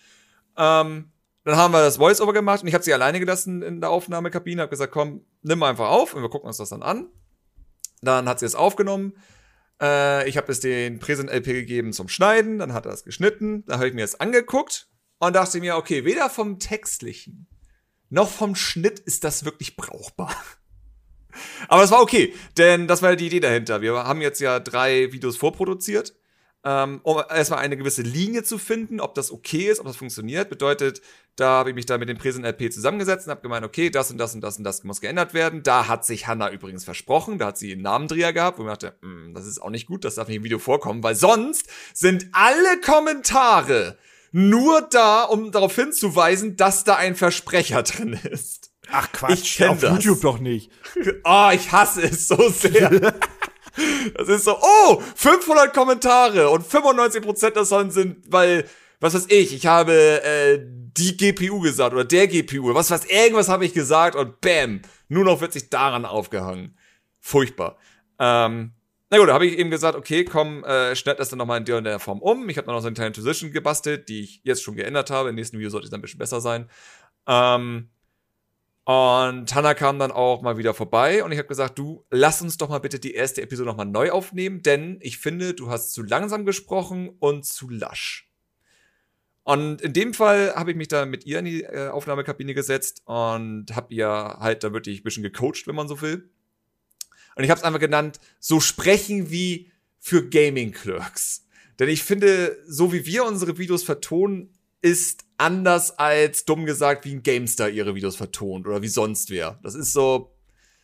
Ähm, 0.57 1.11
dann 1.45 1.57
haben 1.57 1.73
wir 1.73 1.81
das 1.81 1.97
Voice-Over 1.97 2.35
gemacht 2.35 2.63
und 2.63 2.69
ich 2.69 2.75
habe 2.75 2.85
sie 2.85 2.93
alleine 2.93 3.19
gelassen 3.19 3.63
in 3.63 3.81
der 3.81 3.91
Aufnahmekabine, 3.91 4.63
habe 4.63 4.71
gesagt, 4.71 4.93
komm, 4.93 5.25
nimm 5.43 5.59
mal 5.59 5.71
einfach 5.71 5.89
auf 5.89 6.15
und 6.15 6.23
wir 6.23 6.29
gucken 6.29 6.49
uns 6.49 6.59
das 6.59 6.69
dann 6.69 6.83
an. 6.83 7.09
Dann 8.03 8.29
hat 8.29 8.39
sie 8.39 8.47
es 8.47 8.55
aufgenommen. 8.55 9.15
Äh, 9.81 10.29
ich 10.29 10.37
habe 10.37 10.51
es 10.53 10.61
den 10.61 10.99
Präsent-LP 10.99 11.47
gegeben 11.47 11.93
zum 11.93 12.09
Schneiden, 12.09 12.59
dann 12.59 12.73
hat 12.73 12.87
er 12.87 12.93
es 12.93 13.05
geschnitten, 13.05 13.65
dann 13.67 13.79
habe 13.79 13.89
ich 13.89 13.95
mir 13.95 14.03
das 14.03 14.19
angeguckt 14.19 14.89
und 15.19 15.35
dachte 15.35 15.61
mir, 15.61 15.77
okay, 15.77 16.05
weder 16.05 16.31
vom 16.31 16.59
Textlichen 16.59 17.47
noch 18.09 18.29
vom 18.29 18.57
Schnitt 18.57 18.99
ist 18.99 19.25
das 19.25 19.45
wirklich 19.45 19.77
brauchbar. 19.77 20.35
Aber 21.69 21.85
es 21.85 21.91
war 21.91 22.03
okay, 22.03 22.35
denn 22.59 22.89
das 22.89 23.03
war 23.03 23.15
die 23.15 23.27
Idee 23.27 23.41
dahinter. 23.41 23.81
Wir 23.81 23.95
haben 23.95 24.21
jetzt 24.21 24.41
ja 24.41 24.59
drei 24.59 25.13
Videos 25.13 25.37
vorproduziert 25.37 26.15
ähm, 26.65 27.01
um 27.03 27.23
erstmal 27.31 27.61
eine 27.61 27.77
gewisse 27.77 28.03
Linie 28.03 28.43
zu 28.43 28.59
finden, 28.59 29.01
ob 29.01 29.15
das 29.15 29.33
okay 29.33 29.71
ist, 29.71 29.81
ob 29.81 29.87
das 29.87 29.97
funktioniert. 29.97 30.51
Bedeutet, 30.51 31.01
da 31.37 31.49
habe 31.49 31.71
ich 31.71 31.75
mich 31.75 31.87
da 31.87 31.97
mit 31.97 32.09
dem 32.09 32.19
Präsent 32.19 32.45
LP 32.45 32.73
zusammengesetzt 32.73 33.27
und 33.27 33.31
habe 33.31 33.41
gemeint, 33.41 33.65
okay, 33.65 33.89
das 33.89 34.11
und 34.11 34.19
das 34.19 34.35
und 34.35 34.43
das 34.43 34.59
und 34.59 34.65
das 34.65 34.85
muss 34.85 35.01
geändert 35.01 35.33
werden. 35.33 35.63
Da 35.63 35.89
hat 35.89 36.05
sich 36.05 36.27
Hanna 36.27 36.51
übrigens 36.51 36.85
versprochen, 36.85 37.39
da 37.39 37.47
hat 37.47 37.59
sie 37.59 37.73
einen 37.73 37.83
Namendreher 37.83 38.33
gehabt, 38.33 38.59
wo 38.59 38.63
ich 38.63 38.69
dachte, 38.69 38.95
hm, 39.01 39.33
das 39.35 39.47
ist 39.47 39.61
auch 39.61 39.71
nicht 39.71 39.87
gut, 39.87 40.05
das 40.05 40.17
darf 40.17 40.29
nicht 40.29 40.39
im 40.39 40.45
Video 40.45 40.59
vorkommen, 40.59 41.03
weil 41.03 41.15
sonst 41.15 41.67
sind 41.95 42.27
alle 42.33 42.81
Kommentare 42.85 43.97
nur 44.33 44.83
da, 44.83 45.25
um 45.25 45.51
darauf 45.51 45.75
hinzuweisen, 45.75 46.57
dass 46.57 46.85
da 46.85 46.97
ein 46.97 47.17
Versprecher 47.17 47.83
drin 47.83 48.13
ist. 48.13 48.71
Ach 48.93 49.11
Quatsch, 49.13 49.43
ich 49.43 49.57
kenn 49.57 49.71
auf 49.71 49.81
das. 49.81 49.93
YouTube 49.93 50.21
doch 50.21 50.39
nicht. 50.39 50.71
Oh, 51.25 51.51
ich 51.55 51.73
hasse 51.73 52.03
es 52.03 52.29
so 52.29 52.49
sehr. 52.51 53.15
Das 54.15 54.29
ist 54.29 54.45
so, 54.45 54.57
oh, 54.61 55.03
500 55.15 55.73
Kommentare 55.73 56.51
und 56.51 56.67
95% 56.67 57.51
davon 57.51 57.91
sind, 57.91 58.19
weil, 58.29 58.65
was 59.01 59.15
weiß 59.15 59.27
ich, 59.29 59.55
ich 59.55 59.67
habe 59.67 60.23
äh, 60.23 60.59
die 60.63 61.17
GPU 61.17 61.61
gesagt 61.61 61.93
oder 61.93 62.05
der 62.05 62.27
GPU, 62.27 62.75
was 62.75 62.91
weiß 62.91 63.07
irgendwas 63.07 63.49
habe 63.49 63.65
ich 63.65 63.73
gesagt 63.73 64.17
und 64.17 64.41
bam, 64.41 64.83
nur 65.09 65.25
noch 65.25 65.41
wird 65.41 65.53
sich 65.53 65.71
daran 65.71 66.05
aufgehangen. 66.05 66.77
Furchtbar. 67.21 67.79
Ähm, 68.19 68.73
na 69.11 69.19
gut, 69.19 69.29
da 69.29 69.35
habe 69.35 69.47
ich 69.47 69.59
eben 69.59 69.71
gesagt, 69.71 69.97
okay, 69.97 70.25
komm, 70.25 70.63
äh, 70.63 70.95
schneid 70.95 71.19
das 71.19 71.31
dann 71.31 71.39
nochmal 71.39 71.59
in 71.59 71.85
der 71.85 71.99
Form 71.99 72.23
um. 72.23 72.49
Ich 72.49 72.57
habe 72.57 72.67
dann 72.67 72.77
noch 72.77 72.81
so 72.81 72.87
eine 72.87 72.95
kleine 72.95 73.13
Transition 73.13 73.51
gebastelt, 73.51 74.09
die 74.09 74.23
ich 74.23 74.41
jetzt 74.45 74.63
schon 74.63 74.77
geändert 74.77 75.11
habe. 75.11 75.31
Im 75.31 75.35
nächsten 75.35 75.59
Video 75.59 75.69
sollte 75.69 75.87
es 75.87 75.91
dann 75.91 75.99
ein 75.99 76.03
bisschen 76.03 76.19
besser 76.21 76.41
sein. 76.41 76.71
Ähm, 77.27 77.91
und 78.91 79.55
Hannah 79.55 79.75
kam 79.75 80.01
dann 80.01 80.11
auch 80.11 80.43
mal 80.43 80.59
wieder 80.59 80.75
vorbei 80.75 81.23
und 81.23 81.31
ich 81.31 81.39
habe 81.39 81.47
gesagt, 81.47 81.79
du, 81.79 82.05
lass 82.11 82.43
uns 82.43 82.59
doch 82.59 82.69
mal 82.69 82.81
bitte 82.81 82.99
die 82.99 83.15
erste 83.15 83.41
Episode 83.41 83.69
nochmal 83.69 83.87
neu 83.87 84.11
aufnehmen, 84.11 84.63
denn 84.63 84.99
ich 85.01 85.19
finde, 85.19 85.55
du 85.55 85.71
hast 85.71 85.93
zu 85.93 86.03
langsam 86.03 86.45
gesprochen 86.45 87.09
und 87.21 87.47
zu 87.47 87.69
lasch. 87.71 88.29
Und 89.45 89.81
in 89.81 89.93
dem 89.93 90.13
Fall 90.13 90.57
habe 90.57 90.73
ich 90.73 90.77
mich 90.77 90.89
da 90.89 91.07
mit 91.07 91.25
ihr 91.25 91.39
in 91.39 91.45
die 91.45 91.63
äh, 91.63 91.87
Aufnahmekabine 91.87 92.53
gesetzt 92.53 93.03
und 93.05 93.67
habe 93.77 93.95
ihr 93.95 94.09
halt 94.09 94.65
da 94.65 94.73
wirklich 94.73 94.99
ein 94.99 95.05
bisschen 95.05 95.23
gecoacht, 95.23 95.69
wenn 95.69 95.77
man 95.77 95.87
so 95.87 96.01
will. 96.01 96.29
Und 97.37 97.45
ich 97.45 97.51
habe 97.51 97.61
es 97.61 97.65
einfach 97.65 97.79
genannt, 97.79 98.19
so 98.41 98.59
sprechen 98.59 99.31
wie 99.31 99.71
für 100.01 100.29
Gaming 100.29 100.73
Clerks. 100.73 101.47
Denn 101.79 101.89
ich 101.89 102.03
finde, 102.03 102.59
so 102.67 102.93
wie 102.93 103.07
wir 103.07 103.25
unsere 103.25 103.57
Videos 103.57 103.85
vertonen, 103.85 104.53
ist 104.83 105.27
anders 105.41 105.99
als 105.99 106.45
dumm 106.45 106.67
gesagt, 106.67 107.05
wie 107.05 107.13
ein 107.15 107.23
GameStar 107.23 107.69
ihre 107.69 107.95
Videos 107.95 108.17
vertont 108.17 108.67
oder 108.67 108.83
wie 108.83 108.89
sonst 108.89 109.31
wer. 109.31 109.59
Das 109.63 109.75
ist 109.75 109.93
so. 109.93 110.31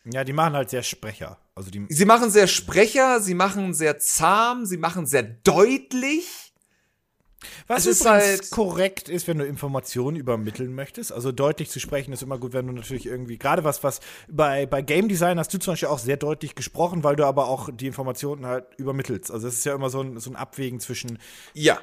Ja, 0.05 0.23
die 0.23 0.33
machen 0.33 0.53
halt 0.53 0.69
sehr 0.69 0.83
Sprecher. 0.83 1.37
Also 1.55 1.69
die 1.71 1.85
Sie 1.89 2.05
machen 2.05 2.29
sehr 2.29 2.47
Sprecher, 2.47 3.19
sie 3.19 3.33
machen 3.33 3.73
sehr 3.73 3.97
zahm, 3.99 4.65
sie 4.65 4.77
machen 4.77 5.05
sehr 5.05 5.23
deutlich. 5.23 6.27
Was 7.67 7.85
Es 7.85 7.99
ist 7.99 8.01
übrigens 8.01 8.23
halt- 8.25 8.49
korrekt 8.51 9.09
ist, 9.09 9.27
wenn 9.27 9.37
du 9.37 9.45
Informationen 9.45 10.17
übermitteln 10.17 10.73
möchtest. 10.73 11.11
Also 11.11 11.31
deutlich 11.31 11.69
zu 11.69 11.79
sprechen 11.79 12.11
ist 12.11 12.23
immer 12.23 12.39
gut, 12.39 12.53
wenn 12.53 12.65
du 12.67 12.73
natürlich 12.73 13.05
irgendwie, 13.05 13.37
gerade 13.37 13.63
was, 13.63 13.83
was 13.83 13.99
bei, 14.27 14.65
bei 14.65 14.81
Game 14.81 15.07
Design 15.07 15.37
hast 15.37 15.53
du 15.53 15.59
zum 15.59 15.73
Beispiel 15.73 15.89
auch 15.89 15.99
sehr 15.99 16.17
deutlich 16.17 16.55
gesprochen, 16.55 17.03
weil 17.03 17.15
du 17.15 17.25
aber 17.25 17.47
auch 17.47 17.69
die 17.71 17.85
Informationen 17.87 18.45
halt 18.45 18.65
übermittelst. 18.77 19.29
Also 19.31 19.47
es 19.47 19.55
ist 19.55 19.65
ja 19.65 19.75
immer 19.75 19.89
so 19.89 20.01
ein, 20.01 20.19
so 20.19 20.31
ein 20.31 20.35
Abwägen 20.35 20.79
zwischen, 20.79 21.19
Ja, 21.53 21.79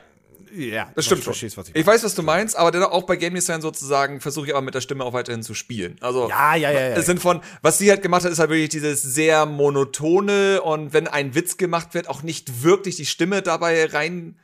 ja, 0.54 0.90
das 0.94 1.06
stimmt 1.06 1.24
schon. 1.24 1.34
verstehst, 1.34 1.58
ich 1.58 1.76
Ich 1.76 1.86
weiß, 1.86 2.04
was 2.04 2.14
du 2.14 2.22
meinst, 2.22 2.56
aber 2.56 2.70
dennoch 2.70 2.92
auch 2.92 3.04
bei 3.04 3.16
Game 3.16 3.34
Design 3.34 3.60
sozusagen 3.60 4.20
versuche 4.20 4.46
ich 4.46 4.52
aber 4.54 4.62
mit 4.62 4.74
der 4.74 4.80
Stimme 4.80 5.04
auch 5.04 5.12
weiterhin 5.12 5.42
zu 5.42 5.54
spielen. 5.54 5.96
Also 6.00 6.28
Ja, 6.28 6.54
ja, 6.54 6.70
ja, 6.70 6.80
ja. 6.80 6.96
Es 6.96 7.06
sind 7.06 7.20
von, 7.20 7.40
was 7.62 7.78
sie 7.78 7.90
halt 7.90 8.02
gemacht 8.02 8.24
hat, 8.24 8.32
ist 8.32 8.38
halt 8.38 8.50
wirklich 8.50 8.68
dieses 8.68 9.02
sehr 9.02 9.46
monotone 9.46 10.62
und 10.62 10.92
wenn 10.92 11.08
ein 11.08 11.34
Witz 11.34 11.56
gemacht 11.56 11.94
wird, 11.94 12.08
auch 12.08 12.22
nicht 12.22 12.62
wirklich 12.62 12.96
die 12.96 13.06
Stimme 13.06 13.42
dabei 13.42 13.86
rein 13.86 14.38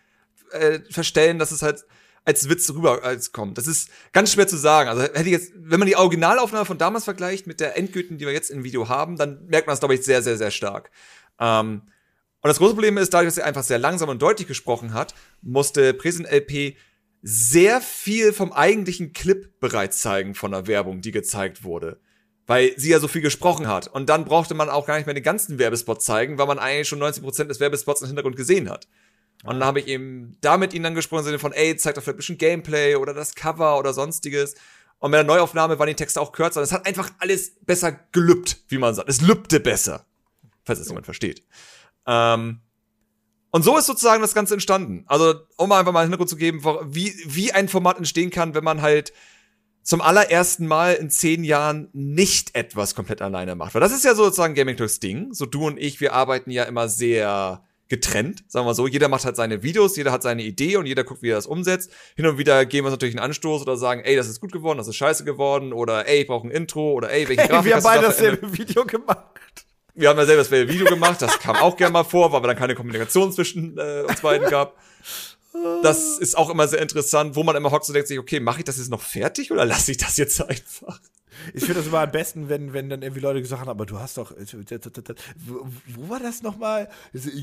äh, 0.52 0.80
verstellen, 0.90 1.38
dass 1.38 1.50
es 1.50 1.62
halt 1.62 1.84
als 2.24 2.48
Witz 2.48 2.70
rüber 2.70 3.02
als 3.02 3.32
kommt. 3.32 3.58
Das 3.58 3.66
ist 3.66 3.90
ganz 4.12 4.32
schwer 4.32 4.46
zu 4.46 4.56
sagen. 4.56 4.88
Also 4.88 5.02
hätte 5.02 5.22
ich 5.22 5.32
jetzt, 5.32 5.52
wenn 5.56 5.78
man 5.78 5.88
die 5.88 5.96
Originalaufnahme 5.96 6.64
von 6.64 6.78
damals 6.78 7.04
vergleicht 7.04 7.46
mit 7.46 7.60
der 7.60 7.76
endgültigen, 7.76 8.18
die 8.18 8.26
wir 8.26 8.32
jetzt 8.32 8.50
im 8.50 8.62
Video 8.64 8.88
haben, 8.88 9.16
dann 9.16 9.46
merkt 9.46 9.66
man 9.66 9.74
es, 9.74 9.80
glaube 9.80 9.94
ich, 9.94 10.02
sehr, 10.02 10.22
sehr, 10.22 10.36
sehr 10.36 10.50
stark. 10.50 10.90
Ähm, 11.38 11.82
und 12.42 12.48
das 12.48 12.58
große 12.58 12.72
Problem 12.72 12.96
ist, 12.96 13.12
dadurch, 13.12 13.28
dass 13.28 13.34
sie 13.34 13.42
einfach 13.42 13.62
sehr 13.62 13.78
langsam 13.78 14.08
und 14.08 14.22
deutlich 14.22 14.48
gesprochen 14.48 14.94
hat, 14.94 15.14
musste 15.42 15.92
Presen 15.92 16.24
LP 16.24 16.76
sehr 17.22 17.82
viel 17.82 18.32
vom 18.32 18.52
eigentlichen 18.52 19.12
Clip 19.12 19.60
bereits 19.60 20.00
zeigen 20.00 20.34
von 20.34 20.52
der 20.52 20.66
Werbung, 20.66 21.02
die 21.02 21.12
gezeigt 21.12 21.64
wurde. 21.64 22.00
Weil 22.46 22.72
sie 22.78 22.90
ja 22.90 22.98
so 22.98 23.08
viel 23.08 23.20
gesprochen 23.20 23.68
hat. 23.68 23.88
Und 23.88 24.08
dann 24.08 24.24
brauchte 24.24 24.54
man 24.54 24.70
auch 24.70 24.86
gar 24.86 24.96
nicht 24.96 25.06
mehr 25.06 25.14
den 25.14 25.22
ganzen 25.22 25.58
Werbespot 25.58 26.02
zeigen, 26.02 26.38
weil 26.38 26.46
man 26.46 26.58
eigentlich 26.58 26.88
schon 26.88 27.02
90% 27.02 27.44
des 27.44 27.60
Werbespots 27.60 28.00
im 28.00 28.08
Hintergrund 28.08 28.36
gesehen 28.36 28.70
hat. 28.70 28.88
Und 29.44 29.60
dann 29.60 29.64
habe 29.64 29.80
ich 29.80 29.86
eben 29.86 30.36
da 30.40 30.56
mit 30.56 30.72
ihnen 30.72 30.84
dann 30.84 30.94
gesprochen, 30.94 31.20
im 31.20 31.26
Sinne 31.26 31.38
von, 31.38 31.52
ey, 31.52 31.76
zeigt 31.76 31.96
doch 31.96 32.02
vielleicht 32.02 32.16
ein 32.16 32.18
bisschen 32.18 32.38
Gameplay 32.38 32.96
oder 32.96 33.14
das 33.14 33.34
Cover 33.34 33.78
oder 33.78 33.92
sonstiges. 33.92 34.54
Und 34.98 35.10
mit 35.10 35.18
der 35.18 35.24
Neuaufnahme 35.24 35.78
waren 35.78 35.88
die 35.88 35.94
Texte 35.94 36.20
auch 36.20 36.32
kürzer. 36.32 36.60
Und 36.60 36.64
es 36.64 36.72
hat 36.72 36.86
einfach 36.86 37.10
alles 37.18 37.54
besser 37.60 37.92
gelübbt, 38.12 38.64
wie 38.68 38.78
man 38.78 38.94
sagt. 38.94 39.08
Es 39.08 39.20
lübte 39.20 39.60
besser. 39.60 40.06
Falls 40.64 40.78
das 40.78 40.88
jemand 40.88 41.06
versteht. 41.06 41.42
Ähm, 42.06 42.60
und 43.50 43.62
so 43.64 43.76
ist 43.76 43.86
sozusagen 43.86 44.22
das 44.22 44.34
Ganze 44.34 44.54
entstanden. 44.54 45.04
Also, 45.06 45.34
um 45.56 45.72
einfach 45.72 45.92
mal 45.92 46.00
einen 46.00 46.10
Hintergrund 46.10 46.30
zu 46.30 46.36
geben, 46.36 46.62
wie, 46.88 47.12
wie 47.26 47.52
ein 47.52 47.68
Format 47.68 47.98
entstehen 47.98 48.30
kann, 48.30 48.54
wenn 48.54 48.64
man 48.64 48.80
halt 48.80 49.12
zum 49.82 50.00
allerersten 50.00 50.66
Mal 50.66 50.94
in 50.94 51.10
zehn 51.10 51.42
Jahren 51.42 51.88
nicht 51.92 52.54
etwas 52.54 52.94
komplett 52.94 53.22
alleine 53.22 53.56
macht. 53.56 53.74
Weil 53.74 53.80
das 53.80 53.92
ist 53.92 54.04
ja 54.04 54.14
sozusagen 54.14 54.54
Gaming 54.54 54.76
Talks 54.76 55.00
Ding. 55.00 55.32
So 55.32 55.46
du 55.46 55.66
und 55.66 55.78
ich, 55.78 56.00
wir 56.00 56.12
arbeiten 56.12 56.50
ja 56.50 56.64
immer 56.64 56.88
sehr 56.88 57.64
getrennt, 57.88 58.44
sagen 58.46 58.66
wir 58.66 58.74
so. 58.74 58.86
Jeder 58.86 59.08
macht 59.08 59.24
halt 59.24 59.36
seine 59.36 59.62
Videos, 59.62 59.96
jeder 59.96 60.12
hat 60.12 60.22
seine 60.22 60.42
Idee 60.42 60.76
und 60.76 60.86
jeder 60.86 61.02
guckt, 61.02 61.22
wie 61.22 61.30
er 61.30 61.36
das 61.36 61.46
umsetzt. 61.46 61.90
Hin 62.14 62.24
und 62.24 62.38
wieder 62.38 62.64
geben 62.64 62.84
wir 62.84 62.90
uns 62.90 62.94
natürlich 62.94 63.16
einen 63.16 63.24
Anstoß 63.24 63.62
oder 63.62 63.76
sagen, 63.76 64.02
ey, 64.04 64.14
das 64.14 64.28
ist 64.28 64.40
gut 64.40 64.52
geworden, 64.52 64.78
das 64.78 64.86
ist 64.86 64.96
scheiße 64.96 65.24
geworden 65.24 65.72
oder 65.72 66.06
ey, 66.06 66.20
ich 66.20 66.26
brauche 66.28 66.46
ein 66.46 66.52
Intro 66.52 66.92
oder 66.92 67.10
ey, 67.10 67.28
welche 67.28 67.42
Hey, 67.42 67.48
Grafik 67.48 67.66
wir 67.66 67.74
haben 67.74 67.82
beide 67.82 68.06
dasselbe 68.06 68.56
Video 68.56 68.84
gemacht. 68.84 69.29
Wir 69.94 70.08
haben 70.08 70.18
ja 70.18 70.26
selber 70.26 70.42
das 70.42 70.50
Video 70.50 70.86
gemacht, 70.86 71.20
das 71.20 71.38
kam 71.38 71.56
auch 71.56 71.76
gerne 71.76 71.92
mal 71.92 72.04
vor, 72.04 72.32
weil 72.32 72.42
wir 72.42 72.48
dann 72.48 72.56
keine 72.56 72.74
Kommunikation 72.74 73.32
zwischen 73.32 73.76
äh, 73.78 74.04
uns 74.06 74.20
beiden 74.20 74.48
gab. 74.48 74.76
Das 75.82 76.18
ist 76.18 76.38
auch 76.38 76.48
immer 76.48 76.68
sehr 76.68 76.80
interessant, 76.80 77.34
wo 77.34 77.42
man 77.42 77.56
immer 77.56 77.70
hockt 77.70 77.88
und 77.88 77.94
denkt 77.94 78.08
sich, 78.08 78.18
okay, 78.18 78.38
mache 78.38 78.60
ich 78.60 78.64
das 78.64 78.78
jetzt 78.78 78.90
noch 78.90 79.02
fertig 79.02 79.50
oder 79.50 79.64
lasse 79.64 79.90
ich 79.90 79.96
das 79.98 80.16
jetzt 80.16 80.40
einfach? 80.42 81.00
Ich 81.54 81.64
finde 81.64 81.74
das 81.80 81.86
immer 81.86 82.00
am 82.00 82.10
besten, 82.10 82.48
wenn, 82.48 82.72
wenn 82.72 82.88
dann 82.88 83.02
irgendwie 83.02 83.20
Leute 83.20 83.40
gesagt 83.40 83.60
haben, 83.60 83.68
aber 83.68 83.86
du 83.86 83.98
hast 83.98 84.16
doch, 84.16 84.32
wo, 85.46 85.66
wo 85.96 86.08
war 86.08 86.20
das 86.20 86.42
nochmal? 86.42 86.88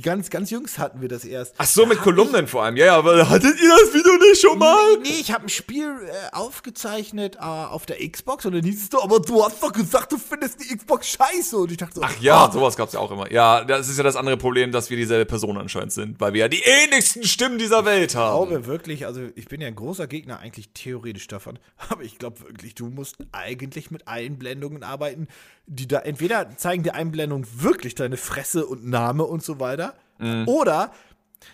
Ganz, 0.02 0.30
ganz 0.30 0.50
jüngst 0.50 0.80
hatten 0.80 1.02
wir 1.02 1.10
das 1.10 1.26
erst. 1.26 1.56
Ach 1.58 1.66
so, 1.66 1.86
mit 1.86 1.98
Hab 1.98 2.04
Kolumnen 2.04 2.48
vor 2.48 2.64
allem. 2.64 2.78
Ja, 2.78 2.86
ja, 2.88 2.98
aber 2.98 3.30
hattet 3.30 3.60
ihr 3.62 3.70
das 3.70 3.94
Video 3.94 4.14
nicht 4.18 4.42
schon 4.42 4.58
mal? 4.58 4.78
Nee, 4.98 5.10
nee, 5.10 5.18
ich 5.20 5.32
habe 5.32 5.46
ein 5.46 5.50
Spiel 5.50 5.86
äh, 6.06 6.36
aufgezeichnet 6.36 7.36
äh, 7.36 7.40
auf 7.40 7.86
der 7.86 7.98
Xbox 8.10 8.46
und 8.46 8.54
dann 8.54 8.64
hieß 8.64 8.84
es 8.84 8.90
so, 8.92 9.02
aber 9.04 9.20
du 9.20 9.44
hast 9.44 9.62
doch 9.62 9.72
gesagt, 9.72 10.12
du 10.12 10.18
findest 10.18 10.60
die 10.64 10.76
Xbox 10.76 11.10
scheiße. 11.10 11.58
Und 11.58 11.72
ich 11.72 11.78
dachte 11.78 11.96
so, 11.96 12.02
Ach 12.04 12.20
ja, 12.20 12.46
ah, 12.46 12.52
sowas 12.52 12.76
gab's 12.76 12.94
ja 12.94 13.00
auch 13.00 13.12
immer. 13.12 13.32
Ja, 13.32 13.64
das 13.64 13.90
ist 13.90 13.98
ja 13.98 14.04
das 14.04 14.16
andere 14.16 14.38
Problem, 14.38 14.72
dass 14.72 14.90
wir 14.90 14.98
dieselbe 14.98 15.26
Person 15.26 15.58
anscheinend 15.58 15.92
sind, 15.92 16.20
weil 16.20 16.34
wir 16.34 16.42
ja 16.42 16.48
die 16.48 16.62
ähnlichsten 16.64 17.24
Stimmen 17.24 17.58
dieser 17.58 17.86
Welt 17.86 18.12
Ich 18.12 18.16
haben. 18.18 18.48
glaube 18.50 18.66
wirklich, 18.66 19.06
also 19.06 19.22
ich 19.36 19.48
bin 19.48 19.62
ja 19.62 19.68
ein 19.68 19.76
großer 19.76 20.08
Gegner 20.08 20.40
eigentlich 20.40 20.70
theoretisch 20.74 21.28
davon, 21.28 21.60
aber 21.90 22.04
ich 22.04 22.18
glaube 22.18 22.40
wirklich, 22.42 22.76
du 22.76 22.88
musst 22.88 23.18
eigentlich 23.32 23.87
mit 23.92 24.08
Einblendungen 24.08 24.84
arbeiten, 24.84 25.28
die 25.66 25.88
da 25.88 26.00
entweder 26.00 26.56
zeigen 26.58 26.84
die 26.84 26.92
Einblendungen 26.92 27.48
wirklich 27.62 27.96
deine 27.96 28.18
Fresse 28.18 28.66
und 28.66 28.86
Name 28.86 29.24
und 29.24 29.44
so 29.44 29.60
weiter, 29.60 29.96
oder, 30.48 30.92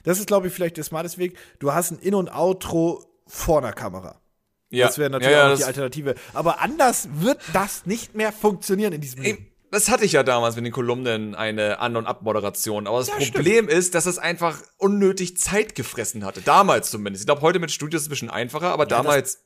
das 0.04 0.20
ist 0.20 0.28
glaube 0.28 0.48
ich 0.48 0.54
vielleicht 0.54 0.78
der 0.78 0.84
smarteste 0.84 1.18
Weg, 1.18 1.38
du 1.60 1.74
hast 1.74 1.92
ein 1.92 2.00
In- 2.00 2.16
und 2.16 2.30
Outro 2.34 3.04
vor 3.28 3.58
einer 3.60 3.74
Kamera. 3.74 4.22
Ja, 4.70 4.88
Das 4.88 4.98
wäre 4.98 5.10
natürlich 5.10 5.32
ja, 5.34 5.48
ja, 5.48 5.54
auch 5.54 5.58
die 5.58 5.64
Alternative. 5.66 6.16
Aber 6.34 6.62
anders 6.62 7.08
wird 7.14 7.40
das 7.54 7.86
nicht 7.86 8.16
mehr 8.16 8.32
funktionieren 8.32 8.92
in 8.94 9.02
diesem 9.02 9.24
Ey, 9.24 9.54
das 9.70 9.90
hatte 9.90 10.06
ich 10.06 10.12
ja 10.12 10.24
damals 10.24 10.56
mit 10.56 10.66
den 10.66 10.72
Kolumnen 10.72 11.36
eine 11.36 11.80
An- 11.80 11.96
und 11.96 12.06
Abmoderation. 12.06 12.88
Aber 12.88 13.00
das 13.00 13.08
Ja, 13.08 13.16
Problem 13.34 13.68
ist, 13.68 13.96
dass 13.96 14.06
es 14.06 14.20
einfach 14.20 14.62
unnötig 14.78 15.38
Zeit 15.38 15.74
gefressen 15.76 16.26
hatte. 16.26 16.42
Damals 16.42 16.92
zumindest. 16.92 17.24
Ich 17.24 17.28
glaube, 17.28 17.42
heute 17.42 17.60
mit 17.60 17.72
Studios 17.72 18.02
ist 18.02 18.06
es 18.06 18.08
ein 18.08 18.12
bisschen 18.12 18.30
einfacher, 18.30 18.70
aber 18.70 18.86
damals 18.86 19.44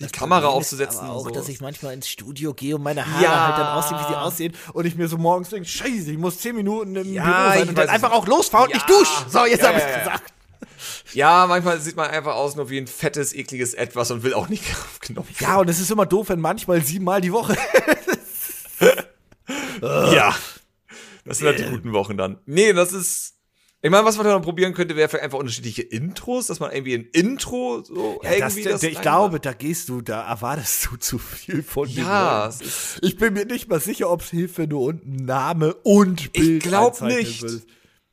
die 0.00 0.06
Kamera 0.08 0.46
aufzusetzen. 0.48 1.00
Aber 1.00 1.12
auch, 1.12 1.24
so. 1.24 1.30
dass 1.30 1.48
ich 1.48 1.60
manchmal 1.60 1.94
ins 1.94 2.08
Studio 2.08 2.54
gehe 2.54 2.76
und 2.76 2.82
meine 2.82 3.06
Haare 3.06 3.22
Ja. 3.22 3.46
halt 3.48 3.58
dann 3.58 3.66
aussehen, 3.76 3.98
wie 4.00 4.08
sie 4.12 4.18
aussehen. 4.18 4.54
Und 4.72 4.86
ich 4.86 4.96
mir 4.96 5.08
so 5.08 5.18
morgens 5.18 5.50
denke, 5.50 5.68
scheiße, 5.68 6.10
ich 6.10 6.18
muss 6.18 6.38
zehn 6.38 6.56
Minuten 6.56 6.96
im 6.96 7.12
Ja, 7.12 7.24
Büro 7.24 7.34
sein 7.50 7.62
ich 7.64 7.68
und 7.70 7.78
dann 7.78 7.88
einfach 7.88 8.08
nicht. 8.10 8.18
auch 8.18 8.26
losfahren 8.26 8.66
und 8.68 8.72
Ja. 8.72 8.76
ich 8.78 8.82
dusche. 8.84 9.12
So, 9.28 9.44
jetzt 9.46 9.62
Ja, 9.62 9.68
hab 9.68 9.72
ja, 9.74 9.78
ich's 9.78 9.90
ja. 9.90 9.98
gesagt. 9.98 10.32
ja, 11.12 11.46
manchmal 11.46 11.80
sieht 11.80 11.96
man 11.96 12.10
einfach 12.10 12.34
aus 12.34 12.56
nur 12.56 12.70
wie 12.70 12.78
ein 12.78 12.86
fettes, 12.86 13.34
ekliges 13.34 13.74
Etwas 13.74 14.10
und 14.10 14.22
will 14.22 14.34
auch 14.34 14.48
nicht 14.48 14.64
auf 14.72 15.00
Knopf. 15.00 15.40
Ja, 15.40 15.58
und 15.58 15.68
es 15.68 15.78
ist 15.80 15.90
immer 15.90 16.06
doof, 16.06 16.28
wenn 16.30 16.40
manchmal 16.40 16.82
siebenmal 16.82 17.20
die 17.20 17.32
Woche. 17.32 17.56
Ja. 19.82 20.34
Das 21.24 21.38
sind 21.38 21.46
halt 21.48 21.58
die 21.58 21.64
guten 21.70 21.92
Wochen 21.92 22.16
dann. 22.16 22.38
Nee, 22.46 22.72
das 22.72 22.92
ist. 22.92 23.34
Ich 23.82 23.90
meine, 23.90 24.04
was 24.04 24.16
man 24.18 24.26
dann 24.26 24.42
probieren 24.42 24.74
könnte, 24.74 24.94
wäre 24.94 25.08
vielleicht 25.08 25.24
einfach 25.24 25.38
unterschiedliche 25.38 25.80
Intros, 25.82 26.48
dass 26.48 26.60
man 26.60 26.70
irgendwie 26.70 26.94
ein 26.94 27.04
Intro 27.12 27.82
so 27.82 28.20
Ja, 28.22 28.38
das, 28.38 28.54
irgendwie 28.56 28.70
das. 28.70 28.82
ich 28.82 28.88
reinmacht. 28.88 29.02
glaube, 29.02 29.40
da 29.40 29.52
gehst 29.54 29.88
du, 29.88 30.02
da 30.02 30.28
erwartest 30.28 30.86
du 30.90 30.96
zu 30.96 31.18
viel 31.18 31.62
von 31.62 31.88
den 31.88 32.04
Ja, 32.04 32.52
Ich 33.00 33.16
bin 33.16 33.32
mir 33.32 33.46
nicht 33.46 33.68
mal 33.70 33.80
sicher, 33.80 34.10
ob 34.10 34.20
es 34.20 34.28
hilft, 34.30 34.58
wenn 34.58 34.68
du 34.68 34.80
unten 34.84 35.24
Name 35.24 35.72
und 35.82 36.32
Bild 36.34 36.62
ich 36.64 36.70
glaube 36.70 37.06
nicht. 37.06 37.44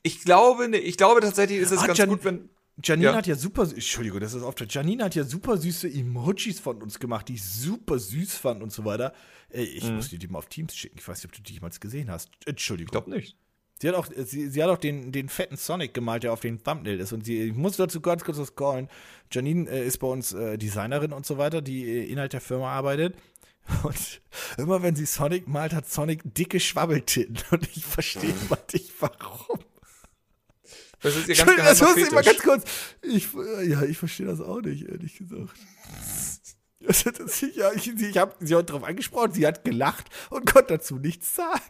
Ich 0.04 0.22
glaube 0.24 0.70
nicht. 0.70 0.86
Ich 0.86 0.96
glaube 0.96 1.20
tatsächlich 1.20 1.60
ist 1.60 1.72
es 1.72 1.80
Ah, 1.80 1.88
ganz 1.88 2.00
Jan- 2.00 2.10
gut, 2.10 2.24
wenn. 2.24 2.50
Janine 2.82 3.10
Ja. 3.10 3.16
hat 3.16 3.26
ja 3.28 3.36
super, 3.36 3.64
Entschuldigung, 3.64 4.20
das 4.20 4.36
ist 4.36 4.44
oft. 4.44 4.64
Janine 4.74 5.04
hat 5.04 5.16
ja 5.16 5.24
super 5.24 5.58
süße 5.58 5.90
Emojis 5.90 6.60
von 6.60 6.80
uns 6.82 7.00
gemacht, 7.00 7.28
die 7.28 7.34
ich 7.34 7.44
super 7.44 7.98
süß 7.98 8.36
fand 8.38 8.62
und 8.62 8.72
so 8.72 8.86
weiter. 8.86 9.14
Äh, 9.50 9.64
Ich 9.64 9.84
Mhm. 9.84 9.96
muss 9.96 10.10
dir 10.10 10.20
die 10.20 10.28
mal 10.28 10.38
auf 10.38 10.46
Teams 10.46 10.76
schicken. 10.76 10.96
Ich 11.00 11.08
weiß 11.08 11.18
nicht, 11.18 11.26
ob 11.26 11.32
du 11.36 11.42
die 11.42 11.54
jemals 11.56 11.80
gesehen 11.80 12.12
hast. 12.12 12.30
Entschuldigung. 12.46 12.88
Ich 12.90 12.92
glaube 12.92 13.10
nicht. 13.10 13.36
Sie 13.80 13.88
hat 13.88 13.96
auch, 13.96 14.08
sie, 14.26 14.50
sie 14.50 14.64
hat 14.64 14.70
auch 14.70 14.78
den, 14.78 15.12
den 15.12 15.30
fetten 15.30 15.56
Sonic 15.56 15.94
gemalt, 15.94 16.24
der 16.24 16.34
auf 16.34 16.40
dem 16.40 16.64
Thumbnail 16.64 17.00
ist. 17.00 17.14
Und 17.14 17.26
sie, 17.26 17.50
ich 17.50 17.54
muss 17.54 17.78
dazu 17.78 18.02
ganz 18.02 18.24
kurz 18.24 18.38
was 18.38 18.56
callen. 18.56 18.90
Janine 19.32 19.70
äh, 19.70 19.86
ist 19.86 20.00
bei 20.00 20.08
uns 20.08 20.34
äh, 20.34 20.58
Designerin 20.58 21.14
und 21.14 21.26
so 21.26 21.38
weiter, 21.38 21.62
die 21.62 21.84
äh, 21.84 22.06
innerhalb 22.06 22.32
der 22.32 22.42
Firma 22.42 22.72
arbeitet. 22.72 23.16
Und 23.84 24.22
immer 24.58 24.82
wenn 24.82 24.96
sie 24.96 25.06
Sonic 25.06 25.48
malt, 25.48 25.74
hat 25.74 25.90
Sonic 25.90 26.22
dicke 26.24 26.60
Schwabbeltitten. 26.60 27.38
Und 27.52 27.68
ich 27.76 27.84
verstehe 27.84 28.34
immer 28.48 28.58
nicht, 28.72 28.94
warum. 29.00 29.60
Das 31.02 31.16
ist 31.16 31.28
ihr 31.28 31.36
ganz 31.36 31.56
das 31.58 31.82
muss 31.82 31.98
ich 31.98 32.12
mal 32.12 32.24
ganz 32.24 32.40
kurz. 32.40 32.64
Ich, 33.04 33.28
äh, 33.36 33.70
ja, 33.70 33.84
ich 33.84 33.98
verstehe 33.98 34.26
das 34.26 34.42
auch 34.42 34.62
nicht, 34.62 34.88
ehrlich 34.88 35.18
gesagt. 35.18 35.54
Das, 36.80 37.04
das, 37.04 37.42
ja, 37.56 37.72
ich, 37.74 37.88
ich 37.88 38.18
habe 38.18 38.34
sie 38.40 38.56
heute 38.56 38.68
darauf 38.68 38.84
angesprochen, 38.84 39.34
sie 39.34 39.46
hat 39.46 39.64
gelacht 39.64 40.06
und 40.30 40.52
konnte 40.52 40.78
dazu 40.78 40.96
nichts 40.96 41.36
sagen. 41.36 41.62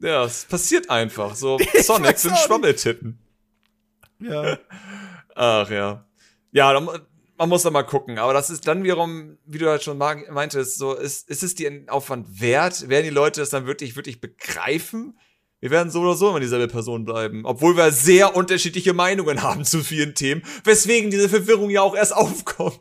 Ja, 0.00 0.24
es 0.24 0.44
passiert 0.44 0.90
einfach. 0.90 1.34
So, 1.34 1.58
Sonic 1.82 2.18
sind. 2.18 2.36
Schwabbeltitten. 2.38 3.18
Ja. 4.20 4.58
Ach 5.34 5.70
ja. 5.70 6.06
Ja, 6.52 6.80
man 7.36 7.48
muss 7.48 7.62
da 7.62 7.70
mal 7.70 7.82
gucken. 7.82 8.18
Aber 8.18 8.32
das 8.32 8.50
ist 8.50 8.66
dann 8.66 8.84
wiederum, 8.84 9.38
wie 9.44 9.58
du 9.58 9.68
halt 9.68 9.82
schon 9.82 9.98
meintest, 9.98 10.78
so, 10.78 10.94
ist, 10.94 11.28
ist 11.28 11.42
es 11.42 11.54
dir 11.54 11.84
Aufwand 11.88 12.40
wert? 12.40 12.88
Werden 12.88 13.04
die 13.04 13.10
Leute 13.10 13.40
das 13.40 13.50
dann 13.50 13.66
wirklich, 13.66 13.96
wirklich 13.96 14.20
begreifen? 14.20 15.18
Wir 15.60 15.70
werden 15.70 15.90
so 15.90 16.02
oder 16.02 16.14
so 16.14 16.28
immer 16.28 16.40
dieselbe 16.40 16.68
Person 16.68 17.06
bleiben. 17.06 17.42
Obwohl 17.44 17.76
wir 17.76 17.90
sehr 17.90 18.36
unterschiedliche 18.36 18.92
Meinungen 18.92 19.42
haben 19.42 19.64
zu 19.64 19.82
vielen 19.82 20.14
Themen, 20.14 20.42
weswegen 20.62 21.10
diese 21.10 21.28
Verwirrung 21.28 21.70
ja 21.70 21.82
auch 21.82 21.96
erst 21.96 22.14
aufkommt. 22.14 22.80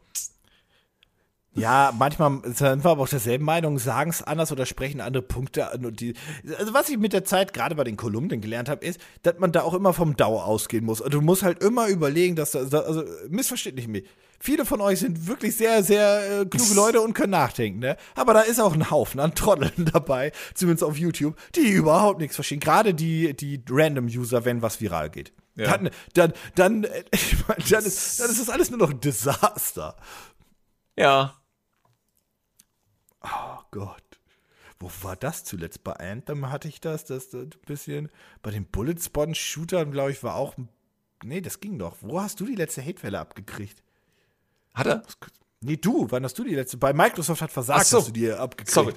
Ja, 1.55 1.93
manchmal 1.97 2.41
sind 2.45 2.83
wir 2.83 2.91
aber 2.91 3.03
auch 3.03 3.09
derselben 3.09 3.45
Meinung, 3.45 3.77
sagen 3.77 4.09
es 4.09 4.23
anders 4.23 4.51
oder 4.51 4.65
sprechen 4.65 5.01
andere 5.01 5.23
Punkte 5.23 5.71
an. 5.71 5.85
Und 5.85 5.99
die, 5.99 6.15
also 6.57 6.73
was 6.73 6.89
ich 6.89 6.97
mit 6.97 7.13
der 7.13 7.25
Zeit 7.25 7.53
gerade 7.53 7.75
bei 7.75 7.83
den 7.83 7.95
Kolumnen 7.95 8.41
gelernt 8.41 8.69
habe, 8.69 8.85
ist, 8.85 8.99
dass 9.21 9.37
man 9.37 9.51
da 9.51 9.61
auch 9.61 9.75
immer 9.75 9.93
vom 9.93 10.15
Dauer 10.15 10.45
ausgehen 10.45 10.83
muss. 10.83 10.99
Und 10.99 11.13
du 11.13 11.21
musst 11.21 11.43
halt 11.43 11.61
immer 11.61 11.87
überlegen, 11.87 12.35
dass 12.35 12.51
da, 12.51 12.79
also 12.79 13.03
missversteht 13.29 13.75
nicht 13.75 13.87
mich. 13.87 14.05
Viele 14.39 14.65
von 14.65 14.81
euch 14.81 14.99
sind 14.99 15.27
wirklich 15.27 15.55
sehr, 15.55 15.83
sehr 15.83 16.41
äh, 16.41 16.45
kluge 16.45 16.73
Leute 16.73 17.01
und 17.01 17.13
können 17.13 17.31
nachdenken, 17.31 17.79
ne? 17.79 17.95
Aber 18.13 18.33
da 18.33 18.41
ist 18.41 18.59
auch 18.59 18.73
ein 18.73 18.89
Haufen 18.91 19.21
an 19.21 19.35
Trotteln 19.35 19.71
dabei, 19.93 20.33
zumindest 20.53 20.83
auf 20.83 20.97
YouTube, 20.97 21.37
die 21.55 21.69
überhaupt 21.69 22.19
nichts 22.19 22.35
verstehen. 22.35 22.59
Gerade 22.59 22.93
die, 22.93 23.33
die 23.35 23.61
Random-User, 23.69 24.43
wenn 24.43 24.61
was 24.61 24.81
viral 24.81 25.09
geht. 25.11 25.31
Ja. 25.55 25.77
Dann, 25.77 25.89
dann, 26.13 26.33
dann, 26.55 26.87
ich 27.11 27.37
mein, 27.47 27.57
dann, 27.69 27.85
ist, 27.85 28.19
dann 28.19 28.29
ist 28.29 28.41
das 28.41 28.49
alles 28.49 28.69
nur 28.69 28.79
noch 28.79 28.89
ein 28.89 28.99
Desaster. 28.99 29.95
Ja. 30.97 31.35
Oh 33.23 33.59
Gott. 33.71 34.03
Wo 34.79 34.91
war 35.01 35.15
das 35.15 35.43
zuletzt? 35.43 35.83
Bei 35.83 35.93
Anthem 35.93 36.49
hatte 36.49 36.67
ich 36.67 36.81
das, 36.81 37.05
das, 37.05 37.29
das 37.29 37.43
ein 37.43 37.49
bisschen. 37.65 38.09
Bei 38.41 38.51
den 38.51 38.65
Bullet 38.65 38.95
Sponge 38.99 39.35
Shootern, 39.35 39.91
glaube 39.91 40.11
ich, 40.11 40.23
war 40.23 40.35
auch. 40.35 40.55
Nee, 41.23 41.41
das 41.41 41.59
ging 41.59 41.79
doch. 41.79 41.95
Wo 42.01 42.21
hast 42.21 42.39
du 42.39 42.45
die 42.45 42.55
letzte 42.55 42.83
Hatewelle 42.83 43.19
abgekriegt? 43.19 43.81
Hat 44.73 44.87
er? 44.87 45.03
Nee, 45.61 45.77
du, 45.77 46.07
wann 46.09 46.25
hast 46.25 46.37
du 46.37 46.43
die 46.43 46.55
letzte? 46.55 46.77
Bei 46.77 46.91
Microsoft 46.91 47.41
hat 47.41 47.51
versagt, 47.51 47.85
so. 47.85 47.99
hast 47.99 48.09
du 48.09 48.11
die 48.11 48.31
abgekriegt. 48.31 48.71
Sorry. 48.71 48.93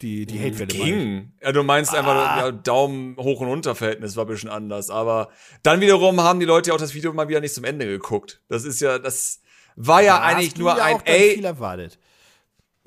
Die, 0.00 0.26
die 0.26 0.38
Hatewelle. 0.38 0.72
meine 0.78 0.88
ich. 0.88 0.94
Ging. 0.94 1.32
Ja, 1.42 1.52
du 1.52 1.62
meinst 1.62 1.94
einfach, 1.94 2.36
ja, 2.38 2.52
Daumen 2.52 3.16
hoch 3.16 3.40
und 3.40 3.48
runter 3.48 3.74
Verhältnis 3.74 4.16
war 4.16 4.24
ein 4.24 4.28
bisschen 4.28 4.50
anders. 4.50 4.90
Aber 4.90 5.30
dann 5.62 5.80
wiederum 5.80 6.20
haben 6.20 6.40
die 6.40 6.46
Leute 6.46 6.70
ja 6.70 6.74
auch 6.74 6.80
das 6.80 6.94
Video 6.94 7.12
mal 7.12 7.28
wieder 7.28 7.40
nicht 7.40 7.54
zum 7.54 7.64
Ende 7.64 7.86
geguckt. 7.86 8.40
Das 8.48 8.64
ist 8.64 8.80
ja, 8.80 8.98
das 8.98 9.40
war 9.74 10.02
ja 10.02 10.18
Da 10.18 10.24
eigentlich 10.24 10.56
nur 10.56 10.76
ja 10.76 10.84
ein, 10.84 11.00
ey, 11.04 11.34
viel 11.34 11.44
erwartet. 11.44 11.98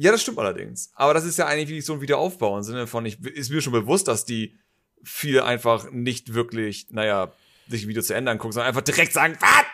Ja, 0.01 0.13
das 0.13 0.21
stimmt 0.21 0.39
allerdings. 0.39 0.91
Aber 0.95 1.13
das 1.13 1.25
ist 1.25 1.37
ja 1.37 1.45
eigentlich 1.45 1.83
so 1.83 1.91
ein 1.93 1.99
Wiederaufbau 1.99 2.55
im 2.55 2.63
Sinne 2.63 2.87
von, 2.87 3.05
ich, 3.05 3.19
ist 3.21 3.49
mir 3.51 3.61
schon 3.61 3.73
bewusst, 3.73 4.07
dass 4.07 4.23
die 4.23 4.57
viele 5.03 5.43
einfach 5.43 5.91
nicht 5.91 6.33
wirklich, 6.33 6.87
naja, 6.89 7.33
sich 7.67 7.83
ein 7.83 7.89
Video 7.89 8.01
zu 8.01 8.15
Ende 8.15 8.31
angucken, 8.31 8.53
sondern 8.53 8.69
einfach 8.69 8.81
direkt 8.81 9.11
sagen, 9.11 9.37
was? 9.41 9.65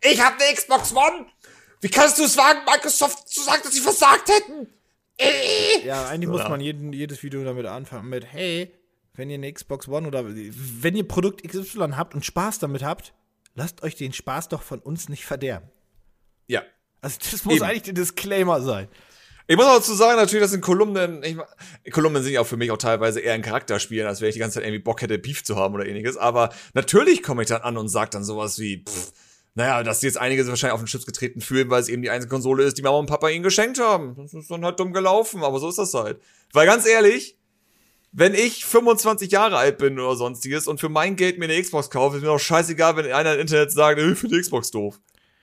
Ich 0.00 0.22
hab 0.22 0.40
eine 0.40 0.54
Xbox 0.54 0.94
One? 0.94 1.26
Wie 1.82 1.90
kannst 1.90 2.18
du 2.18 2.24
es 2.24 2.34
wagen, 2.38 2.60
Microsoft 2.64 3.28
zu 3.28 3.42
sagen, 3.42 3.60
dass 3.62 3.74
sie 3.74 3.80
versagt 3.80 4.30
hätten? 4.30 4.68
Äh. 5.18 5.84
Ja, 5.84 6.08
eigentlich 6.08 6.30
muss 6.30 6.48
man 6.48 6.60
jeden, 6.60 6.94
jedes 6.94 7.22
Video 7.22 7.44
damit 7.44 7.66
anfangen 7.66 8.08
mit, 8.08 8.24
hey, 8.24 8.72
wenn 9.12 9.28
ihr 9.28 9.34
eine 9.34 9.52
Xbox 9.52 9.86
One 9.86 10.08
oder 10.08 10.24
wenn 10.26 10.96
ihr 10.96 11.06
Produkt 11.06 11.46
XY 11.46 11.90
habt 11.92 12.14
und 12.14 12.24
Spaß 12.24 12.58
damit 12.58 12.82
habt, 12.82 13.12
lasst 13.54 13.82
euch 13.82 13.96
den 13.96 14.14
Spaß 14.14 14.48
doch 14.48 14.62
von 14.62 14.78
uns 14.78 15.10
nicht 15.10 15.26
verderben. 15.26 15.68
Ja. 16.46 16.62
Also 17.02 17.18
das 17.30 17.44
muss 17.44 17.56
Eben. 17.56 17.64
eigentlich 17.64 17.82
der 17.82 17.92
Disclaimer 17.92 18.62
sein. 18.62 18.88
Ich 19.46 19.56
muss 19.56 19.66
auch 19.66 19.76
dazu 19.76 19.94
sagen, 19.94 20.16
natürlich, 20.16 20.42
das 20.42 20.52
sind 20.52 20.62
Kolumnen, 20.62 21.22
ich, 21.22 21.92
Kolumnen 21.92 22.22
sind 22.22 22.32
ja 22.32 22.40
auch 22.40 22.46
für 22.46 22.56
mich 22.56 22.70
auch 22.70 22.78
teilweise 22.78 23.20
eher 23.20 23.34
ein 23.34 23.42
Charakterspiel, 23.42 24.06
als 24.06 24.22
wenn 24.22 24.28
ich 24.28 24.34
die 24.34 24.40
ganze 24.40 24.54
Zeit 24.54 24.64
irgendwie 24.64 24.82
Bock 24.82 25.02
hätte, 25.02 25.18
Beef 25.18 25.44
zu 25.44 25.56
haben 25.56 25.74
oder 25.74 25.84
ähnliches. 25.84 26.16
Aber 26.16 26.48
natürlich 26.72 27.22
komme 27.22 27.42
ich 27.42 27.48
dann 27.48 27.60
an 27.60 27.76
und 27.76 27.88
sag 27.88 28.10
dann 28.10 28.24
sowas 28.24 28.58
wie, 28.58 28.82
pff, 28.82 29.12
naja, 29.54 29.82
dass 29.82 30.00
jetzt 30.00 30.16
einige 30.16 30.42
sich 30.42 30.50
wahrscheinlich 30.50 30.72
auf 30.72 30.80
den 30.80 30.86
Schlips 30.86 31.04
getreten 31.04 31.42
fühlen, 31.42 31.68
weil 31.68 31.82
es 31.82 31.90
eben 31.90 32.00
die 32.00 32.08
einzige 32.08 32.30
Konsole 32.30 32.64
ist, 32.64 32.78
die 32.78 32.82
Mama 32.82 32.98
und 32.98 33.06
Papa 33.06 33.28
ihnen 33.28 33.42
geschenkt 33.42 33.78
haben. 33.78 34.16
Das 34.16 34.32
ist 34.32 34.50
dann 34.50 34.64
halt 34.64 34.80
dumm 34.80 34.94
gelaufen, 34.94 35.44
aber 35.44 35.60
so 35.60 35.68
ist 35.68 35.78
das 35.78 35.92
halt. 35.92 36.20
Weil 36.52 36.66
ganz 36.66 36.86
ehrlich, 36.86 37.36
wenn 38.12 38.34
ich 38.34 38.64
25 38.64 39.30
Jahre 39.30 39.58
alt 39.58 39.76
bin 39.76 39.98
oder 40.00 40.16
sonstiges 40.16 40.66
und 40.66 40.80
für 40.80 40.88
mein 40.88 41.16
Geld 41.16 41.38
mir 41.38 41.44
eine 41.44 41.60
Xbox 41.60 41.90
kaufe, 41.90 42.16
ist 42.16 42.22
mir 42.22 42.28
doch 42.28 42.38
scheißegal, 42.38 42.96
wenn 42.96 43.12
einer 43.12 43.34
im 43.34 43.40
Internet 43.40 43.72
sagt, 43.72 43.98
äh, 43.98 44.10
ich 44.10 44.18
finde 44.18 44.36
die 44.36 44.42
Xbox 44.42 44.70
doof. 44.70 45.00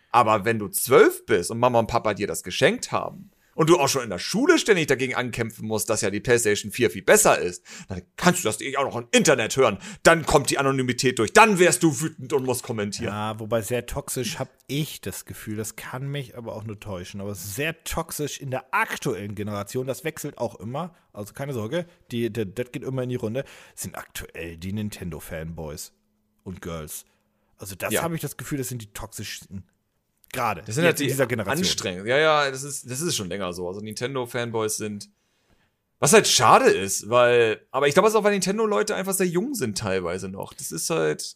Aber 0.10 0.44
wenn 0.44 0.58
du 0.58 0.70
zwölf 0.70 1.26
bist 1.28 1.52
und 1.52 1.60
Mama 1.60 1.80
und 1.80 1.88
Papa 1.88 2.16
dir 2.16 2.28
das 2.28 2.42
geschenkt 2.44 2.92
haben 2.92 3.32
und 3.56 3.70
du 3.70 3.78
auch 3.80 3.88
schon 3.90 4.04
in 4.04 4.10
der 4.10 4.20
Schule 4.20 4.58
ständig 4.58 4.88
dagegen 4.88 5.16
ankämpfen 5.16 5.68
musst, 5.68 5.90
dass 5.90 6.02
ja 6.02 6.10
die 6.10 6.20
PlayStation 6.20 6.72
4 6.72 6.92
viel 6.92 7.02
besser 7.02 7.38
ist, 7.40 7.64
dann 7.90 8.02
kannst 8.16 8.44
du 8.44 8.48
das 8.48 8.60
auch 8.78 8.86
noch 8.86 8.96
im 8.96 9.08
Internet 9.12 9.58
hören. 9.58 9.78
Dann 10.04 10.26
kommt 10.26 10.50
die 10.50 10.58
Anonymität 10.58 11.20
durch. 11.20 11.34
Dann 11.34 11.60
wärst 11.60 11.84
du 11.84 12.00
wütend 12.02 12.34
und 12.34 12.46
musst 12.46 12.64
kommentieren. 12.64 13.14
Ja, 13.14 13.40
wobei 13.40 13.62
sehr 13.62 13.86
toxisch 13.86 14.40
habe 14.40 14.52
ich 14.68 15.02
das 15.02 15.26
Gefühl, 15.26 15.58
das 15.58 15.76
kann 15.76 16.08
mich 16.08 16.38
aber 16.38 16.56
auch 16.56 16.64
nur 16.64 16.80
täuschen, 16.80 17.22
aber 17.22 17.36
sehr 17.36 17.84
toxisch 17.84 18.40
in 18.40 18.52
der 18.52 18.74
aktuellen 18.74 19.36
Generation, 19.36 19.88
das 19.88 20.04
wechselt 20.04 20.38
auch 20.38 20.56
immer, 20.60 20.94
also 21.14 21.34
keine 21.34 21.54
Sorge, 21.54 21.86
die, 22.12 22.32
die, 22.32 22.54
das 22.54 22.72
geht 22.72 22.84
immer 22.84 23.04
in 23.04 23.10
die 23.10 23.16
Runde, 23.16 23.44
sind 23.76 23.96
aktuell 23.96 24.58
die 24.58 24.74
Nintendo-Fanboys 24.74 25.94
und 26.44 26.62
Girls. 26.62 27.06
Also 27.58 27.76
das 27.76 27.94
Ja. 27.94 28.02
habe 28.02 28.16
ich 28.16 28.22
das 28.22 28.38
Gefühl, 28.38 28.58
das 28.58 28.70
sind 28.70 28.82
die 28.82 28.92
toxischsten. 28.94 29.64
Gerade 30.34 30.64
Das 30.66 30.76
sind 30.76 30.84
jetzt 30.86 30.94
halt 30.94 31.00
die 31.00 31.08
dieser 31.08 31.28
Generation. 31.28 31.58
anstrengend. 31.60 32.08
Ja, 32.08 32.18
ja, 32.18 32.50
das 32.52 32.64
ist, 32.64 32.90
das 32.90 33.02
ist 33.02 33.16
schon 33.16 33.30
länger 33.30 33.52
so. 33.54 33.68
Also 33.68 33.82
Nintendo-Fanboys 33.82 34.78
sind. 34.78 35.10
Was 36.00 36.14
halt 36.14 36.28
schade 36.28 36.70
ist, 36.70 37.10
weil. 37.10 37.66
Aber 37.72 37.88
ich 37.88 37.94
glaube, 37.94 38.08
es 38.08 38.14
ist 38.14 38.20
auch, 38.20 38.24
weil 38.24 38.32
Nintendo-Leute 38.32 38.96
einfach 38.96 39.14
sehr 39.14 39.28
jung 39.28 39.54
sind 39.54 39.78
teilweise 39.78 40.30
noch. 40.30 40.54
Das 40.54 40.72
ist 40.72 40.90
halt. 40.90 41.36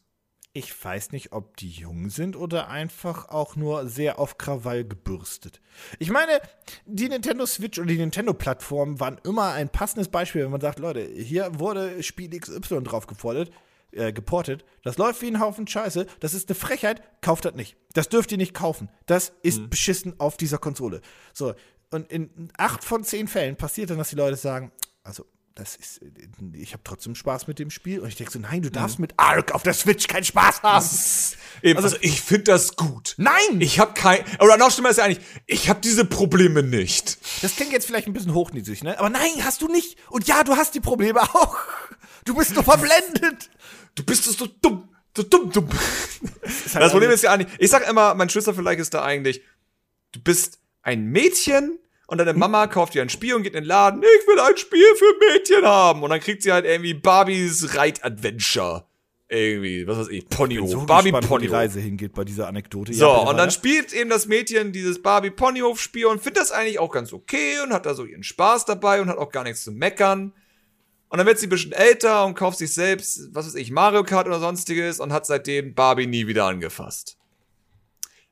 Ich 0.57 0.85
weiß 0.85 1.11
nicht, 1.11 1.33
ob 1.33 1.57
die 1.57 1.69
jung 1.69 2.09
sind 2.09 2.37
oder 2.37 2.69
einfach 2.69 3.27
auch 3.27 3.57
nur 3.57 3.89
sehr 3.89 4.19
auf 4.19 4.37
Krawall 4.37 4.85
gebürstet. 4.85 5.59
Ich 5.99 6.09
meine, 6.09 6.39
die 6.85 7.09
Nintendo 7.09 7.45
Switch 7.45 7.77
und 7.77 7.87
die 7.87 7.97
Nintendo-Plattform 7.97 9.01
waren 9.01 9.19
immer 9.25 9.51
ein 9.51 9.67
passendes 9.67 10.07
Beispiel, 10.07 10.45
wenn 10.45 10.51
man 10.51 10.61
sagt, 10.61 10.79
Leute, 10.79 11.01
hier 11.01 11.59
wurde 11.59 12.01
Spiel 12.01 12.29
XY 12.39 12.83
drauf 12.83 13.05
gefordert, 13.05 13.51
äh, 13.95 14.13
geportet. 14.13 14.65
Das 14.83 14.97
läuft 14.97 15.21
wie 15.21 15.27
ein 15.27 15.39
Haufen 15.39 15.67
Scheiße. 15.67 16.05
Das 16.19 16.33
ist 16.33 16.49
eine 16.49 16.55
Frechheit. 16.55 17.01
Kauft 17.21 17.45
das 17.45 17.55
nicht. 17.55 17.77
Das 17.93 18.09
dürft 18.09 18.31
ihr 18.31 18.37
nicht 18.37 18.53
kaufen. 18.53 18.89
Das 19.05 19.33
ist 19.41 19.69
beschissen 19.69 20.19
auf 20.19 20.37
dieser 20.37 20.57
Konsole. 20.57 21.01
So, 21.33 21.53
und 21.91 22.11
in 22.11 22.51
acht 22.57 22.83
von 22.83 23.03
zehn 23.03 23.27
Fällen 23.27 23.55
passiert 23.55 23.89
dann, 23.89 23.97
dass 23.97 24.09
die 24.09 24.15
Leute 24.15 24.35
sagen, 24.35 24.71
also 25.03 25.25
das 25.55 25.77
ist, 25.77 26.01
ich 26.51 26.73
habe 26.73 26.83
trotzdem 26.83 27.15
Spaß 27.15 27.47
mit 27.47 27.59
dem 27.59 27.69
Spiel. 27.69 28.01
Und 28.01 28.09
ich 28.09 28.15
denke 28.15 28.31
so, 28.31 28.39
nein, 28.39 28.61
du 28.61 28.69
darfst 28.69 28.99
mit 28.99 29.13
Ark 29.15 29.53
auf 29.53 29.63
der 29.63 29.73
Switch 29.73 30.07
keinen 30.07 30.25
Spaß 30.25 30.63
haben. 30.63 30.85
Eben, 31.61 31.81
also, 31.81 31.95
ich 32.01 32.21
finde 32.21 32.43
das 32.43 32.75
gut. 32.75 33.15
Nein! 33.17 33.61
Ich 33.61 33.79
habe 33.79 33.93
kein, 33.93 34.19
oder 34.41 34.57
noch 34.57 34.69
schlimmer 34.69 34.89
ist 34.89 34.97
ja 34.97 35.05
eigentlich, 35.05 35.25
ich 35.45 35.69
habe 35.69 35.79
diese 35.79 36.03
Probleme 36.03 36.61
nicht. 36.61 37.17
Das 37.41 37.55
klingt 37.55 37.71
jetzt 37.71 37.87
vielleicht 37.87 38.07
ein 38.07 38.13
bisschen 38.13 38.33
hochnäsig, 38.33 38.83
ne? 38.83 38.99
Aber 38.99 39.09
nein, 39.09 39.31
hast 39.43 39.61
du 39.61 39.69
nicht. 39.69 39.97
Und 40.09 40.27
ja, 40.27 40.43
du 40.43 40.57
hast 40.57 40.75
die 40.75 40.81
Probleme 40.81 41.21
auch. 41.21 41.57
Du 42.25 42.35
bist 42.35 42.53
nur 42.53 42.63
verblendet. 42.63 43.49
Du 43.95 44.03
bist 44.03 44.25
so 44.25 44.47
dumm, 44.61 44.89
so 45.15 45.23
dumm, 45.23 45.51
dumm. 45.51 45.69
Das 46.73 46.91
Problem 46.91 47.11
ist 47.11 47.23
ja 47.23 47.31
eigentlich, 47.31 47.53
ich 47.59 47.69
sag 47.69 47.87
immer, 47.87 48.13
mein 48.15 48.29
Schlüssel 48.29 48.53
vielleicht 48.53 48.81
ist 48.81 48.93
da 48.93 49.03
eigentlich, 49.03 49.41
du 50.11 50.19
bist 50.19 50.59
ein 50.81 51.05
Mädchen 51.05 51.79
und 52.07 52.17
deine 52.19 52.33
Mama 52.33 52.67
kauft 52.67 52.93
dir 52.93 53.01
ein 53.01 53.09
Spiel 53.09 53.33
und 53.33 53.43
geht 53.43 53.53
in 53.53 53.63
den 53.63 53.67
Laden, 53.67 54.01
ich 54.03 54.27
will 54.27 54.39
ein 54.39 54.57
Spiel 54.57 54.95
für 54.95 55.33
Mädchen 55.33 55.65
haben. 55.65 56.03
Und 56.03 56.09
dann 56.09 56.19
kriegt 56.19 56.43
sie 56.43 56.51
halt 56.51 56.65
irgendwie 56.65 56.93
Barbies 56.93 57.75
Reit-Adventure. 57.75 58.85
Irgendwie, 59.27 59.87
was 59.87 59.97
weiß 59.97 60.09
ich, 60.09 60.29
Ponyhof. 60.29 60.69
So 60.69 60.85
Barbie 60.85 61.09
gespannt, 61.09 61.29
wo 61.31 61.37
die 61.39 61.47
Ponyhof. 61.47 61.55
Reise 61.55 61.79
hingeht 61.79 62.13
bei 62.13 62.23
dieser 62.23 62.47
Anekdote. 62.47 62.93
So, 62.93 63.05
Ja, 63.05 63.15
und 63.29 63.37
dann 63.37 63.49
spielt 63.49 63.91
eben 63.91 64.09
das 64.09 64.27
Mädchen 64.27 64.71
dieses 64.71 65.01
Barbie 65.01 65.31
Ponyhof 65.31 65.81
Spiel 65.81 66.05
und 66.05 66.21
findet 66.21 66.43
das 66.43 66.51
eigentlich 66.51 66.77
auch 66.77 66.91
ganz 66.91 67.11
okay 67.11 67.59
und 67.63 67.73
hat 67.73 67.87
da 67.87 67.95
so 67.95 68.05
ihren 68.05 68.21
Spaß 68.21 68.65
dabei 68.65 69.01
und 69.01 69.09
hat 69.09 69.17
auch 69.17 69.31
gar 69.31 69.43
nichts 69.43 69.63
zu 69.63 69.71
meckern. 69.71 70.31
Und 71.09 71.17
dann 71.17 71.25
wird 71.25 71.39
sie 71.39 71.47
ein 71.47 71.49
bisschen 71.49 71.71
älter 71.71 72.25
und 72.25 72.35
kauft 72.35 72.59
sich 72.59 72.73
selbst, 72.73 73.29
was 73.33 73.47
weiß 73.47 73.55
ich, 73.55 73.71
Mario 73.71 74.03
Kart 74.03 74.27
oder 74.27 74.39
sonstiges 74.39 74.99
und 74.99 75.11
hat 75.11 75.25
seitdem 75.25 75.73
Barbie 75.73 76.07
nie 76.07 76.27
wieder 76.27 76.45
angefasst. 76.45 77.17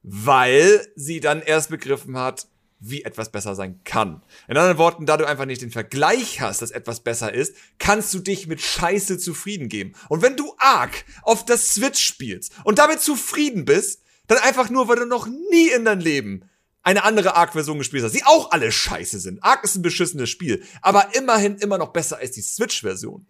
Weil 0.04 0.86
sie 0.96 1.22
dann 1.22 1.42
erst 1.42 1.70
begriffen 1.70 2.18
hat, 2.18 2.48
wie 2.86 3.04
etwas 3.04 3.32
besser 3.32 3.56
sein 3.56 3.80
kann. 3.86 4.22
In 4.48 4.58
anderen 4.58 4.78
Worten, 4.78 5.06
da 5.06 5.16
du 5.18 5.26
einfach 5.26 5.46
nicht 5.46 5.62
den 5.62 5.72
Vergleich 5.72 6.42
hast, 6.42 6.62
dass 6.62 6.72
etwas 6.72 7.00
besser 7.00 7.34
ist, 7.34 7.56
kannst 7.80 8.14
du 8.14 8.20
dich 8.20 8.48
mit 8.48 8.62
Scheiße 8.62 9.18
zufrieden 9.18 9.70
geben. 9.70 9.94
Und 10.10 10.22
wenn 10.22 10.36
du 10.36 10.54
Ark 10.58 11.06
auf 11.22 11.46
der 11.46 11.58
Switch 11.58 12.04
spielst 12.04 12.52
und 12.66 12.80
damit 12.80 13.00
zufrieden 13.00 13.64
bist, 13.64 14.02
dann 14.28 14.38
einfach 14.40 14.70
nur, 14.70 14.88
weil 14.88 14.98
du 14.98 15.06
noch 15.06 15.28
nie 15.28 15.70
in 15.70 15.86
deinem 15.86 16.02
Leben 16.02 16.50
eine 16.82 17.04
andere 17.04 17.36
Ark-Version 17.36 17.78
gespielt 17.78 18.04
hast, 18.04 18.14
die 18.14 18.26
auch 18.26 18.52
alle 18.52 18.72
scheiße 18.72 19.20
sind. 19.20 19.42
Ark 19.44 19.64
ist 19.64 19.76
ein 19.76 19.82
beschissenes 19.82 20.30
Spiel, 20.30 20.64
aber 20.82 21.16
immerhin 21.16 21.56
immer 21.56 21.78
noch 21.78 21.94
besser 21.94 22.18
als 22.18 22.32
die 22.32 22.42
Switch-Version. 22.42 23.26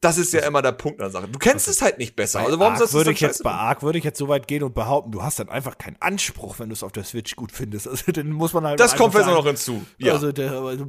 Das 0.00 0.16
ist 0.16 0.32
ja 0.32 0.40
immer 0.46 0.62
der 0.62 0.72
Punkt 0.72 1.00
an 1.00 1.06
der 1.06 1.10
Sache. 1.10 1.28
Du 1.28 1.38
kennst 1.38 1.68
es 1.68 1.82
halt 1.82 1.98
nicht 1.98 2.16
besser. 2.16 2.40
Also 2.40 2.58
warum 2.58 2.76
sollst 2.76 2.94
du 2.94 2.98
würde 2.98 3.12
ich 3.12 3.20
jetzt 3.20 3.42
bei? 3.42 3.50
Ark 3.50 3.82
würde 3.82 3.98
ich 3.98 4.04
jetzt 4.04 4.18
so 4.18 4.28
weit 4.28 4.48
gehen 4.48 4.62
und 4.62 4.74
behaupten, 4.74 5.12
du 5.12 5.22
hast 5.22 5.38
dann 5.38 5.50
einfach 5.50 5.76
keinen 5.76 5.96
Anspruch, 6.00 6.58
wenn 6.58 6.70
du 6.70 6.72
es 6.72 6.82
auf 6.82 6.92
der 6.92 7.04
Switch 7.04 7.36
gut 7.36 7.52
findest. 7.52 7.86
Also 7.86 8.10
dann 8.12 8.30
muss 8.30 8.54
man 8.54 8.64
halt 8.64 8.80
Das 8.80 8.96
kommt 8.96 9.14
jetzt 9.14 9.24
sagen, 9.24 9.36
noch 9.36 9.46
hinzu. 9.46 9.84
Ja. 9.98 10.14
Also, 10.14 10.32
der, 10.32 10.52
also 10.52 10.86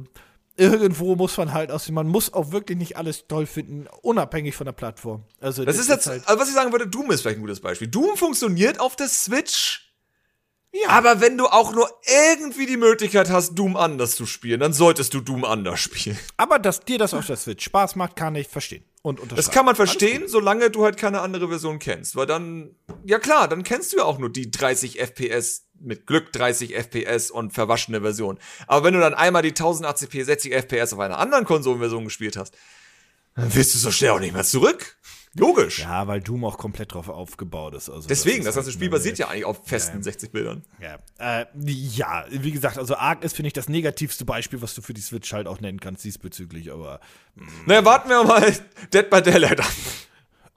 irgendwo 0.56 1.14
muss 1.16 1.36
man 1.36 1.52
halt 1.52 1.70
aus, 1.70 1.90
man 1.90 2.08
muss 2.08 2.32
auch 2.32 2.52
wirklich 2.52 2.78
nicht 2.78 2.96
alles 2.96 3.26
toll 3.26 3.46
finden, 3.46 3.86
unabhängig 4.00 4.54
von 4.56 4.64
der 4.64 4.72
Plattform. 4.72 5.24
Also 5.40 5.64
Das 5.64 5.78
ist 5.78 5.88
jetzt, 5.88 6.06
halt, 6.06 6.26
also 6.26 6.40
was 6.40 6.48
ich 6.48 6.54
sagen 6.54 6.72
würde, 6.72 6.86
Doom 6.86 7.10
ist 7.10 7.20
vielleicht 7.20 7.38
ein 7.38 7.42
gutes 7.42 7.60
Beispiel. 7.60 7.88
Doom 7.88 8.16
funktioniert 8.16 8.80
auf 8.80 8.96
der 8.96 9.08
Switch. 9.08 9.91
Ja. 10.72 10.88
Aber 10.88 11.20
wenn 11.20 11.36
du 11.36 11.46
auch 11.46 11.74
nur 11.74 11.90
irgendwie 12.30 12.66
die 12.66 12.78
Möglichkeit 12.78 13.30
hast, 13.30 13.54
Doom 13.54 13.76
anders 13.76 14.14
zu 14.14 14.24
spielen, 14.24 14.60
dann 14.60 14.72
solltest 14.72 15.12
du 15.12 15.20
Doom 15.20 15.44
anders 15.44 15.80
spielen. 15.80 16.18
aber 16.38 16.58
dass 16.58 16.80
dir 16.80 16.98
das 16.98 17.12
auf 17.12 17.26
der 17.26 17.36
Switch 17.36 17.64
Spaß 17.64 17.96
macht, 17.96 18.16
kann 18.16 18.34
ich 18.34 18.48
verstehen 18.48 18.84
und 19.02 19.20
Das 19.36 19.50
kann 19.50 19.66
man 19.66 19.74
verstehen, 19.74 20.28
solange 20.28 20.70
du 20.70 20.84
halt 20.84 20.96
keine 20.96 21.20
andere 21.20 21.48
Version 21.48 21.80
kennst. 21.80 22.14
Weil 22.14 22.26
dann, 22.26 22.76
ja 23.04 23.18
klar, 23.18 23.48
dann 23.48 23.64
kennst 23.64 23.92
du 23.92 23.98
ja 23.98 24.04
auch 24.04 24.18
nur 24.18 24.30
die 24.30 24.50
30 24.50 25.00
FPS, 25.00 25.66
mit 25.80 26.06
Glück 26.06 26.32
30 26.32 26.74
FPS 26.76 27.32
und 27.32 27.52
verwaschene 27.52 28.00
Version. 28.00 28.38
Aber 28.68 28.84
wenn 28.84 28.94
du 28.94 29.00
dann 29.00 29.14
einmal 29.14 29.42
die 29.42 29.52
1080p 29.52 30.24
60 30.24 30.52
FPS 30.52 30.92
auf 30.92 31.00
einer 31.00 31.18
anderen 31.18 31.44
Konsolenversion 31.44 32.04
gespielt 32.04 32.36
hast, 32.36 32.54
dann 33.34 33.52
willst 33.52 33.74
du 33.74 33.78
so 33.78 33.90
schnell 33.90 34.10
auch 34.10 34.20
nicht 34.20 34.34
mehr 34.34 34.44
zurück. 34.44 34.96
Logisch. 35.34 35.78
Ja, 35.78 36.06
weil 36.06 36.20
Doom 36.20 36.44
auch 36.44 36.58
komplett 36.58 36.92
drauf 36.92 37.08
aufgebaut 37.08 37.74
ist. 37.74 37.88
Also 37.88 38.06
Deswegen, 38.06 38.44
das 38.44 38.48
ist 38.50 38.54
ganze 38.56 38.68
halt 38.68 38.74
Spiel 38.74 38.90
basiert 38.90 39.16
ja 39.16 39.28
eigentlich 39.28 39.46
auf 39.46 39.62
festen 39.64 40.02
60 40.02 40.30
Bildern. 40.30 40.62
Ja, 40.78 40.98
äh, 41.18 41.46
ja, 41.54 42.26
wie 42.30 42.52
gesagt, 42.52 42.76
also 42.76 42.96
Ark 42.96 43.24
ist, 43.24 43.34
finde 43.34 43.46
ich, 43.46 43.54
das 43.54 43.68
negativste 43.68 44.26
Beispiel, 44.26 44.60
was 44.60 44.74
du 44.74 44.82
für 44.82 44.92
die 44.92 45.00
Switch 45.00 45.32
halt 45.32 45.46
auch 45.46 45.60
nennen 45.60 45.80
kannst 45.80 46.04
diesbezüglich, 46.04 46.70
aber. 46.70 47.00
Naja, 47.64 47.84
warten 47.84 48.10
wir 48.10 48.24
mal 48.24 48.54
Dead 48.92 49.08
by 49.08 49.22
Daylight 49.22 49.60
an. 49.60 49.66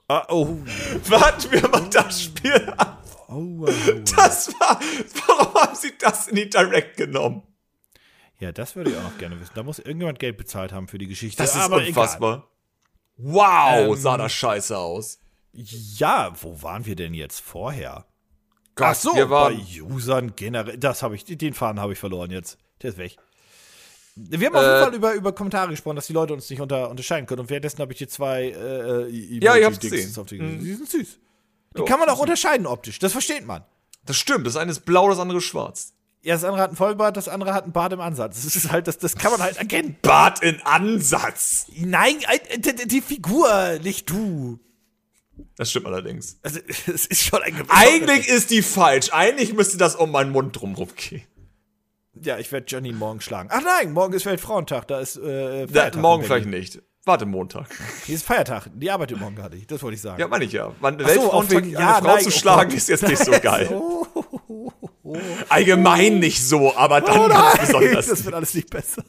Ah, 0.08 0.26
oh, 0.28 0.58
Warten 1.08 1.50
wir 1.50 1.68
mal 1.68 1.88
das 1.90 2.22
Spiel 2.22 2.72
an. 2.76 2.98
oh, 3.28 3.32
oh, 3.32 3.66
oh. 3.66 4.00
Das 4.14 4.48
war, 4.60 4.78
warum 5.26 5.54
haben 5.54 5.74
sie 5.74 5.92
das 5.98 6.28
in 6.28 6.36
die 6.36 6.50
Direct 6.50 6.98
genommen? 6.98 7.42
Ja, 8.38 8.52
das 8.52 8.76
würde 8.76 8.90
ich 8.90 8.96
auch 8.96 9.02
noch 9.02 9.18
gerne 9.18 9.40
wissen. 9.40 9.52
Da 9.54 9.62
muss 9.62 9.78
irgendjemand 9.78 10.18
Geld 10.18 10.36
bezahlt 10.36 10.72
haben 10.72 10.86
für 10.86 10.98
die 10.98 11.06
Geschichte. 11.06 11.42
Das 11.42 11.54
ist 11.54 11.62
aber 11.62 11.78
unfassbar. 11.78 12.48
Wow, 13.16 13.94
Ähm, 13.94 13.96
sah 13.96 14.16
das 14.16 14.32
scheiße 14.32 14.76
aus. 14.76 15.18
Ja, 15.52 16.32
wo 16.42 16.62
waren 16.62 16.84
wir 16.84 16.96
denn 16.96 17.14
jetzt 17.14 17.40
vorher? 17.40 18.04
Gott, 18.74 18.88
Ach 18.90 18.94
so, 18.94 19.14
wir 19.14 19.26
bei 19.28 19.58
Usern 19.82 20.34
generell. 20.36 20.76
Das 20.76 21.02
habe 21.02 21.14
ich, 21.16 21.24
den 21.24 21.54
Faden 21.54 21.80
habe 21.80 21.94
ich 21.94 21.98
verloren 21.98 22.30
jetzt. 22.30 22.58
Der 22.82 22.90
ist 22.90 22.98
weg. 22.98 23.16
Wir 24.16 24.48
haben 24.48 24.56
auf 24.56 24.62
Äh, 24.62 24.66
jeden 24.68 24.84
Fall 24.84 24.94
über, 24.94 25.12
über 25.14 25.32
Kommentare 25.32 25.70
gesprochen, 25.70 25.96
dass 25.96 26.06
die 26.08 26.12
Leute 26.12 26.34
uns 26.34 26.48
nicht 26.50 26.60
unter, 26.60 26.90
unterscheiden 26.90 27.26
können. 27.26 27.40
Und 27.40 27.50
währenddessen 27.50 27.78
habe 27.80 27.92
ich 27.92 27.98
hier 27.98 28.08
zwei 28.08 28.44
äh, 28.50 29.02
äh, 29.04 29.38
Ja, 29.42 29.56
ich 29.56 29.64
hab's 29.64 29.80
gesehen. 29.80 30.14
auf 30.18 30.26
die- 30.26 30.38
Mhm. 30.38 30.60
Die 30.60 30.74
sind 30.74 30.88
süß. 30.90 31.18
Die 31.74 31.78
Jo, 31.78 31.84
kann 31.86 31.98
man 32.00 32.08
auch 32.10 32.18
unterscheiden 32.18 32.66
optisch. 32.66 32.98
Das 32.98 33.12
versteht 33.12 33.46
man. 33.46 33.64
das 34.04 34.16
stimmt, 34.18 34.46
das 34.46 34.56
eine 34.56 34.70
ist 34.70 34.84
blau, 34.84 35.08
das 35.08 35.18
andere 35.18 35.38
ist 35.38 35.44
schwarz. 35.44 35.92
Ja, 36.26 36.34
das 36.34 36.42
andere 36.42 36.60
hat 36.62 36.70
einen 36.70 36.76
Vollbart, 36.76 37.16
das 37.16 37.28
andere 37.28 37.54
hat 37.54 37.62
einen 37.62 37.72
Bart 37.72 37.92
im 37.92 38.00
Ansatz. 38.00 38.42
Das 38.44 38.56
ist 38.56 38.72
halt, 38.72 38.88
das, 38.88 38.98
das 38.98 39.14
kann 39.14 39.30
man 39.30 39.40
halt 39.40 39.58
erkennen. 39.58 39.96
Bart 40.02 40.42
in 40.42 40.60
Ansatz. 40.62 41.66
Nein, 41.76 42.16
äh, 42.28 42.58
die, 42.58 42.88
die- 42.88 43.00
Figur, 43.00 43.78
nicht 43.82 44.10
du. 44.10 44.58
Das 45.56 45.70
stimmt 45.70 45.86
allerdings. 45.86 46.38
Also, 46.42 46.58
es 46.92 47.06
ist 47.06 47.22
schon 47.22 47.42
ein 47.42 47.54
gewisser 47.56 47.72
Eigentlich 47.76 48.26
ist 48.28 48.50
die 48.50 48.62
falsch. 48.62 49.10
Eigentlich 49.12 49.52
müsste 49.54 49.76
das 49.78 49.94
um 49.94 50.10
meinen 50.10 50.32
Mund 50.32 50.60
drumherum 50.60 50.88
gehen. 50.96 51.22
Ja, 52.20 52.38
ich 52.38 52.50
werde 52.50 52.66
Johnny 52.66 52.92
morgen 52.92 53.20
schlagen. 53.20 53.48
Ach 53.52 53.62
nein, 53.62 53.92
morgen 53.92 54.12
ist 54.14 54.26
Weltfrauentag, 54.26 54.88
da 54.88 54.98
ist 54.98 55.18
äh, 55.18 55.66
Da, 55.66 55.80
Feiertag. 55.82 56.02
morgen 56.02 56.22
in 56.22 56.26
vielleicht 56.26 56.46
nicht. 56.48 56.82
Warte, 57.04 57.24
Montag. 57.24 57.68
Hier 58.04 58.16
ist 58.16 58.24
Feiertag, 58.26 58.68
die 58.74 58.90
arbeitet 58.90 59.20
morgen 59.20 59.36
gar 59.36 59.48
nicht, 59.48 59.70
das 59.70 59.80
wollte 59.80 59.94
ich 59.94 60.00
sagen. 60.00 60.20
Ja, 60.20 60.26
meine 60.26 60.44
ich 60.44 60.50
ja. 60.50 60.72
Wann 60.80 60.98
so, 60.98 61.06
Weltfrauentag 61.06 61.58
wegen- 61.64 61.76
eine 61.76 61.86
ja, 61.86 61.94
Frau 62.00 62.06
nein, 62.08 62.22
zu 62.22 62.28
oh 62.28 62.32
schlagen, 62.32 62.70
Gott. 62.70 62.78
ist 62.78 62.88
jetzt 62.88 63.06
nicht 63.06 63.24
so 63.24 63.30
geil. 63.42 63.68
Oh, 63.70 64.04
Allgemein 65.48 66.18
nicht 66.18 66.42
so, 66.42 66.74
aber 66.76 67.00
dann 67.00 67.18
oh 67.18 67.28
nein, 67.28 67.56
besonders. 67.60 68.06
das 68.08 68.24
wird 68.24 68.34
alles 68.34 68.54
nicht 68.54 68.70
besser. 68.70 69.04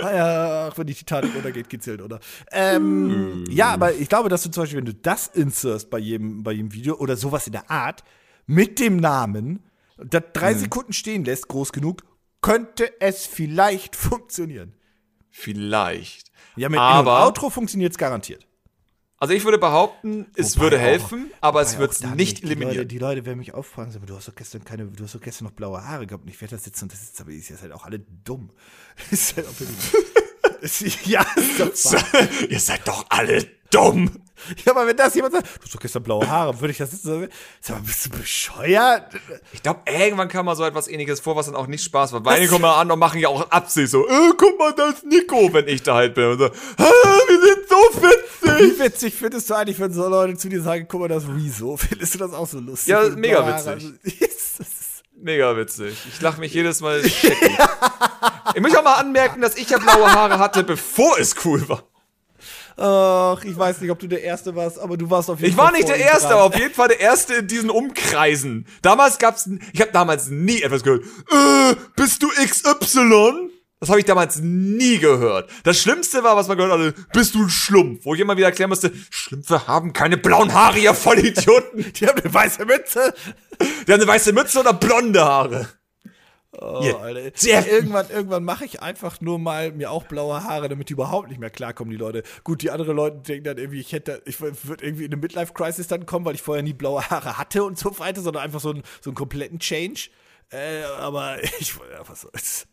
Naja, 0.00 0.68
ach, 0.70 0.78
wenn 0.78 0.86
die 0.86 0.94
Titanic 0.94 1.34
untergeht, 1.34 1.68
geht's 1.68 1.84
Hild, 1.86 2.02
oder? 2.02 2.20
Ähm, 2.52 3.44
ja, 3.50 3.70
aber 3.72 3.94
ich 3.94 4.08
glaube, 4.08 4.28
dass 4.28 4.42
du 4.42 4.50
zum 4.50 4.62
Beispiel, 4.62 4.78
wenn 4.78 4.84
du 4.86 4.94
das 4.94 5.26
inserst 5.28 5.90
bei 5.90 5.98
jedem, 5.98 6.42
bei 6.42 6.52
jedem 6.52 6.72
Video 6.72 6.96
oder 6.96 7.16
sowas 7.16 7.46
in 7.46 7.52
der 7.52 7.70
Art, 7.70 8.04
mit 8.46 8.78
dem 8.78 8.96
Namen, 8.96 9.60
das 9.96 10.22
drei 10.32 10.54
Sekunden 10.54 10.92
stehen 10.92 11.24
lässt, 11.24 11.48
groß 11.48 11.72
genug, 11.72 12.04
könnte 12.40 12.90
es 13.00 13.26
vielleicht 13.26 13.96
funktionieren. 13.96 14.74
Vielleicht. 15.30 16.30
Ja, 16.56 16.68
mit 16.68 16.78
Aber- 16.78 17.10
In- 17.10 17.16
und 17.16 17.22
Outro 17.22 17.50
funktioniert's 17.50 17.98
garantiert. 17.98 18.46
Also 19.22 19.34
ich 19.34 19.44
würde 19.44 19.58
behaupten, 19.58 20.26
es 20.34 20.56
Wobei 20.56 20.64
würde 20.64 20.76
auch- 20.78 20.80
helfen, 20.80 21.30
aber 21.40 21.60
es 21.62 21.78
wird 21.78 21.90
auch 21.90 21.94
es 21.94 22.00
nicht 22.16 22.38
Die 22.38 22.42
Leute, 22.46 22.56
eliminieren. 22.56 22.88
die 22.88 22.98
Leute 22.98 23.24
werden 23.24 23.38
mich 23.38 23.54
auffragen, 23.54 23.92
sagen, 23.92 24.04
du 24.04 24.16
hast 24.16 24.26
doch 24.26 24.34
gestern 24.34 24.64
keine, 24.64 24.86
du 24.86 25.04
hast 25.04 25.14
doch 25.14 25.20
gestern 25.20 25.44
noch 25.44 25.52
blaue 25.52 25.80
Haare 25.86 26.08
gehabt 26.08 26.24
und 26.24 26.28
ich 26.30 26.40
werde 26.40 26.56
da 26.56 26.60
sitzen 26.60 26.86
und 26.86 26.92
das 26.92 27.02
ist 27.02 27.20
aber 27.20 27.30
ist 27.30 27.48
jetzt 27.48 27.62
halt 27.62 27.70
auch 27.70 27.84
alle 27.84 28.00
dumm. 28.24 28.50
Das 29.10 29.12
ist 29.20 29.36
halt 29.36 29.46
auch 29.46 29.52
ja, 31.06 31.24
ist 31.36 31.60
doch 31.60 31.92
wahr. 32.12 32.28
Ihr 32.48 32.58
seid 32.60 32.86
doch 32.88 33.06
alle 33.10 33.44
dumm. 33.70 34.10
ja, 34.66 34.72
aber 34.72 34.86
wenn 34.88 34.96
das 34.96 35.14
jemand 35.14 35.34
sagt, 35.34 35.46
du 35.46 35.62
hast 35.62 35.74
doch 35.76 35.80
gestern 35.80 36.02
blaue 36.02 36.28
Haare, 36.28 36.60
würde 36.60 36.72
ich 36.72 36.78
das 36.78 36.90
sitzen 36.90 37.08
und 37.12 37.20
sagen, 37.20 37.32
sag 37.60 37.76
mal, 37.78 37.82
bist 37.86 38.06
du 38.06 38.10
bescheuert? 38.10 39.14
Ich 39.52 39.62
glaube, 39.62 39.80
irgendwann 39.86 40.28
kam 40.28 40.46
mal 40.46 40.56
so 40.56 40.64
etwas 40.64 40.88
ähnliches 40.88 41.20
vor, 41.20 41.36
was 41.36 41.46
dann 41.46 41.54
auch 41.54 41.68
nicht 41.68 41.84
Spaß 41.84 42.10
macht. 42.12 42.24
Weil 42.24 42.36
einige 42.38 42.50
kommen 42.50 42.62
mal 42.62 42.80
an 42.80 42.90
und 42.90 42.98
machen 42.98 43.20
ja 43.20 43.28
auch 43.28 43.48
Absicht 43.50 43.90
so, 43.90 44.06
äh, 44.08 44.32
guck 44.36 44.58
mal, 44.58 44.72
da 44.74 44.88
ist 44.90 45.04
Nico, 45.06 45.52
wenn 45.52 45.68
ich 45.68 45.82
da 45.84 45.94
halt 45.94 46.14
bin. 46.14 46.24
Und 46.24 46.38
so, 46.38 46.46
ah, 46.46 46.50
wir 47.28 47.40
sind 47.40 47.68
so 47.68 48.02
witzig. 48.02 48.41
Wie 48.58 48.78
witzig 48.84 49.14
findest 49.14 49.48
du 49.50 49.54
eigentlich, 49.54 49.78
wenn 49.80 49.92
so 49.92 50.08
Leute 50.08 50.36
zu 50.36 50.48
dir 50.48 50.62
sagen, 50.62 50.86
guck 50.88 51.00
mal, 51.00 51.08
das 51.08 51.24
Rezo. 51.28 51.76
Findest 51.76 52.14
du 52.14 52.18
das 52.18 52.32
auch 52.32 52.46
so 52.48 52.58
lustig? 52.60 52.88
Ja, 52.88 53.02
mega 53.10 53.46
witzig. 53.46 53.92
Ist- 54.20 54.42
Mega 55.24 55.56
witzig. 55.56 55.96
Ich 56.12 56.20
lache 56.20 56.40
mich 56.40 56.52
jedes 56.52 56.80
Mal 56.80 57.00
scheckig. 57.08 57.56
ich 58.54 58.60
möchte 58.60 58.80
auch 58.80 58.82
mal 58.84 58.94
anmerken, 58.94 59.40
dass 59.40 59.54
ich 59.56 59.70
ja 59.70 59.78
blaue 59.78 60.12
Haare 60.12 60.40
hatte, 60.40 60.64
bevor 60.64 61.16
es 61.20 61.36
cool 61.44 61.68
war. 61.68 61.84
Ach, 62.76 63.44
ich 63.44 63.56
weiß 63.56 63.82
nicht, 63.82 63.90
ob 63.92 64.00
du 64.00 64.08
der 64.08 64.22
Erste 64.24 64.56
warst, 64.56 64.80
aber 64.80 64.96
du 64.96 65.08
warst 65.10 65.30
auf 65.30 65.38
jeden 65.38 65.50
Ich 65.50 65.56
Fall 65.56 65.66
war 65.66 65.72
nicht 65.72 65.86
der 65.88 65.96
Erste, 65.98 66.22
dran. 66.28 66.32
aber 66.38 66.44
auf 66.46 66.58
jeden 66.58 66.74
Fall 66.74 66.88
der 66.88 66.98
Erste 66.98 67.34
in 67.34 67.46
diesen 67.46 67.70
Umkreisen. 67.70 68.66
Damals 68.80 69.18
gab's, 69.18 69.48
ich 69.72 69.80
habe 69.80 69.92
damals 69.92 70.26
nie 70.28 70.60
etwas 70.62 70.82
gehört. 70.82 71.04
Äh, 71.04 71.76
bist 71.94 72.20
du 72.24 72.28
XY? 72.28 73.50
Das 73.82 73.88
habe 73.90 73.98
ich 73.98 74.04
damals 74.06 74.38
nie 74.40 74.98
gehört. 74.98 75.50
Das 75.64 75.76
Schlimmste 75.76 76.22
war, 76.22 76.36
was 76.36 76.46
man 76.46 76.56
gehört 76.56 76.72
hatte, 76.72 76.94
bist 77.12 77.34
du 77.34 77.42
ein 77.42 77.48
Schlumpf? 77.50 78.04
Wo 78.04 78.14
ich 78.14 78.20
immer 78.20 78.36
wieder 78.36 78.46
erklären 78.46 78.68
musste, 78.68 78.92
Schlümpfe 79.10 79.66
haben 79.66 79.92
keine 79.92 80.16
blauen 80.16 80.54
Haare, 80.54 80.78
ihr 80.78 80.94
Vollidioten. 80.94 81.92
Die 81.96 82.06
haben 82.06 82.20
eine 82.20 82.32
weiße 82.32 82.64
Mütze. 82.64 83.12
Die 83.60 83.92
haben 83.92 84.00
eine 84.00 84.06
weiße 84.06 84.32
Mütze 84.32 84.60
oder 84.60 84.72
blonde 84.72 85.24
Haare. 85.24 85.68
Oh, 86.52 86.80
Ja. 86.84 86.96
Alter. 86.98 87.30
Sehr- 87.34 87.66
Irgendwann, 87.66 88.08
irgendwann 88.08 88.44
mache 88.44 88.64
ich 88.66 88.80
einfach 88.80 89.20
nur 89.20 89.40
mal 89.40 89.72
mir 89.72 89.90
auch 89.90 90.04
blaue 90.04 90.44
Haare, 90.44 90.68
damit 90.68 90.88
die 90.88 90.92
überhaupt 90.92 91.28
nicht 91.30 91.40
mehr 91.40 91.50
klarkommen, 91.50 91.90
die 91.90 91.96
Leute. 91.96 92.22
Gut, 92.44 92.62
die 92.62 92.70
anderen 92.70 92.94
Leute 92.94 93.16
denken 93.18 93.42
dann 93.42 93.58
irgendwie, 93.58 93.80
ich 93.80 93.90
hätte, 93.92 94.22
ich 94.26 94.40
würde 94.40 94.84
irgendwie 94.84 95.06
in 95.06 95.12
eine 95.12 95.20
Midlife-Crisis 95.20 95.88
dann 95.88 96.06
kommen, 96.06 96.24
weil 96.24 96.36
ich 96.36 96.42
vorher 96.42 96.62
nie 96.62 96.72
blaue 96.72 97.02
Haare 97.10 97.36
hatte 97.36 97.64
und 97.64 97.78
so 97.80 97.98
weiter, 97.98 98.20
sondern 98.20 98.44
einfach 98.44 98.60
so, 98.60 98.70
ein, 98.74 98.84
so 99.00 99.10
einen 99.10 99.16
kompletten 99.16 99.58
Change. 99.58 100.10
Äh, 100.50 100.82
aber 101.00 101.42
ich, 101.58 101.74
ja, 101.74 102.06
was 102.08 102.20
soll's. 102.20 102.66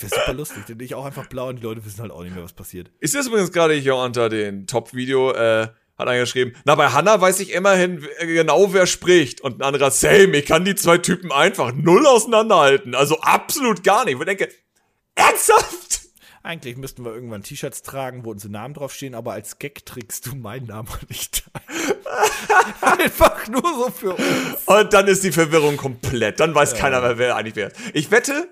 Das 0.00 0.10
wäre 0.10 0.20
super 0.20 0.32
lustig, 0.34 0.64
denn 0.66 0.80
ich 0.80 0.94
auch 0.94 1.04
einfach 1.04 1.26
blau 1.26 1.48
und 1.48 1.56
die 1.56 1.62
Leute 1.62 1.84
wissen 1.84 2.00
halt 2.00 2.12
auch 2.12 2.22
nicht 2.22 2.34
mehr, 2.34 2.44
was 2.44 2.52
passiert. 2.52 2.90
Ist 3.00 3.14
das 3.14 3.26
übrigens 3.26 3.52
gerade 3.52 3.74
hier 3.74 3.96
unter 3.96 4.28
den 4.28 4.66
Top-Video, 4.66 5.32
äh, 5.32 5.68
hat 5.98 6.08
einer 6.08 6.20
geschrieben, 6.20 6.52
na, 6.64 6.74
bei 6.74 6.88
Hannah 6.90 7.20
weiß 7.20 7.40
ich 7.40 7.52
immerhin 7.52 8.02
w- 8.02 8.08
genau, 8.26 8.72
wer 8.74 8.86
spricht. 8.86 9.40
Und 9.40 9.58
ein 9.58 9.62
anderer, 9.62 9.90
same, 9.90 10.36
ich 10.36 10.44
kann 10.46 10.64
die 10.64 10.74
zwei 10.74 10.98
Typen 10.98 11.32
einfach 11.32 11.72
null 11.72 12.06
auseinanderhalten. 12.06 12.94
Also 12.94 13.20
absolut 13.20 13.82
gar 13.82 14.04
nicht. 14.04 14.18
Ich 14.18 14.24
denke, 14.26 14.48
ernsthaft? 15.14 16.00
Eigentlich 16.42 16.76
müssten 16.76 17.04
wir 17.04 17.12
irgendwann 17.12 17.42
T-Shirts 17.42 17.82
tragen, 17.82 18.24
wo 18.24 18.30
unsere 18.30 18.52
Namen 18.52 18.74
draufstehen, 18.74 19.14
aber 19.16 19.32
als 19.32 19.58
Gag 19.58 19.84
trägst 19.84 20.26
du 20.26 20.36
meinen 20.36 20.66
Namen 20.66 20.88
nicht. 21.08 21.42
Einfach 22.80 23.48
nur 23.48 23.62
so 23.62 23.90
für 23.90 24.14
uns. 24.14 24.62
Und 24.66 24.92
dann 24.92 25.06
ist 25.08 25.24
die 25.24 25.32
Verwirrung 25.32 25.76
komplett. 25.76 26.40
Dann 26.40 26.54
weiß 26.54 26.74
keiner 26.74 27.00
mehr, 27.00 27.18
wer 27.18 27.36
eigentlich 27.36 27.56
wer 27.56 27.68
ist. 27.72 27.76
Ich 27.94 28.10
wette, 28.10 28.48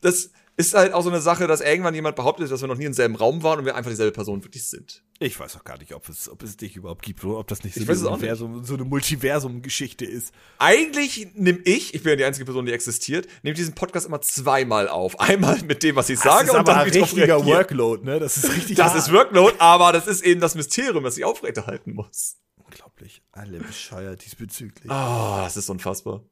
das 0.00 0.30
ist 0.58 0.74
halt 0.74 0.92
auch 0.92 1.02
so 1.02 1.08
eine 1.08 1.20
Sache, 1.20 1.46
dass 1.46 1.60
irgendwann 1.60 1.94
jemand 1.94 2.16
behauptet, 2.16 2.50
dass 2.50 2.60
wir 2.60 2.66
noch 2.66 2.76
nie 2.76 2.84
im 2.84 2.92
selben 2.92 3.14
Raum 3.14 3.44
waren 3.44 3.60
und 3.60 3.64
wir 3.64 3.76
einfach 3.76 3.92
dieselbe 3.92 4.10
Person 4.10 4.42
wirklich 4.42 4.64
sind. 4.64 5.04
Ich 5.20 5.38
weiß 5.38 5.56
auch 5.56 5.62
gar 5.62 5.78
nicht, 5.78 5.94
ob 5.94 6.08
es, 6.08 6.28
ob 6.28 6.42
es 6.42 6.56
dich 6.56 6.74
überhaupt 6.74 7.02
gibt 7.04 7.24
oder 7.24 7.38
ob 7.38 7.46
das 7.46 7.62
nicht 7.62 7.76
so, 7.76 8.08
eine. 8.08 8.16
Universum, 8.16 8.64
so 8.64 8.74
eine 8.74 8.82
Multiversum-Geschichte 8.82 10.04
ist. 10.04 10.34
Eigentlich 10.58 11.28
nehme 11.34 11.60
ich, 11.64 11.94
ich 11.94 12.02
bin 12.02 12.10
ja 12.10 12.16
die 12.16 12.24
einzige 12.24 12.44
Person, 12.44 12.66
die 12.66 12.72
existiert, 12.72 13.28
nehme 13.44 13.54
diesen 13.54 13.76
Podcast 13.76 14.06
immer 14.06 14.20
zweimal 14.20 14.88
auf. 14.88 15.20
Einmal 15.20 15.62
mit 15.62 15.84
dem, 15.84 15.94
was 15.94 16.08
ich 16.10 16.18
sage 16.18 16.46
das 16.46 16.48
ist 16.48 16.50
und 16.50 16.56
aber 16.56 16.72
dann 16.72 16.80
ein 16.86 16.90
richtiger. 16.90 17.46
Workload, 17.46 18.04
ne? 18.04 18.18
Das 18.18 18.36
ist 18.36 18.52
richtig 18.52 18.76
Das 18.76 18.94
hart. 18.94 18.98
ist 18.98 19.12
Workload, 19.12 19.54
aber 19.60 19.92
das 19.92 20.08
ist 20.08 20.24
eben 20.24 20.40
das 20.40 20.56
Mysterium, 20.56 21.04
das 21.04 21.16
ich 21.16 21.24
aufrechterhalten 21.24 21.92
muss. 21.92 22.36
Unglaublich. 22.56 23.22
Alle 23.30 23.60
bescheuert 23.60 24.24
diesbezüglich. 24.24 24.90
Ah, 24.90 25.44
das 25.44 25.56
ist 25.56 25.70
unfassbar. 25.70 26.24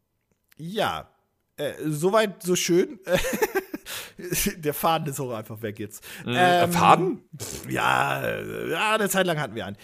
Ja. 0.56 1.12
Äh, 1.56 1.74
soweit, 1.86 2.42
so 2.42 2.56
schön. 2.56 2.98
Der 4.56 4.74
Faden 4.74 5.08
ist 5.08 5.20
auch 5.20 5.32
einfach 5.32 5.62
weg 5.62 5.78
jetzt. 5.78 6.04
Äh, 6.26 6.66
Faden? 6.68 7.22
Ja, 7.68 8.38
ja, 8.68 8.94
eine 8.94 9.08
Zeit 9.08 9.26
lang 9.26 9.38
hatten 9.38 9.54
wir 9.54 9.66
einen. 9.66 9.76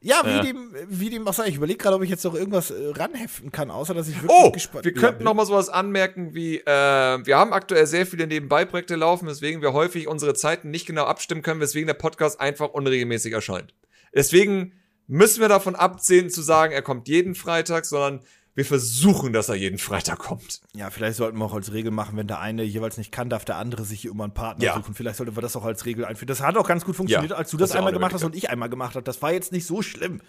Ja, 0.00 0.20
wie 0.24 0.30
Ja. 0.30 0.42
dem, 0.42 0.74
wie 0.88 1.10
dem 1.10 1.26
auch 1.26 1.32
sei. 1.34 1.48
Ich 1.48 1.56
überlege 1.56 1.78
gerade, 1.78 1.96
ob 1.96 2.02
ich 2.04 2.10
jetzt 2.10 2.24
noch 2.24 2.34
irgendwas 2.34 2.70
äh, 2.70 2.92
ranheften 2.94 3.50
kann, 3.50 3.68
außer 3.72 3.94
dass 3.94 4.06
ich 4.06 4.14
wirklich 4.22 4.30
Oh, 4.32 4.52
gespannt 4.52 4.84
wir 4.84 4.92
Ja, 4.92 4.98
könnten 5.00 5.18
bitte. 5.18 5.24
noch 5.24 5.34
mal 5.34 5.44
sowas 5.44 5.68
anmerken 5.68 6.34
wie, 6.34 6.58
äh, 6.58 6.64
wir 6.64 7.36
haben 7.36 7.52
aktuell 7.52 7.84
sehr 7.86 8.06
viele 8.06 8.28
Nebenbei-Projekte 8.28 8.94
laufen, 8.94 9.26
weswegen 9.26 9.60
wir 9.60 9.72
häufig 9.72 10.06
unsere 10.06 10.34
Zeiten 10.34 10.70
nicht 10.70 10.86
genau 10.86 11.04
abstimmen 11.04 11.42
können, 11.42 11.60
weswegen 11.60 11.88
der 11.88 11.94
Podcast 11.94 12.40
einfach 12.40 12.68
unregelmäßig 12.68 13.32
erscheint. 13.32 13.74
Deswegen 14.14 14.72
müssen 15.08 15.40
wir 15.40 15.48
davon 15.48 15.74
absehen 15.74 16.30
zu 16.30 16.42
sagen, 16.42 16.72
er 16.72 16.82
kommt 16.82 17.08
jeden 17.08 17.34
Freitag, 17.34 17.84
sondern 17.84 18.20
wir 18.58 18.64
versuchen, 18.64 19.32
dass 19.32 19.48
er 19.48 19.54
jeden 19.54 19.78
Freitag 19.78 20.18
kommt. 20.18 20.60
Ja, 20.74 20.90
vielleicht 20.90 21.16
sollten 21.16 21.38
wir 21.38 21.44
auch 21.44 21.54
als 21.54 21.72
Regel 21.72 21.92
machen, 21.92 22.16
wenn 22.16 22.26
der 22.26 22.40
eine 22.40 22.64
jeweils 22.64 22.96
nicht 22.98 23.12
kann, 23.12 23.30
darf 23.30 23.44
der 23.44 23.54
andere 23.54 23.84
sich 23.84 24.04
immer 24.04 24.24
einen 24.24 24.34
Partner 24.34 24.64
Ja. 24.64 24.74
suchen. 24.74 24.94
Vielleicht 24.96 25.16
sollten 25.16 25.36
wir 25.36 25.42
das 25.42 25.54
auch 25.54 25.64
als 25.64 25.86
Regel 25.86 26.04
einführen. 26.04 26.26
Das 26.26 26.40
hat 26.40 26.56
auch 26.56 26.66
ganz 26.66 26.84
gut 26.84 26.96
funktioniert, 26.96 27.30
Ja, 27.30 27.36
als 27.36 27.50
du 27.52 27.56
das 27.56 27.70
einmal 27.70 27.92
gemacht 27.92 28.14
hast 28.14 28.24
und 28.24 28.34
ich 28.34 28.50
einmal 28.50 28.68
gemacht 28.68 28.96
habe. 28.96 29.04
Das 29.04 29.22
war 29.22 29.32
jetzt 29.32 29.52
nicht 29.52 29.64
so 29.64 29.80
schlimm. 29.80 30.20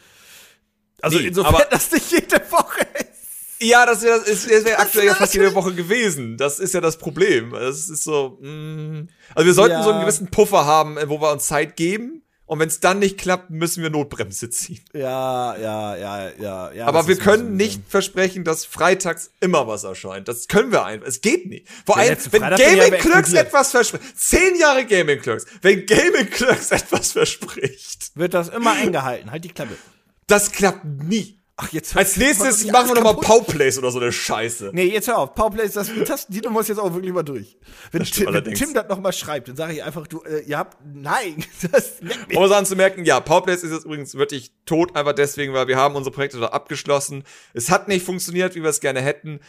Also 1.01 1.17
Nee, 1.17 1.25
insofern, 1.27 1.55
aber- 1.55 1.65
dass 1.65 1.91
nicht 1.91 2.11
jede 2.11 2.39
Woche 2.51 2.81
ist. 2.99 3.61
Ja, 3.61 3.85
das 3.87 4.03
wäre 4.03 4.23
wär 4.25 4.31
Das 4.63 4.79
aktuell 4.79 5.05
ja 5.07 5.11
wär 5.13 5.15
fast 5.17 5.33
jede 5.33 5.55
Woche 5.55 5.73
gewesen. 5.73 6.37
Das 6.37 6.59
ist 6.59 6.73
ja 6.75 6.81
das 6.81 6.97
Problem. 6.97 7.49
Das 7.51 7.89
ist 7.89 8.03
so, 8.03 8.37
mh. 8.41 9.07
Also 9.33 9.45
wir 9.47 9.53
sollten 9.55 9.73
Ja. 9.73 9.83
so 9.83 9.89
einen 9.89 10.01
gewissen 10.01 10.27
Puffer 10.29 10.65
haben, 10.65 10.97
äh, 10.97 11.09
wo 11.09 11.19
wir 11.19 11.31
uns 11.31 11.47
Zeit 11.47 11.75
geben. 11.75 12.21
Und 12.49 12.57
wenn 12.57 12.67
es 12.67 12.79
dann 12.79 12.97
nicht 12.97 13.19
klappt, 13.19 13.51
müssen 13.51 13.83
wir 13.83 13.91
Notbremse 13.91 14.49
ziehen. 14.49 14.83
Ja, 14.91 15.55
ja, 15.55 15.95
ja, 15.95 16.31
ja, 16.39 16.71
ja. 16.71 16.87
Aber 16.87 17.07
wir 17.07 17.15
können 17.15 17.55
nicht 17.55 17.83
versprechen, 17.87 18.43
dass 18.43 18.65
freitags 18.65 19.29
immer 19.39 19.67
was 19.67 19.83
erscheint. 19.83 20.27
Das 20.27 20.47
können 20.47 20.71
wir 20.71 20.83
einfach. 20.83 21.07
Es 21.07 21.21
geht 21.21 21.45
nicht. 21.45 21.67
Vor 21.85 21.97
allem, 21.97 22.17
wenn 22.31 22.41
Gaming 22.41 22.93
Clerks 22.99 23.33
etwas 23.33 23.69
verspricht. 23.69 24.03
Zehn 24.17 24.55
Jahre 24.59 24.87
Gaming 24.87 25.19
Clerks. 25.21 25.45
Wenn 25.61 25.85
Gaming 25.85 26.27
Clerks 26.31 26.71
etwas 26.71 27.11
verspricht, 27.11 28.15
Wird 28.15 28.33
das 28.33 28.49
immer 28.49 28.71
eingehalten. 28.71 29.29
Halt 29.29 29.43
die 29.43 29.49
Klappe. 29.49 29.77
das 30.25 30.51
klappt 30.51 30.85
nie. 30.85 31.38
Ach, 31.61 31.69
jetzt 31.73 31.93
Als 31.97 32.15
nächstes 32.15 32.65
machen 32.67 32.87
wir 32.87 32.95
nochmal. 32.95 33.15
Powplays 33.15 33.77
oder 33.77 33.91
so 33.91 33.99
eine 33.99 34.13
Scheiße. 34.13 34.71
Nee, 34.73 34.85
jetzt 34.85 35.09
hör 35.09 35.17
auf. 35.17 35.35
Powerplays, 35.35 35.73
das, 35.73 35.91
das, 36.07 36.27
die 36.27 36.39
Nummer 36.39 36.61
ist 36.61 36.69
jetzt 36.69 36.77
auch 36.77 36.93
wirklich 36.93 37.11
mal 37.11 37.23
durch. 37.23 37.57
Wenn, 37.91 38.05
stimmt 38.05 38.27
Tim, 38.33 38.45
wenn. 38.45 38.53
Tim 38.53 38.73
das 38.73 38.87
nochmal 38.87 39.11
schreibt, 39.11 39.49
dann 39.49 39.57
sage 39.57 39.73
ich 39.73 39.83
einfach, 39.83 40.07
du, 40.07 40.21
äh, 40.23 40.39
ihr 40.39 40.57
habt, 40.57 40.77
nein, 40.85 41.43
das 41.71 41.99
leck 41.99 42.29
mich. 42.29 42.37
Um 42.37 42.45
es 42.45 42.51
anzumerken, 42.53 43.03
ja, 43.03 43.19
Powerplays 43.19 43.63
ist 43.63 43.73
jetzt 43.73 43.83
übrigens 43.83 44.15
wirklich 44.15 44.53
tot, 44.65 44.95
einfach 44.95 45.11
deswegen, 45.11 45.51
weil 45.53 45.67
wir 45.67 45.75
haben 45.75 45.95
unsere 45.95 46.13
Projekte 46.15 46.39
da 46.39 46.47
abgeschlossen. 46.47 47.25
Es 47.53 47.69
hat 47.69 47.89
nicht 47.89 48.05
funktioniert, 48.05 48.55
wie 48.55 48.63
wir 48.63 48.69
es 48.69 48.79
gerne 48.79 49.01
hätten. 49.01 49.41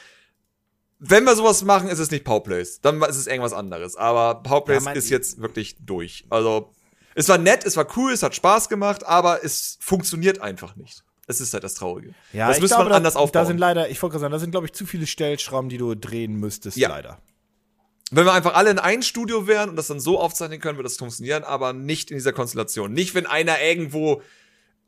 Wenn 0.99 1.23
wir 1.23 1.37
sowas 1.37 1.62
machen, 1.62 1.89
ist 1.89 2.01
es 2.01 2.11
nicht 2.11 2.24
Powerplays. 2.24 2.81
Dann 2.81 3.01
ist 3.03 3.16
es 3.19 3.28
irgendwas 3.28 3.53
anderes. 3.53 3.95
Aber 3.95 4.43
Powerplays 4.43 4.85
Ja, 4.85 4.93
ist 4.93 5.11
jetzt 5.11 5.41
wirklich 5.41 5.77
durch. 5.78 6.24
Also, 6.28 6.73
es 7.15 7.28
war 7.28 7.39
nett, 7.39 7.65
es 7.65 7.77
war 7.77 7.87
cool, 7.97 8.11
es 8.12 8.24
hat 8.24 8.35
Spaß 8.35 8.69
gemacht, 8.69 9.07
aber 9.07 9.45
es 9.45 9.78
funktioniert 9.81 10.41
einfach 10.41 10.74
nicht. 10.74 11.05
Es 11.31 11.40
ist 11.40 11.52
halt 11.55 11.65
das 11.65 11.74
Traurige. 11.74 12.12
Ja, 12.32 12.48
das 12.48 12.61
müsste 12.61 12.77
glaube, 12.77 12.90
man 12.90 12.97
anders 12.98 13.15
da, 13.15 13.20
aufbauen. 13.20 13.43
Da 13.43 13.47
sind 13.47 13.59
leider, 13.59 13.89
ich 13.89 14.02
wollte 14.02 14.12
gerade 14.15 14.23
sagen, 14.23 14.32
da 14.32 14.39
sind, 14.39 14.51
glaube 14.51 14.66
ich, 14.66 14.73
zu 14.73 14.85
viele 14.86 15.07
Stellschrauben, 15.07 15.69
die 15.70 15.78
du 15.78 15.94
drehen 15.94 16.35
müsstest, 16.35 16.77
Ja. 16.77 16.89
leider. 16.89 17.19
Wenn 18.11 18.24
wir 18.27 18.32
einfach 18.32 18.55
alle 18.55 18.70
in 18.70 18.81
ein 18.81 19.02
Studio 19.02 19.47
wären 19.47 19.70
und 19.70 19.77
das 19.77 19.86
dann 19.86 20.01
so 20.01 20.19
aufzeichnen 20.19 20.61
können, 20.61 20.77
würde 20.77 20.89
das 20.89 20.97
funktionieren, 20.97 21.44
aber 21.44 21.73
nicht 21.73 22.11
in 22.11 22.16
dieser 22.16 22.32
Konstellation. 22.32 22.93
Nicht, 22.93 23.15
wenn 23.15 23.27
einer 23.27 23.62
irgendwo 23.62 24.20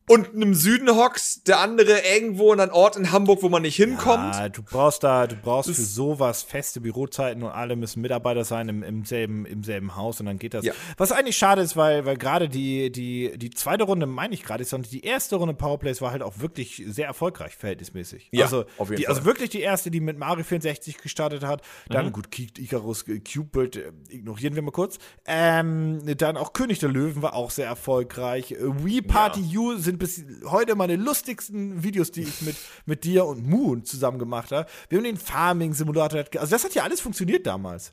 unten 0.09 0.43
im 0.43 0.55
Süden 0.55 0.91
hockt, 0.97 1.47
der 1.49 1.61
andere 1.61 2.01
irgendwo 2.15 2.53
in 2.53 2.61
einem 2.61 2.73
Ort 2.73 2.97
in 2.97 3.13
Hamburg, 3.13 3.43
wo 3.43 3.49
man 3.49 3.63
nicht 3.63 3.77
hinkommt. 3.77 4.35
Ja, 4.35 4.49
du 4.49 4.63
brauchst 4.63 5.03
da, 5.05 5.27
du 5.27 5.37
brauchst 5.37 5.69
Das- 5.71 5.77
für 5.77 5.83
sowas 5.83 6.43
feste 6.43 6.81
Bürozeiten 6.81 7.43
und 7.43 7.51
alle 7.51 7.77
müssen 7.77 8.01
Mitarbeiter 8.03 8.45
sein 8.45 8.69
im, 8.69 8.83
im, 8.83 9.05
selben, 9.05 9.47
im 9.47 9.63
selben 9.65 9.97
Haus 9.97 10.21
und 10.21 10.27
dann 10.27 10.39
geht 10.39 10.55
das. 10.55 10.65
Ja. 10.65 10.73
Was 10.97 11.13
eigentlich 11.13 11.37
schade 11.37 11.63
ist, 11.63 11.77
weil, 11.77 12.05
weil 12.05 12.17
gerade 12.17 12.49
die, 12.49 12.91
die, 12.91 13.37
die 13.39 13.51
zweite 13.51 13.85
Runde, 13.85 14.07
meine 14.07 14.35
ich 14.35 14.43
gerade, 14.43 14.65
sondern 14.65 14.91
die 14.91 15.05
erste 15.05 15.37
Runde 15.37 15.55
Powerplays 15.55 16.01
war 16.03 16.11
halt 16.11 16.23
auch 16.23 16.41
wirklich 16.41 16.83
sehr 16.87 17.07
erfolgreich, 17.07 17.57
verhältnismäßig. 17.57 18.29
Ja, 18.33 18.45
also, 18.45 18.65
auf 18.79 18.89
jeden 18.91 18.97
die, 19.01 19.05
Fall. 19.07 19.15
also 19.15 19.25
wirklich 19.25 19.51
die 19.51 19.61
erste, 19.61 19.91
die 19.91 20.01
mit 20.01 20.19
Mario 20.19 20.45
64 20.45 20.99
gestartet 20.99 21.45
hat. 21.45 21.63
Dann, 21.89 22.07
Mhm. 22.07 22.13
gut, 22.13 22.31
Ki- 22.31 22.49
Icarus 22.59 23.07
äh, 23.09 23.21
Cupid, 23.21 23.77
äh, 23.77 23.93
ignorieren 24.09 24.55
wir 24.55 24.63
mal 24.63 24.71
kurz. 24.73 24.99
Ähm, 25.27 26.01
dann 26.19 26.37
auch 26.37 26.53
König 26.53 26.79
der 26.81 26.89
Löwen 26.89 27.23
war 27.23 27.35
auch 27.35 27.51
sehr 27.51 27.67
erfolgreich. 27.67 28.53
Äh, 28.53 28.85
Wii 28.85 29.03
Party 29.03 29.57
U 29.57 29.77
sind 29.77 29.92
bis 29.99 30.23
heute 30.47 30.75
meine 30.75 30.97
lustigsten 30.97 31.83
Videos, 31.83 32.11
die 32.11 32.23
ich 32.23 32.43
mit, 32.43 32.57
mit 32.87 33.05
dir 33.05 33.25
und 33.27 33.47
Moon 33.47 33.85
zusammen 33.85 34.19
gemacht 34.19 34.53
habe. 34.53 34.69
Wir 34.89 34.99
haben 34.99 35.05
den 35.05 35.17
Farming 35.17 35.73
Simulator, 35.75 36.25
also 36.39 36.51
das 36.51 36.65
hat 36.65 36.75
ja 36.75 36.83
alles 36.85 37.01
funktioniert 37.01 37.47
damals. 37.47 37.93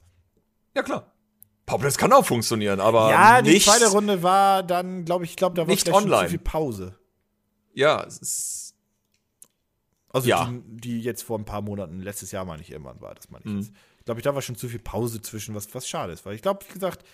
Ja, 0.75 0.83
klar. 0.83 1.11
Powerplays 1.65 1.97
kann 1.97 2.11
auch 2.13 2.25
funktionieren, 2.25 2.79
aber 2.79 3.11
ja, 3.11 3.41
die 3.41 3.59
zweite 3.59 3.87
Runde 3.89 4.23
war 4.23 4.63
dann, 4.63 5.05
glaube 5.05 5.25
ich, 5.25 5.35
glaube 5.35 5.55
da 5.55 5.61
war 5.63 5.67
nicht 5.67 5.87
online. 5.91 6.23
zu 6.23 6.29
viel 6.29 6.39
Pause. 6.39 6.95
Ja, 7.73 8.03
es 8.03 8.17
ist. 8.17 8.75
Also 10.11 10.27
Ja. 10.27 10.45
die, 10.51 10.77
die 10.81 11.01
jetzt 11.01 11.21
vor 11.23 11.37
ein 11.37 11.45
paar 11.45 11.61
Monaten, 11.61 11.99
letztes 12.01 12.31
Jahr 12.31 12.43
meine 12.45 12.63
ich 12.63 12.71
irgendwann 12.71 12.99
war, 13.01 13.13
das 13.13 13.29
meine 13.29 13.45
ich 13.45 13.51
Mhm. 13.51 13.57
jetzt. 13.59 13.71
Ich 13.99 14.05
glaube, 14.05 14.21
da 14.23 14.33
war 14.33 14.41
schon 14.41 14.55
zu 14.55 14.67
viel 14.67 14.79
Pause 14.79 15.21
zwischen, 15.21 15.53
was, 15.53 15.73
was 15.75 15.87
schade 15.87 16.11
ist, 16.13 16.25
weil 16.25 16.33
ich 16.33 16.41
glaube, 16.41 16.65
wie 16.67 16.73
gesagt, 16.73 17.05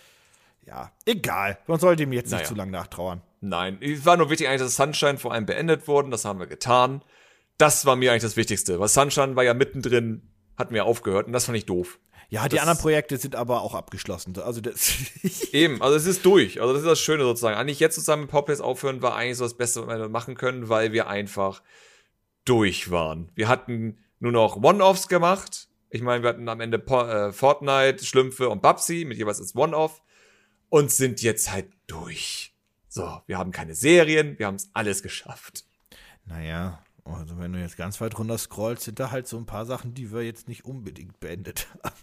ja, 0.65 0.91
egal. 1.05 1.57
Man 1.67 1.79
sollte 1.79 2.03
ihm 2.03 2.13
jetzt 2.13 2.31
Naja. 2.31 2.39
nicht 2.41 2.47
zu 2.49 2.55
lange 2.55 2.71
nachtrauern. 2.71 3.21
Nein, 3.41 3.77
es 3.81 4.05
war 4.05 4.17
nur 4.17 4.29
wichtig 4.29 4.47
eigentlich, 4.47 4.61
dass 4.61 4.75
Sunshine 4.75 5.17
vor 5.17 5.31
allem 5.33 5.45
beendet 5.45 5.87
worden. 5.87 6.09
Das 6.11 6.25
haben 6.25 6.39
wir 6.39 6.47
getan. 6.47 7.03
Das 7.57 7.85
war 7.85 7.95
mir 7.95 8.11
eigentlich 8.11 8.23
das 8.23 8.35
Wichtigste. 8.37 8.79
Weil 8.79 8.87
Sunshine 8.87 9.35
war 9.35 9.43
ja 9.43 9.53
mittendrin, 9.53 10.29
hatten 10.57 10.73
wir 10.73 10.85
aufgehört 10.85 11.27
und 11.27 11.33
das 11.33 11.45
fand 11.45 11.57
ich 11.57 11.65
doof. 11.65 11.99
Ja, 12.29 12.47
die 12.49 12.55
Das- 12.55 12.61
anderen 12.63 12.79
Projekte 12.79 13.17
sind 13.17 13.35
aber 13.35 13.61
auch 13.61 13.75
abgeschlossen. 13.75 14.33
Also 14.39 14.59
das 14.61 14.93
Eben, 15.53 15.81
also 15.83 15.95
es 15.95 16.07
ist 16.07 16.25
durch. 16.25 16.59
Also 16.59 16.73
das 16.73 16.81
ist 16.81 16.87
das 16.87 16.99
Schöne 16.99 17.23
sozusagen. 17.23 17.55
Eigentlich 17.55 17.79
jetzt 17.79 17.95
zusammen 17.95 18.23
mit 18.23 18.31
Powerplays 18.31 18.61
aufhören 18.61 19.01
war 19.03 19.15
eigentlich 19.15 19.37
so 19.37 19.43
das 19.45 19.55
Beste, 19.55 19.85
was 19.85 19.99
wir 19.99 20.09
machen 20.09 20.33
können, 20.35 20.67
weil 20.67 20.91
wir 20.91 21.07
einfach 21.07 21.61
durch 22.45 22.89
waren. 22.91 23.29
Wir 23.35 23.47
hatten 23.47 23.99
nur 24.19 24.31
noch 24.31 24.55
One-Offs 24.57 25.07
gemacht. 25.07 25.67
Ich 25.89 26.01
meine, 26.01 26.23
wir 26.23 26.29
hatten 26.29 26.49
am 26.49 26.59
Ende 26.61 26.79
po 26.79 27.01
äh, 27.01 27.31
Fortnite, 27.31 28.03
Schlümpfe 28.03 28.49
und 28.49 28.61
Babsi 28.61 29.05
mit 29.07 29.17
jeweils 29.17 29.39
als 29.39 29.55
One-Off 29.55 30.01
und 30.69 30.91
sind 30.91 31.21
jetzt 31.21 31.51
halt 31.51 31.67
durch. 31.87 32.53
So, 32.87 33.21
wir 33.27 33.37
haben 33.37 33.51
keine 33.51 33.75
Serien, 33.75 34.39
wir 34.39 34.47
haben 34.47 34.55
es 34.55 34.69
alles 34.73 35.03
geschafft. 35.03 35.65
Naja, 36.25 36.83
also 37.03 37.37
wenn 37.37 37.53
du 37.53 37.59
jetzt 37.59 37.77
ganz 37.77 38.01
weit 38.01 38.17
runter 38.17 38.37
scrollst, 38.37 38.83
sind 38.83 38.99
da 38.99 39.11
halt 39.11 39.27
so 39.27 39.37
ein 39.37 39.45
paar 39.45 39.65
Sachen, 39.65 39.93
die 39.93 40.11
wir 40.11 40.23
jetzt 40.23 40.47
nicht 40.47 40.65
unbedingt 40.65 41.19
beendet 41.19 41.67
haben. 41.83 41.95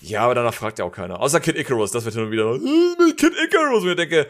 Ja, 0.00 0.22
aber 0.22 0.34
danach 0.34 0.54
fragt 0.54 0.78
ja 0.78 0.84
auch 0.84 0.92
keiner. 0.92 1.20
Außer 1.20 1.40
Kid 1.40 1.56
Icarus, 1.56 1.90
das 1.90 2.04
wird 2.04 2.16
dann 2.16 2.30
wieder 2.30 2.54
äh, 2.54 3.02
mit 3.02 3.18
Kid 3.18 3.32
Icarus. 3.44 3.82
Und 3.82 3.90
ich 3.90 3.96
denke, 3.96 4.28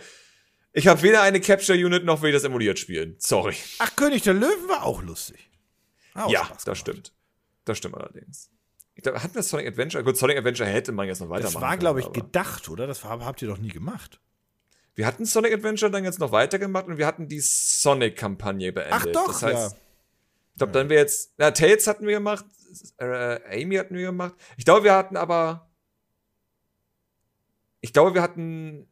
ich 0.72 0.86
habe 0.86 1.02
weder 1.02 1.22
eine 1.22 1.40
Capture 1.40 1.78
Unit 1.78 2.04
noch 2.04 2.22
will 2.22 2.30
ich 2.30 2.36
das 2.36 2.44
emuliert 2.44 2.78
spielen. 2.78 3.16
Sorry. 3.18 3.56
Ach, 3.78 3.94
König 3.96 4.22
der 4.22 4.34
Löwen 4.34 4.68
war 4.68 4.84
auch 4.84 5.02
lustig. 5.02 5.50
Auch 6.14 6.30
ja, 6.30 6.48
das 6.64 6.78
stimmt. 6.78 7.12
Das 7.64 7.78
stimmt 7.78 7.96
allerdings. 7.96 8.50
Ich 9.00 9.02
glaub, 9.02 9.16
hatten 9.16 9.34
wir 9.34 9.42
Sonic 9.42 9.66
Adventure? 9.66 10.04
Gut, 10.04 10.18
Sonic 10.18 10.36
Adventure 10.36 10.68
hätte 10.68 10.92
man 10.92 11.06
jetzt 11.06 11.20
noch 11.20 11.30
weitermachen 11.30 11.54
Das 11.54 11.62
war, 11.62 11.78
glaube 11.78 12.00
ich, 12.00 12.12
gedacht, 12.12 12.68
oder? 12.68 12.86
Das 12.86 13.02
war, 13.02 13.24
habt 13.24 13.40
ihr 13.40 13.48
doch 13.48 13.56
nie 13.56 13.70
gemacht. 13.70 14.20
Wir 14.94 15.06
hatten 15.06 15.24
Sonic 15.24 15.54
Adventure 15.54 15.90
dann 15.90 16.04
jetzt 16.04 16.18
noch 16.18 16.32
weitergemacht 16.32 16.86
und 16.86 16.98
wir 16.98 17.06
hatten 17.06 17.26
die 17.26 17.40
Sonic-Kampagne 17.40 18.74
beendet. 18.74 18.94
Ach 18.94 19.06
doch, 19.06 19.28
das 19.28 19.42
heißt, 19.42 19.72
ja. 19.72 19.78
ich 20.52 20.58
glaube, 20.58 20.72
dann 20.74 20.90
wir 20.90 20.98
jetzt, 20.98 21.32
na, 21.38 21.50
Tails 21.50 21.86
hatten 21.86 22.06
wir 22.06 22.12
gemacht, 22.12 22.44
äh, 22.98 23.62
Amy 23.62 23.76
hatten 23.76 23.94
wir 23.94 24.04
gemacht. 24.04 24.34
Ich 24.58 24.66
glaube, 24.66 24.84
wir 24.84 24.94
hatten 24.94 25.16
aber, 25.16 25.70
ich 27.80 27.94
glaube, 27.94 28.12
wir 28.12 28.20
hatten 28.20 28.86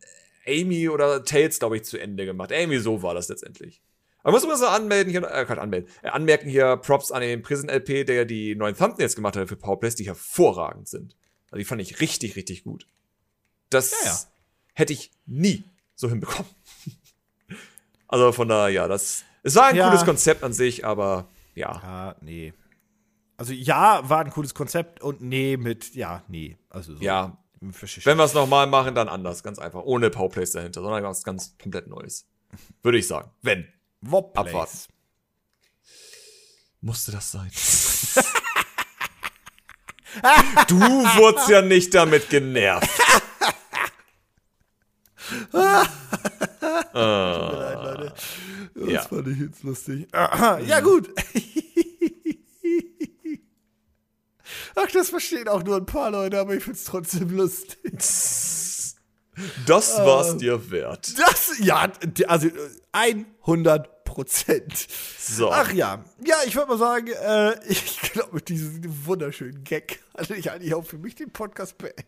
Amy 0.47 0.89
oder 0.89 1.23
Tails, 1.23 1.59
glaube 1.59 1.77
ich, 1.77 1.85
zu 1.85 1.99
Ende 1.99 2.25
gemacht. 2.25 2.51
Amy, 2.51 2.79
so 2.79 3.03
war 3.03 3.13
das 3.13 3.29
letztendlich. 3.29 3.83
Aber 4.29 4.37
muss 4.37 4.47
man 4.47 4.59
so 4.59 4.67
anmelden, 4.67 5.11
hier, 5.11 5.23
äh, 5.23 5.47
Gott, 5.47 5.57
anmelden, 5.57 5.91
äh, 6.03 6.09
anmerken 6.09 6.51
hier 6.51 6.77
Props 6.77 7.11
an 7.11 7.23
den 7.23 7.41
Prison 7.41 7.71
LP, 7.71 8.05
der 8.05 8.15
ja 8.15 8.25
die 8.27 8.55
neuen 8.55 8.77
Thumbnails 8.77 9.17
gemacht 9.17 9.37
hat 9.37 9.49
für 9.49 9.57
Powerplays, 9.57 9.95
die 9.95 10.05
hervorragend 10.07 10.87
sind. 10.87 11.17
Also 11.47 11.57
die 11.61 11.65
fand 11.65 11.81
ich 11.81 12.01
richtig, 12.03 12.37
richtig 12.37 12.63
gut. 12.63 12.87
Das 13.71 13.91
Ja, 14.05 14.11
ja. 14.11 14.19
hätte 14.75 14.93
ich 14.93 15.11
nie 15.25 15.65
so 15.95 16.11
hinbekommen. 16.11 16.51
also 18.07 18.33
von 18.33 18.49
daher, 18.49 18.69
ja, 18.69 18.87
das, 18.87 19.25
es 19.45 19.55
war 19.55 19.69
ein 19.69 19.77
Ja. 19.77 19.89
cooles 19.89 20.05
Konzept 20.05 20.43
an 20.45 20.53
sich, 20.53 20.85
aber 20.85 21.31
ja. 21.55 21.81
Ja, 21.83 22.17
nee. 22.21 22.53
Also 23.39 23.55
ja, 23.55 24.07
war 24.11 24.21
ein 24.23 24.31
cooles 24.31 24.53
Konzept 24.53 25.01
und 25.01 25.23
nee 25.23 25.57
mit, 25.57 25.95
ja, 25.95 26.23
nee. 26.29 26.59
Also 26.69 26.97
so. 26.97 27.03
Ja, 27.03 27.39
wenn 27.61 28.19
wir 28.19 28.25
es 28.25 28.35
nochmal 28.35 28.67
machen, 28.67 28.95
dann 28.95 29.09
anders, 29.09 29.43
ganz 29.43 29.59
einfach. 29.59 29.83
Ohne 29.85 30.11
Powerplays 30.11 30.51
dahinter, 30.53 30.83
sondern 30.83 31.03
was 31.03 31.25
ganz 31.25 31.57
komplett 31.57 31.87
Neues. 31.87 32.29
Würde 32.83 32.99
ich 32.99 33.07
sagen. 33.09 33.31
Wenn. 33.41 33.67
Wobplays. 34.01 34.47
abwarten. 34.47 34.79
Musste 36.81 37.13
das 37.13 37.31
sein? 37.33 37.51
du 40.69 40.81
wurdest 40.81 41.49
ja 41.49 41.63
nicht 41.63 41.95
damit 41.95 42.29
genervt. 42.31 42.89
Nein, 45.53 45.87
Leute. 46.95 48.15
Das 48.75 48.89
Ja. 48.91 49.03
fand 49.03 49.29
ich 49.29 49.39
jetzt 49.39 49.63
lustig. 49.63 50.09
Ja, 50.13 50.81
gut. 50.81 51.11
Ach, 54.75 54.87
das 54.93 55.11
verstehen 55.11 55.49
auch 55.49 55.63
nur 55.65 55.77
ein 55.77 55.87
paar 55.87 56.11
Leute, 56.11 56.39
aber 56.39 56.55
ich 56.55 56.63
find's 56.65 56.85
trotzdem 56.85 57.31
lustig. 57.37 57.93
Das 59.67 59.99
war's 59.99 60.37
dir 60.37 60.71
wert. 60.71 61.19
Das, 61.19 61.53
ja, 61.59 61.93
also 62.27 62.49
äh, 62.49 63.15
100 63.43 64.05
Prozent. 64.05 64.87
So. 65.19 65.51
Ach 65.53 65.73
ja, 65.73 66.05
ja, 66.25 66.37
ich 66.47 66.57
würde 66.57 66.69
mal 66.69 66.79
sagen, 66.79 67.09
äh, 67.09 67.55
ich 67.69 68.01
glaube, 68.01 68.35
mit 68.35 68.49
diesem 68.49 69.07
wunderschönen 69.07 69.65
Gag 69.65 70.01
hatte 70.17 70.35
ich 70.35 70.51
eigentlich 70.51 70.75
auch 70.75 70.85
für 70.85 70.99
mich 70.99 71.15
den 71.15 71.31
Podcast 71.31 71.79
beenden. 71.79 72.03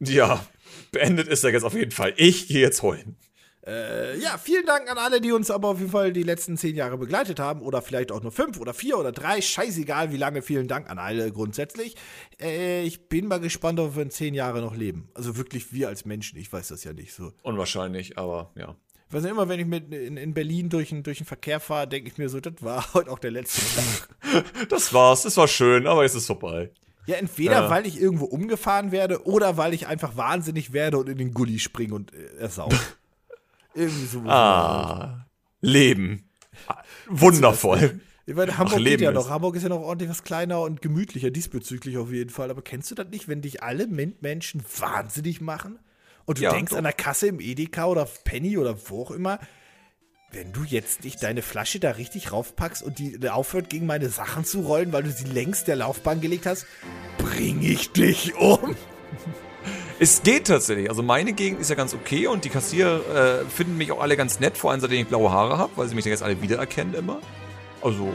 Ja, 0.00 0.44
beendet 0.90 1.28
ist 1.28 1.44
er 1.44 1.50
jetzt 1.50 1.64
auf 1.64 1.74
jeden 1.74 1.92
Fall. 1.92 2.14
Ich 2.16 2.48
gehe 2.48 2.60
jetzt 2.60 2.82
heulen. 2.82 3.16
Äh, 3.64 4.18
ja, 4.18 4.38
vielen 4.38 4.66
Dank 4.66 4.90
an 4.90 4.98
alle, 4.98 5.20
die 5.20 5.30
uns 5.30 5.50
aber 5.50 5.68
auf 5.68 5.78
jeden 5.78 5.90
Fall 5.92 6.12
die 6.12 6.24
letzten 6.24 6.56
zehn 6.56 6.74
Jahre 6.74 6.98
begleitet 6.98 7.38
haben. 7.38 7.62
Oder 7.62 7.80
vielleicht 7.80 8.10
auch 8.10 8.20
nur 8.22 8.32
fünf 8.32 8.58
oder 8.58 8.74
vier 8.74 8.98
oder 8.98 9.12
drei. 9.12 9.40
Scheißegal, 9.40 10.12
wie 10.12 10.16
lange. 10.16 10.42
Vielen 10.42 10.66
Dank 10.66 10.90
an 10.90 10.98
alle 10.98 11.30
grundsätzlich. 11.30 11.94
Äh, 12.40 12.82
ich 12.82 13.08
bin 13.08 13.28
mal 13.28 13.38
gespannt, 13.38 13.78
ob 13.78 13.94
wir 13.94 14.02
in 14.02 14.10
zehn 14.10 14.34
Jahre 14.34 14.60
noch 14.60 14.74
leben. 14.74 15.08
Also 15.14 15.36
wirklich 15.36 15.72
wir 15.72 15.88
als 15.88 16.04
Menschen. 16.04 16.38
Ich 16.38 16.52
weiß 16.52 16.68
das 16.68 16.82
ja 16.84 16.92
nicht 16.92 17.14
so. 17.14 17.32
Unwahrscheinlich, 17.42 18.18
aber 18.18 18.50
ja. 18.56 18.74
Ich 19.08 19.14
weiß 19.14 19.22
nicht, 19.24 19.32
immer, 19.32 19.48
wenn 19.48 19.60
ich 19.60 19.66
mit 19.66 19.92
in, 19.92 20.16
in 20.16 20.32
Berlin 20.34 20.68
durch, 20.70 20.88
den- 20.88 21.02
durch 21.02 21.18
den 21.18 21.26
Verkehr 21.26 21.60
fahre, 21.60 21.86
denke 21.86 22.08
ich 22.10 22.16
mir 22.18 22.28
so, 22.30 22.40
das 22.40 22.54
war 22.60 22.84
heute 22.94 23.10
auch 23.10 23.18
der 23.18 23.30
letzte 23.30 23.60
Tag. 23.76 24.44
Das 24.70 24.92
war's. 24.94 25.24
Es 25.26 25.36
war 25.36 25.46
schön, 25.48 25.86
aber 25.86 26.04
es 26.04 26.14
ist 26.14 26.26
vorbei. 26.26 26.70
Ja, 27.06 27.16
entweder 27.16 27.52
Ja. 27.64 27.70
weil 27.70 27.86
ich 27.86 28.00
irgendwo 28.00 28.24
umgefahren 28.24 28.90
werde 28.90 29.24
oder 29.26 29.56
weil 29.56 29.74
ich 29.74 29.86
einfach 29.86 30.16
wahnsinnig 30.16 30.72
werde 30.72 30.98
und 30.98 31.08
in 31.08 31.18
den 31.18 31.32
Gully 31.34 31.58
springe 31.58 31.94
und 31.94 32.12
äh, 32.14 32.38
ersaufe. 32.38 32.76
Irgendwie 33.74 34.06
so. 34.06 34.20
Ah, 34.26 35.26
Leben. 35.60 36.28
Wundervoll. 37.08 38.00
Ich 38.26 38.34
meine, 38.34 38.56
Hamburg 38.56 38.76
geht 38.78 38.84
Leben 38.84 39.02
ja 39.02 39.10
ist- 39.10 39.14
noch. 39.16 39.30
Hamburg 39.30 39.56
ist 39.56 39.62
ja 39.64 39.68
noch 39.68 39.80
ordentlich 39.80 40.08
was 40.10 40.22
kleiner 40.22 40.60
und 40.60 40.80
gemütlicher 40.82 41.30
diesbezüglich 41.30 41.96
auf 41.98 42.12
jeden 42.12 42.30
Fall. 42.30 42.50
Aber 42.50 42.62
kennst 42.62 42.90
du 42.90 42.94
das 42.94 43.08
nicht, 43.08 43.26
wenn 43.28 43.42
dich 43.42 43.62
alle 43.62 43.86
Men- 43.88 44.14
Menschen 44.20 44.62
wahnsinnig 44.78 45.40
machen? 45.40 45.78
Und 46.24 46.38
du 46.38 46.42
Ja, 46.42 46.52
denkst 46.52 46.70
doch. 46.70 46.78
an 46.78 46.84
der 46.84 46.92
Kasse 46.92 47.26
im 47.26 47.40
Edeka 47.40 47.86
oder 47.86 48.06
Penny 48.24 48.56
oder 48.58 48.76
wo 48.88 49.02
auch 49.02 49.10
immer, 49.10 49.40
wenn 50.30 50.52
du 50.52 50.62
jetzt 50.62 51.02
nicht 51.04 51.20
deine 51.22 51.42
Flasche 51.42 51.80
da 51.80 51.90
richtig 51.92 52.30
raufpackst 52.32 52.82
und 52.84 52.98
die 53.00 53.28
aufhört, 53.28 53.68
gegen 53.70 53.86
meine 53.86 54.08
Sachen 54.08 54.44
zu 54.44 54.60
rollen, 54.60 54.92
weil 54.92 55.02
du 55.02 55.10
sie 55.10 55.24
längs 55.26 55.64
der 55.64 55.76
Laufbahn 55.76 56.20
gelegt 56.20 56.46
hast, 56.46 56.64
bring 57.18 57.60
ich 57.62 57.90
dich 57.92 58.34
um. 58.36 58.76
Es 60.02 60.24
geht 60.24 60.48
tatsächlich. 60.48 60.90
Also 60.90 61.04
meine 61.04 61.32
Gegend 61.32 61.60
ist 61.60 61.70
ja 61.70 61.76
ganz 61.76 61.94
okay 61.94 62.26
und 62.26 62.44
die 62.44 62.48
Kassierer 62.48 63.42
äh, 63.42 63.44
finden 63.44 63.78
mich 63.78 63.92
auch 63.92 64.02
alle 64.02 64.16
ganz 64.16 64.40
nett, 64.40 64.58
vor 64.58 64.72
allem 64.72 64.80
seitdem 64.80 65.02
ich 65.02 65.06
blaue 65.06 65.30
Haare 65.30 65.58
habe, 65.58 65.70
weil 65.76 65.86
sie 65.86 65.94
mich 65.94 66.02
dann 66.02 66.10
jetzt 66.10 66.24
alle 66.24 66.42
wiedererkennen 66.42 66.92
immer. 66.94 67.20
Also, 67.80 68.12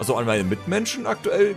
also 0.00 0.16
an 0.16 0.26
meine 0.26 0.42
Mitmenschen 0.42 1.06
aktuell. 1.06 1.54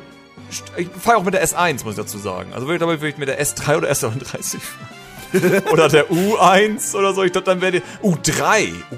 Ich 0.76 0.88
fahre 0.89 1.18
auch 1.18 1.23
mit 1.23 1.34
der 1.34 1.44
S1, 1.44 1.84
muss 1.84 1.94
ich 1.94 1.99
dazu 1.99 2.19
sagen. 2.19 2.53
Also 2.53 2.68
würde 2.68 3.07
ich, 3.07 3.18
mit 3.18 3.27
der 3.27 3.41
S3 3.41 3.77
oder 3.77 3.89
S39 3.89 4.60
fahren. 4.60 5.64
oder 5.72 5.89
der 5.89 6.11
U1 6.11 6.95
oder 6.95 7.15
so. 7.15 7.23
Ich 7.23 7.31
glaube, 7.31 7.45
dann 7.45 7.60
wäre 7.60 7.72
die 7.72 7.81
U3. 8.03 8.69
Uh, 8.69 8.95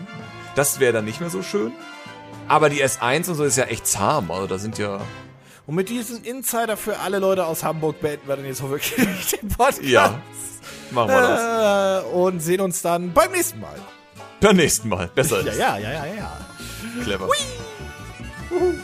das 0.53 0.81
wäre 0.81 0.91
dann 0.91 1.05
nicht 1.05 1.21
mehr 1.21 1.29
so 1.29 1.41
schön. 1.43 1.71
Aber 2.49 2.69
die 2.69 2.83
S1 2.83 3.29
und 3.29 3.35
so 3.35 3.45
ist 3.45 3.55
ja 3.55 3.63
echt 3.63 3.87
zahm. 3.87 4.31
Also 4.31 4.47
da 4.47 4.57
sind 4.57 4.77
ja. 4.79 4.99
Und 5.69 5.75
mit 5.75 5.89
diesem 5.89 6.23
Insider 6.23 6.75
für 6.77 6.97
alle 6.97 7.19
Leute 7.19 7.45
aus 7.45 7.63
Hamburg 7.63 8.01
beenden 8.01 8.27
wir 8.27 8.35
dann 8.35 8.43
jetzt 8.45 8.63
auch 8.63 8.71
wirklich 8.71 8.95
den 9.39 9.49
Podcast. 9.49 9.83
Ja. 9.83 10.19
Machen 10.89 11.09
wir 11.11 11.21
das. 11.21 12.03
Äh, 12.03 12.07
und 12.07 12.39
sehen 12.39 12.59
uns 12.61 12.81
dann 12.81 13.13
beim 13.13 13.31
nächsten 13.31 13.59
Mal. 13.59 13.75
Beim 14.41 14.55
nächsten 14.55 14.89
Mal. 14.89 15.11
Besser 15.13 15.41
Ja, 15.43 15.51
ist. 15.51 15.57
ja, 15.59 15.77
ja, 15.77 15.91
ja, 15.91 16.05
ja. 16.07 16.37
Clever. 17.03 17.27
Wuhu. 18.49 18.79